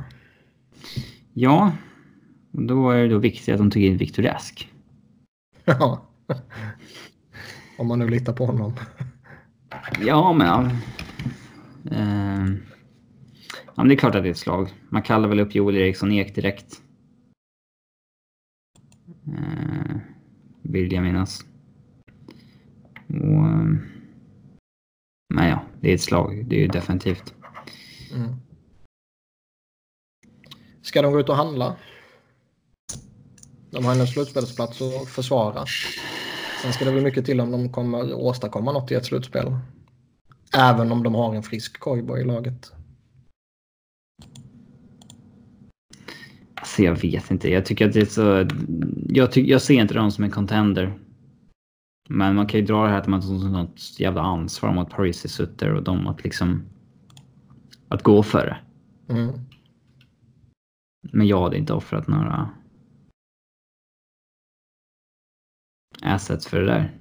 Ja, 1.34 1.71
då 2.51 2.91
är 2.91 3.01
det 3.01 3.07
då 3.07 3.17
viktigt 3.17 3.53
att 3.53 3.57
de 3.57 3.71
tog 3.71 3.84
in 3.84 3.97
Viktor 3.97 4.23
Rask. 4.23 4.71
Ja. 5.65 6.03
Om 7.77 7.88
man 7.88 7.99
nu 7.99 8.09
litar 8.09 8.34
på 8.34 8.45
honom. 8.45 8.73
Ja, 10.05 10.34
men... 10.34 10.47
Ja. 10.47 10.69
Eh, 11.91 12.45
ja, 13.65 13.73
men 13.75 13.88
det 13.88 13.93
är 13.93 13.97
klart 13.97 14.15
att 14.15 14.23
det 14.23 14.29
är 14.29 14.31
ett 14.31 14.38
slag. 14.38 14.73
Man 14.89 15.01
kallar 15.01 15.29
väl 15.29 15.39
upp 15.39 15.55
Joel 15.55 15.77
Eriksson 15.77 16.11
Ek 16.11 16.35
direkt. 16.35 16.81
Eh, 19.27 19.95
vill 20.61 20.93
jag 20.93 21.03
minnas. 21.03 21.45
Och, 23.07 23.47
eh, 23.47 23.67
men 25.34 25.47
ja, 25.49 25.63
det 25.81 25.89
är 25.89 25.95
ett 25.95 26.01
slag. 26.01 26.45
Det 26.47 26.55
är 26.55 26.59
ju 26.59 26.67
definitivt. 26.67 27.34
Mm. 28.15 28.35
Ska 30.88 31.01
de 31.01 31.11
gå 31.11 31.19
ut 31.19 31.30
och 31.30 31.35
handla? 31.35 31.76
De 33.72 33.85
har 33.85 33.91
en 33.95 34.07
slutspelsplats 34.07 34.81
att 34.81 35.09
försvara. 35.09 35.65
Sen 36.61 36.73
ska 36.73 36.85
det 36.85 36.91
bli 36.91 37.01
mycket 37.01 37.26
till 37.26 37.39
om 37.39 37.51
de 37.51 37.72
kommer 37.72 38.14
åstadkomma 38.14 38.72
något 38.72 38.91
i 38.91 38.95
ett 38.95 39.05
slutspel. 39.05 39.57
Även 40.57 40.91
om 40.91 41.03
de 41.03 41.15
har 41.15 41.35
en 41.35 41.43
frisk 41.43 41.80
Koibo 41.80 42.18
i 42.18 42.23
laget. 42.23 42.72
Alltså 46.55 46.81
jag 46.81 46.95
vet 46.95 47.31
inte. 47.31 47.49
Jag 47.49 47.65
tycker 47.65 47.88
att 47.88 47.93
det 47.93 48.01
är 48.01 48.05
så... 48.05 48.47
Jag, 49.09 49.31
ty... 49.31 49.49
jag 49.49 49.61
ser 49.61 49.81
inte 49.81 49.93
dem 49.93 50.11
som 50.11 50.23
en 50.23 50.31
contender. 50.31 50.99
Men 52.09 52.35
man 52.35 52.47
kan 52.47 52.59
ju 52.59 52.65
dra 52.65 52.84
det 52.84 52.89
här 52.89 52.97
att 52.97 53.07
man 53.07 53.22
har 53.22 53.49
något 53.49 53.99
jävla 53.99 54.22
ansvar 54.22 54.73
mot 54.73 54.89
Paris 54.89 55.31
Sutter 55.31 55.73
och 55.73 55.84
dem 55.84 56.07
att 56.07 56.23
liksom... 56.23 56.64
Att 57.88 58.03
gå 58.03 58.23
för 58.23 58.45
det. 58.45 58.57
Mm. 59.14 59.47
Men 61.02 61.28
jag 61.28 61.41
hade 61.41 61.57
inte 61.57 61.74
offrat 61.74 62.07
några 62.07 62.49
assets 66.02 66.48
för 66.48 66.60
det 66.60 66.65
där. 66.65 66.98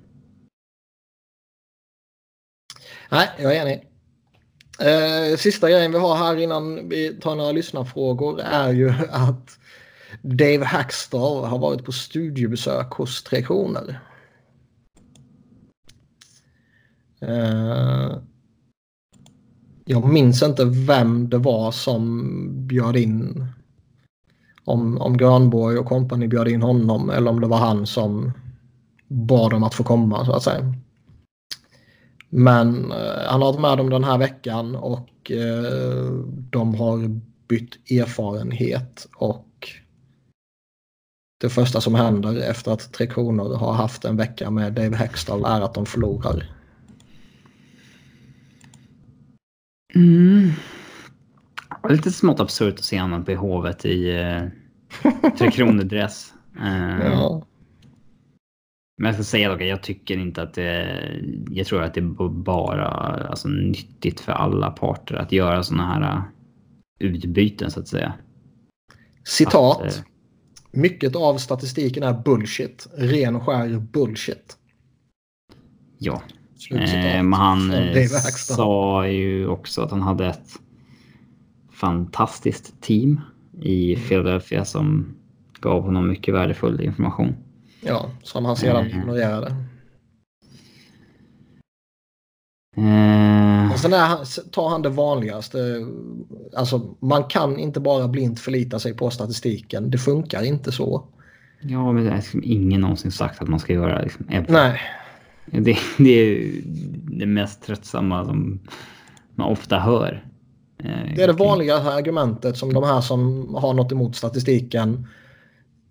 Nej, 3.10 3.28
jag 3.38 3.56
är 3.56 3.62
enig. 3.62 3.86
Eh, 4.80 5.36
sista 5.36 5.70
grejen 5.70 5.92
vi 5.92 5.98
har 5.98 6.16
här 6.16 6.36
innan 6.36 6.88
vi 6.88 7.20
tar 7.20 7.36
några 7.36 7.52
lyssnarfrågor 7.52 8.40
är 8.40 8.72
ju 8.72 8.90
att 9.10 9.58
Dave 10.22 10.64
Hackstall 10.64 11.44
har 11.44 11.58
varit 11.58 11.84
på 11.84 11.92
studiebesök 11.92 12.92
hos 12.92 13.22
Tre 13.22 13.42
Kronor. 13.42 13.94
Eh, 17.20 18.18
jag 19.84 20.08
minns 20.08 20.42
inte 20.42 20.64
vem 20.64 21.30
det 21.30 21.38
var 21.38 21.72
som 21.72 22.66
bjöd 22.66 22.96
in. 22.96 23.46
Om, 24.66 24.98
om 24.98 25.16
Granborg 25.16 25.78
och 25.78 25.86
kompani 25.86 26.28
bjöd 26.28 26.48
in 26.48 26.62
honom 26.62 27.10
eller 27.10 27.30
om 27.30 27.40
det 27.40 27.46
var 27.46 27.58
han 27.58 27.86
som 27.86 28.32
bad 29.08 29.50
dem 29.50 29.62
att 29.62 29.74
få 29.74 29.84
komma 29.84 30.24
så 30.24 30.32
att 30.32 30.42
säga. 30.42 30.74
Men 32.28 32.92
eh, 32.92 33.26
han 33.26 33.42
har 33.42 33.52
varit 33.52 33.60
med 33.60 33.78
dem 33.78 33.90
den 33.90 34.04
här 34.04 34.18
veckan 34.18 34.76
och 34.76 35.30
eh, 35.30 36.12
de 36.50 36.74
har 36.74 37.20
bytt 37.48 37.90
erfarenhet 37.90 39.08
och 39.16 39.46
det 41.40 41.48
första 41.48 41.80
som 41.80 41.94
händer 41.94 42.36
efter 42.36 42.72
att 42.72 42.92
Tre 42.92 43.06
Kronor 43.06 43.54
har 43.54 43.72
haft 43.72 44.04
en 44.04 44.16
vecka 44.16 44.50
med 44.50 44.72
Dave 44.72 44.96
Hextall 44.96 45.44
är 45.44 45.60
att 45.60 45.74
de 45.74 45.86
förlorar. 45.86 46.52
Mm. 49.94 50.52
Lite 51.88 52.12
smått 52.12 52.40
absurt 52.40 52.74
att 52.74 52.84
se 52.84 53.00
honom 53.00 53.24
på 53.24 53.32
hovet 53.32 53.84
i 53.84 54.16
eh, 54.16 54.42
Tre 55.38 55.50
Kronor-dress. 55.50 56.34
Uh, 56.60 57.00
ja. 57.04 57.46
Men 58.98 59.06
jag 59.06 59.14
ska 59.14 59.24
säga 59.24 59.48
dock 59.48 59.60
att 59.60 59.68
jag 59.68 59.82
tycker 59.82 60.18
inte 60.18 60.42
att 60.42 60.54
det... 60.54 61.00
Jag 61.50 61.66
tror 61.66 61.82
att 61.82 61.94
det 61.94 62.00
är 62.00 62.28
bara 62.28 62.88
alltså, 63.28 63.48
nyttigt 63.48 64.20
för 64.20 64.32
alla 64.32 64.70
parter 64.70 65.14
att 65.14 65.32
göra 65.32 65.62
sådana 65.62 65.86
här 65.86 66.16
äh, 66.16 66.22
utbyten 66.98 67.70
så 67.70 67.80
att 67.80 67.88
säga. 67.88 68.14
Citat. 69.24 69.82
Att, 69.82 69.96
äh, 69.96 70.02
Mycket 70.70 71.16
av 71.16 71.36
statistiken 71.36 72.02
är 72.02 72.12
bullshit. 72.12 72.86
Ren 72.96 73.36
och 73.36 73.42
skär 73.42 73.78
bullshit. 73.78 74.56
Ja. 75.98 76.22
Eh, 76.70 77.22
men 77.22 77.32
han 77.32 77.72
eh, 77.72 78.06
sa 78.32 79.06
ju 79.08 79.46
också 79.46 79.82
att 79.82 79.90
han 79.90 80.02
hade 80.02 80.26
ett 80.26 80.48
fantastiskt 81.76 82.80
team 82.80 83.20
i 83.62 83.94
mm. 83.94 84.08
Philadelphia 84.08 84.64
som 84.64 85.14
gav 85.60 85.82
honom 85.82 86.08
mycket 86.08 86.34
värdefull 86.34 86.80
information. 86.80 87.34
Ja, 87.80 88.10
som 88.22 88.44
han 88.44 88.56
sedan 88.56 88.86
mm. 88.86 88.98
ignorerade. 88.98 89.54
Mm. 92.76 93.72
Och 93.72 93.78
sen 93.78 93.92
är, 93.92 94.50
tar 94.50 94.68
han 94.68 94.82
det 94.82 94.88
vanligaste. 94.88 95.86
Alltså, 96.56 96.96
man 97.00 97.24
kan 97.24 97.58
inte 97.58 97.80
bara 97.80 98.08
blint 98.08 98.40
förlita 98.40 98.78
sig 98.78 98.94
på 98.96 99.10
statistiken. 99.10 99.90
Det 99.90 99.98
funkar 99.98 100.42
inte 100.42 100.72
så. 100.72 101.08
Ja, 101.60 101.92
men 101.92 102.04
det 102.04 102.10
är 102.10 102.16
liksom 102.16 102.40
ingen 102.44 102.80
någonsin 102.80 103.10
sagt 103.10 103.42
att 103.42 103.48
man 103.48 103.60
ska 103.60 103.72
göra. 103.72 104.02
Liksom, 104.02 104.26
Nej. 104.28 104.80
Det, 105.46 105.78
det 105.98 106.10
är 106.10 106.52
det 107.18 107.26
mest 107.26 107.62
tröttsamma 107.62 108.24
som 108.24 108.60
man 109.34 109.52
ofta 109.52 109.78
hör. 109.78 110.24
Eh, 110.78 111.14
det 111.16 111.22
är 111.22 111.26
det 111.26 111.32
vanliga 111.32 111.76
argumentet 111.76 112.56
som 112.56 112.72
de 112.72 112.84
här 112.84 113.00
som 113.00 113.54
har 113.54 113.74
något 113.74 113.92
emot 113.92 114.16
statistiken 114.16 115.06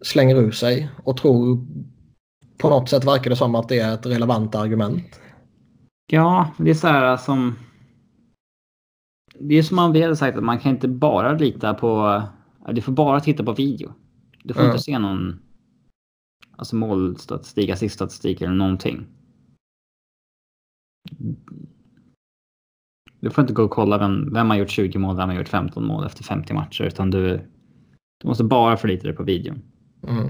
slänger 0.01 0.35
ur 0.35 0.51
sig 0.51 0.89
och 1.03 1.17
tror 1.17 1.65
på 2.57 2.69
något 2.69 2.89
sätt 2.89 3.05
verkar 3.05 3.29
det 3.29 3.35
som 3.35 3.55
att 3.55 3.69
det 3.69 3.79
är 3.79 3.93
ett 3.93 4.05
relevant 4.05 4.55
argument. 4.55 5.19
Ja, 6.07 6.51
det 6.57 6.69
är 6.69 6.73
så 6.73 6.87
här 6.87 7.17
som... 7.17 7.55
Det 9.39 9.55
är 9.55 9.63
som 9.63 9.79
om 9.79 9.91
vi 9.91 10.01
hade 10.01 10.15
sagt 10.15 10.37
att 10.37 10.43
man 10.43 10.59
kan 10.59 10.71
inte 10.71 10.87
bara 10.87 11.33
lita 11.33 11.73
på... 11.73 12.21
Du 12.71 12.81
får 12.81 12.91
bara 12.91 13.19
titta 13.19 13.43
på 13.43 13.53
video. 13.53 13.93
Du 14.43 14.53
får 14.53 14.61
mm. 14.61 14.71
inte 14.71 14.83
se 14.83 14.99
någon 14.99 15.39
alltså 16.57 16.75
målstatistik, 16.75 17.69
assiststatistik 17.69 18.41
eller 18.41 18.53
någonting. 18.53 19.07
Du 23.25 23.31
får 23.31 23.41
inte 23.41 23.53
gå 23.53 23.63
och 23.63 23.71
kolla 23.71 23.97
vem, 23.97 24.33
vem 24.33 24.49
har 24.49 24.57
gjort 24.57 24.69
20 24.69 24.97
mål, 24.97 25.17
vem 25.17 25.29
har 25.29 25.35
gjort 25.35 25.49
15 25.49 25.85
mål 25.85 26.05
efter 26.05 26.23
50 26.23 26.53
matcher. 26.53 26.83
Utan 26.83 27.11
du, 27.11 27.41
du 28.21 28.27
måste 28.27 28.43
bara 28.43 28.77
förlita 28.77 29.07
dig 29.07 29.15
på 29.15 29.23
videon. 29.23 29.61
Mm. 30.07 30.29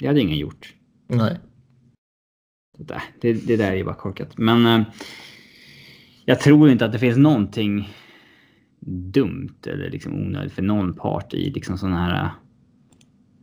Det 0.00 0.06
hade 0.06 0.20
ingen 0.20 0.38
gjort. 0.38 0.74
Nej. 1.08 1.38
Det, 2.78 3.02
det, 3.20 3.32
det 3.32 3.56
där 3.56 3.70
är 3.72 3.76
ju 3.76 3.84
bara 3.84 3.94
korkat. 3.94 4.38
Men 4.38 4.66
eh, 4.66 4.86
jag 6.24 6.40
tror 6.40 6.70
inte 6.70 6.84
att 6.84 6.92
det 6.92 6.98
finns 6.98 7.16
någonting 7.16 7.88
dumt 8.86 9.58
eller 9.66 9.90
liksom 9.90 10.14
onödigt 10.14 10.52
för 10.52 10.62
någon 10.62 10.94
part 10.94 11.34
i 11.34 11.50
liksom 11.50 11.78
sådana 11.78 12.04
här 12.04 12.30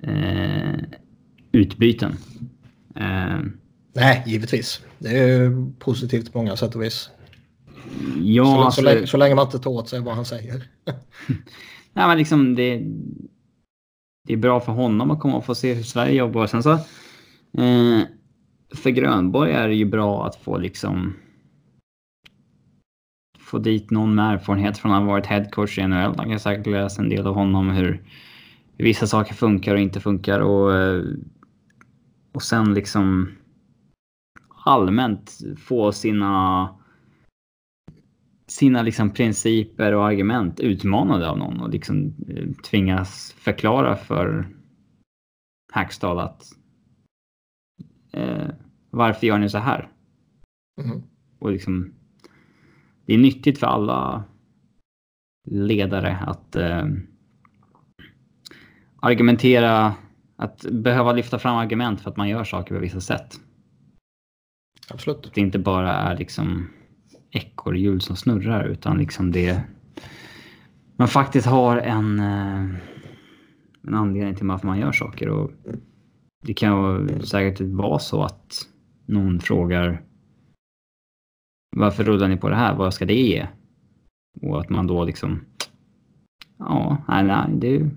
eh, 0.04 0.80
utbyten. 1.52 2.12
Eh, 2.96 3.40
Nej, 3.94 4.24
givetvis. 4.26 4.82
Det 5.00 5.18
är 5.18 5.72
positivt 5.80 6.34
på 6.34 6.38
många 6.38 6.56
sätt 6.56 6.76
och 6.76 6.84
vis. 6.84 7.10
Ja, 8.22 8.46
så, 8.46 8.62
alltså, 8.62 8.82
så, 8.82 8.86
länge, 8.86 9.08
så 9.08 9.18
länge 9.18 9.36
man 9.36 9.46
inte 9.46 9.60
tar 9.60 9.72
åt 9.72 9.90
sig 9.90 10.02
vad 10.02 10.16
han 10.16 10.26
säger. 10.26 10.64
Nej, 11.94 12.08
men 12.08 12.18
liksom 12.18 12.56
det, 12.56 12.82
det 14.28 14.34
är 14.34 14.38
bra 14.38 14.60
för 14.60 14.72
honom 14.72 15.12
att 15.12 15.20
komma 15.20 15.38
och 15.38 15.46
få 15.46 15.56
se 15.56 15.74
hur 15.74 15.84
Sverige 15.84 16.14
jobbar. 16.14 16.48
Sen 16.48 16.64
så, 16.64 16.72
eh, 16.72 18.02
för 18.76 18.90
Grönborg 18.90 19.52
är 19.52 19.68
det 19.68 19.76
ju 19.76 19.86
bra 19.86 20.28
att 20.28 20.36
få 20.36 20.58
liksom 20.58 21.14
få 23.40 23.60
dit 23.60 23.92
någon 23.92 24.16
med 24.16 24.34
erfarenhet 24.34 24.78
från 24.78 24.92
att 24.92 25.02
ha 25.02 25.08
varit 25.08 25.26
headcoach 25.26 25.78
i 25.78 25.88
NHL. 25.88 26.16
Man 26.18 26.30
kan 26.30 26.40
säkert 26.40 26.68
läsa 26.68 27.02
en 27.02 27.10
del 27.10 27.28
av 27.28 27.36
honom 27.36 27.70
hur, 27.70 28.04
hur 28.78 28.86
vissa 28.86 29.08
saker 29.08 29.34
funkar 29.34 29.74
och 29.74 29.80
inte 29.80 30.00
funkar. 30.00 30.40
Och, 30.40 30.76
eh, 30.76 31.04
och 32.32 32.44
sen 32.44 32.74
liksom 32.74 33.32
allmänt 34.66 35.40
få 35.58 35.92
sina 35.92 36.70
sina 38.48 38.82
liksom 38.82 39.10
principer 39.10 39.94
och 39.94 40.08
argument 40.08 40.60
utmanade 40.60 41.30
av 41.30 41.38
någon 41.38 41.62
och 41.62 41.70
liksom 41.70 42.16
eh, 42.30 42.52
tvingas 42.70 43.34
förklara 43.38 43.96
för 43.96 44.48
Hackstall 45.74 46.20
att 46.20 46.44
eh, 48.14 48.48
Varför 48.90 49.28
gör 49.28 49.38
ni 49.38 49.50
så 49.50 49.58
här? 49.58 49.90
Mm. 50.82 51.04
Och 51.40 51.52
liksom, 51.52 51.94
det 53.06 53.14
är 53.14 53.18
nyttigt 53.18 53.60
för 53.60 53.68
alla 53.68 54.24
ledare 55.50 56.18
att 56.18 56.56
eh, 56.56 56.86
argumentera, 59.00 59.96
att 60.36 60.66
behöva 60.72 61.14
lyfta 61.14 61.40
fram 61.40 61.56
argument 61.56 62.02
för 62.02 62.10
att 62.10 62.18
man 62.18 62.30
gör 62.30 62.44
saker 62.44 62.76
på 62.76 62.82
vissa 62.82 63.02
sätt. 63.02 63.40
Absolut. 64.90 65.26
Att 65.26 65.34
det 65.34 65.42
inte 65.42 65.60
bara 65.60 65.94
är 65.94 66.18
liksom 66.18 66.70
ekorrhjul 67.34 68.02
som 68.02 68.16
snurrar 68.16 68.64
utan 68.64 68.98
liksom 68.98 69.32
det... 69.32 69.62
Man 70.96 71.08
faktiskt 71.08 71.48
har 71.48 71.78
en, 71.78 72.20
eh, 72.20 72.66
en 73.88 73.94
anledning 73.94 74.36
till 74.36 74.48
varför 74.48 74.68
man 74.68 74.80
gör 74.80 74.92
saker. 74.92 75.30
Och 75.30 75.52
det 76.46 76.54
kan 76.54 76.70
ju 76.70 77.22
säkert 77.22 77.62
vara 77.62 78.00
så 78.00 78.24
att 78.24 78.68
någon 79.06 79.40
frågar 79.40 80.02
varför 81.76 82.04
rullar 82.04 82.28
ni 82.28 82.38
på 82.38 82.50
det 82.50 82.56
här? 82.56 82.76
Vad 82.76 82.94
ska 82.94 83.06
det 83.06 83.14
ge? 83.14 83.48
Och 84.42 84.60
att 84.60 84.70
man 84.70 84.88
då 84.88 85.06
liksom... 85.06 85.46
Ja, 86.58 86.98
nej, 87.08 87.24
nej, 87.24 87.50
det... 87.58 87.90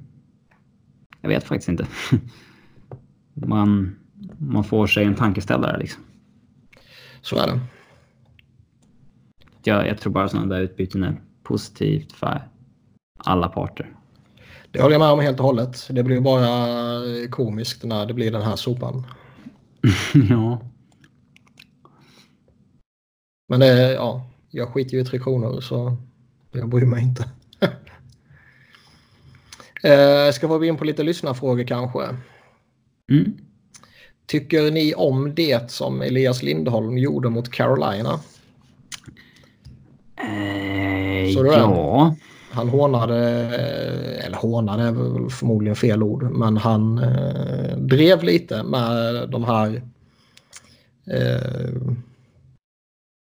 Jag 1.20 1.28
vet 1.28 1.44
faktiskt 1.44 1.68
inte. 1.68 1.86
Man, 3.46 3.96
man 4.38 4.64
får 4.64 4.86
sig 4.86 5.04
en 5.04 5.14
tankeställare 5.14 5.78
liksom. 5.78 6.02
Så 7.20 7.36
är 7.36 7.46
det. 7.46 7.60
Jag, 9.66 9.86
jag 9.86 9.98
tror 9.98 10.12
bara 10.12 10.28
sådana 10.28 10.54
där 10.54 10.62
utbyten 10.62 11.02
är 11.02 11.20
positivt 11.42 12.12
för 12.12 12.48
alla 13.18 13.48
parter. 13.48 13.96
Det 14.70 14.82
håller 14.82 14.94
jag 14.94 15.00
med 15.00 15.10
om 15.10 15.20
helt 15.20 15.40
och 15.40 15.46
hållet. 15.46 15.88
Det 15.90 16.02
blir 16.02 16.20
bara 16.20 17.28
komiskt 17.30 17.84
när 17.84 18.06
det 18.06 18.14
blir 18.14 18.32
den 18.32 18.42
här 18.42 18.56
sopan. 18.56 19.06
ja. 20.30 20.60
Men 23.48 23.60
det, 23.60 23.92
ja, 23.92 24.30
jag 24.50 24.68
skiter 24.68 24.92
ju 24.92 25.00
i 25.00 25.04
Tre 25.04 25.18
Kronor 25.18 25.60
så 25.60 25.96
jag 26.52 26.68
bryr 26.68 26.86
mig 26.86 27.02
inte. 27.02 27.28
eh, 29.82 30.32
ska 30.32 30.46
vi 30.46 30.58
gå 30.58 30.64
in 30.64 30.76
på 30.76 30.84
lite 30.84 31.02
lyssnarfrågor 31.02 31.64
kanske? 31.64 32.00
Mm. 33.12 33.38
Tycker 34.26 34.70
ni 34.70 34.94
om 34.94 35.34
det 35.34 35.70
som 35.70 36.02
Elias 36.02 36.42
Lindholm 36.42 36.98
gjorde 36.98 37.28
mot 37.28 37.50
Carolina? 37.50 38.20
Så 41.34 41.46
ja. 41.46 42.14
Han 42.50 42.68
hånade, 42.68 43.16
eller 44.24 44.36
hånade 44.36 44.82
är 44.82 44.92
väl 44.92 45.30
förmodligen 45.30 45.76
fel 45.76 46.02
ord, 46.02 46.22
men 46.22 46.56
han 46.56 46.98
eh, 46.98 47.76
drev 47.76 48.22
lite 48.22 48.62
med 48.62 49.28
de 49.30 49.44
här... 49.44 49.82
Eh, 51.06 51.82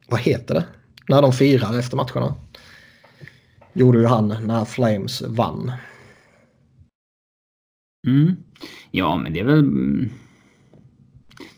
vad 0.09 0.21
heter 0.21 0.55
det? 0.55 0.65
När 1.09 1.23
de 1.23 1.33
firar 1.33 1.79
efter 1.79 1.97
matcherna. 1.97 2.35
Gjorde 3.73 3.99
ju 3.99 4.07
han 4.07 4.37
när 4.47 4.65
Flames 4.65 5.23
vann. 5.23 5.73
Mm. 8.07 8.37
Ja, 8.91 9.17
men 9.17 9.33
det 9.33 9.41
är 9.41 9.45
väl... 9.45 9.65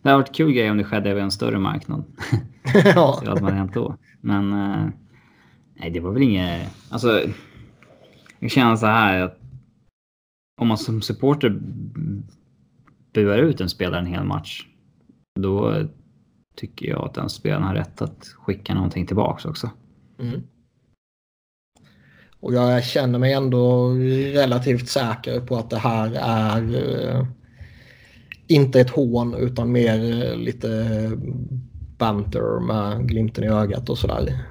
Det 0.03 0.11
hade 0.11 0.17
varit 0.23 0.35
kul 0.35 0.53
grej 0.53 0.71
om 0.71 0.77
det 0.77 0.85
skedde 0.85 1.11
över 1.11 1.21
en 1.21 1.31
större 1.31 1.59
marknad. 1.59 2.05
ja. 2.95 3.21
Det 3.23 3.29
hade 3.29 3.43
man 3.43 3.53
hänt 3.53 3.75
då. 3.75 3.97
Men... 4.21 4.53
eh, 4.53 4.89
nej, 5.75 5.91
det 5.91 6.01
var 6.01 6.11
väl 6.11 6.23
inget... 6.23 6.71
Alltså... 6.91 7.23
Jag 8.39 8.51
känner 8.51 8.77
så 8.77 8.87
här 8.87 9.21
att... 9.21 9.39
Om 10.61 10.69
man 10.69 10.79
som 10.79 11.03
supporter 11.03 11.61
buar 13.13 13.39
ut 13.39 13.61
en 13.61 13.69
spelare 13.69 14.01
en 14.01 14.07
hel 14.07 14.25
match. 14.25 14.67
Då 15.41 15.85
tycker 16.57 16.89
jag 16.89 17.05
att 17.05 17.15
den 17.15 17.29
spelaren 17.29 17.63
har 17.63 17.75
rätt 17.75 18.03
att 18.03 18.25
skicka 18.27 18.75
någonting 18.75 19.07
tillbaks 19.07 19.45
också. 19.45 19.71
Mm. 20.21 20.43
Och 22.41 22.55
jag 22.55 22.85
känner 22.85 23.19
mig 23.19 23.33
ändå 23.33 23.91
relativt 24.35 24.89
säker 24.89 25.41
på 25.41 25.57
att 25.57 25.71
det 25.71 25.79
här 25.79 26.13
är 26.21 26.75
eh, 26.75 27.27
inte 28.47 28.81
ett 28.81 28.91
hån 28.91 29.35
utan 29.35 29.73
mer 29.73 30.25
eh, 30.25 30.37
lite 30.37 30.69
banter 31.99 32.61
med 32.61 33.09
glimten 33.09 33.45
i 33.45 33.49
ögat 33.49 33.91
och 33.91 33.99
sådär. 33.99 34.45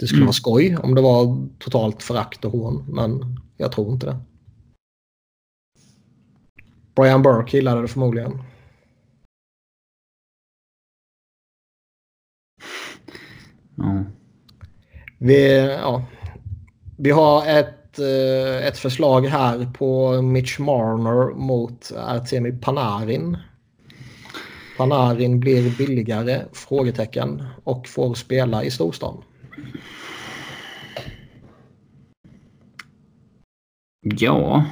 Det 0.00 0.06
skulle 0.06 0.18
Mm. 0.18 0.26
vara 0.26 0.32
skoj 0.32 0.76
om 0.76 0.94
det 0.94 1.00
var 1.02 1.48
totalt 1.58 2.02
förakt 2.02 2.44
och 2.44 2.52
hån, 2.52 2.84
men 2.88 3.40
jag 3.56 3.72
tror 3.72 3.92
inte 3.92 4.06
det. 4.06 4.16
Brian 6.96 7.22
Burke 7.22 7.56
gillade 7.56 7.82
det 7.82 7.88
förmodligen. 7.88 8.38
Ja. 13.76 14.04
Vi, 15.18 15.58
ja, 15.66 16.04
vi 16.98 17.10
har 17.10 17.46
ett, 17.46 17.98
eh, 17.98 18.66
ett 18.66 18.78
förslag 18.78 19.26
här 19.26 19.70
på 19.78 20.22
Mitch 20.22 20.58
Marner 20.58 21.34
mot 21.34 21.92
Artemi 21.96 22.52
Panarin. 22.52 23.36
Panarin 24.76 25.40
blir 25.40 25.78
billigare? 25.78 26.42
Frågetecken. 26.52 27.42
Och 27.64 27.88
får 27.88 28.14
spela 28.14 28.64
i 28.64 28.70
storstan. 28.70 29.22
Ja, 34.00 34.64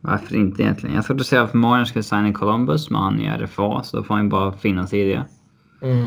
varför 0.00 0.36
inte 0.36 0.62
egentligen? 0.62 0.94
Jag 0.94 1.04
skulle 1.04 1.24
säga 1.24 1.42
att 1.42 1.54
Maren 1.54 1.86
ska 1.86 2.02
signa 2.02 2.28
i 2.28 2.32
Columbus, 2.32 2.90
men 2.90 3.02
han 3.02 3.20
är 3.20 3.38
RFA 3.38 3.82
så 3.82 3.96
då 3.96 4.02
får 4.02 4.14
han 4.14 4.24
ju 4.24 4.30
bara 4.30 4.52
finna 4.52 4.86
sig 4.86 5.00
i 5.00 5.12
det. 5.12 5.26
Mm. 5.82 6.06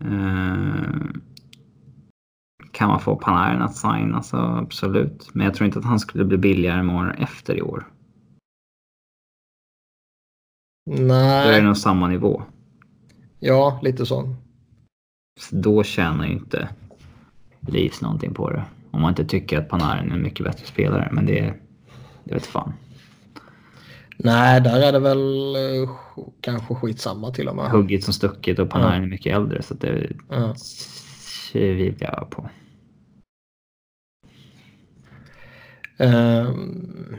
Eh, 0.00 1.06
kan 2.72 2.88
man 2.88 3.00
få 3.00 3.16
Panarin 3.16 3.62
att 3.62 3.76
signa 3.76 4.22
så 4.22 4.36
absolut. 4.36 5.34
Men 5.34 5.44
jag 5.44 5.54
tror 5.54 5.66
inte 5.66 5.78
att 5.78 5.84
han 5.84 6.00
skulle 6.00 6.24
bli 6.24 6.38
billigare 6.38 6.78
än 6.80 6.86
Marner 6.86 7.16
efter 7.18 7.54
i 7.56 7.62
år. 7.62 7.86
Då 10.90 10.92
är 10.92 10.98
det 10.98 11.50
Nej, 11.50 11.62
nog 11.62 11.76
samma 11.76 12.08
nivå. 12.08 12.42
ja 13.38 13.80
lite 13.82 14.06
så. 14.06 14.34
Så 15.40 15.56
då 15.56 15.82
tjänar 15.82 16.26
ju 16.26 16.32
inte 16.32 16.68
Leafs 17.68 18.00
någonting 18.02 18.34
på 18.34 18.50
det. 18.50 18.64
Om 18.90 19.00
man 19.00 19.08
inte 19.10 19.24
tycker 19.24 19.58
att 19.58 19.68
Panarin 19.68 20.10
är 20.10 20.14
en 20.16 20.22
mycket 20.22 20.46
bättre 20.46 20.66
spelare. 20.66 21.08
Men 21.12 21.26
det, 21.26 21.54
det 22.24 22.34
vet 22.34 22.46
fan. 22.46 22.72
Nej, 24.16 24.60
där 24.60 24.80
är 24.80 24.92
det 24.92 24.98
väl 24.98 25.54
eh, 25.56 25.90
kanske 26.40 26.74
skitsamma 26.74 27.30
till 27.30 27.48
och 27.48 27.56
med. 27.56 27.70
Huggit 27.70 28.04
som 28.04 28.12
stuckit 28.14 28.58
och 28.58 28.70
Panarin 28.70 29.02
är 29.02 29.06
mycket 29.06 29.36
äldre. 29.36 29.62
Så 29.62 29.74
det 29.74 30.10
Ja. 30.30 30.54
tvivlar 31.52 32.14
jag 32.18 32.30
på. 32.30 32.48
Ehm, 35.98 37.16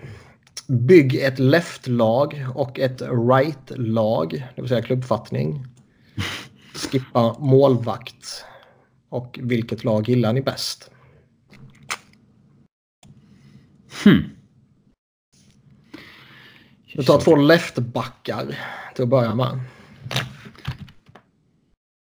bygg 0.67 1.15
ett 1.15 1.39
left-lag 1.39 2.47
och 2.55 2.80
ett 2.80 3.01
right-lag, 3.01 4.47
det 4.55 4.61
vill 4.61 4.69
säga 4.69 4.81
klubbfattning. 4.81 5.65
Skippa 6.91 7.35
målvakt. 7.39 8.45
Och 9.10 9.40
vilket 9.41 9.84
lag 9.84 10.10
gillar 10.10 10.34
ni 10.34 10.41
bäst? 10.41 10.91
Hmm. 14.03 14.23
Du 16.94 17.03
tar 17.03 17.19
två 17.19 17.36
leftbackar 17.36 18.60
till 18.95 19.03
att 19.03 19.10
börja 19.10 19.36
med. 19.36 19.60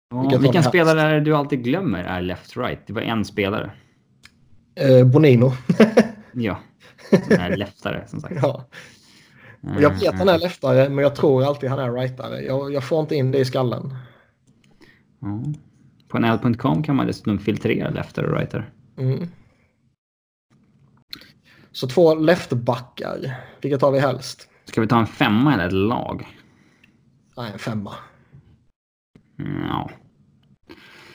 Ja, 0.09 0.37
vilken 0.37 0.63
spelare 0.63 1.01
är 1.01 1.21
du 1.21 1.35
alltid 1.35 1.63
glömmer 1.63 2.03
är 2.03 2.21
left-right? 2.21 2.79
Det 2.87 2.93
var 2.93 3.01
en 3.01 3.25
spelare. 3.25 3.71
Eh, 4.75 5.05
Bonino. 5.05 5.53
Ja, 6.37 6.59
som 7.09 7.39
är 7.39 7.57
leftare 7.57 8.07
som 8.07 8.19
sagt. 8.21 8.35
ja. 8.41 8.65
Jag 9.79 9.89
vet 9.89 10.07
att 10.07 10.19
han 10.19 10.29
är 10.29 10.39
leftare, 10.39 10.89
men 10.89 11.03
jag 11.03 11.15
tror 11.15 11.43
alltid 11.43 11.69
han 11.69 11.79
är 11.79 11.91
rightare. 11.91 12.41
Jag, 12.41 12.73
jag 12.73 12.83
får 12.83 13.01
inte 13.01 13.15
in 13.15 13.31
det 13.31 13.39
i 13.39 13.45
skallen. 13.45 13.95
Ja. 15.19 15.43
På 16.15 16.19
nl.com 16.19 16.83
kan 16.83 16.95
man 16.95 17.07
dessutom 17.07 17.39
filtrera 17.39 17.89
lefter 17.89 18.23
och 18.23 18.37
righter. 18.37 18.69
Mm. 18.97 19.27
Så 21.71 21.87
två 21.87 22.15
leftbackar. 22.15 23.35
Vilket 23.61 23.81
har 23.81 23.91
vi 23.91 23.99
helst? 23.99 24.49
Ska 24.65 24.81
vi 24.81 24.87
ta 24.87 24.99
en 24.99 25.07
femma 25.07 25.53
eller 25.53 25.67
ett 25.67 25.73
lag? 25.73 26.27
Nej, 27.37 27.51
en 27.53 27.59
femma. 27.59 27.93
Mm, 29.39 29.61
Ja. 29.67 29.91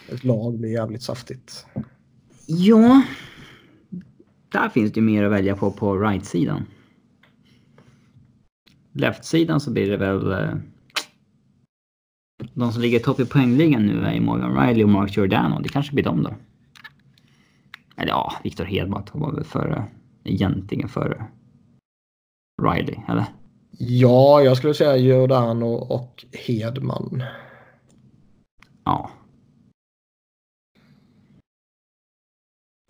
Ett 0.08 0.24
lag 0.24 0.58
blir 0.58 0.70
jävligt 0.70 1.02
saftigt. 1.02 1.66
Ja. 2.46 3.02
Där 4.52 4.68
finns 4.68 4.92
det 4.92 5.00
ju 5.00 5.06
mer 5.06 5.24
att 5.24 5.32
välja 5.32 5.56
på 5.56 5.70
på 5.70 5.96
right-sidan. 5.98 6.66
Left-sidan 8.92 9.60
så 9.60 9.70
blir 9.72 9.90
det 9.90 9.96
väl... 9.96 10.50
De 12.60 12.72
som 12.72 12.82
ligger 12.82 12.98
topp 12.98 13.20
i 13.20 13.26
poängligan 13.26 13.86
nu 13.86 14.04
är 14.06 14.20
Morgan 14.20 14.66
Riley 14.66 14.84
och 14.84 14.88
Mark 14.88 15.16
Giordano. 15.16 15.60
Det 15.62 15.68
kanske 15.68 15.92
blir 15.92 16.04
dem 16.04 16.22
då. 16.22 16.34
Eller 17.96 18.10
ja, 18.10 18.32
Victor 18.44 18.64
Hedman 18.64 19.02
var 19.12 19.32
väl 19.32 19.44
före... 19.44 19.84
Egentligen 20.24 20.88
före 20.88 21.26
Riley, 22.62 22.94
eller? 23.08 23.24
Ja, 23.78 24.42
jag 24.42 24.56
skulle 24.56 24.74
säga 24.74 24.96
Giordano 24.96 25.66
och 25.74 26.24
Hedman. 26.32 27.22
Ja. 28.84 29.10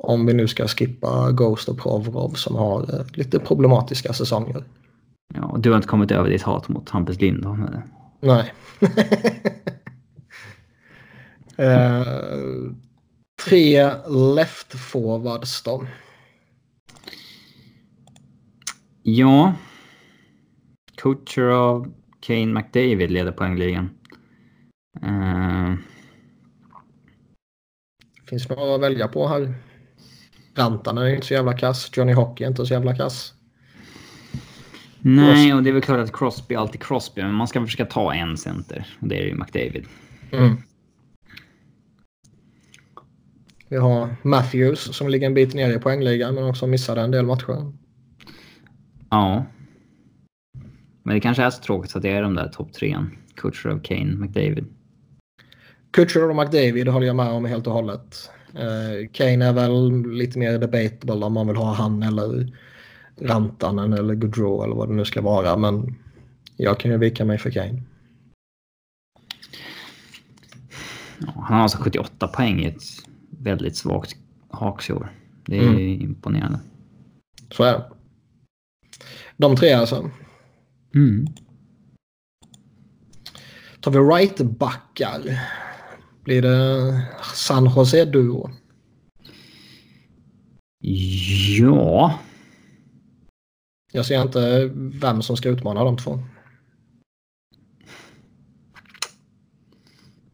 Om 0.03 0.27
vi 0.27 0.35
nu 0.35 0.49
ska 0.49 0.69
skippa 0.69 1.33
Ghost 1.33 1.69
och 1.69 1.79
Provrov 1.79 2.31
som 2.31 2.57
har 2.57 2.95
eh, 2.95 3.07
lite 3.15 3.39
problematiska 3.39 4.13
säsonger. 4.13 4.65
ja. 5.35 5.45
Och 5.45 5.61
du 5.61 5.71
har 5.71 5.77
inte 5.77 5.89
kommit 5.89 6.11
över 6.11 6.31
ditt 6.31 6.43
hat 6.43 6.69
mot 6.69 6.91
Hampus 6.91 7.21
Lindholm? 7.21 7.63
eller? 7.63 8.00
Nej. 8.21 8.53
eh, 11.57 12.05
tre 13.47 13.91
left 14.35 14.79
forwards 14.79 15.63
då. 15.63 15.87
Ja. 19.03 19.55
Kucherov, 20.97 21.95
Kane 22.21 22.47
McDavid 22.47 23.11
leder 23.11 23.33
poängligan. 23.33 23.91
Eh, 25.03 25.75
Finns 28.29 28.49
några 28.49 28.75
att 28.75 28.81
välja 28.81 29.09
på 29.09 29.29
här. 29.29 29.55
Rantanen 30.55 31.05
är 31.05 31.15
inte 31.15 31.27
så 31.27 31.35
jävla 31.35 31.53
kass. 31.53 31.91
Johnny 31.97 32.13
Hockey 32.13 32.45
är 32.45 32.49
inte 32.49 32.67
så 32.67 32.75
jävla 32.75 32.97
kass. 32.97 33.35
Nej, 35.01 35.55
och 35.55 35.63
det 35.63 35.71
är 35.71 35.73
väl 35.73 35.83
klart 35.83 35.99
att 35.99 36.13
Crosby 36.13 36.55
är 36.55 36.59
alltid 36.59 36.83
Crosby, 36.83 37.23
men 37.23 37.35
man 37.35 37.49
ska 37.49 37.65
försöka 37.65 37.85
ta 37.85 38.15
en 38.15 38.37
center. 38.37 38.87
Och 39.01 39.09
det 39.09 39.19
är 39.19 39.27
ju 39.27 39.35
McDavid. 39.35 39.87
Mm. 40.33 40.57
Vi 43.69 43.77
har 43.77 44.17
Matthews 44.23 44.97
som 44.97 45.09
ligger 45.09 45.27
en 45.27 45.35
bit 45.35 45.55
ner 45.55 45.77
i 45.77 45.79
poängligan 45.79 46.35
men 46.35 46.45
också 46.45 46.67
missade 46.67 47.01
en 47.01 47.11
del 47.11 47.27
matcher. 47.27 47.73
Ja. 49.11 49.45
Men 51.03 51.15
det 51.15 51.21
kanske 51.21 51.43
är 51.43 51.51
så 51.51 51.63
tråkigt 51.63 51.97
att 51.97 52.03
det 52.03 52.11
är 52.11 52.23
de 52.23 52.35
där 52.35 52.49
topp 52.49 52.73
trean. 52.73 53.11
Kucherov, 53.35 53.81
Kane, 53.83 54.17
McDavid. 54.17 54.65
Kutcher 55.91 56.31
och 56.31 56.37
McDavid 56.37 56.89
håller 56.89 57.07
jag 57.07 57.17
med 57.17 57.31
om 57.31 57.45
helt 57.45 57.67
och 57.67 57.73
hållet. 57.73 58.31
Eh, 58.55 59.09
Kane 59.13 59.47
är 59.47 59.53
väl 59.53 60.03
lite 60.13 60.39
mer 60.39 60.59
debatable 60.59 61.27
om 61.27 61.33
man 61.33 61.47
vill 61.47 61.57
ha 61.57 61.75
han 61.75 62.03
eller 62.03 62.53
Rantanen 63.21 63.93
eller 63.93 64.15
Gaudreau 64.15 64.65
eller 64.65 64.75
vad 64.75 64.89
det 64.89 64.95
nu 64.95 65.05
ska 65.05 65.21
vara. 65.23 65.57
Men 65.57 65.95
jag 66.57 66.81
kan 66.81 66.91
ju 66.91 66.97
vika 66.97 67.25
mig 67.25 67.39
för 67.39 67.51
Kane. 67.51 67.83
Ja, 71.19 71.33
han 71.37 71.57
har 71.57 71.63
alltså 71.63 71.79
78 71.79 72.29
poäng 72.29 72.61
i 72.61 72.67
ett 72.67 72.83
väldigt 73.31 73.77
svagt 73.77 74.17
Hawks 74.51 74.91
i 74.91 74.93
år. 74.93 75.13
Det 75.47 75.59
är 75.59 75.63
Mm. 75.69 76.01
imponerande. 76.01 76.61
Så 77.51 77.63
är 77.65 77.73
det. 77.73 77.91
De 79.37 79.57
tre 79.57 79.73
alltså. 79.73 80.11
Mm. 80.95 81.27
Tar 83.81 83.91
vi 83.91 83.99
right-backar. 83.99 85.21
Blir 86.25 86.43
det 86.43 87.03
San 87.35 87.65
Jose-duo? 87.65 88.51
Ja. 91.59 92.19
Jag 93.93 94.07
ser 94.07 94.23
inte 94.23 94.71
vem 94.75 95.23
som 95.23 95.37
ska 95.37 95.49
utmana 95.49 95.85
de 95.85 95.97
två. 95.97 96.19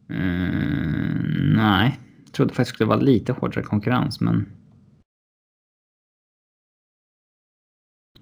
Mm, 0.09 1.53
nej. 1.55 1.99
Jag 2.25 2.33
trodde 2.33 2.53
faktiskt 2.53 2.71
det 2.71 2.75
skulle 2.75 2.87
vara 2.87 2.99
lite 2.99 3.31
hårdare 3.31 3.63
konkurrens, 3.63 4.19
men... 4.21 4.49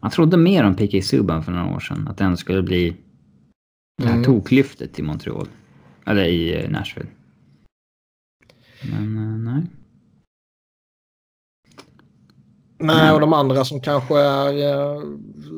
Jag 0.01 0.11
trodde 0.11 0.37
mer 0.37 0.63
om 0.63 0.75
PK 0.75 1.01
Subban 1.01 1.43
för 1.43 1.51
några 1.51 1.75
år 1.75 1.79
sedan. 1.79 2.07
Att 2.07 2.17
den 2.17 2.37
skulle 2.37 2.63
bli 2.63 2.95
det 3.97 4.07
här 4.07 4.13
Mm. 4.13 4.23
toklyftet 4.23 4.99
i 4.99 5.01
Montreal. 5.01 5.47
Eller 6.05 6.23
i 6.25 6.63
eh, 6.63 6.69
Nashville. 6.71 7.09
Men 8.83 9.17
eh, 9.17 9.53
nej. 9.53 9.63
Nej, 12.77 13.11
och 13.11 13.19
de 13.19 13.33
andra 13.33 13.65
som 13.65 13.81
kanske 13.81 14.19
är 14.19 14.73
eh, 14.73 15.01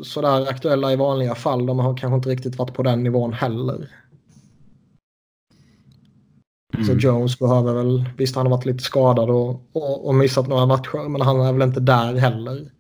sådär 0.04 0.50
aktuella 0.50 0.94
i 0.94 0.96
vanliga 0.96 1.36
fall, 1.36 1.66
de 1.66 1.80
har 1.80 1.98
kanske 1.98 2.16
inte 2.16 2.30
riktigt 2.30 2.58
varit 2.58 2.74
på 2.74 2.84
den 2.84 3.04
nivån 3.04 3.34
heller. 3.34 3.90
Så 6.86 6.92
Mm. 6.92 7.00
Jones 7.00 7.40
behöver 7.40 7.74
väl, 7.74 8.10
visst 8.18 8.36
han 8.36 8.46
har 8.46 8.52
varit 8.52 8.66
lite 8.66 8.84
skadad 8.84 9.30
och, 9.30 9.50
och, 9.72 10.08
och 10.08 10.16
missat 10.16 10.48
några 10.48 10.66
matcher, 10.66 11.10
men 11.10 11.22
han 11.22 11.42
är 11.42 11.54
väl 11.54 11.68
inte 11.68 11.80
där 11.80 12.14
heller. 12.16 12.72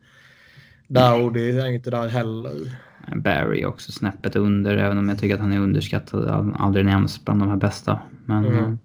Dowdy 0.87 1.49
är 1.51 1.67
inte 1.67 1.89
där 1.91 2.07
heller. 2.07 2.77
Barry 3.15 3.65
också 3.65 3.91
snäppet 3.91 4.35
under, 4.35 4.77
även 4.77 4.97
om 4.97 5.09
jag 5.09 5.19
tycker 5.19 5.35
att 5.35 5.41
han 5.41 5.53
är 5.53 5.59
underskattad. 5.59 6.27
Ald- 6.27 6.55
Aldrig 6.59 6.85
nämns 6.85 7.25
bland 7.25 7.39
de 7.41 7.49
här 7.49 7.55
bästa. 7.57 7.99
Men... 8.25 8.45
Mm. 8.45 8.79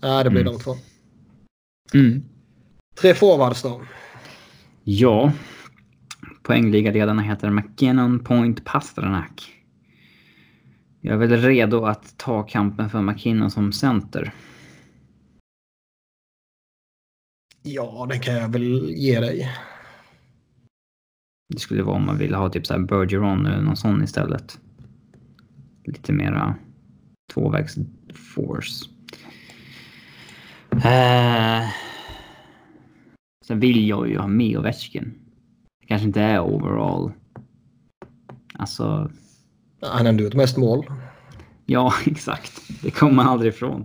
Nej, 0.00 0.24
det 0.24 0.30
blir 0.30 0.40
Mm. 0.40 0.52
de 0.52 0.58
två. 0.58 0.74
Mm. 1.94 2.22
Tre 3.00 3.14
forwards 3.14 3.62
då. 3.62 3.82
Ja. 4.84 5.32
Poängligaredarna 6.42 7.22
heter 7.22 7.50
McKinnon, 7.50 8.24
Point, 8.24 8.64
Pasternak. 8.64 9.52
Jag 11.00 11.14
är 11.14 11.26
väl 11.26 11.40
redo 11.40 11.84
att 11.84 12.18
ta 12.18 12.42
kampen 12.42 12.90
för 12.90 13.02
McKinnon 13.02 13.50
som 13.50 13.72
center. 13.72 14.32
Ja, 17.62 18.06
den 18.10 18.20
kan 18.20 18.34
jag 18.34 18.48
väl 18.48 18.90
ge 18.90 19.20
dig. 19.20 19.50
Det 21.48 21.58
skulle 21.58 21.82
vara 21.82 21.96
om 21.96 22.06
man 22.06 22.18
ville 22.18 22.36
ha 22.36 22.50
typ 22.50 22.66
så 22.66 22.74
här 22.74 22.80
Bergeron 22.80 23.46
eller 23.46 23.62
någon 23.62 23.76
sån 23.76 24.02
istället. 24.02 24.58
Lite 25.84 26.12
mera 26.12 26.54
tvåvägs 27.32 27.74
force. 28.34 28.84
Eh, 30.70 31.68
sen 33.46 33.60
vill 33.60 33.88
jag 33.88 34.08
ju 34.08 34.18
ha 34.18 34.26
med 34.26 34.58
Ovechkin. 34.58 35.14
Det 35.80 35.86
kanske 35.86 36.06
inte 36.06 36.20
är 36.20 36.40
overall. 36.40 37.12
Alltså, 38.54 39.10
Han 39.82 40.06
ändå 40.06 40.24
gjort 40.24 40.34
mest 40.34 40.56
mål. 40.56 40.86
ja 41.66 41.92
exakt. 42.06 42.62
Det 42.82 42.90
kommer 42.90 43.12
man 43.12 43.26
aldrig 43.26 43.52
ifrån. 43.52 43.84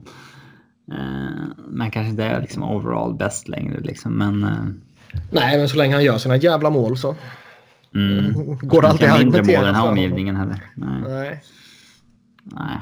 Eh, 0.92 1.48
men 1.68 1.92
kanske 1.92 2.10
inte 2.10 2.24
är 2.24 2.42
liksom 2.42 2.64
overall 2.64 3.14
bäst 3.14 3.48
längre 3.48 3.80
liksom. 3.80 4.14
Men 4.14 4.44
eh, 4.44 4.66
Nej, 5.32 5.58
men 5.58 5.70
så 5.70 5.78
länge 5.78 5.94
han 5.94 6.04
gör 6.04 6.18
sina 6.18 6.36
jävla 6.36 6.70
mål 6.70 6.98
så 6.98 7.16
mm. 7.96 8.34
går 8.62 8.82
det 8.82 8.88
alltid 8.88 9.10
att 9.10 9.20
mindre 9.20 9.42
mål 9.42 9.50
argumentera 9.50 9.66
den 9.66 9.76
här 9.76 9.90
omgivningen 9.90 10.36
heller. 10.36 10.64
Nej. 10.76 11.02
Nej. 11.08 11.44
Nej, 12.44 12.78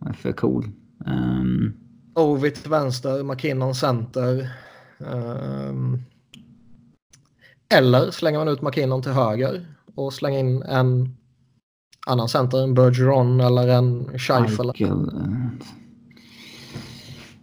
han 0.00 0.08
är 0.08 0.12
för 0.12 0.32
cool. 0.32 0.70
Um, 1.06 1.74
Ovid 2.14 2.54
till 2.54 2.70
vänster, 2.70 3.22
McKinnon 3.22 3.74
center. 3.74 4.48
Ehm, 5.06 6.02
eller 7.74 8.10
slänger 8.10 8.38
man 8.38 8.48
ut 8.48 8.62
McKinnon 8.62 9.02
till 9.02 9.12
höger 9.12 9.66
och 9.94 10.12
slänger 10.12 10.38
in 10.38 10.62
en 10.62 11.16
annan 12.06 12.28
center, 12.28 12.62
en 12.62 12.74
Bergeron 12.74 13.40
eller 13.40 13.68
en 13.68 14.18
Scheifel. 14.18 14.66
Michael, 14.66 15.08
eh, 15.08 15.48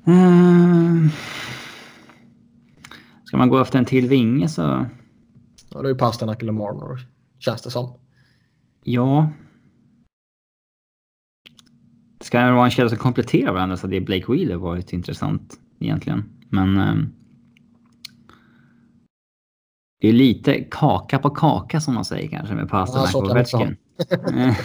ehm, 0.05 1.09
ska 3.23 3.37
man 3.37 3.49
gå 3.49 3.59
efter 3.59 3.79
en 3.79 3.85
till 3.85 4.07
vinge 4.07 4.49
så... 4.49 4.85
Ja, 5.69 5.81
det 5.81 5.87
är 5.87 5.91
ju 5.91 5.97
Pasternak 5.97 6.41
eller 6.41 6.51
Marner, 6.51 7.07
känns 7.39 7.61
det 7.61 7.71
som. 7.71 7.93
Ja. 8.83 9.29
Det 12.19 12.25
ska 12.25 12.51
vara 12.51 12.65
en 12.65 12.71
kedja 12.71 12.89
som 12.89 12.97
kompletterar 12.97 13.53
varandra 13.53 13.77
så 13.77 13.87
det 13.87 14.01
Blake 14.01 14.31
Wheeler 14.31 14.55
varit 14.55 14.93
intressant 14.93 15.59
egentligen. 15.79 16.23
Men... 16.49 16.77
ehm, 16.77 17.13
det 20.01 20.07
är 20.07 20.13
lite 20.13 20.63
kaka 20.71 21.19
på 21.19 21.29
kaka 21.29 21.81
som 21.81 21.93
man 21.93 22.05
säger 22.05 22.29
kanske 22.29 22.55
med 22.55 22.69
man 22.69 23.07
säga. 23.07 23.31
Ovechkin. 23.31 23.75
Eh, 24.11 24.17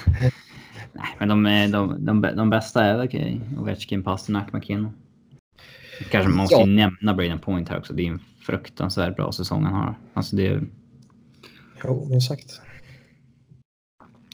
Nej, 0.92 1.16
men 1.18 1.28
de, 1.28 1.46
är- 1.46 1.68
de, 1.68 2.04
de, 2.04 2.20
de 2.20 2.50
bästa 2.50 2.84
är 2.84 2.96
väl 2.96 3.06
okej. 3.06 3.40
Ovechkin, 3.58 4.02
Pasternak, 4.02 4.52
McKinnon. 4.52 4.92
Kanske 6.10 6.28
man 6.28 6.38
måste 6.38 6.54
Ja. 6.54 6.66
nämna 6.66 7.14
Braden 7.14 7.38
Point 7.38 7.68
här 7.68 7.78
också. 7.78 7.92
Det 7.92 8.02
är 8.06 8.10
en 8.12 8.20
fruktansvärt 8.40 9.16
bra 9.16 9.32
säsong 9.32 9.64
han 9.64 9.72
har. 9.74 9.94
Alltså 10.14 10.36
det, 10.36 10.62
Jo, 11.84 12.06
minst 12.10 12.28
sagt. 12.28 12.60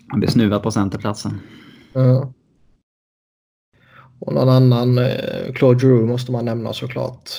han 0.09 0.20
blir 0.20 0.31
snuvad 0.31 0.62
på 0.62 0.70
centerplatsen. 0.70 1.41
Ja. 1.93 2.33
Och 4.20 4.35
någon 4.35 4.49
annan, 4.49 4.99
eh, 4.99 5.53
Claude 5.55 5.81
Giroux 5.81 6.09
måste 6.09 6.33
man 6.33 6.45
nämna 6.45 6.73
såklart. 6.73 7.31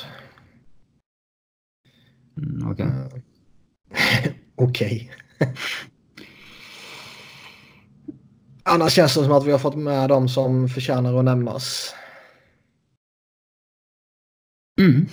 Mm, 2.38 2.72
okej. 2.72 2.86
Okej. 4.56 5.12
Annars 8.64 8.94
känns 8.94 9.16
det 9.16 9.24
som 9.24 9.32
att 9.32 9.46
vi 9.46 9.52
har 9.52 9.60
fått 9.60 9.76
med 9.76 10.10
de 10.10 10.30
som 10.30 10.70
förtjänar 10.70 11.20
att 11.20 11.26
nämnas. 11.26 11.96
Mm. 14.82 15.06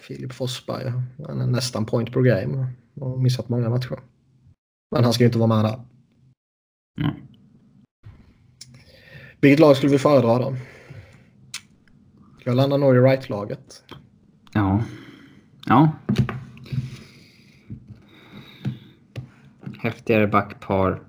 Filip 0.00 0.32
Forsberg, 0.32 0.92
han 1.26 1.40
är 1.40 1.46
nästan 1.46 1.86
point 1.86 2.12
per 2.12 2.20
game 2.20 2.66
och 2.94 3.22
missat 3.22 3.48
många 3.48 3.70
matcher. 3.70 3.98
Men 4.90 5.04
han 5.04 5.12
ska 5.12 5.24
ju 5.24 5.26
inte 5.26 5.38
vara 5.38 5.62
med 5.62 5.64
där. 5.64 5.84
Mm. 7.00 7.14
Vilket 9.40 9.60
lag 9.60 9.76
skulle 9.76 9.92
vi 9.92 9.98
föredra 9.98 10.38
då? 10.38 10.56
Jag 12.44 12.56
landar 12.56 12.78
nog 12.78 12.96
i 12.96 12.98
right-laget. 12.98 13.84
Ja. 14.52 14.84
Ja. 15.66 15.92
Häftigare 19.84 20.26
backpar. 20.26 21.08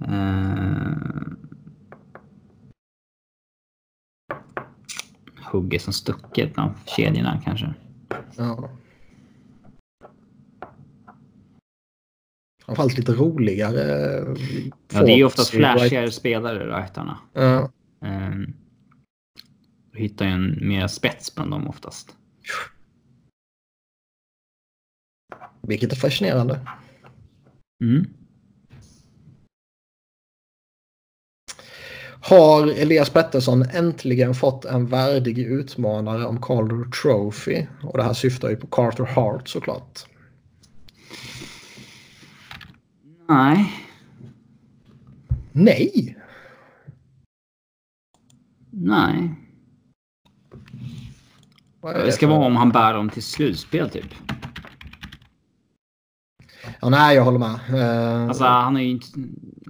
Eh... 0.00 0.92
Hugger 5.52 5.78
som 5.78 5.92
stucket 5.92 6.58
av 6.58 6.78
kedjorna 6.86 7.40
kanske. 7.44 7.74
Ja. 8.36 8.70
Framförallt 12.64 12.98
lite 12.98 13.12
roligare. 13.12 13.80
Ja, 14.92 15.02
det 15.02 15.12
är 15.12 15.16
ju 15.16 15.24
ofta 15.24 15.42
forwards 15.42 15.54
i 15.54 15.78
flashigare 15.78 16.06
right- 16.06 16.10
spelare, 16.10 16.78
rightarna. 16.80 17.18
Ja. 17.32 17.70
Um, 18.00 18.54
du 19.92 19.98
hittar 19.98 20.24
ju 20.24 20.30
en 20.30 20.68
mer 20.68 20.86
spets 20.86 21.34
bland 21.34 21.50
dem 21.50 21.68
oftast. 21.68 22.16
Vilket 25.60 25.92
är 25.92 25.96
fascinerande. 25.96 26.60
Mm. 27.82 28.06
Har 32.20 32.66
Elias 32.66 33.10
Pettersson 33.10 33.62
äntligen 33.62 34.34
fått 34.34 34.64
en 34.64 34.86
värdig 34.86 35.38
utmanare 35.38 36.24
om 36.26 36.42
Calder 36.42 36.90
Trophy? 36.90 37.66
Och 37.82 37.98
det 37.98 38.04
här 38.04 38.12
syftar 38.12 38.50
ju 38.50 38.56
på 38.56 38.66
Carter 38.66 39.04
Hart 39.04 39.48
såklart. 39.48 40.00
Nej. 43.28 43.72
Nej! 45.52 46.18
Nej. 48.70 49.34
Det 51.82 52.12
ska 52.12 52.26
vara 52.26 52.46
om 52.46 52.56
han 52.56 52.70
bär 52.70 52.94
dem 52.94 53.10
till 53.10 53.22
slutspel 53.22 53.90
typ. 53.90 54.14
Ja, 56.82 56.88
nej, 56.88 57.16
jag 57.16 57.24
håller 57.24 57.38
med. 57.38 57.58
Eh, 57.74 58.28
Alltså 58.28 58.44
han 58.44 58.76
är 58.76 58.80
inte... 58.82 59.06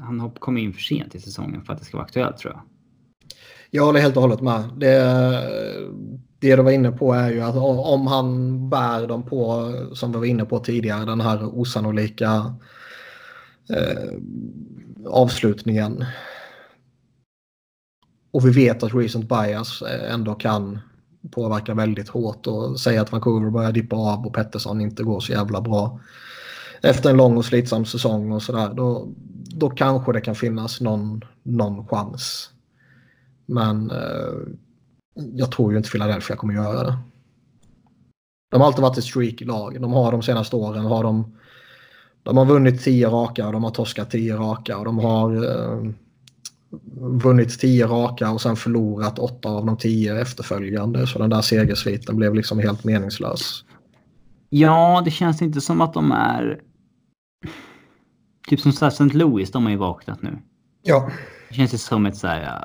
Han 0.01 0.20
har 0.20 0.30
kommit 0.30 0.62
in 0.62 0.72
för 0.72 0.80
sent 0.80 1.14
i 1.14 1.20
säsongen 1.20 1.62
för 1.64 1.72
att 1.72 1.78
det 1.78 1.84
ska 1.84 1.97
vara 1.97 2.05
aktuellt 2.05 2.36
tror 2.39 2.52
jag. 2.52 2.62
Jag 3.70 3.84
håller 3.86 4.01
helt 4.01 4.16
och 4.16 4.22
hållet 4.22 4.40
med. 4.40 4.64
Det, 4.76 4.98
det 6.39 6.56
du 6.56 6.62
var 6.62 6.70
inne 6.70 6.93
på 6.93 7.12
är 7.12 7.30
ju 7.30 7.40
att 7.40 7.56
om 7.56 8.06
han 8.06 8.70
bär 8.70 9.06
dem 9.06 9.22
på, 9.22 9.72
som 9.94 10.12
vi 10.12 10.18
var 10.18 10.24
inne 10.24 10.44
på 10.44 10.59
tidigare, 10.59 11.05
den 11.05 11.20
här 11.20 11.59
osannolika 11.59 12.55
eh, 13.70 14.12
avslutningen. 15.06 16.05
Och 18.30 18.47
vi 18.47 18.51
vet 18.51 18.82
att 18.82 18.94
recent 18.94 19.28
bias 19.28 19.82
eh, 19.82 20.14
ändå 20.14 20.34
kan 20.34 20.78
påverka 21.30 21.74
väldigt 21.74 22.09
hårt 22.09 22.47
och 22.47 22.80
säga 22.80 23.02
att 23.02 23.12
Vancouver 23.12 23.51
börjar 23.51 23.72
dippa 23.72 23.97
av 23.97 24.26
och 24.26 24.34
Pettersson 24.34 24.80
inte 24.80 25.02
går 25.02 25.20
så 25.20 25.32
jävla 25.32 25.60
bra 25.60 26.01
efter 26.82 27.10
en 27.10 27.16
lång 27.16 27.36
och 27.36 27.44
slitsam 27.44 27.84
säsong 27.84 28.32
och 28.32 28.42
sådär. 28.42 28.74
Då, 28.74 29.09
då 29.56 29.70
kanske 29.70 30.12
det 30.12 30.20
kan 30.20 30.34
finnas 30.34 30.80
någon, 30.80 31.24
någon 31.42 31.86
chans. 31.86 32.50
Men 33.46 33.90
eh, 33.90 34.54
jag 35.14 35.52
tror 35.52 35.72
ju 35.72 35.78
inte 35.78 35.90
Philadelphia 35.90 36.36
kommer 36.36 36.54
göra 36.54 36.82
det. 36.84 36.98
De 38.50 38.60
har 38.60 38.66
alltid 38.66 38.82
varit 38.82 38.98
ett 38.98 39.04
streak-lag. 39.04 39.80
De 39.80 39.92
har 39.92 40.12
de 40.12 40.22
senaste 40.22 40.56
åren 40.56 40.84
har 40.84 41.02
de, 41.02 41.36
de 42.22 42.36
har 42.36 42.44
vunnit 42.44 42.82
tio 42.82 43.09
raka 43.09 43.46
och 43.46 43.52
de 43.52 43.64
har 43.64 43.70
torskat 43.70 44.10
tio 44.10 44.36
raka 44.36 44.78
och 44.78 44.84
de 44.84 44.98
har 44.98 45.44
eh, 45.44 45.92
vunnit 47.00 47.60
tio 47.60 47.86
raka 47.86 48.30
och 48.30 48.40
sen 48.40 48.56
förlorat 48.56 49.18
åtta 49.18 49.48
av 49.48 49.66
de 49.66 49.76
tio 49.76 50.20
efterföljande. 50.20 51.06
Så 51.06 51.18
den 51.18 51.30
där 51.30 51.42
segersviten 51.42 52.16
blev 52.16 52.34
liksom 52.34 52.59
helt 52.59 52.84
meningslös. 52.84 53.64
Ja, 54.48 55.02
det 55.04 55.10
känns 55.10 55.42
inte 55.42 55.60
som 55.60 55.80
att 55.80 55.94
de 55.94 56.12
är... 56.12 56.60
Typ 58.48 58.60
som 58.60 58.70
St. 58.70 59.05
Louis, 59.05 59.51
de 59.51 59.64
har 59.64 59.70
ju 59.70 59.77
vaknat 59.77 60.23
nu. 60.23 60.39
Ja, 60.82 61.10
Det 61.48 61.55
känns 61.55 61.74
ju 61.74 61.78
som 61.78 62.06
ett 62.06 62.16
så 62.16 62.27
här... 62.27 62.64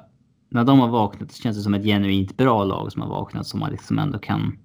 När 0.50 0.64
de 0.64 0.80
har 0.80 0.88
vaknat 0.88 1.32
så 1.32 1.42
känns 1.42 1.58
det 1.58 1.64
som 1.64 1.74
ett 1.74 1.84
genuint 1.84 2.38
bra 2.38 2.64
lag 2.64 2.92
som 2.92 3.02
har 3.02 3.10
vaknat 3.10 3.48
som 3.48 3.60
man 3.60 3.72
liksom 3.72 4.00
ändå 4.00 4.20
kan 4.20 4.58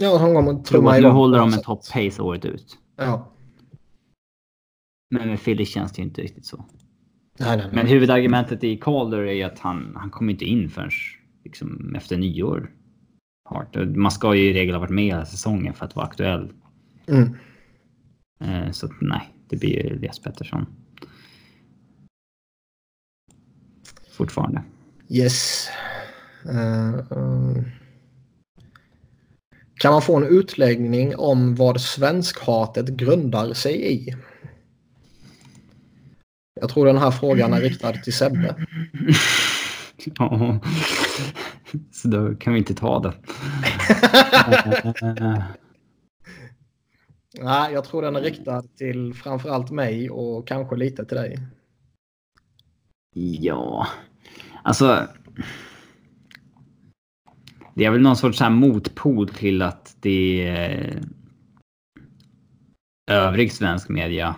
ja 0.00 0.18
kommer 0.18 0.52
tro 0.52 0.62
trumma 0.62 0.90
att 0.90 0.96
nu 0.96 1.00
igång 1.00 1.12
håller 1.16 1.38
de 1.38 1.48
en 1.48 1.52
sätt. 1.52 1.64
top 1.64 1.92
pace 1.92 2.22
året 2.22 2.44
ut. 2.44 2.78
Ja. 2.96 3.32
Men 5.10 5.28
med 5.28 5.44
Philly 5.44 5.64
känns 5.64 5.92
det 5.92 6.02
ju 6.02 6.08
inte 6.08 6.22
riktigt 6.22 6.46
så. 6.46 6.56
Nej, 7.38 7.56
nej, 7.56 7.56
nej. 7.56 7.74
Men 7.74 7.86
huvudargumentet 7.86 8.64
i 8.64 8.76
Calder 8.76 9.18
är 9.18 9.32
ju 9.32 9.42
att 9.42 9.58
han, 9.58 9.92
han 9.96 10.10
kommer 10.10 10.32
inte 10.32 10.44
in 10.44 10.70
förrän 10.70 10.90
liksom, 11.44 11.94
efter 11.96 12.16
nyår. 12.16 12.70
Hart. 13.50 13.76
Man 13.96 14.10
ska 14.10 14.34
ju 14.34 14.50
i 14.50 14.52
regel 14.52 14.74
ha 14.74 14.80
varit 14.80 14.90
med 14.90 15.04
hela 15.04 15.26
säsongen 15.26 15.74
för 15.74 15.84
att 15.84 15.96
vara 15.96 16.06
aktuell. 16.06 16.52
Mm. 17.06 17.36
Eh, 18.40 18.70
Så 18.70 18.88
nej, 19.00 19.34
det 19.48 19.56
blir 19.56 19.70
ju 19.70 19.80
Elias 19.80 20.18
Pettersson. 20.18 20.66
Fortfarande. 24.12 24.62
Yes. 25.08 25.68
Eh, 26.48 26.94
eh. 26.94 27.62
Kan 29.80 29.92
man 29.92 30.02
få 30.02 30.16
en 30.16 30.26
utläggning 30.38 31.16
om 31.16 31.54
vad 31.54 31.80
svenskhatet 31.80 32.88
grundar 32.88 33.52
sig 33.54 33.92
i? 33.92 34.14
Jag 36.60 36.70
tror 36.70 36.86
den 36.86 36.98
här 36.98 37.10
frågan 37.10 37.52
är 37.52 37.60
riktad 37.60 37.92
till 37.92 38.12
Sebbe. 38.12 38.54
Ja. 40.06 40.60
Så 41.92 42.08
då 42.08 42.34
kan 42.34 42.52
vi 42.52 42.58
inte 42.58 42.74
ta 42.74 43.00
det. 43.00 43.12
Nej, 47.40 47.72
jag 47.72 47.84
tror 47.84 48.02
den 48.02 48.16
är 48.16 48.20
riktad 48.20 48.62
till 48.62 49.14
framförallt 49.14 49.70
mig 49.70 50.10
och 50.10 50.46
kanske 50.48 50.76
lite 50.76 51.04
till 51.04 51.16
dig. 51.16 51.38
Ja, 53.40 53.86
alltså. 54.62 55.08
Det 57.74 57.84
är 57.84 57.90
väl 57.90 58.00
någon 58.02 58.16
sorts 58.16 58.38
så 58.38 58.50
motpol 58.50 59.28
till 59.28 59.62
att 59.62 59.96
det 60.00 60.46
är 60.46 61.02
övrig 63.10 63.52
svensk 63.52 63.88
media 63.88 64.36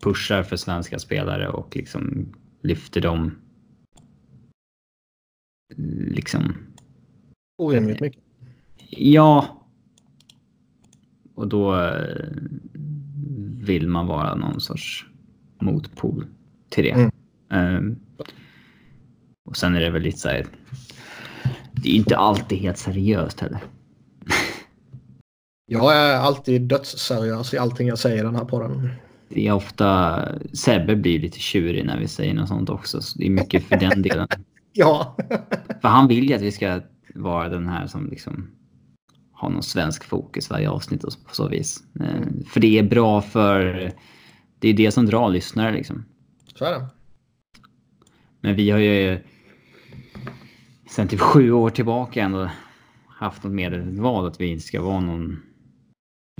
pushar 0.00 0.42
för 0.42 0.56
svenska 0.56 0.98
spelare 0.98 1.48
och 1.48 1.76
liksom 1.76 2.32
lyfter 2.62 3.00
dem. 3.00 3.38
Liksom, 6.10 6.56
Orimligt 7.58 8.00
mycket. 8.00 8.22
ja. 8.90 9.57
Och 11.38 11.48
då 11.48 11.80
eh, 11.80 12.26
vill 13.58 13.88
man 13.88 14.06
vara 14.06 14.34
någon 14.34 14.60
sorts 14.60 15.06
motpol 15.60 16.26
till 16.68 16.84
det. 16.84 16.90
Mm. 16.90 17.10
Ehm, 17.50 17.96
och 19.44 19.56
sen 19.56 19.74
är 19.74 19.80
det 19.80 19.90
väl 19.90 20.02
lite 20.02 20.18
så 20.18 20.28
här. 20.28 20.46
Det 21.72 21.88
är 21.88 21.94
inte 21.94 22.16
alltid 22.16 22.58
helt 22.58 22.78
seriöst 22.78 23.40
heller. 23.40 23.60
Jag 25.66 25.96
är 25.96 26.16
alltid 26.16 26.62
dödsseriös 26.62 27.54
i 27.54 27.58
allting 27.58 27.88
jag 27.88 27.98
säger 27.98 28.18
i 28.18 28.22
den 28.22 28.36
här 28.36 28.44
podden. 28.44 28.90
Det 29.28 29.46
är 29.46 29.52
ofta 29.52 30.22
Sebbe 30.52 30.96
blir 30.96 31.20
lite 31.20 31.38
tjurig 31.38 31.86
när 31.86 31.98
vi 31.98 32.08
säger 32.08 32.34
något 32.34 32.48
sånt 32.48 32.70
också. 32.70 33.00
Så 33.02 33.18
det 33.18 33.26
är 33.26 33.30
mycket 33.30 33.64
för 33.64 33.76
den 33.76 34.02
delen. 34.02 34.28
Ja. 34.72 35.16
För 35.82 35.88
han 35.88 36.08
vill 36.08 36.28
ju 36.28 36.34
att 36.34 36.42
vi 36.42 36.52
ska 36.52 36.80
vara 37.14 37.48
den 37.48 37.68
här 37.68 37.86
som 37.86 38.10
liksom 38.10 38.57
har 39.38 39.50
någon 39.50 39.62
svensk 39.62 40.04
fokus 40.04 40.50
varje 40.50 40.70
avsnitt 40.70 41.04
och 41.04 41.12
på 41.28 41.34
så 41.34 41.48
vis. 41.48 41.82
Eh, 42.00 42.46
För 42.46 42.60
det 42.60 42.78
är 42.78 42.82
bra 42.82 43.22
för 43.22 43.92
det 44.58 44.68
är 44.68 44.74
det 44.74 44.92
som 44.92 45.06
drar 45.06 45.28
lyssnare 45.28 45.72
liksom. 45.72 46.04
Så 46.54 46.64
är 46.64 46.72
det. 46.72 46.86
Men 48.40 48.54
vi 48.54 48.70
har 48.70 48.78
ju 48.78 49.20
sen 50.90 51.08
typ 51.08 51.20
sju 51.20 51.52
år 51.52 51.70
tillbaka 51.70 52.22
ändå 52.22 52.50
haft 53.08 53.44
något 53.44 53.52
medvetet 53.52 53.98
val 53.98 54.26
att 54.26 54.40
vi 54.40 54.46
inte 54.46 54.64
ska 54.64 54.82
vara 54.82 55.00
någon... 55.00 55.42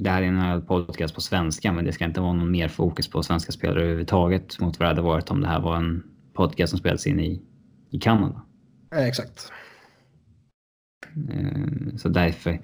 Det 0.00 0.10
här 0.10 0.22
är 0.22 0.26
en 0.26 0.66
podcast 0.66 1.14
på 1.14 1.20
svenska 1.20 1.72
men 1.72 1.84
det 1.84 1.92
ska 1.92 2.04
inte 2.04 2.20
vara 2.20 2.32
någon 2.32 2.50
mer 2.50 2.68
fokus 2.68 3.10
på 3.10 3.22
svenska 3.22 3.52
spelare 3.52 3.80
överhuvudtaget 3.80 4.60
mot 4.60 4.78
vad 4.78 4.84
det 4.86 4.90
hade 4.90 5.02
varit 5.02 5.30
om 5.30 5.40
det 5.40 5.48
här 5.48 5.60
var 5.60 5.76
en 5.76 6.02
podcast 6.34 6.70
som 6.70 6.78
spelades 6.78 7.06
in 7.06 7.20
i, 7.20 7.42
i 7.90 7.98
Kanada. 7.98 8.42
Eh, 8.94 9.04
Exakt. 9.06 9.52
Eh, 11.30 11.96
Så 11.96 12.08
därför 12.08 12.60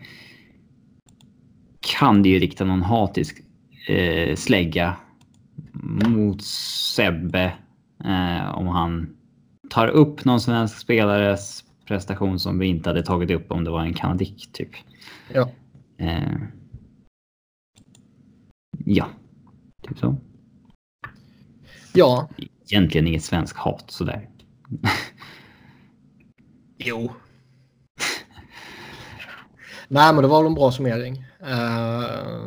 kan 1.81 2.23
det 2.23 2.29
ju 2.29 2.39
rikta 2.39 2.65
någon 2.65 2.83
hatisk 2.83 3.41
eh, 3.89 4.37
slägga 4.37 4.97
mot 6.09 6.43
Sebbe 6.95 7.55
eh, 8.05 8.55
om 8.55 8.67
han 8.67 9.17
tar 9.71 9.89
upp 9.89 10.25
någon 10.25 10.41
svensk 10.41 10.79
spelares 10.79 11.65
prestation 11.87 12.39
som 12.39 12.59
vi 12.59 12.67
inte 12.67 12.91
hade 12.91 13.03
tagit 13.03 13.31
upp 13.31 13.53
om 13.53 13.65
det 13.65 13.71
var 13.71 13.83
en 13.83 13.95
kanadick 13.95 14.49
typ. 14.53 14.71
Ja. 15.33 15.51
Eh, 15.99 16.33
ja, 18.85 19.09
Typ 19.89 19.99
så. 19.99 20.17
Ja. 21.93 22.29
Egentligen 22.71 23.07
inget 23.07 23.25
svensk 23.25 23.57
hat 23.57 23.91
sådär. 23.91 24.29
jo. 26.79 27.13
Nej, 29.95 30.15
men 30.15 30.23
det 30.23 30.29
var 30.29 30.43
väl 30.43 30.47
en 30.47 30.55
bra 30.55 30.73
summering. 30.73 31.25
Uh, 31.43 32.39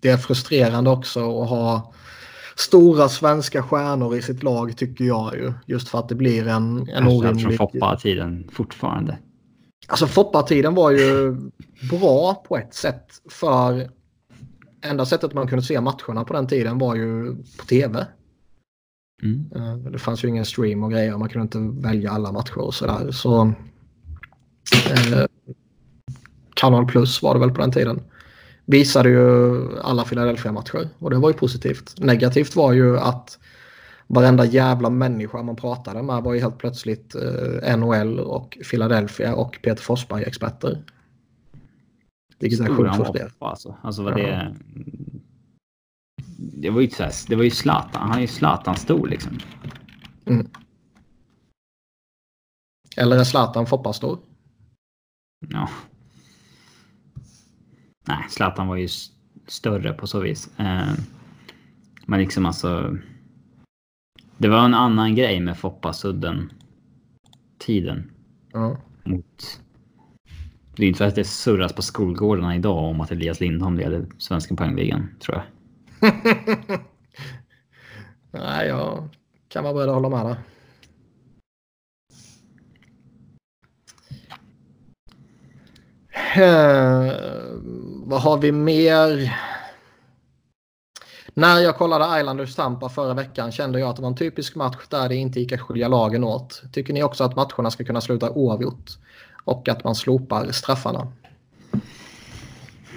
det 0.00 0.08
är 0.08 0.16
frustrerande 0.16 0.90
också 0.90 1.42
att 1.42 1.48
ha 1.48 1.92
stora 2.56 3.08
svenska 3.08 3.62
stjärnor 3.62 4.16
i 4.16 4.22
sitt 4.22 4.42
lag 4.42 4.76
tycker 4.76 5.04
jag 5.04 5.34
ju. 5.34 5.52
Just 5.66 5.88
för 5.88 5.98
att 5.98 6.08
det 6.08 6.14
blir 6.14 6.48
en, 6.48 6.88
en 6.88 7.06
orimlig... 7.06 7.42
från 7.42 7.56
Foppa-tiden 7.56 8.48
fortfarande. 8.52 9.18
Alltså 9.86 10.06
Foppa-tiden 10.06 10.74
var 10.74 10.90
ju 10.90 11.36
bra 11.90 12.34
på 12.34 12.56
ett 12.56 12.74
sätt. 12.74 13.06
För 13.30 13.90
enda 14.82 15.06
sättet 15.06 15.34
man 15.34 15.46
kunde 15.46 15.64
se 15.64 15.80
matcherna 15.80 16.24
på 16.24 16.32
den 16.32 16.46
tiden 16.46 16.78
var 16.78 16.94
ju 16.94 17.36
på 17.58 17.66
tv. 17.66 18.06
Mm. 19.22 19.50
Eh, 19.56 19.90
det 19.90 19.98
fanns 19.98 20.24
ju 20.24 20.28
ingen 20.28 20.44
stream 20.44 20.84
och 20.84 20.90
grejer. 20.90 21.18
Man 21.18 21.28
kunde 21.28 21.42
inte 21.42 21.88
välja 21.88 22.10
alla 22.10 22.32
matcher 22.32 22.58
och 22.58 22.74
sådär. 22.74 23.10
Så, 23.10 23.52
eh, 24.90 25.26
Kanal 26.54 26.86
Plus 26.86 27.22
var 27.22 27.34
det 27.34 27.40
väl 27.40 27.50
på 27.50 27.60
den 27.60 27.72
tiden. 27.72 28.02
Visade 28.64 29.08
ju 29.08 29.78
alla 29.80 30.04
Philadelphia-matcher 30.04 30.88
och 30.98 31.10
det 31.10 31.16
var 31.16 31.30
ju 31.30 31.34
positivt. 31.34 31.94
Negativt 31.98 32.56
var 32.56 32.72
ju 32.72 32.98
att 32.98 33.38
varenda 34.06 34.44
jävla 34.44 34.90
människa 34.90 35.42
man 35.42 35.56
pratade 35.56 36.02
med 36.02 36.22
var 36.22 36.34
ju 36.34 36.40
helt 36.40 36.58
plötsligt 36.58 37.14
eh, 37.14 37.76
NHL 37.76 38.20
och 38.20 38.58
Philadelphia 38.70 39.34
och 39.34 39.58
Peter 39.62 39.82
Forsberg-experter. 39.82 40.84
Vilket 42.38 42.60
är 42.60 42.66
sjukt 42.66 42.96
frustrerande. 42.96 43.34
Alltså. 43.38 43.76
alltså 43.82 44.02
var 44.02 44.12
det... 44.12 44.54
Det 46.36 46.70
var 46.70 46.80
ju, 46.80 46.90
så 46.90 47.02
här, 47.02 47.12
det 47.28 47.36
var 47.36 47.44
ju 47.44 47.50
Zlatan. 47.50 48.08
Han 48.08 48.16
är 48.16 48.20
ju 48.20 48.26
Zlatan 48.26 48.76
stor 48.76 49.08
liksom. 49.08 49.38
Mm. 50.26 50.48
Eller 52.96 53.16
är 53.16 53.24
Zlatan 53.24 53.66
Foppa 53.66 53.92
stor? 53.92 54.18
Ja. 55.48 55.68
Nej, 58.04 58.26
Zlatan 58.28 58.68
var 58.68 58.76
ju 58.76 58.88
större 59.46 59.92
på 59.92 60.06
så 60.06 60.20
vis. 60.20 60.58
Eh, 60.58 60.92
men 62.06 62.20
liksom 62.20 62.46
alltså. 62.46 62.96
Det 64.38 64.48
var 64.48 64.64
en 64.64 64.74
annan 64.74 65.14
grej 65.14 65.40
med 65.40 65.58
Foppa-sudden. 65.58 66.52
Tiden. 67.58 68.10
Mm. 68.54 68.76
Mot 69.04 69.62
det 70.76 70.84
är 70.84 70.88
inte 70.88 70.98
för 70.98 71.04
att 71.04 71.14
det 71.14 71.24
surras 71.24 71.72
på 71.72 71.82
skolgårdarna 71.82 72.56
idag 72.56 72.84
om 72.84 73.00
att 73.00 73.10
Elias 73.10 73.40
Lindholm 73.40 73.76
leder 73.76 74.06
svenska 74.18 74.56
poängligan, 74.56 75.08
tror 75.20 75.36
jag. 75.36 75.44
Nej, 78.30 78.68
jag 78.68 79.08
kan 79.48 79.64
vara 79.64 79.74
beredd 79.74 79.88
att 79.88 79.94
hålla 79.94 80.08
med 80.08 80.26
där. 80.26 80.36
Vad 88.04 88.20
har 88.20 88.38
vi 88.38 88.52
mer? 88.52 89.38
När 91.34 91.58
jag 91.58 91.76
kollade 91.76 92.20
Islanders 92.20 92.54
Tampa 92.54 92.88
förra 92.88 93.14
veckan 93.14 93.52
kände 93.52 93.80
jag 93.80 93.88
att 93.88 93.96
det 93.96 94.02
var 94.02 94.08
en 94.08 94.16
typisk 94.16 94.54
match 94.54 94.86
där 94.88 95.08
det 95.08 95.16
inte 95.16 95.40
gick 95.40 95.52
att 95.52 95.60
skilja 95.60 95.88
lagen 95.88 96.24
åt. 96.24 96.62
Tycker 96.72 96.92
ni 96.92 97.02
också 97.02 97.24
att 97.24 97.36
matcherna 97.36 97.70
ska 97.70 97.84
kunna 97.84 98.00
sluta 98.00 98.30
oavgjort? 98.30 98.90
och 99.44 99.68
att 99.68 99.84
man 99.84 99.94
slopar 99.94 100.52
straffarna. 100.52 101.12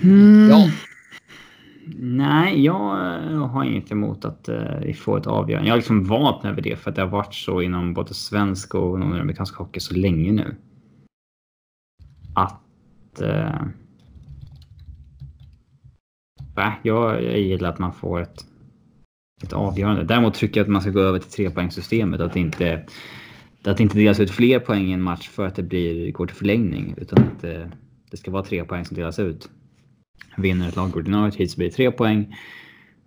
Mm. 0.02 0.49
Ja. 0.49 0.70
Nej, 1.98 2.66
jag 2.66 2.78
har 3.48 3.64
inget 3.64 3.91
emot 3.91 4.26
att 4.26 4.49
uh, 4.49 4.80
vi 4.82 4.94
får 4.94 5.18
ett 5.18 5.28
avgörande. 5.28 5.68
Jag 5.68 5.74
har 5.74 5.78
liksom 5.78 6.03
vant 6.03 6.44
mig 6.44 6.53
vid 6.53 6.64
det 6.64 6.76
för 6.76 6.90
att 6.90 6.95
det 6.95 7.02
har 7.02 7.10
varit 7.10 7.34
så 7.34 7.62
inom 7.62 7.94
både 7.94 8.14
svensk 8.14 8.76
och 8.76 8.98
amerikansk 8.98 9.56
hockey 9.56 9.80
så 9.80 9.94
länge 9.94 10.32
nu. 10.32 10.56
Att... 12.36 12.62
Uh, 13.21 13.61
jag, 16.83 17.23
jag 17.23 17.39
gillar 17.39 17.69
att 17.69 17.79
man 17.79 17.93
får 17.93 18.21
ett, 18.21 18.45
ett 19.43 19.53
avgörande. 19.53 20.03
Däremot 20.03 20.33
tycker 20.33 20.59
jag 20.59 20.65
att 20.65 20.71
man 20.71 20.81
ska 20.81 20.91
gå 20.91 20.99
över 20.99 21.19
till 21.19 21.31
trepoängssystemet. 21.31 22.21
Att 22.21 22.35
inte 22.35 22.85
att 23.71 23.77
det 23.77 23.83
inte 23.83 23.97
delas 23.97 24.19
ut 24.19 24.31
fler 24.31 24.59
poäng 24.59 24.89
i 24.89 24.93
en 24.93 25.01
match 25.01 25.29
för 25.29 25.47
att 25.47 25.55
det 25.55 25.63
blir, 25.63 26.11
går 26.11 26.27
till 26.27 26.35
förlängning. 26.35 26.93
Utan 26.97 27.23
att 27.23 27.41
det, 27.41 27.71
det 28.11 28.17
ska 28.17 28.31
vara 28.31 28.43
tre 28.43 28.63
poäng 28.63 28.85
som 28.85 28.97
delas 28.97 29.19
ut. 29.19 29.49
Vinner 30.37 30.69
ett 30.69 30.75
lag 30.75 30.97
ordinarie 30.97 31.31
tid 31.31 31.51
så 31.51 31.57
blir 31.57 31.67
det 31.67 31.75
tre 31.75 31.91
poäng. 31.91 32.35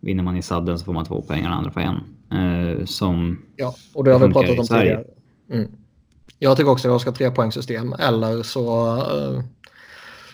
Vinner 0.01 0.23
man 0.23 0.37
i 0.37 0.43
sadden 0.43 0.79
så 0.79 0.85
får 0.85 0.93
man 0.93 1.05
två 1.05 1.23
poäng 1.23 1.39
och 1.39 1.45
den 1.45 1.53
andra 1.53 1.71
får 1.71 1.81
en. 1.81 2.01
Eh, 2.31 2.85
som 2.85 3.43
ja, 3.57 3.75
och 3.95 4.05
det 4.05 4.13
har 4.13 4.27
vi 4.27 4.33
pratat 4.33 4.59
om 4.59 4.67
tidigare. 4.67 5.05
Mm. 5.51 5.71
Jag 6.39 6.57
tycker 6.57 6.71
också 6.71 6.89
att 6.89 6.93
jag 6.93 7.01
ska 7.01 7.11
ha 7.11 7.17
tre 7.17 7.31
poängsystem 7.31 7.93
eller 7.93 8.43
så 8.43 8.97
eh, 8.97 9.45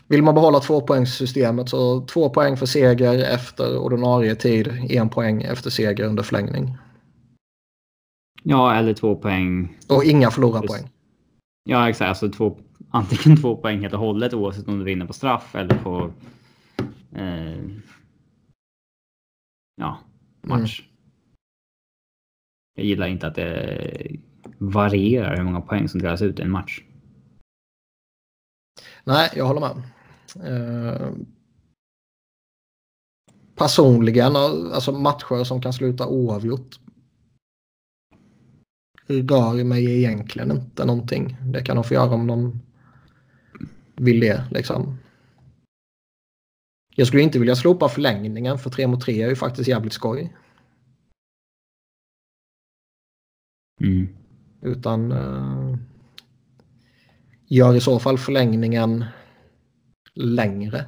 vill 0.08 0.22
man 0.22 0.34
behålla 0.34 0.60
tvåpoängssystemet 0.60 1.68
så 1.68 2.00
två 2.00 2.30
poäng 2.30 2.56
för 2.56 2.66
seger 2.66 3.34
efter 3.34 3.78
ordinarie 3.78 4.34
tid, 4.34 4.86
en 4.90 5.08
poäng 5.08 5.42
efter 5.42 5.70
seger 5.70 6.04
under 6.04 6.22
förlängning. 6.22 6.76
Ja, 8.42 8.74
eller 8.74 8.94
två 8.94 9.16
poäng. 9.16 9.78
Och 9.88 10.04
inga 10.04 10.30
förlorarpoäng. 10.30 10.90
Ja, 11.64 11.88
exakt. 11.88 12.08
Alltså 12.08 12.28
två, 12.30 12.58
antingen 12.90 13.40
två 13.40 13.56
poäng 13.56 13.80
helt 13.80 13.94
och 13.94 14.00
hållet 14.00 14.34
oavsett 14.34 14.68
om 14.68 14.78
du 14.78 14.84
vinner 14.84 15.06
på 15.06 15.12
straff 15.12 15.54
eller 15.54 15.78
på 15.78 16.12
eh, 17.16 17.58
ja, 19.76 19.98
match. 20.42 20.80
Mm. 20.80 20.90
Jag 22.76 22.86
gillar 22.86 23.06
inte 23.06 23.26
att 23.26 23.34
det 23.34 24.16
varierar 24.58 25.36
hur 25.36 25.44
många 25.44 25.60
poäng 25.60 25.88
som 25.88 26.00
delas 26.00 26.22
ut 26.22 26.38
i 26.38 26.42
en 26.42 26.50
match. 26.50 26.82
Nej, 29.04 29.30
jag 29.36 29.46
håller 29.46 29.60
med. 29.60 29.82
Eh, 30.44 31.10
personligen, 33.54 34.36
alltså 34.36 34.92
matcher 34.92 35.44
som 35.44 35.62
kan 35.62 35.72
sluta 35.72 36.06
oavgjort 36.06 36.78
rör 39.06 39.64
mig 39.64 39.98
egentligen 39.98 40.50
inte 40.50 40.84
någonting. 40.84 41.36
Det 41.52 41.62
kan 41.62 41.76
de 41.76 41.84
få 41.84 41.94
göra 41.94 42.14
om 42.14 42.26
de 42.26 42.60
vill 43.96 44.20
det. 44.20 44.44
Liksom. 44.50 44.98
Jag 46.96 47.06
skulle 47.06 47.22
inte 47.22 47.38
vilja 47.38 47.56
slopa 47.56 47.88
förlängningen 47.88 48.58
för 48.58 48.70
3 48.70 48.86
mot 48.86 49.00
3 49.00 49.22
är 49.22 49.28
ju 49.28 49.36
faktiskt 49.36 49.68
jävligt 49.68 49.92
skoj. 49.92 50.36
Mm. 53.80 54.08
Utan 54.62 55.12
uh, 55.12 55.76
gör 57.46 57.76
i 57.76 57.80
så 57.80 57.98
fall 57.98 58.18
förlängningen 58.18 59.04
längre. 60.14 60.84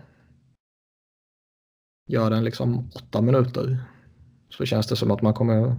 Gör 2.09 2.31
den 2.31 2.45
liksom 2.45 2.91
åtta 2.95 3.21
minuter. 3.21 3.79
Så 4.49 4.65
känns 4.65 4.87
det 4.87 4.97
som 4.97 5.11
att 5.11 5.23
man 5.23 5.35
kommer 5.35 5.77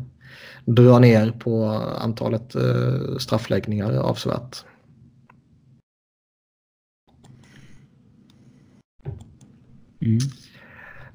dra 0.66 1.00
ner 1.00 1.32
på 1.32 1.66
antalet 2.00 2.56
eh, 2.56 3.18
straffläggningar 3.20 3.94
avsevärt. 3.94 4.66
Mm. 10.02 10.20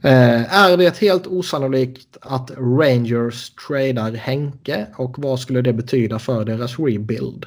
Eh, 0.03 0.55
är 0.55 0.77
det 0.77 0.99
helt 0.99 1.27
osannolikt 1.27 2.17
att 2.21 2.51
Rangers 2.57 3.51
tradar 3.51 4.13
Henke 4.13 4.87
och 4.97 5.19
vad 5.19 5.41
skulle 5.41 5.63
det 5.63 5.73
betyda 5.73 6.19
för 6.19 6.45
deras 6.45 6.79
rebuild? 6.79 7.47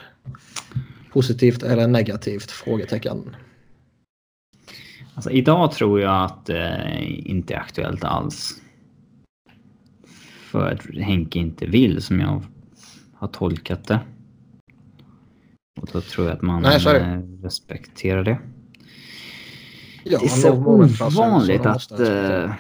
Positivt 1.12 1.64
eller 1.64 1.88
negativt? 1.88 2.52
Frågetecken. 2.52 3.36
Alltså, 5.16 5.32
idag 5.32 5.72
tror 5.72 6.02
jag 6.02 6.24
att 6.26 6.46
det 6.46 6.68
eh, 6.68 7.30
inte 7.30 7.54
är 7.54 7.60
aktuellt 7.60 8.04
alls 8.04 8.62
för 10.56 10.72
att 10.72 10.86
Henke 10.96 11.40
inte 11.40 11.66
vill 11.66 12.02
som 12.02 12.20
jag 12.20 12.44
har 13.14 13.28
tolkat 13.28 13.88
det. 13.88 14.00
Och 15.82 15.90
då 15.94 16.02
tror 16.02 16.28
jag 16.28 16.36
att 16.36 16.42
man 16.42 16.62
Nej, 16.62 16.88
eh, 16.88 17.20
respekterar 17.44 18.24
det. 18.24 18.40
Ja, 20.04 20.20
det 20.20 20.26
är 20.26 20.30
så 20.30 20.54
ovanligt 20.54 21.66
att... 21.66 21.92
Uh, 21.92 22.54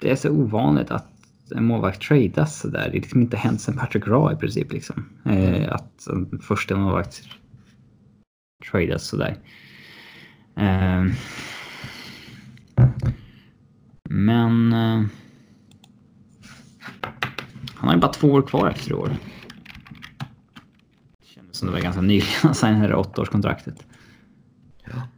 det 0.00 0.10
är 0.10 0.16
så 0.16 0.30
ovanligt 0.30 0.90
att 0.90 1.08
en 1.54 1.64
målvakt 1.64 2.02
tradas 2.02 2.60
sådär. 2.60 2.78
Det 2.78 2.84
har 2.84 2.92
liksom 2.92 3.20
inte 3.20 3.36
hänt 3.36 3.60
sen 3.60 3.76
Patrick 3.76 4.06
Raw 4.06 4.34
i 4.34 4.38
princip. 4.40 4.72
Liksom. 4.72 5.08
Uh, 5.26 5.72
att 5.72 6.06
en 6.06 6.38
första 6.38 6.76
målvakt 6.76 7.22
tradas 8.70 9.06
sådär. 9.06 9.38
Ehm. 10.56 11.12
Men... 14.04 14.72
Eh, 14.72 15.04
han 17.74 17.88
har 17.88 17.94
ju 17.94 18.00
bara 18.00 18.12
två 18.12 18.28
år 18.28 18.42
kvar 18.42 18.70
efter 18.70 18.90
i 18.90 18.94
år. 18.94 19.16
Det 21.20 21.26
kändes 21.26 21.56
som 21.56 21.68
det 21.68 21.74
var 21.74 21.80
ganska 21.80 22.00
nyligen 22.00 22.34
han 22.42 22.54
signade 22.54 22.88
det 22.88 22.94
åttaårskontraktet. 22.94 23.86
Ja. 24.84 25.08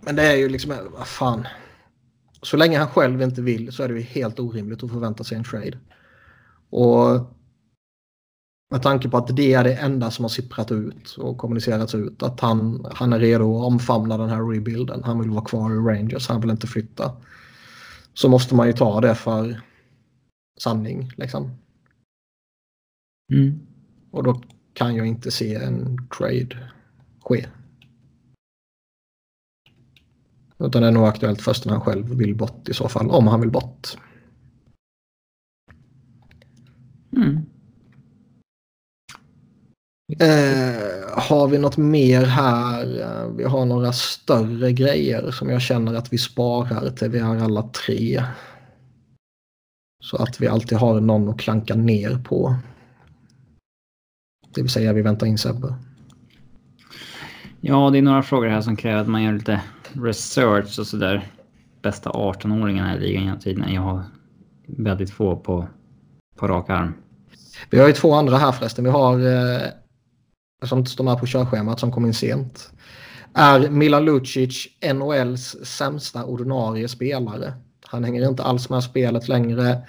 Men 0.00 0.16
det 0.16 0.22
är 0.22 0.36
ju 0.36 0.48
liksom, 0.48 0.72
eh, 0.72 0.78
vad 0.98 1.06
fan. 1.06 1.46
så 2.42 2.56
länge 2.56 2.78
han 2.78 2.88
själv 2.88 3.22
inte 3.22 3.42
vill 3.42 3.72
så 3.72 3.82
är 3.82 3.88
det 3.88 3.94
ju 3.94 4.00
helt 4.00 4.40
orimligt 4.40 4.82
att 4.82 4.90
förvänta 4.90 5.24
sig 5.24 5.38
en 5.38 5.44
trade. 5.44 5.78
Och 6.70 7.35
med 8.70 8.82
tanke 8.82 9.08
på 9.08 9.16
att 9.16 9.36
det 9.36 9.54
är 9.54 9.64
det 9.64 9.74
enda 9.74 10.10
som 10.10 10.24
har 10.24 10.28
sipprat 10.28 10.72
ut 10.72 11.16
och 11.18 11.38
kommunicerats 11.38 11.94
ut. 11.94 12.22
Att 12.22 12.40
han, 12.40 12.86
han 12.94 13.12
är 13.12 13.18
redo 13.18 13.58
att 13.58 13.66
omfamna 13.66 14.18
den 14.18 14.28
här 14.28 14.42
rebuilden. 14.42 15.04
Han 15.04 15.20
vill 15.20 15.30
vara 15.30 15.44
kvar 15.44 15.70
i 15.70 15.74
Rangers, 15.74 16.28
han 16.28 16.40
vill 16.40 16.50
inte 16.50 16.66
flytta. 16.66 17.16
Så 18.14 18.28
måste 18.28 18.54
man 18.54 18.66
ju 18.66 18.72
ta 18.72 19.00
det 19.00 19.14
för 19.14 19.60
sanning 20.58 21.10
liksom. 21.16 21.50
Mm. 23.32 23.60
Och 24.10 24.22
då 24.22 24.42
kan 24.72 24.96
jag 24.96 25.06
inte 25.06 25.30
se 25.30 25.54
en 25.54 26.08
trade 26.18 26.70
ske. 27.20 27.46
Utan 30.58 30.82
det 30.82 30.88
är 30.88 30.92
nog 30.92 31.06
aktuellt 31.06 31.42
först 31.42 31.64
när 31.64 31.72
han 31.72 31.82
själv 31.82 32.08
vill 32.08 32.34
bort 32.34 32.68
i 32.68 32.74
så 32.74 32.88
fall, 32.88 33.10
om 33.10 33.26
han 33.26 33.40
vill 33.40 33.50
bort. 33.50 33.88
Mm. 37.16 37.42
Eh, 40.08 41.18
har 41.18 41.48
vi 41.48 41.58
något 41.58 41.76
mer 41.76 42.24
här? 42.24 43.00
Eh, 43.00 43.30
Vi 43.36 43.44
har 43.44 43.64
några 43.64 43.92
större 43.92 44.72
grejer 44.72 45.30
som 45.30 45.50
jag 45.50 45.62
känner 45.62 45.94
att 45.94 46.12
vi 46.12 46.18
sparar 46.18 46.90
till 46.90 47.08
vi 47.08 47.18
är 47.18 47.44
alla 47.44 47.62
tre. 47.62 48.22
Så 50.04 50.16
att 50.16 50.40
vi 50.40 50.46
alltid 50.46 50.78
har 50.78 51.00
någon 51.00 51.28
att 51.28 51.38
klanka 51.38 51.74
ner 51.74 52.18
på. 52.18 52.56
Det 54.54 54.62
vill 54.62 54.70
säga 54.70 54.92
vi 54.92 55.02
väntar 55.02 55.26
in 55.26 55.38
Sebbe. 55.38 55.74
Ja, 57.60 57.90
det 57.90 57.98
är 57.98 58.02
några 58.02 58.22
frågor 58.22 58.48
här 58.48 58.60
som 58.60 58.76
kräver 58.76 59.00
att 59.00 59.08
man 59.08 59.22
gör 59.22 59.32
lite 59.32 59.60
research 59.92 60.78
och 60.78 60.86
sådär. 60.86 61.30
Bästa 61.82 62.10
18-åringarna 62.10 62.96
i 62.96 63.00
ligan 63.00 63.24
genom 63.24 63.38
tiden. 63.38 63.72
Jag 63.72 63.82
har 63.82 64.04
väldigt 64.66 65.10
få 65.10 65.36
på, 65.36 65.68
på 66.36 66.48
rak 66.48 66.70
arm. 66.70 66.94
Vi 67.70 67.78
har 67.78 67.86
ju 67.86 67.92
två 67.92 68.14
andra 68.14 68.36
här 68.36 68.52
förresten. 68.52 68.84
Vi 68.84 68.90
har 68.90 69.20
eh, 69.20 69.60
som 70.64 70.78
inte 70.78 70.90
står 70.90 71.04
med 71.04 71.18
på 71.18 71.26
körschemat 71.26 71.80
som 71.80 71.92
kom 71.92 72.06
in 72.06 72.14
sent. 72.14 72.70
Är 73.34 73.70
Milan 73.70 74.04
Lucic 74.04 74.66
NHLs 74.94 75.56
sämsta 75.64 76.24
ordinarie 76.24 76.88
spelare? 76.88 77.52
Han 77.86 78.04
hänger 78.04 78.28
inte 78.28 78.42
alls 78.42 78.70
med 78.70 78.82
spelet 78.82 79.28
längre. 79.28 79.82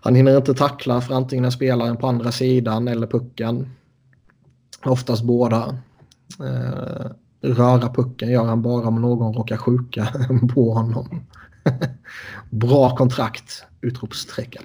Han 0.00 0.14
hinner 0.14 0.36
inte 0.36 0.54
tackla 0.54 1.00
för 1.00 1.14
antingen 1.14 1.52
spelaren 1.52 1.96
på 1.96 2.06
andra 2.06 2.32
sidan 2.32 2.88
eller 2.88 3.06
pucken. 3.06 3.70
Oftast 4.84 5.22
båda. 5.22 5.78
Eh, 6.40 7.06
röra 7.42 7.92
pucken 7.94 8.30
gör 8.30 8.44
han 8.44 8.62
bara 8.62 8.88
om 8.88 9.00
någon 9.00 9.34
råkar 9.34 9.56
sjuka 9.56 10.08
på 10.54 10.74
honom. 10.74 11.26
Bra 12.50 12.96
kontrakt! 12.96 13.64
Utropstecken. 13.80 14.62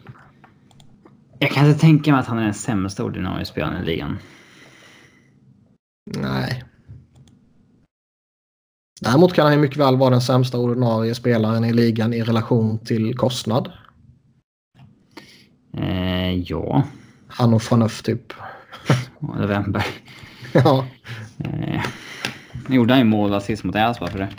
Jag 1.39 1.51
kan 1.51 1.65
inte 1.67 1.79
tänka 1.79 2.11
mig 2.11 2.19
att 2.19 2.27
han 2.27 2.37
är 2.37 2.43
den 2.43 2.53
sämsta 2.53 3.03
ordinarie 3.03 3.45
spelaren 3.45 3.83
i 3.83 3.85
ligan. 3.85 4.17
Nej. 6.17 6.63
Däremot 9.01 9.33
kan 9.33 9.45
han 9.45 9.53
ju 9.53 9.59
mycket 9.59 9.77
väl 9.77 9.97
vara 9.97 10.09
den 10.09 10.21
sämsta 10.21 10.57
ordinarie 10.57 11.15
spelaren 11.15 11.65
i 11.65 11.73
ligan 11.73 12.13
i 12.13 12.23
relation 12.23 12.79
till 12.79 13.17
kostnad. 13.17 13.71
Eh, 15.77 16.31
ja, 16.33 16.83
Han 17.27 17.53
och 17.53 17.61
Franöf 17.61 18.01
typ. 18.03 18.33
november. 19.19 19.85
ja, 20.53 20.85
Eh, 21.43 21.81
gjorde 22.69 22.93
han 22.93 22.99
ju 22.99 23.05
mål 23.05 23.33
assist 23.33 23.63
mot 23.63 23.75
Elfsborg 23.75 24.11
för 24.11 24.19
det. 24.19 24.29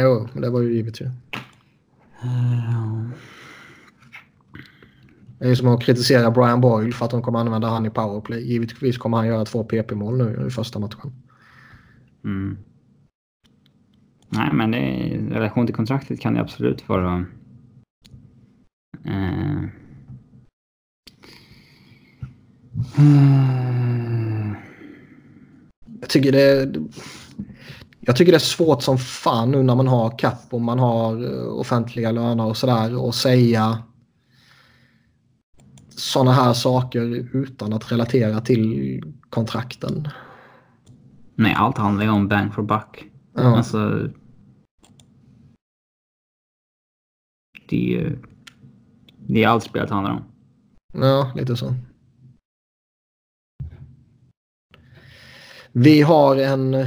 jo, 0.00 0.28
det 0.34 0.50
var 0.50 0.60
ju 0.60 0.74
givet 0.74 1.00
ju. 1.00 1.10
Det 5.38 5.48
är 5.48 5.54
som 5.54 5.68
att 5.68 5.82
kritisera 5.82 6.30
Brian 6.30 6.60
Boyle 6.60 6.92
för 6.92 7.04
att 7.04 7.10
de 7.10 7.22
kommer 7.22 7.38
använda 7.38 7.68
han 7.68 7.86
i 7.86 7.90
powerplay. 7.90 8.52
Givetvis 8.52 8.98
kommer 8.98 9.16
han 9.16 9.26
göra 9.26 9.44
två 9.44 9.64
PP-mål 9.64 10.18
nu 10.18 10.46
i 10.46 10.50
första 10.50 10.78
matchen. 10.78 11.12
Mm. 12.24 12.56
Nej, 14.28 14.50
men 14.52 14.70
det, 14.70 14.78
i 14.78 15.28
relation 15.30 15.66
till 15.66 15.74
kontraktet 15.74 16.20
kan 16.20 16.34
det 16.34 16.40
absolut 16.40 16.88
vara... 16.88 17.24
Eh, 19.04 19.62
eh, 22.96 23.28
Jag 26.00 26.08
tycker 26.08 26.32
det 26.32 26.76
jag 28.00 28.16
tycker 28.16 28.32
det 28.32 28.36
är 28.36 28.40
svårt 28.40 28.82
som 28.82 28.98
fan 28.98 29.50
nu 29.50 29.62
när 29.62 29.74
man 29.74 29.88
har 29.88 30.18
kapp 30.18 30.42
och 30.50 30.60
man 30.60 30.78
har 30.78 31.24
eh, 31.24 31.48
offentliga 31.48 32.12
löner 32.12 32.46
och 32.46 32.56
sådär 32.56 33.02
och 33.02 33.14
säga 33.14 33.82
sådana 35.98 36.32
här 36.32 36.52
saker 36.52 37.00
utan 37.32 37.72
att 37.72 37.92
relatera 37.92 38.40
till 38.40 39.02
kontrakten. 39.30 40.08
nej, 41.34 41.54
allt 41.54 41.78
handlar 41.78 42.04
ju 42.04 42.10
om 42.10 42.28
bang 42.28 42.54
for 42.54 42.62
buck. 42.62 43.04
Ja. 43.34 43.56
Alltså... 43.56 44.08
Det 47.68 47.96
är. 47.96 48.18
Det 49.26 49.44
är 49.44 49.48
allt 49.48 49.64
spelet 49.64 49.90
handlar 49.90 50.12
om. 50.12 50.22
Ja, 50.92 51.32
lite 51.36 51.56
så. 51.56 51.74
Vi 55.72 56.02
har 56.02 56.36
en 56.36 56.74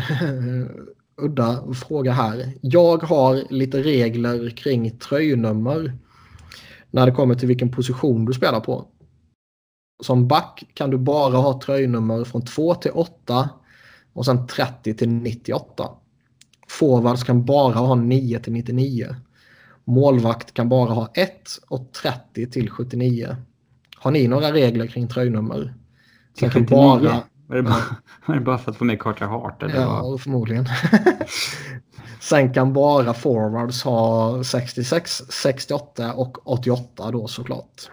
udda 1.21 1.73
fråga 1.73 2.11
här. 2.11 2.53
Jag 2.61 3.03
har 3.03 3.43
lite 3.49 3.83
regler 3.83 4.49
kring 4.49 4.97
tröjnummer 4.97 5.97
när 6.91 7.05
det 7.05 7.11
kommer 7.11 7.35
till 7.35 7.47
vilken 7.47 7.71
position 7.71 8.25
du 8.25 8.33
spelar 8.33 8.59
på. 8.59 8.87
Som 10.01 10.27
back 10.27 10.63
kan 10.73 10.89
du 10.89 10.97
bara 10.97 11.37
ha 11.37 11.61
tröjnummer 11.61 12.23
från 12.23 12.45
2 12.45 12.75
till 12.75 12.91
8 12.91 13.49
och 14.13 14.25
sen 14.25 14.47
30 14.47 14.93
till 14.93 15.09
98. 15.09 15.89
Forwards 16.67 17.23
kan 17.23 17.45
bara 17.45 17.73
ha 17.73 17.95
9 17.95 18.39
till 18.39 18.53
99. 18.53 19.15
Målvakt 19.83 20.53
kan 20.53 20.69
bara 20.69 20.93
ha 20.93 21.11
1 21.13 21.31
och 21.69 21.91
30 22.01 22.47
till 22.47 22.69
79. 22.69 23.35
Har 23.95 24.11
ni 24.11 24.27
några 24.27 24.53
regler 24.53 24.87
kring 24.87 25.07
tröjnummer? 25.07 25.73
Sen 26.39 26.49
kan 26.49 26.65
bara... 26.65 27.23
Var 27.47 27.55
det, 27.57 27.63
bara, 27.63 27.83
var 28.25 28.35
det 28.35 28.41
bara 28.41 28.57
för 28.57 28.71
att 28.71 28.77
få 28.77 28.83
med 28.83 28.99
Carter 28.99 29.25
Hart? 29.25 29.63
Eller 29.63 29.85
vad? 29.85 30.13
Ja, 30.13 30.17
förmodligen. 30.17 30.65
Sen 32.19 32.53
kan 32.53 32.73
bara 32.73 33.13
forwards 33.13 33.83
ha 33.83 34.43
66, 34.43 35.21
68 35.29 36.13
och 36.13 36.47
88 36.47 37.11
då 37.11 37.27
såklart. 37.27 37.89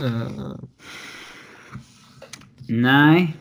Eh, 0.00 0.56
Nej. 2.68 3.36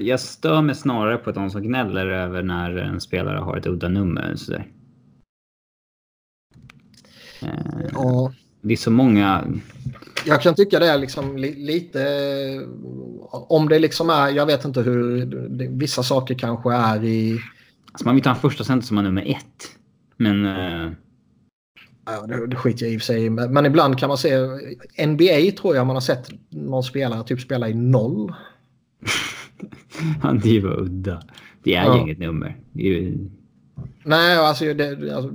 Jag 0.00 0.20
stör 0.20 0.62
mig 0.62 0.74
snarare 0.74 1.16
på 1.16 1.32
de 1.32 1.50
som 1.50 1.62
gnäller 1.62 2.06
över 2.06 2.42
när 2.42 2.76
en 2.76 3.00
spelare 3.00 3.38
har 3.38 3.56
ett 3.56 3.66
udda 3.66 3.88
nummer. 3.88 4.34
Sådär. 4.36 4.66
Eh, 7.42 7.86
ja, 7.92 8.32
Det 8.60 8.72
är 8.72 8.76
så 8.76 8.90
många... 8.90 9.44
jag 10.26 10.42
kan 10.42 10.54
tycka 10.54 10.78
det 10.78 10.86
är 10.86 10.98
liksom 10.98 11.36
li, 11.36 11.54
lite... 11.54 12.00
Om 13.30 13.68
det 13.68 13.78
liksom 13.78 14.10
är, 14.10 14.28
jag 14.28 14.46
vet 14.46 14.64
inte 14.64 14.80
hur, 14.80 15.26
det, 15.48 15.68
vissa 15.68 16.02
saker 16.02 16.34
kanske 16.34 16.74
är 16.74 17.04
i... 17.04 17.40
Alltså 17.92 18.04
man 18.06 18.14
vill 18.14 18.24
ha 18.24 18.34
en 18.34 18.40
första 18.40 18.64
center 18.64 18.86
som 18.86 18.96
har 18.96 19.04
nummer 19.04 19.30
ett. 19.30 19.76
Men... 20.16 20.46
eh, 20.46 20.92
Ja, 22.10 22.26
det, 22.26 22.46
det 22.46 22.56
skiter 22.56 22.86
jag 22.86 22.92
i 22.94 22.96
och 22.96 23.00
för 23.00 23.06
sig 23.06 23.30
men 23.30 23.52
men 23.52 23.66
ibland 23.66 23.98
kan 23.98 24.08
man 24.08 24.18
se... 24.18 24.38
NBA 25.06 25.52
tror 25.60 25.76
jag 25.76 25.86
man 25.86 25.96
har 25.96 26.00
sett 26.00 26.28
någon 26.50 26.82
spelare 26.82 27.24
typ 27.24 27.40
spela 27.40 27.68
i 27.68 27.74
noll. 27.74 28.34
Ja, 30.22 30.32
det 30.42 30.60
bara 30.60 30.76
udda. 30.76 31.22
Det 31.62 31.74
är 31.74 31.84
Ja. 31.84 32.00
inget 32.00 32.18
nummer. 32.18 32.56
Ju... 32.72 33.18
Nej, 34.04 34.36
alltså, 34.36 34.74
det, 34.74 35.14
alltså 35.14 35.30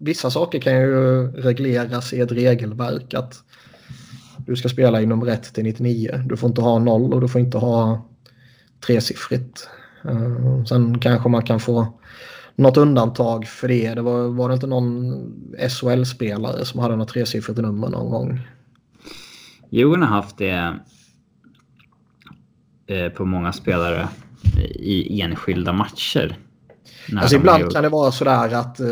vissa 0.00 0.30
saker 0.30 0.58
kan 0.58 0.80
ju 0.80 1.26
regleras 1.32 2.12
i 2.12 2.20
ett 2.20 2.32
regelverk. 2.32 3.14
att 3.14 3.42
Du 4.36 4.56
ska 4.56 4.68
spela 4.68 5.02
i 5.02 5.06
nummer 5.06 5.26
1 5.26 5.54
till 5.54 5.64
99. 5.64 6.22
Du 6.26 6.36
får 6.36 6.48
inte 6.48 6.60
ha 6.60 6.78
noll 6.78 7.14
och 7.14 7.20
du 7.20 7.28
får 7.28 7.40
inte 7.40 7.58
ha 7.58 8.06
tresiffrigt. 8.86 9.68
Uh, 10.04 10.64
sen 10.64 10.98
kanske 10.98 11.28
man 11.28 11.42
kan 11.42 11.60
få 11.60 11.98
något 12.58 12.76
undantag 12.76 13.46
för 13.46 13.68
det. 13.68 13.94
Det 13.94 14.02
var, 14.02 14.28
var 14.28 14.48
det 14.48 14.54
inte 14.54 14.66
någon 14.66 15.14
SHL-spelare 15.68 16.64
som 16.64 16.80
hade 16.80 16.96
något 16.96 17.08
tresiffrigt 17.08 17.58
nummer 17.60 17.88
någon 17.88 18.10
gång? 18.10 18.40
Djurgården 19.70 20.02
har 20.02 20.16
haft 20.16 20.38
det 20.38 20.74
eh, 22.86 23.08
på 23.08 23.24
många 23.24 23.52
spelare 23.52 24.08
i 24.74 25.20
enskilda 25.20 25.72
matcher. 25.72 26.36
Alltså 27.16 27.36
ibland 27.36 27.62
gjort- 27.62 27.72
kan 27.72 27.82
det 27.82 27.88
vara 27.88 28.10
sådär 28.12 28.54
att 28.54 28.80
eh, 28.80 28.86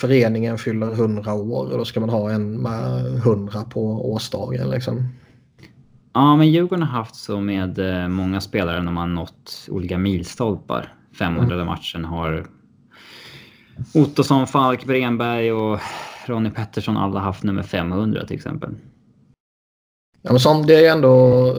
föreningen 0.00 0.58
fyller 0.58 0.92
100 0.92 1.34
år 1.34 1.72
och 1.72 1.78
då 1.78 1.84
ska 1.84 2.00
man 2.00 2.08
ha 2.08 2.30
en 2.30 2.56
med 2.62 3.06
100 3.16 3.64
på 3.64 4.12
årsdagen. 4.12 4.70
Liksom. 4.70 5.08
Ja, 6.14 6.36
men 6.36 6.50
Djurgården 6.50 6.82
har 6.82 6.98
haft 6.98 7.14
så 7.14 7.40
med 7.40 7.78
eh, 8.02 8.08
många 8.08 8.40
spelare 8.40 8.82
när 8.82 8.92
man 8.92 9.14
nått 9.14 9.66
olika 9.68 9.98
milstolpar. 9.98 10.92
500 11.18 11.54
Mm. 11.54 11.66
matchen 11.66 12.04
har 12.04 12.46
Ottosson, 13.94 14.46
Falk, 14.46 14.84
Bremberg 14.84 15.52
och 15.52 15.80
Ronny 16.26 16.50
Pettersson 16.50 16.96
alla 16.96 17.20
haft 17.20 17.42
nummer 17.42 17.62
500 17.62 18.26
till 18.26 18.36
exempel. 18.36 18.74
Ja, 20.22 20.30
men 20.30 20.40
som 20.40 20.66
det 20.66 20.86
är 20.86 20.92
ändå... 20.92 21.52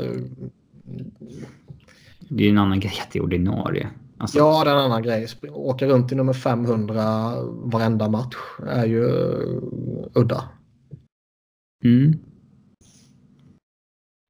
Det 2.30 2.44
är 2.44 2.46
ju 2.46 2.50
en 2.50 2.58
annan 2.58 2.80
grej 2.80 2.94
att 3.02 3.12
det 3.12 3.20
är 3.20 3.24
ordinarie. 3.24 3.88
Alltså... 4.18 4.38
Ja, 4.38 4.64
det 4.64 4.70
är 4.70 4.76
en 4.76 4.82
annan 4.82 5.04
grej. 5.04 5.28
Åka 5.50 5.88
runt 5.88 6.12
i 6.12 6.16
nummer 6.16 6.34
500 6.34 7.34
varenda 7.46 8.10
match 8.10 8.36
är 8.68 8.86
ju 8.86 9.04
udda. 10.14 10.44
Mm. 11.84 12.20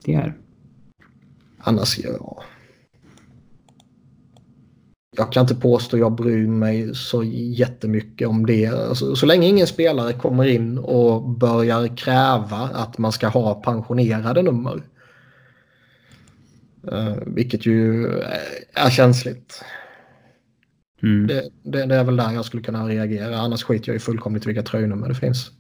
Det 0.06 0.14
är. 0.14 0.38
Annars, 1.58 2.00
ja. 2.00 2.44
Jag 5.18 5.32
kan 5.32 5.42
inte 5.42 5.56
påstå 5.56 5.98
jag 5.98 6.12
bryr 6.12 6.48
mig 6.48 6.96
så 6.96 7.24
jättemycket 7.24 8.28
om 8.28 8.46
det. 8.46 8.68
Alltså, 8.68 9.16
så 9.16 9.26
länge 9.26 9.48
ingen 9.48 9.68
spelare 9.68 10.14
kommer 10.14 10.46
in 10.46 10.78
och 10.78 11.30
börjar 11.30 11.98
kräva 11.98 12.70
att 12.74 12.98
man 12.98 13.12
ska 13.12 13.28
ha 13.28 13.54
pensionerade 13.54 14.42
nummer. 14.42 14.82
Uh, 16.92 17.16
vilket 17.26 17.66
ju 17.66 18.08
är 18.74 18.90
känsligt. 18.90 19.64
Mm. 21.04 21.28
Det, 21.28 21.50
det, 21.64 21.86
det, 21.86 21.96
är 21.96 22.04
väl 22.04 22.16
där 22.16 22.32
jag 22.32 22.46
skulle 22.46 22.64
kunna 22.64 22.88
reagera. 22.88 23.38
Annars 23.38 23.64
skiter 23.64 23.90
jag 23.90 23.96
ju 23.96 24.00
fullkomligt 24.00 24.46
vilka 24.46 24.64
tröjnummer 24.64 25.08
det 25.08 25.16
finns. 25.16 25.52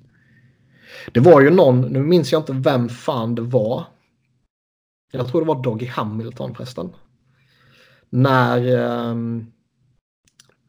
Det 1.11 1.19
var 1.19 1.41
ju 1.41 1.49
någon, 1.49 1.81
nu 1.81 1.99
minns 2.03 2.31
jag 2.31 2.41
inte 2.41 2.53
vem 2.53 2.89
fan 2.89 3.35
det 3.35 3.41
var. 3.41 3.85
Jag 5.11 5.27
tror 5.27 5.41
det 5.41 5.47
var 5.47 5.63
Doggy 5.63 5.85
Hamilton 5.85 6.55
förresten. 6.55 6.89
När, 8.09 8.75
um, 9.09 9.51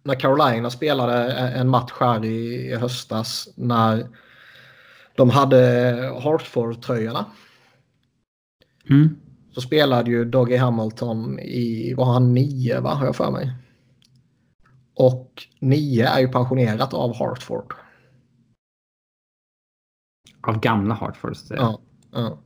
när 0.03 0.15
Carolina 0.21 0.71
spelade 0.71 1.33
en 1.33 1.69
match 1.69 1.93
här 2.01 2.25
i, 2.25 2.71
i 2.71 2.77
höstas 2.77 3.49
när 3.57 4.09
de 5.17 5.31
hade 5.31 5.61
Hartford-tröjorna. 6.23 7.25
Mm. 8.91 9.17
Så 9.55 9.61
spelade 9.61 10.11
ju 10.11 10.25
Doggy 10.25 10.57
Hamilton 10.57 11.39
i, 11.39 11.95
var 11.95 12.05
han 12.05 12.35
nio 12.35 12.81
va, 12.81 12.95
har 12.95 13.07
jag 13.07 13.17
för 13.17 13.31
mig. 13.31 13.53
Och 14.95 15.33
nio 15.61 16.07
är 16.09 16.21
ju 16.21 16.29
pensionerat 16.29 16.95
av 16.95 17.17
Hartford. 17.17 17.75
Av 20.41 20.61
gamla 20.61 20.95
Hartford? 20.95 21.37
Så 21.37 21.55
ja. 21.55 21.81
ja. 22.13 22.39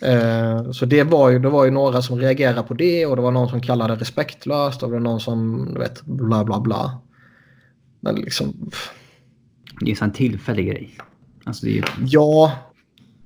Eh, 0.00 0.70
så 0.70 0.86
det 0.86 1.02
var, 1.02 1.30
ju, 1.30 1.38
det 1.38 1.48
var 1.48 1.64
ju 1.64 1.70
några 1.70 2.02
som 2.02 2.18
reagerade 2.18 2.62
på 2.62 2.74
det 2.74 3.06
och 3.06 3.16
det 3.16 3.22
var 3.22 3.30
någon 3.30 3.48
som 3.48 3.60
kallade 3.60 3.94
det 3.94 4.00
respektlöst 4.00 4.82
och 4.82 4.88
det 4.88 4.92
var 4.92 5.00
någon 5.00 5.20
som, 5.20 5.68
du 5.74 5.80
vet, 5.80 6.02
bla 6.02 6.44
bla 6.44 6.60
bla. 6.60 7.00
Men 8.00 8.14
liksom... 8.14 8.70
Det 9.80 9.90
är 9.90 10.02
en 10.02 10.12
tillfällig 10.12 10.66
grej. 10.66 10.98
Alltså 11.44 11.66
ju... 11.66 11.82
Ja, 11.98 12.52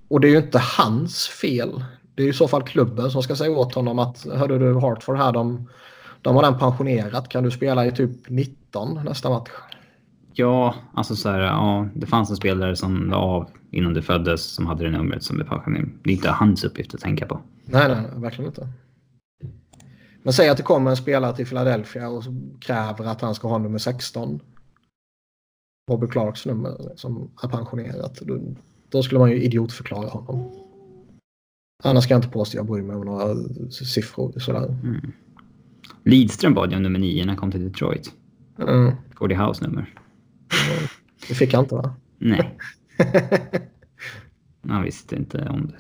och 0.09 0.21
det 0.21 0.29
är 0.29 0.31
ju 0.31 0.39
inte 0.39 0.59
hans 0.59 1.29
fel. 1.29 1.85
Det 2.15 2.23
är 2.23 2.29
i 2.29 2.33
så 2.33 2.49
fall 2.49 2.63
klubben 2.63 3.11
som 3.11 3.23
ska 3.23 3.37
säga 3.37 3.51
åt 3.51 3.75
honom 3.75 3.99
att 3.99 4.27
hörde 4.35 4.59
du 4.59 4.81
Hartford 4.81 5.17
här, 5.17 5.33
de, 5.33 5.69
de 6.23 6.37
har 6.37 6.43
den 6.43 6.59
pensionerat. 6.59 7.29
Kan 7.29 7.45
du 7.45 7.51
spela 7.51 7.87
i 7.87 7.93
typ 7.93 8.29
19 8.29 9.01
nästa 9.05 9.31
match? 9.31 9.51
Ja, 10.33 10.75
alltså 10.95 11.17
så 11.17 11.29
här, 11.29 11.41
ja, 11.41 11.89
det 11.95 12.07
fanns 12.07 12.31
en 12.31 12.37
spelare 12.37 12.77
som 12.77 13.11
la 13.11 13.17
av 13.17 13.51
innan 13.71 13.95
du 13.95 14.03
föddes 14.03 14.43
som 14.43 14.67
hade 14.67 14.85
det 14.85 14.91
numret 14.91 15.23
som 15.23 15.37
blev 15.37 15.49
pensionerad. 15.49 15.89
Det 16.03 16.11
är 16.11 16.15
inte 16.15 16.31
hans 16.31 16.65
uppgift 16.65 16.95
att 16.95 17.01
tänka 17.01 17.27
på. 17.27 17.41
Nej, 17.65 17.89
nej, 17.89 18.21
verkligen 18.21 18.51
inte. 18.51 18.69
Men 20.23 20.33
säg 20.33 20.49
att 20.49 20.57
det 20.57 20.63
kommer 20.63 20.91
en 20.91 20.97
spelare 20.97 21.37
till 21.37 21.47
Philadelphia 21.47 22.09
och 22.09 22.25
kräver 22.61 23.05
att 23.05 23.21
han 23.21 23.35
ska 23.35 23.49
ha 23.49 23.59
nummer 23.59 23.79
16. 23.79 24.41
Bobby 25.87 26.07
Clarks 26.07 26.47
nummer 26.47 26.93
som 26.97 27.31
är 27.43 27.49
pensionerat. 27.49 28.21
Då, 28.21 28.41
då 28.89 29.03
skulle 29.03 29.19
man 29.19 29.31
ju 29.31 29.43
idiotförklara 29.43 30.09
honom. 30.09 30.53
Annars 31.83 32.05
ska 32.05 32.15
jag 32.15 32.19
inte 32.19 32.29
påstå 32.29 32.59
att 32.59 32.67
jag 32.67 32.67
bryr 32.67 32.83
mig 32.83 32.97
om 32.97 33.05
några 33.05 33.35
siffror. 33.71 34.39
Sådär. 34.39 34.67
Mm. 34.67 35.13
Lidström 36.05 36.55
bad 36.55 36.71
ju 36.71 36.77
om 36.77 36.83
nummer 36.83 36.99
9 36.99 37.25
när 37.25 37.29
han 37.29 37.37
kom 37.37 37.51
till 37.51 37.65
Detroit. 37.65 38.13
Mm. 38.59 38.93
Gordie 39.15 39.37
House 39.37 39.67
nummer. 39.67 39.95
Det 41.29 41.35
fick 41.35 41.55
han 41.55 41.65
inte 41.65 41.75
va? 41.75 41.95
Nej. 42.19 42.59
Han 44.69 44.83
visste 44.83 45.17
inte 45.17 45.49
om 45.49 45.67
det. 45.67 45.77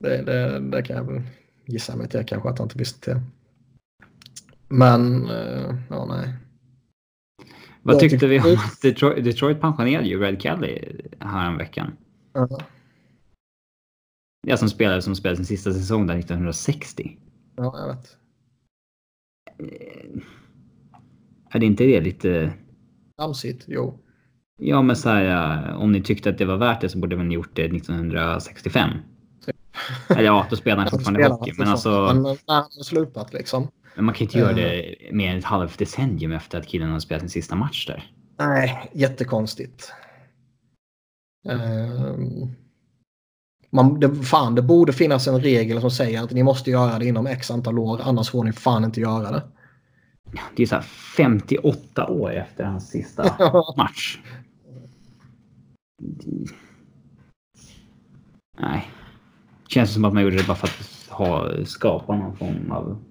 det, 0.00 0.22
det, 0.22 0.60
det, 0.60 0.82
kan 0.82 0.96
jag 0.96 1.04
väl 1.04 1.22
gissa 1.66 1.96
mig 1.96 2.08
till 2.08 2.24
kanske 2.26 2.48
att 2.48 2.58
han 2.58 2.66
inte 2.66 2.78
visste 2.78 3.14
det. 3.14 3.22
Men, 4.68 5.30
uh, 5.30 5.74
ja 5.90 6.06
nej. 6.06 6.34
Vad 7.82 7.98
tyckte 7.98 8.26
vi 8.26 8.40
om 8.40 8.54
att 8.54 8.82
Detroit, 8.82 9.24
Detroit 9.24 9.60
pensionerade 9.60 10.08
ju 10.08 10.20
Red 10.20 10.42
Kelly 10.42 11.00
här 11.20 11.50
en 11.50 11.58
veckan? 11.58 11.86
Uh 12.38 12.44
-huh. 12.44 12.62
Jag 14.46 14.58
som 14.58 14.68
spelare 14.68 15.02
som 15.02 15.16
spelade 15.16 15.36
sin 15.36 15.46
sista 15.46 15.72
säsong 15.72 16.06
där 16.06 16.18
1960. 16.18 17.18
Ja, 17.56 17.78
jag 17.78 17.96
vet. 17.96 18.16
Eh, 21.56 21.58
är 21.58 21.60
det 21.60 21.66
inte 21.66 21.84
det 21.84 22.00
lite... 22.00 22.52
Tramsigt, 23.18 23.64
jo. 23.66 23.98
Ja, 24.58 24.82
men 24.82 24.96
så 24.96 25.08
här, 25.08 25.74
om 25.74 25.92
ni 25.92 26.02
tyckte 26.02 26.30
att 26.30 26.38
det 26.38 26.44
var 26.44 26.56
värt 26.56 26.80
det 26.80 26.88
så 26.88 26.98
borde 26.98 27.16
ni 27.16 27.34
gjort 27.34 27.56
det 27.56 27.64
1965. 27.64 28.90
Typ. 29.46 29.56
Eller 30.08 30.22
ja, 30.22 30.46
då 30.50 30.56
spelar 30.56 30.76
han 30.76 30.90
fortfarande 30.90 31.28
hockey. 31.28 31.52
Men 31.58 31.68
alltså... 31.68 32.10
Men 32.14 32.22
när 32.22 32.54
han 32.54 32.70
slutat 32.70 33.32
liksom. 33.32 33.68
Men 33.94 34.04
man 34.04 34.14
kan 34.14 34.24
inte 34.24 34.38
göra 34.38 34.52
det 34.52 34.96
mer 35.12 35.30
än 35.30 35.38
ett 35.38 35.44
halvt 35.44 35.78
decennium 35.78 36.32
efter 36.32 36.58
att 36.58 36.66
killen 36.66 36.90
har 36.90 37.00
spelat 37.00 37.20
sin 37.20 37.30
sista 37.30 37.54
match 37.54 37.86
där. 37.86 38.10
Nej, 38.38 38.90
jättekonstigt. 38.92 39.92
Um, 41.48 42.50
man, 43.70 44.00
det, 44.00 44.14
fan, 44.14 44.54
det 44.54 44.62
borde 44.62 44.92
finnas 44.92 45.28
en 45.28 45.40
regel 45.40 45.80
som 45.80 45.90
säger 45.90 46.22
att 46.22 46.30
ni 46.30 46.42
måste 46.42 46.70
göra 46.70 46.98
det 46.98 47.06
inom 47.06 47.26
x 47.26 47.50
antal 47.50 47.78
år, 47.78 48.00
annars 48.02 48.30
får 48.30 48.44
ni 48.44 48.52
fan 48.52 48.84
inte 48.84 49.00
göra 49.00 49.30
det. 49.30 49.42
Det 50.56 50.62
är 50.62 50.66
så 50.66 50.80
58 51.16 52.06
år 52.06 52.32
efter 52.32 52.64
hans 52.64 52.88
sista 52.88 53.22
match. 53.76 54.18
Nej. 58.58 58.90
Känns 59.68 59.94
som 59.94 60.04
att 60.04 60.12
man 60.12 60.22
gjorde 60.22 60.36
det 60.36 60.46
bara 60.46 60.56
för 60.56 60.66
att 60.66 61.08
ha, 61.18 61.64
skapa 61.64 62.16
någon 62.16 62.36
form 62.36 62.72
av 62.72 63.04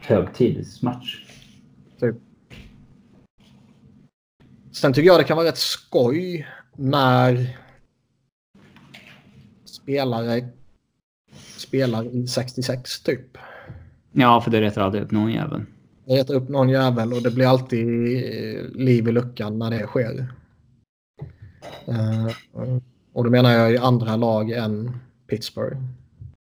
högtidsmatch. 0.00 1.24
Typ. 2.00 2.16
Sen 4.72 4.92
tycker 4.92 5.06
jag 5.06 5.20
det 5.20 5.24
kan 5.24 5.36
vara 5.36 5.48
rätt 5.48 5.58
skoj 5.58 6.48
när 6.76 7.58
spelare 9.64 10.48
spelar 11.56 12.04
i 12.16 12.26
66 12.26 13.02
typ. 13.02 13.38
Ja, 14.12 14.40
för 14.40 14.50
det 14.50 14.60
retar 14.60 14.82
alltid 14.82 15.02
upp 15.02 15.10
någon 15.10 15.32
jävel. 15.32 15.64
Det 16.04 16.16
retar 16.16 16.34
upp 16.34 16.48
någon 16.48 16.68
jävel 16.68 17.12
och 17.12 17.22
det 17.22 17.30
blir 17.30 17.46
alltid 17.46 17.86
liv 18.74 19.08
i 19.08 19.12
luckan 19.12 19.58
när 19.58 19.70
det 19.70 19.86
sker. 19.86 20.32
Uh, 21.88 22.28
och 23.12 23.24
då 23.24 23.30
menar 23.30 23.50
jag 23.50 23.72
i 23.72 23.78
andra 23.78 24.16
lag 24.16 24.50
än 24.50 24.96
Pittsburgh. 25.26 25.76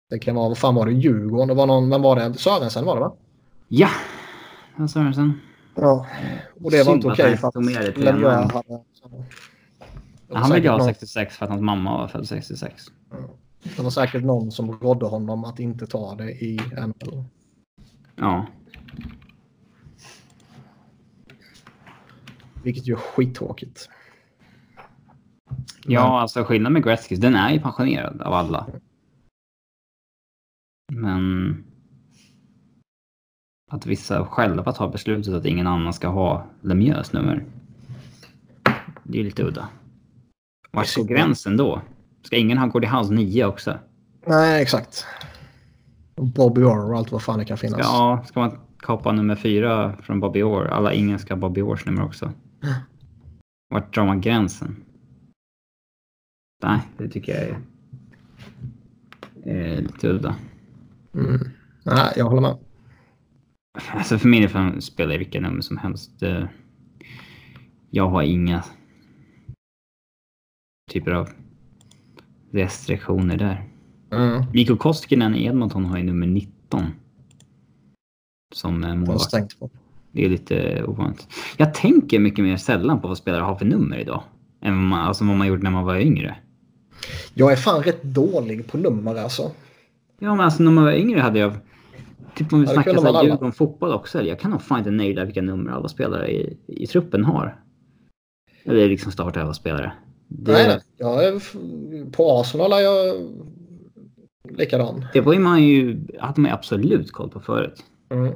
Det 0.10 0.20
kan 0.20 0.36
vara, 0.36 0.48
vad 0.48 0.58
fan 0.58 0.76
var 0.76 0.86
det, 0.86 0.92
Djurgården? 0.92 1.48
Det 1.48 1.54
var 1.54 1.66
någon, 1.66 1.90
vem 1.90 2.02
var 2.02 2.16
det? 2.16 2.34
Sörensen 2.34 2.86
var 2.86 2.96
det 2.96 3.02
va? 3.02 3.16
Ja, 3.68 3.90
det 4.76 4.82
var 4.82 4.88
Sörensen. 4.88 5.40
Ja, 5.76 6.06
och 6.64 6.72
det 6.72 6.84
var 6.84 6.94
inte 6.94 7.08
okej 7.08 7.38
för 7.38 7.48
att 7.48 7.56
Lemieux 7.98 8.54
hade... 8.54 8.84
Han 10.34 10.54
ville 10.54 10.70
ha 10.70 10.86
66 10.86 11.38
för 11.38 11.46
att 11.46 11.52
hans 11.52 11.62
mamma 11.62 11.98
var 11.98 12.08
född 12.08 12.28
66. 12.28 12.84
Det 13.78 13.84
var 13.84 13.90
säkert 13.90 14.24
någon 14.24 14.52
som 14.52 14.72
rådde 14.72 15.06
honom 15.06 15.46
att 15.46 15.60
inte 15.60 15.88
ta 15.88 16.16
det 16.16 16.32
i 16.32 16.60
NHL. 16.78 17.24
Ja. 18.20 18.46
Vilket 22.64 22.88
ju 22.88 22.94
är 22.94 22.98
skittråkigt. 22.98 23.90
Ja, 25.86 26.04
Men... 26.04 26.12
alltså 26.12 26.44
skillnaden 26.44 26.74
med 26.74 26.84
Gretzky, 26.84 27.16
den 27.16 27.36
är 27.36 27.52
ju 27.52 27.60
pensionerad 27.60 28.22
av 28.22 28.34
alla. 28.34 28.68
Men 30.94 31.64
att 33.72 33.86
vissa 33.86 34.26
själva 34.26 34.74
tar 34.74 34.90
beslutet 34.90 35.34
att 35.34 35.46
ingen 35.46 35.68
annan 35.68 35.94
ska 35.94 36.08
ha 36.08 36.48
Lemieux 36.62 37.14
nummer. 37.14 37.46
Det 39.04 39.20
är 39.20 39.24
lite 39.24 39.44
udda. 39.44 39.70
Var 40.72 40.98
går 40.98 41.08
gränsen 41.08 41.58
då? 41.58 41.82
Ska 42.24 42.38
ingen 42.38 42.58
ha 42.58 42.68
Gordie 42.68 42.90
House 42.90 43.14
9 43.14 43.46
också? 43.46 43.80
Nej, 44.26 44.62
exakt. 44.62 45.06
Bobby 46.18 46.62
Orr 46.62 46.92
och 46.92 46.98
allt 46.98 47.12
vad 47.12 47.24
fan 47.24 47.40
det 47.40 47.46
kan 47.46 47.58
finnas. 47.58 47.80
Ja, 47.80 48.24
ska 48.28 48.40
man 48.40 48.60
kapa 48.80 49.12
nummer 49.12 49.36
fyra 49.36 49.98
från 50.02 50.20
Bobby 50.20 50.42
Orr? 50.42 50.68
Alla 50.68 50.94
ingen 50.94 51.20
ska 51.20 51.34
ha 51.34 51.40
Bobby 51.40 51.62
Orrs 51.62 51.86
nummer 51.86 52.04
också. 52.04 52.32
Vart 53.70 53.94
drar 53.94 54.06
man 54.06 54.22
gränsen? 54.22 54.76
Nej, 56.64 56.80
det 56.98 57.10
tycker 57.10 57.34
jag 57.34 57.44
är, 57.44 57.60
är 59.44 59.82
lite 59.82 60.08
udda. 60.08 60.36
Mm. 61.14 61.40
Nej, 61.84 62.14
jag 62.16 62.26
håller 62.26 62.42
med. 62.42 62.58
Alltså 63.92 64.18
för 64.18 64.30
min 64.30 64.42
del 64.42 64.50
får 64.50 64.60
han 64.60 64.82
spela 64.82 65.14
i 65.14 65.18
vilka 65.18 65.40
nummer 65.40 65.62
som 65.62 65.78
helst. 65.78 66.12
Jag 67.90 68.10
har 68.10 68.22
inga 68.22 68.64
typer 70.92 71.12
av 71.12 71.30
restriktioner 72.52 73.38
där. 73.38 73.68
Mm. 74.12 74.44
Mikko 74.54 74.78
Koskinen 74.78 75.36
i 75.36 75.46
Edmonton 75.46 75.86
har 75.86 75.98
ju 75.98 76.04
nummer 76.04 76.28
19. 76.28 76.86
Som 78.56 78.84
eh, 78.84 78.90
har 78.90 78.96
målvakt. 78.96 79.58
Det 80.12 80.26
är 80.26 80.30
lite 80.30 80.84
ovanligt. 80.84 81.28
Jag 81.58 81.74
tänker 81.74 82.20
mycket 82.20 82.46
mer 82.46 82.58
sällan 82.58 83.02
på 83.02 83.08
vad 83.08 83.18
spelare 83.18 83.42
har 83.42 83.56
för 83.56 83.66
nummer 83.66 83.98
idag. 83.98 84.24
Än 84.62 84.76
vad 84.76 84.84
man, 84.84 85.08
alltså 85.08 85.26
vad 85.26 85.36
man 85.36 85.48
gjorde 85.48 85.64
när 85.64 85.72
man 85.72 85.86
var 85.86 85.96
yngre. 85.98 86.36
Jag 87.34 87.52
är 87.52 87.56
fan 87.56 87.84
rätt 87.84 88.04
dålig 88.04 88.68
på 88.68 88.78
nummer 88.78 89.16
alltså. 89.16 89.52
Ja 90.20 90.36
men 90.36 90.46
alltså 90.46 90.64
när 90.64 90.72
man 90.72 90.84
var 90.84 90.92
yngre 90.92 91.20
hade 91.20 91.40
jag... 91.40 91.54
Typ 92.36 92.54
om 92.54 92.60
vi 92.60 92.66
Ja, 92.66 92.74
snackar 92.74 92.94
kunde 92.94 93.02
man 93.02 93.12
så 93.12 93.14
här 93.14 93.20
alla. 93.20 93.30
Djurgården 93.30 93.52
fotboll 93.52 93.94
också. 93.94 94.24
Jag 94.24 94.40
kan 94.40 94.52
nog 94.52 94.62
fan 94.62 94.78
inte 94.78 94.92
naila 94.92 95.26
vilka 95.26 95.42
nummer 95.42 95.72
alla 95.72 95.88
spelare 95.88 96.32
i, 96.32 96.58
i 96.68 96.88
truppen 96.88 97.24
har. 97.24 97.62
Eller 98.64 98.90
liksom 98.90 99.12
starta 99.12 99.42
alla 99.42 99.54
spelare. 99.54 99.92
Det, 100.28 100.52
Nej, 100.52 100.68
nej. 100.68 100.80
Jag 100.98 101.24
är, 101.24 101.42
på 102.12 102.40
Arsenal 102.40 102.74
är 102.74 102.80
jag 102.80 103.16
likadan. 104.50 105.06
det 105.14 105.22
var 105.22 105.34
ju 105.34 105.40
man 105.40 105.64
ju... 105.64 106.08
hade 106.20 106.42
man 106.42 106.50
ju 106.50 106.56
absolut 106.56 107.12
koll 107.12 107.30
på 107.30 107.40
förut. 107.40 107.84
Mm. 108.10 108.34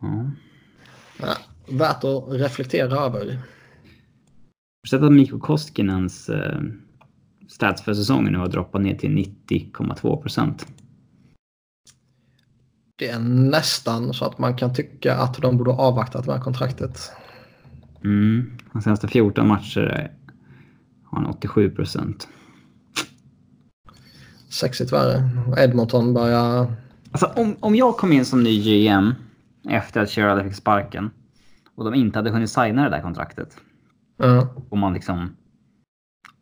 Ja. 0.00 0.30
Ja, 1.20 1.36
värt 1.68 2.04
att 2.04 2.24
reflektera 2.28 2.98
över. 2.98 3.26
Har 3.26 4.82
du 4.82 4.88
sett 4.88 5.02
att 5.02 5.12
Mikko 5.12 5.38
Koskinens 5.38 6.28
eh, 6.28 6.60
stats 7.48 7.82
för 7.82 7.94
säsongen 7.94 8.32
nu 8.32 8.38
har 8.38 8.48
droppat 8.48 8.82
ner 8.82 8.94
till 8.94 9.10
90,2 9.10 10.22
procent? 10.22 10.66
Det 12.96 13.08
är 13.08 13.18
nästan 13.18 14.14
så 14.14 14.24
att 14.24 14.38
man 14.38 14.56
kan 14.56 14.74
tycka 14.74 15.14
att 15.14 15.34
de 15.42 15.56
borde 15.56 15.70
avvaktat 15.70 16.26
med 16.26 16.42
kontraktet. 16.42 17.12
Mm. 18.04 18.58
De 18.72 18.82
senaste 18.82 19.08
14 19.08 19.48
matcher 19.48 20.10
har 21.10 21.18
han 21.22 21.26
87 21.26 21.70
procent. 21.70 22.28
Sexigt 24.50 24.92
värre. 24.92 25.30
Edmonton 25.58 26.14
börjar... 26.14 26.72
Alltså 27.12 27.26
om, 27.36 27.56
om 27.60 27.74
jag 27.76 27.96
kom 27.96 28.12
in 28.12 28.24
som 28.24 28.42
ny 28.42 28.62
GM 28.62 29.14
efter 29.68 30.00
att 30.00 30.10
Sherrod 30.10 30.42
fick 30.44 30.54
sparken 30.54 31.10
och 31.74 31.84
de 31.84 31.94
inte 31.94 32.18
hade 32.18 32.30
hunnit 32.30 32.50
signa 32.50 32.84
det 32.84 32.90
där 32.90 33.02
kontraktet 33.02 33.56
Ja. 34.18 34.48
och 34.70 34.78
man 34.78 34.94
liksom 34.94 35.36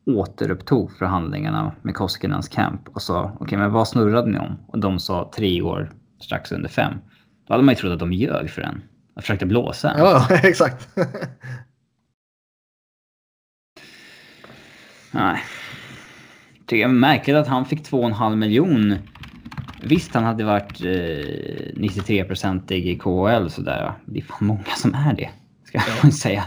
återupptog 0.07 0.93
förhandlingarna 0.93 1.73
med 1.83 1.95
Koskinens 1.95 2.49
camp 2.49 2.89
och 2.89 3.03
sa 3.03 3.37
okej 3.41 3.59
men 3.59 3.73
vad 3.73 3.89
snurrade 3.89 4.31
ni 4.31 4.39
om? 4.39 4.57
Och 4.67 4.79
de 4.79 4.99
sa 4.99 5.31
tre 5.37 5.63
år 5.63 5.91
strax 6.21 6.53
under 6.53 6.69
fem. 6.69 6.93
Då 7.47 7.55
hade 7.55 7.65
man 7.65 7.75
ju 7.75 7.81
trott 7.81 7.93
att 7.93 7.99
de 7.99 8.13
ljög 8.13 8.51
för 8.51 8.63
en. 8.63 8.83
Och 9.17 9.23
försökte 9.23 9.47
blåsa 9.47 9.95
ja, 9.99 10.27
exakt. 10.43 10.89
Nej. 15.13 15.41
Tycker 16.67 16.83
jag 16.83 16.91
är 16.91 16.95
märkligt 16.95 17.37
att 17.37 17.49
han 17.49 17.65
fick 17.65 17.91
2,5 17.91 18.37
miljon. 18.37 18.95
Visst, 19.83 20.15
han 20.15 20.25
hade 20.25 20.45
varit 20.45 20.81
eh, 20.81 20.87
93-procentig 21.75 22.87
i 22.87 22.99
KHL 22.99 23.49
sådär. 23.49 23.93
Det 24.05 24.19
är 24.19 24.25
fan 24.25 24.47
många 24.47 24.65
som 24.77 24.95
är 24.95 25.15
det. 25.15 25.31
Ska 25.65 25.81
jag 26.03 26.15
säga. 26.15 26.45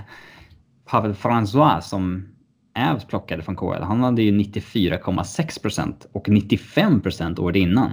Pavel 0.85 1.13
François 1.13 1.79
som 1.79 2.27
Ävs 2.73 3.05
plockade 3.05 3.43
från 3.43 3.55
KHL. 3.55 3.83
Han 3.83 4.03
hade 4.03 4.21
ju 4.21 4.31
94,6 4.31 5.61
procent 5.61 6.07
och 6.11 6.29
95 6.29 7.01
procent 7.01 7.39
året 7.39 7.55
innan. 7.55 7.91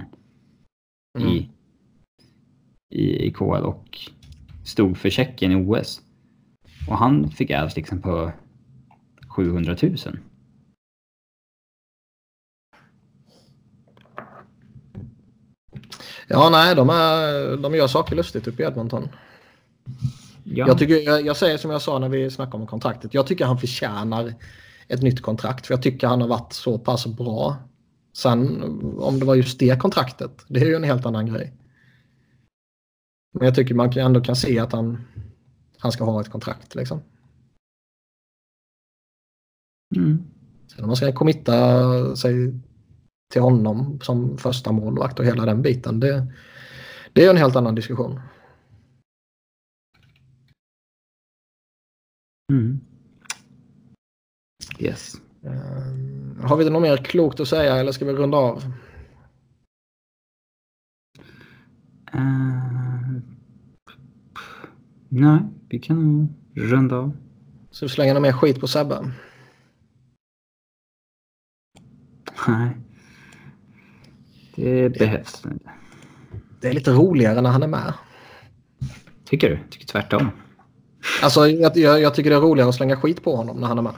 Mm. 1.19 1.29
I, 1.31 1.49
i, 2.89 3.27
I 3.27 3.31
KHL 3.31 3.63
och 3.63 3.99
stod 4.63 4.97
för 4.97 5.09
Tjeckien 5.09 5.51
i 5.51 5.55
OS. 5.55 6.01
Och 6.89 6.97
han 6.97 7.29
fick 7.29 7.49
Ävs 7.49 7.75
liksom 7.75 8.01
på 8.01 8.31
700 9.27 9.75
000. 9.81 9.97
Ja, 16.29 16.49
nej, 16.49 16.75
de, 16.75 16.89
är, 16.89 17.57
de 17.57 17.75
gör 17.75 17.87
saker 17.87 18.15
lustigt 18.15 18.47
uppe 18.47 18.63
i 18.63 18.65
Edmonton. 18.65 19.09
Ja. 20.43 20.67
Jag, 20.67 20.77
tycker, 20.77 20.95
jag, 20.95 21.25
jag 21.25 21.37
säger 21.37 21.57
som 21.57 21.71
jag 21.71 21.81
sa 21.81 21.99
när 21.99 22.09
vi 22.09 22.31
snackade 22.31 22.57
om 22.57 22.67
kontraktet. 22.67 23.13
Jag 23.13 23.27
tycker 23.27 23.45
han 23.45 23.57
förtjänar 23.57 24.33
ett 24.87 25.01
nytt 25.01 25.21
kontrakt. 25.21 25.67
För 25.67 25.73
jag 25.73 25.83
tycker 25.83 26.07
han 26.07 26.21
har 26.21 26.27
varit 26.27 26.53
så 26.53 26.79
pass 26.79 27.07
bra. 27.07 27.57
Sen 28.13 28.63
om 28.99 29.19
det 29.19 29.25
var 29.25 29.35
just 29.35 29.59
det 29.59 29.81
kontraktet, 29.81 30.45
det 30.47 30.59
är 30.59 30.65
ju 30.65 30.75
en 30.75 30.83
helt 30.83 31.05
annan 31.05 31.25
grej. 31.25 31.53
Men 33.33 33.45
jag 33.45 33.55
tycker 33.55 33.75
man 33.75 33.97
ändå 33.97 34.21
kan 34.21 34.35
se 34.35 34.59
att 34.59 34.71
han, 34.71 35.07
han 35.77 35.91
ska 35.91 36.03
ha 36.03 36.21
ett 36.21 36.31
kontrakt. 36.31 36.75
Liksom. 36.75 37.01
Mm. 39.95 40.23
Sen 40.67 40.83
om 40.83 40.87
man 40.87 40.95
ska 40.95 41.11
committa 41.11 42.15
sig 42.15 42.59
till 43.29 43.41
honom 43.41 43.99
som 44.01 44.37
första 44.37 44.71
målvakt 44.71 45.19
och 45.19 45.25
hela 45.25 45.45
den 45.45 45.61
biten. 45.61 45.99
Det, 45.99 46.27
det 47.13 47.25
är 47.25 47.29
en 47.29 47.37
helt 47.37 47.55
annan 47.55 47.75
diskussion. 47.75 48.19
Mm. 52.51 52.79
Yes. 54.79 55.15
Eh, 55.43 56.45
har 56.47 56.57
vi 56.57 56.69
något 56.69 56.81
mer 56.81 56.97
klokt 56.97 57.39
att 57.39 57.47
säga 57.47 57.75
eller 57.75 57.91
ska 57.91 58.05
vi 58.05 58.13
runda 58.13 58.37
av? 58.37 58.63
Eh, 62.13 63.21
nej, 65.09 65.39
vi 65.69 65.79
kan 65.79 66.17
nog 66.17 66.27
runda 66.53 66.95
av. 66.95 67.17
Så 67.71 67.85
vi 67.85 67.89
slänger 67.89 68.13
något 68.13 68.23
mer 68.23 68.33
skit 68.33 68.59
på 68.59 68.67
Sebbe? 68.67 69.11
Nej. 72.47 72.77
Det 74.59 74.89
behövs 74.89 75.45
inte. 75.45 75.69
Det 76.61 76.67
är 76.67 76.73
lite 76.73 76.91
roligare 76.91 77.41
när 77.41 77.49
han 77.49 77.63
är 77.63 77.67
med. 77.67 77.93
Tycker 79.25 79.49
du? 79.49 79.59
Tycker 79.69 79.87
tvärtom. 79.87 80.29
Alltså 81.23 81.47
jag, 81.47 81.77
jag, 81.77 82.01
jag 82.01 82.15
tycker 82.15 82.29
det 82.29 82.35
är 82.35 82.41
roligare 82.41 82.69
att 82.69 82.75
slänga 82.75 82.95
skit 82.95 83.23
på 83.23 83.35
honom 83.35 83.57
när 83.57 83.67
han 83.67 83.77
är 83.77 83.81
med. 83.81 83.93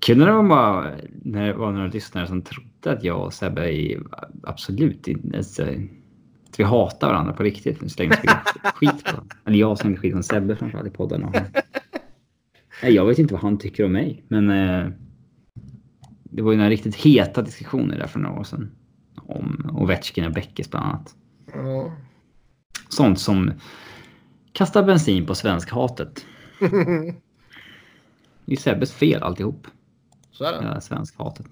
Kul 0.00 0.18
när 0.18 0.26
det 0.26 0.32
var, 0.32 0.42
bara, 0.42 0.90
när 1.22 1.46
det 1.46 1.52
var 1.52 1.72
några 1.72 1.86
lyssnare 1.86 2.26
som 2.26 2.42
trodde 2.42 2.92
att 2.92 3.04
jag 3.04 3.24
och 3.24 3.34
Sebbe 3.34 3.74
är 3.74 4.00
absolut. 4.42 5.08
Alltså, 5.36 5.62
att 6.48 6.60
vi 6.60 6.64
hatar 6.64 7.08
varandra 7.08 7.32
på 7.32 7.42
riktigt. 7.42 7.80
Nu 7.82 7.88
slängde 7.88 8.16
skit, 8.74 9.04
på 9.04 9.22
Eller 9.44 9.58
jag 9.58 9.78
slängde 9.78 9.98
skit 9.98 10.14
på 10.14 10.22
Sebbe 10.22 10.56
framförallt 10.56 10.88
i 10.88 10.90
podden. 10.90 11.24
Och, 11.24 11.36
nej, 12.82 12.94
jag 12.94 13.06
vet 13.06 13.18
inte 13.18 13.34
vad 13.34 13.42
han 13.42 13.58
tycker 13.58 13.84
om 13.84 13.92
mig. 13.92 14.24
Men 14.28 14.50
eh, 14.50 14.92
det 16.30 16.42
var 16.42 16.52
ju 16.52 16.56
några 16.56 16.70
riktigt 16.70 16.94
heta 16.94 17.42
diskussioner 17.42 17.98
där 17.98 18.06
för 18.06 18.18
några 18.18 18.40
år 18.40 18.44
sedan. 18.44 18.72
Om 19.16 19.70
Ovechkin 19.78 20.24
och 20.24 20.32
Beckis 20.32 20.70
bland 20.70 20.86
annat. 20.86 21.14
Ja. 21.54 21.96
Sånt 22.88 23.20
som 23.20 23.52
kastar 24.52 24.82
bensin 24.82 25.26
på 25.26 25.34
svenskhatet. 25.34 26.26
Det 28.44 28.54
är 28.54 28.56
Sebbes 28.56 28.92
fel 28.92 29.22
alltihop. 29.22 29.66
Så 30.30 30.44
är 30.44 30.52
det. 30.52 30.80
Svenskhatet. 30.80 31.46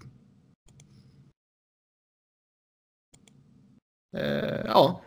Eh, 4.17 4.67
ja. 4.67 5.03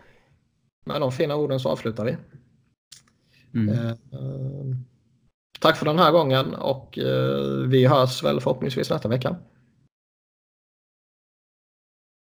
Med 0.86 1.02
de 1.02 1.12
fina 1.12 1.36
orden 1.36 1.60
så 1.60 1.70
avslutar 1.70 2.06
vi. 2.06 2.18
Mm. 3.54 3.70
Eh, 3.70 3.90
eh, 3.90 4.76
tack 5.60 5.78
för 5.78 5.86
den 5.86 6.00
här 6.00 6.12
gången 6.12 6.56
och 6.56 6.98
eh, 6.98 7.68
vi 7.68 7.88
hörs 7.88 8.24
väl 8.24 8.42
förhoppningsvis 8.42 8.90
nästa 8.90 9.10
vecka. 9.10 9.36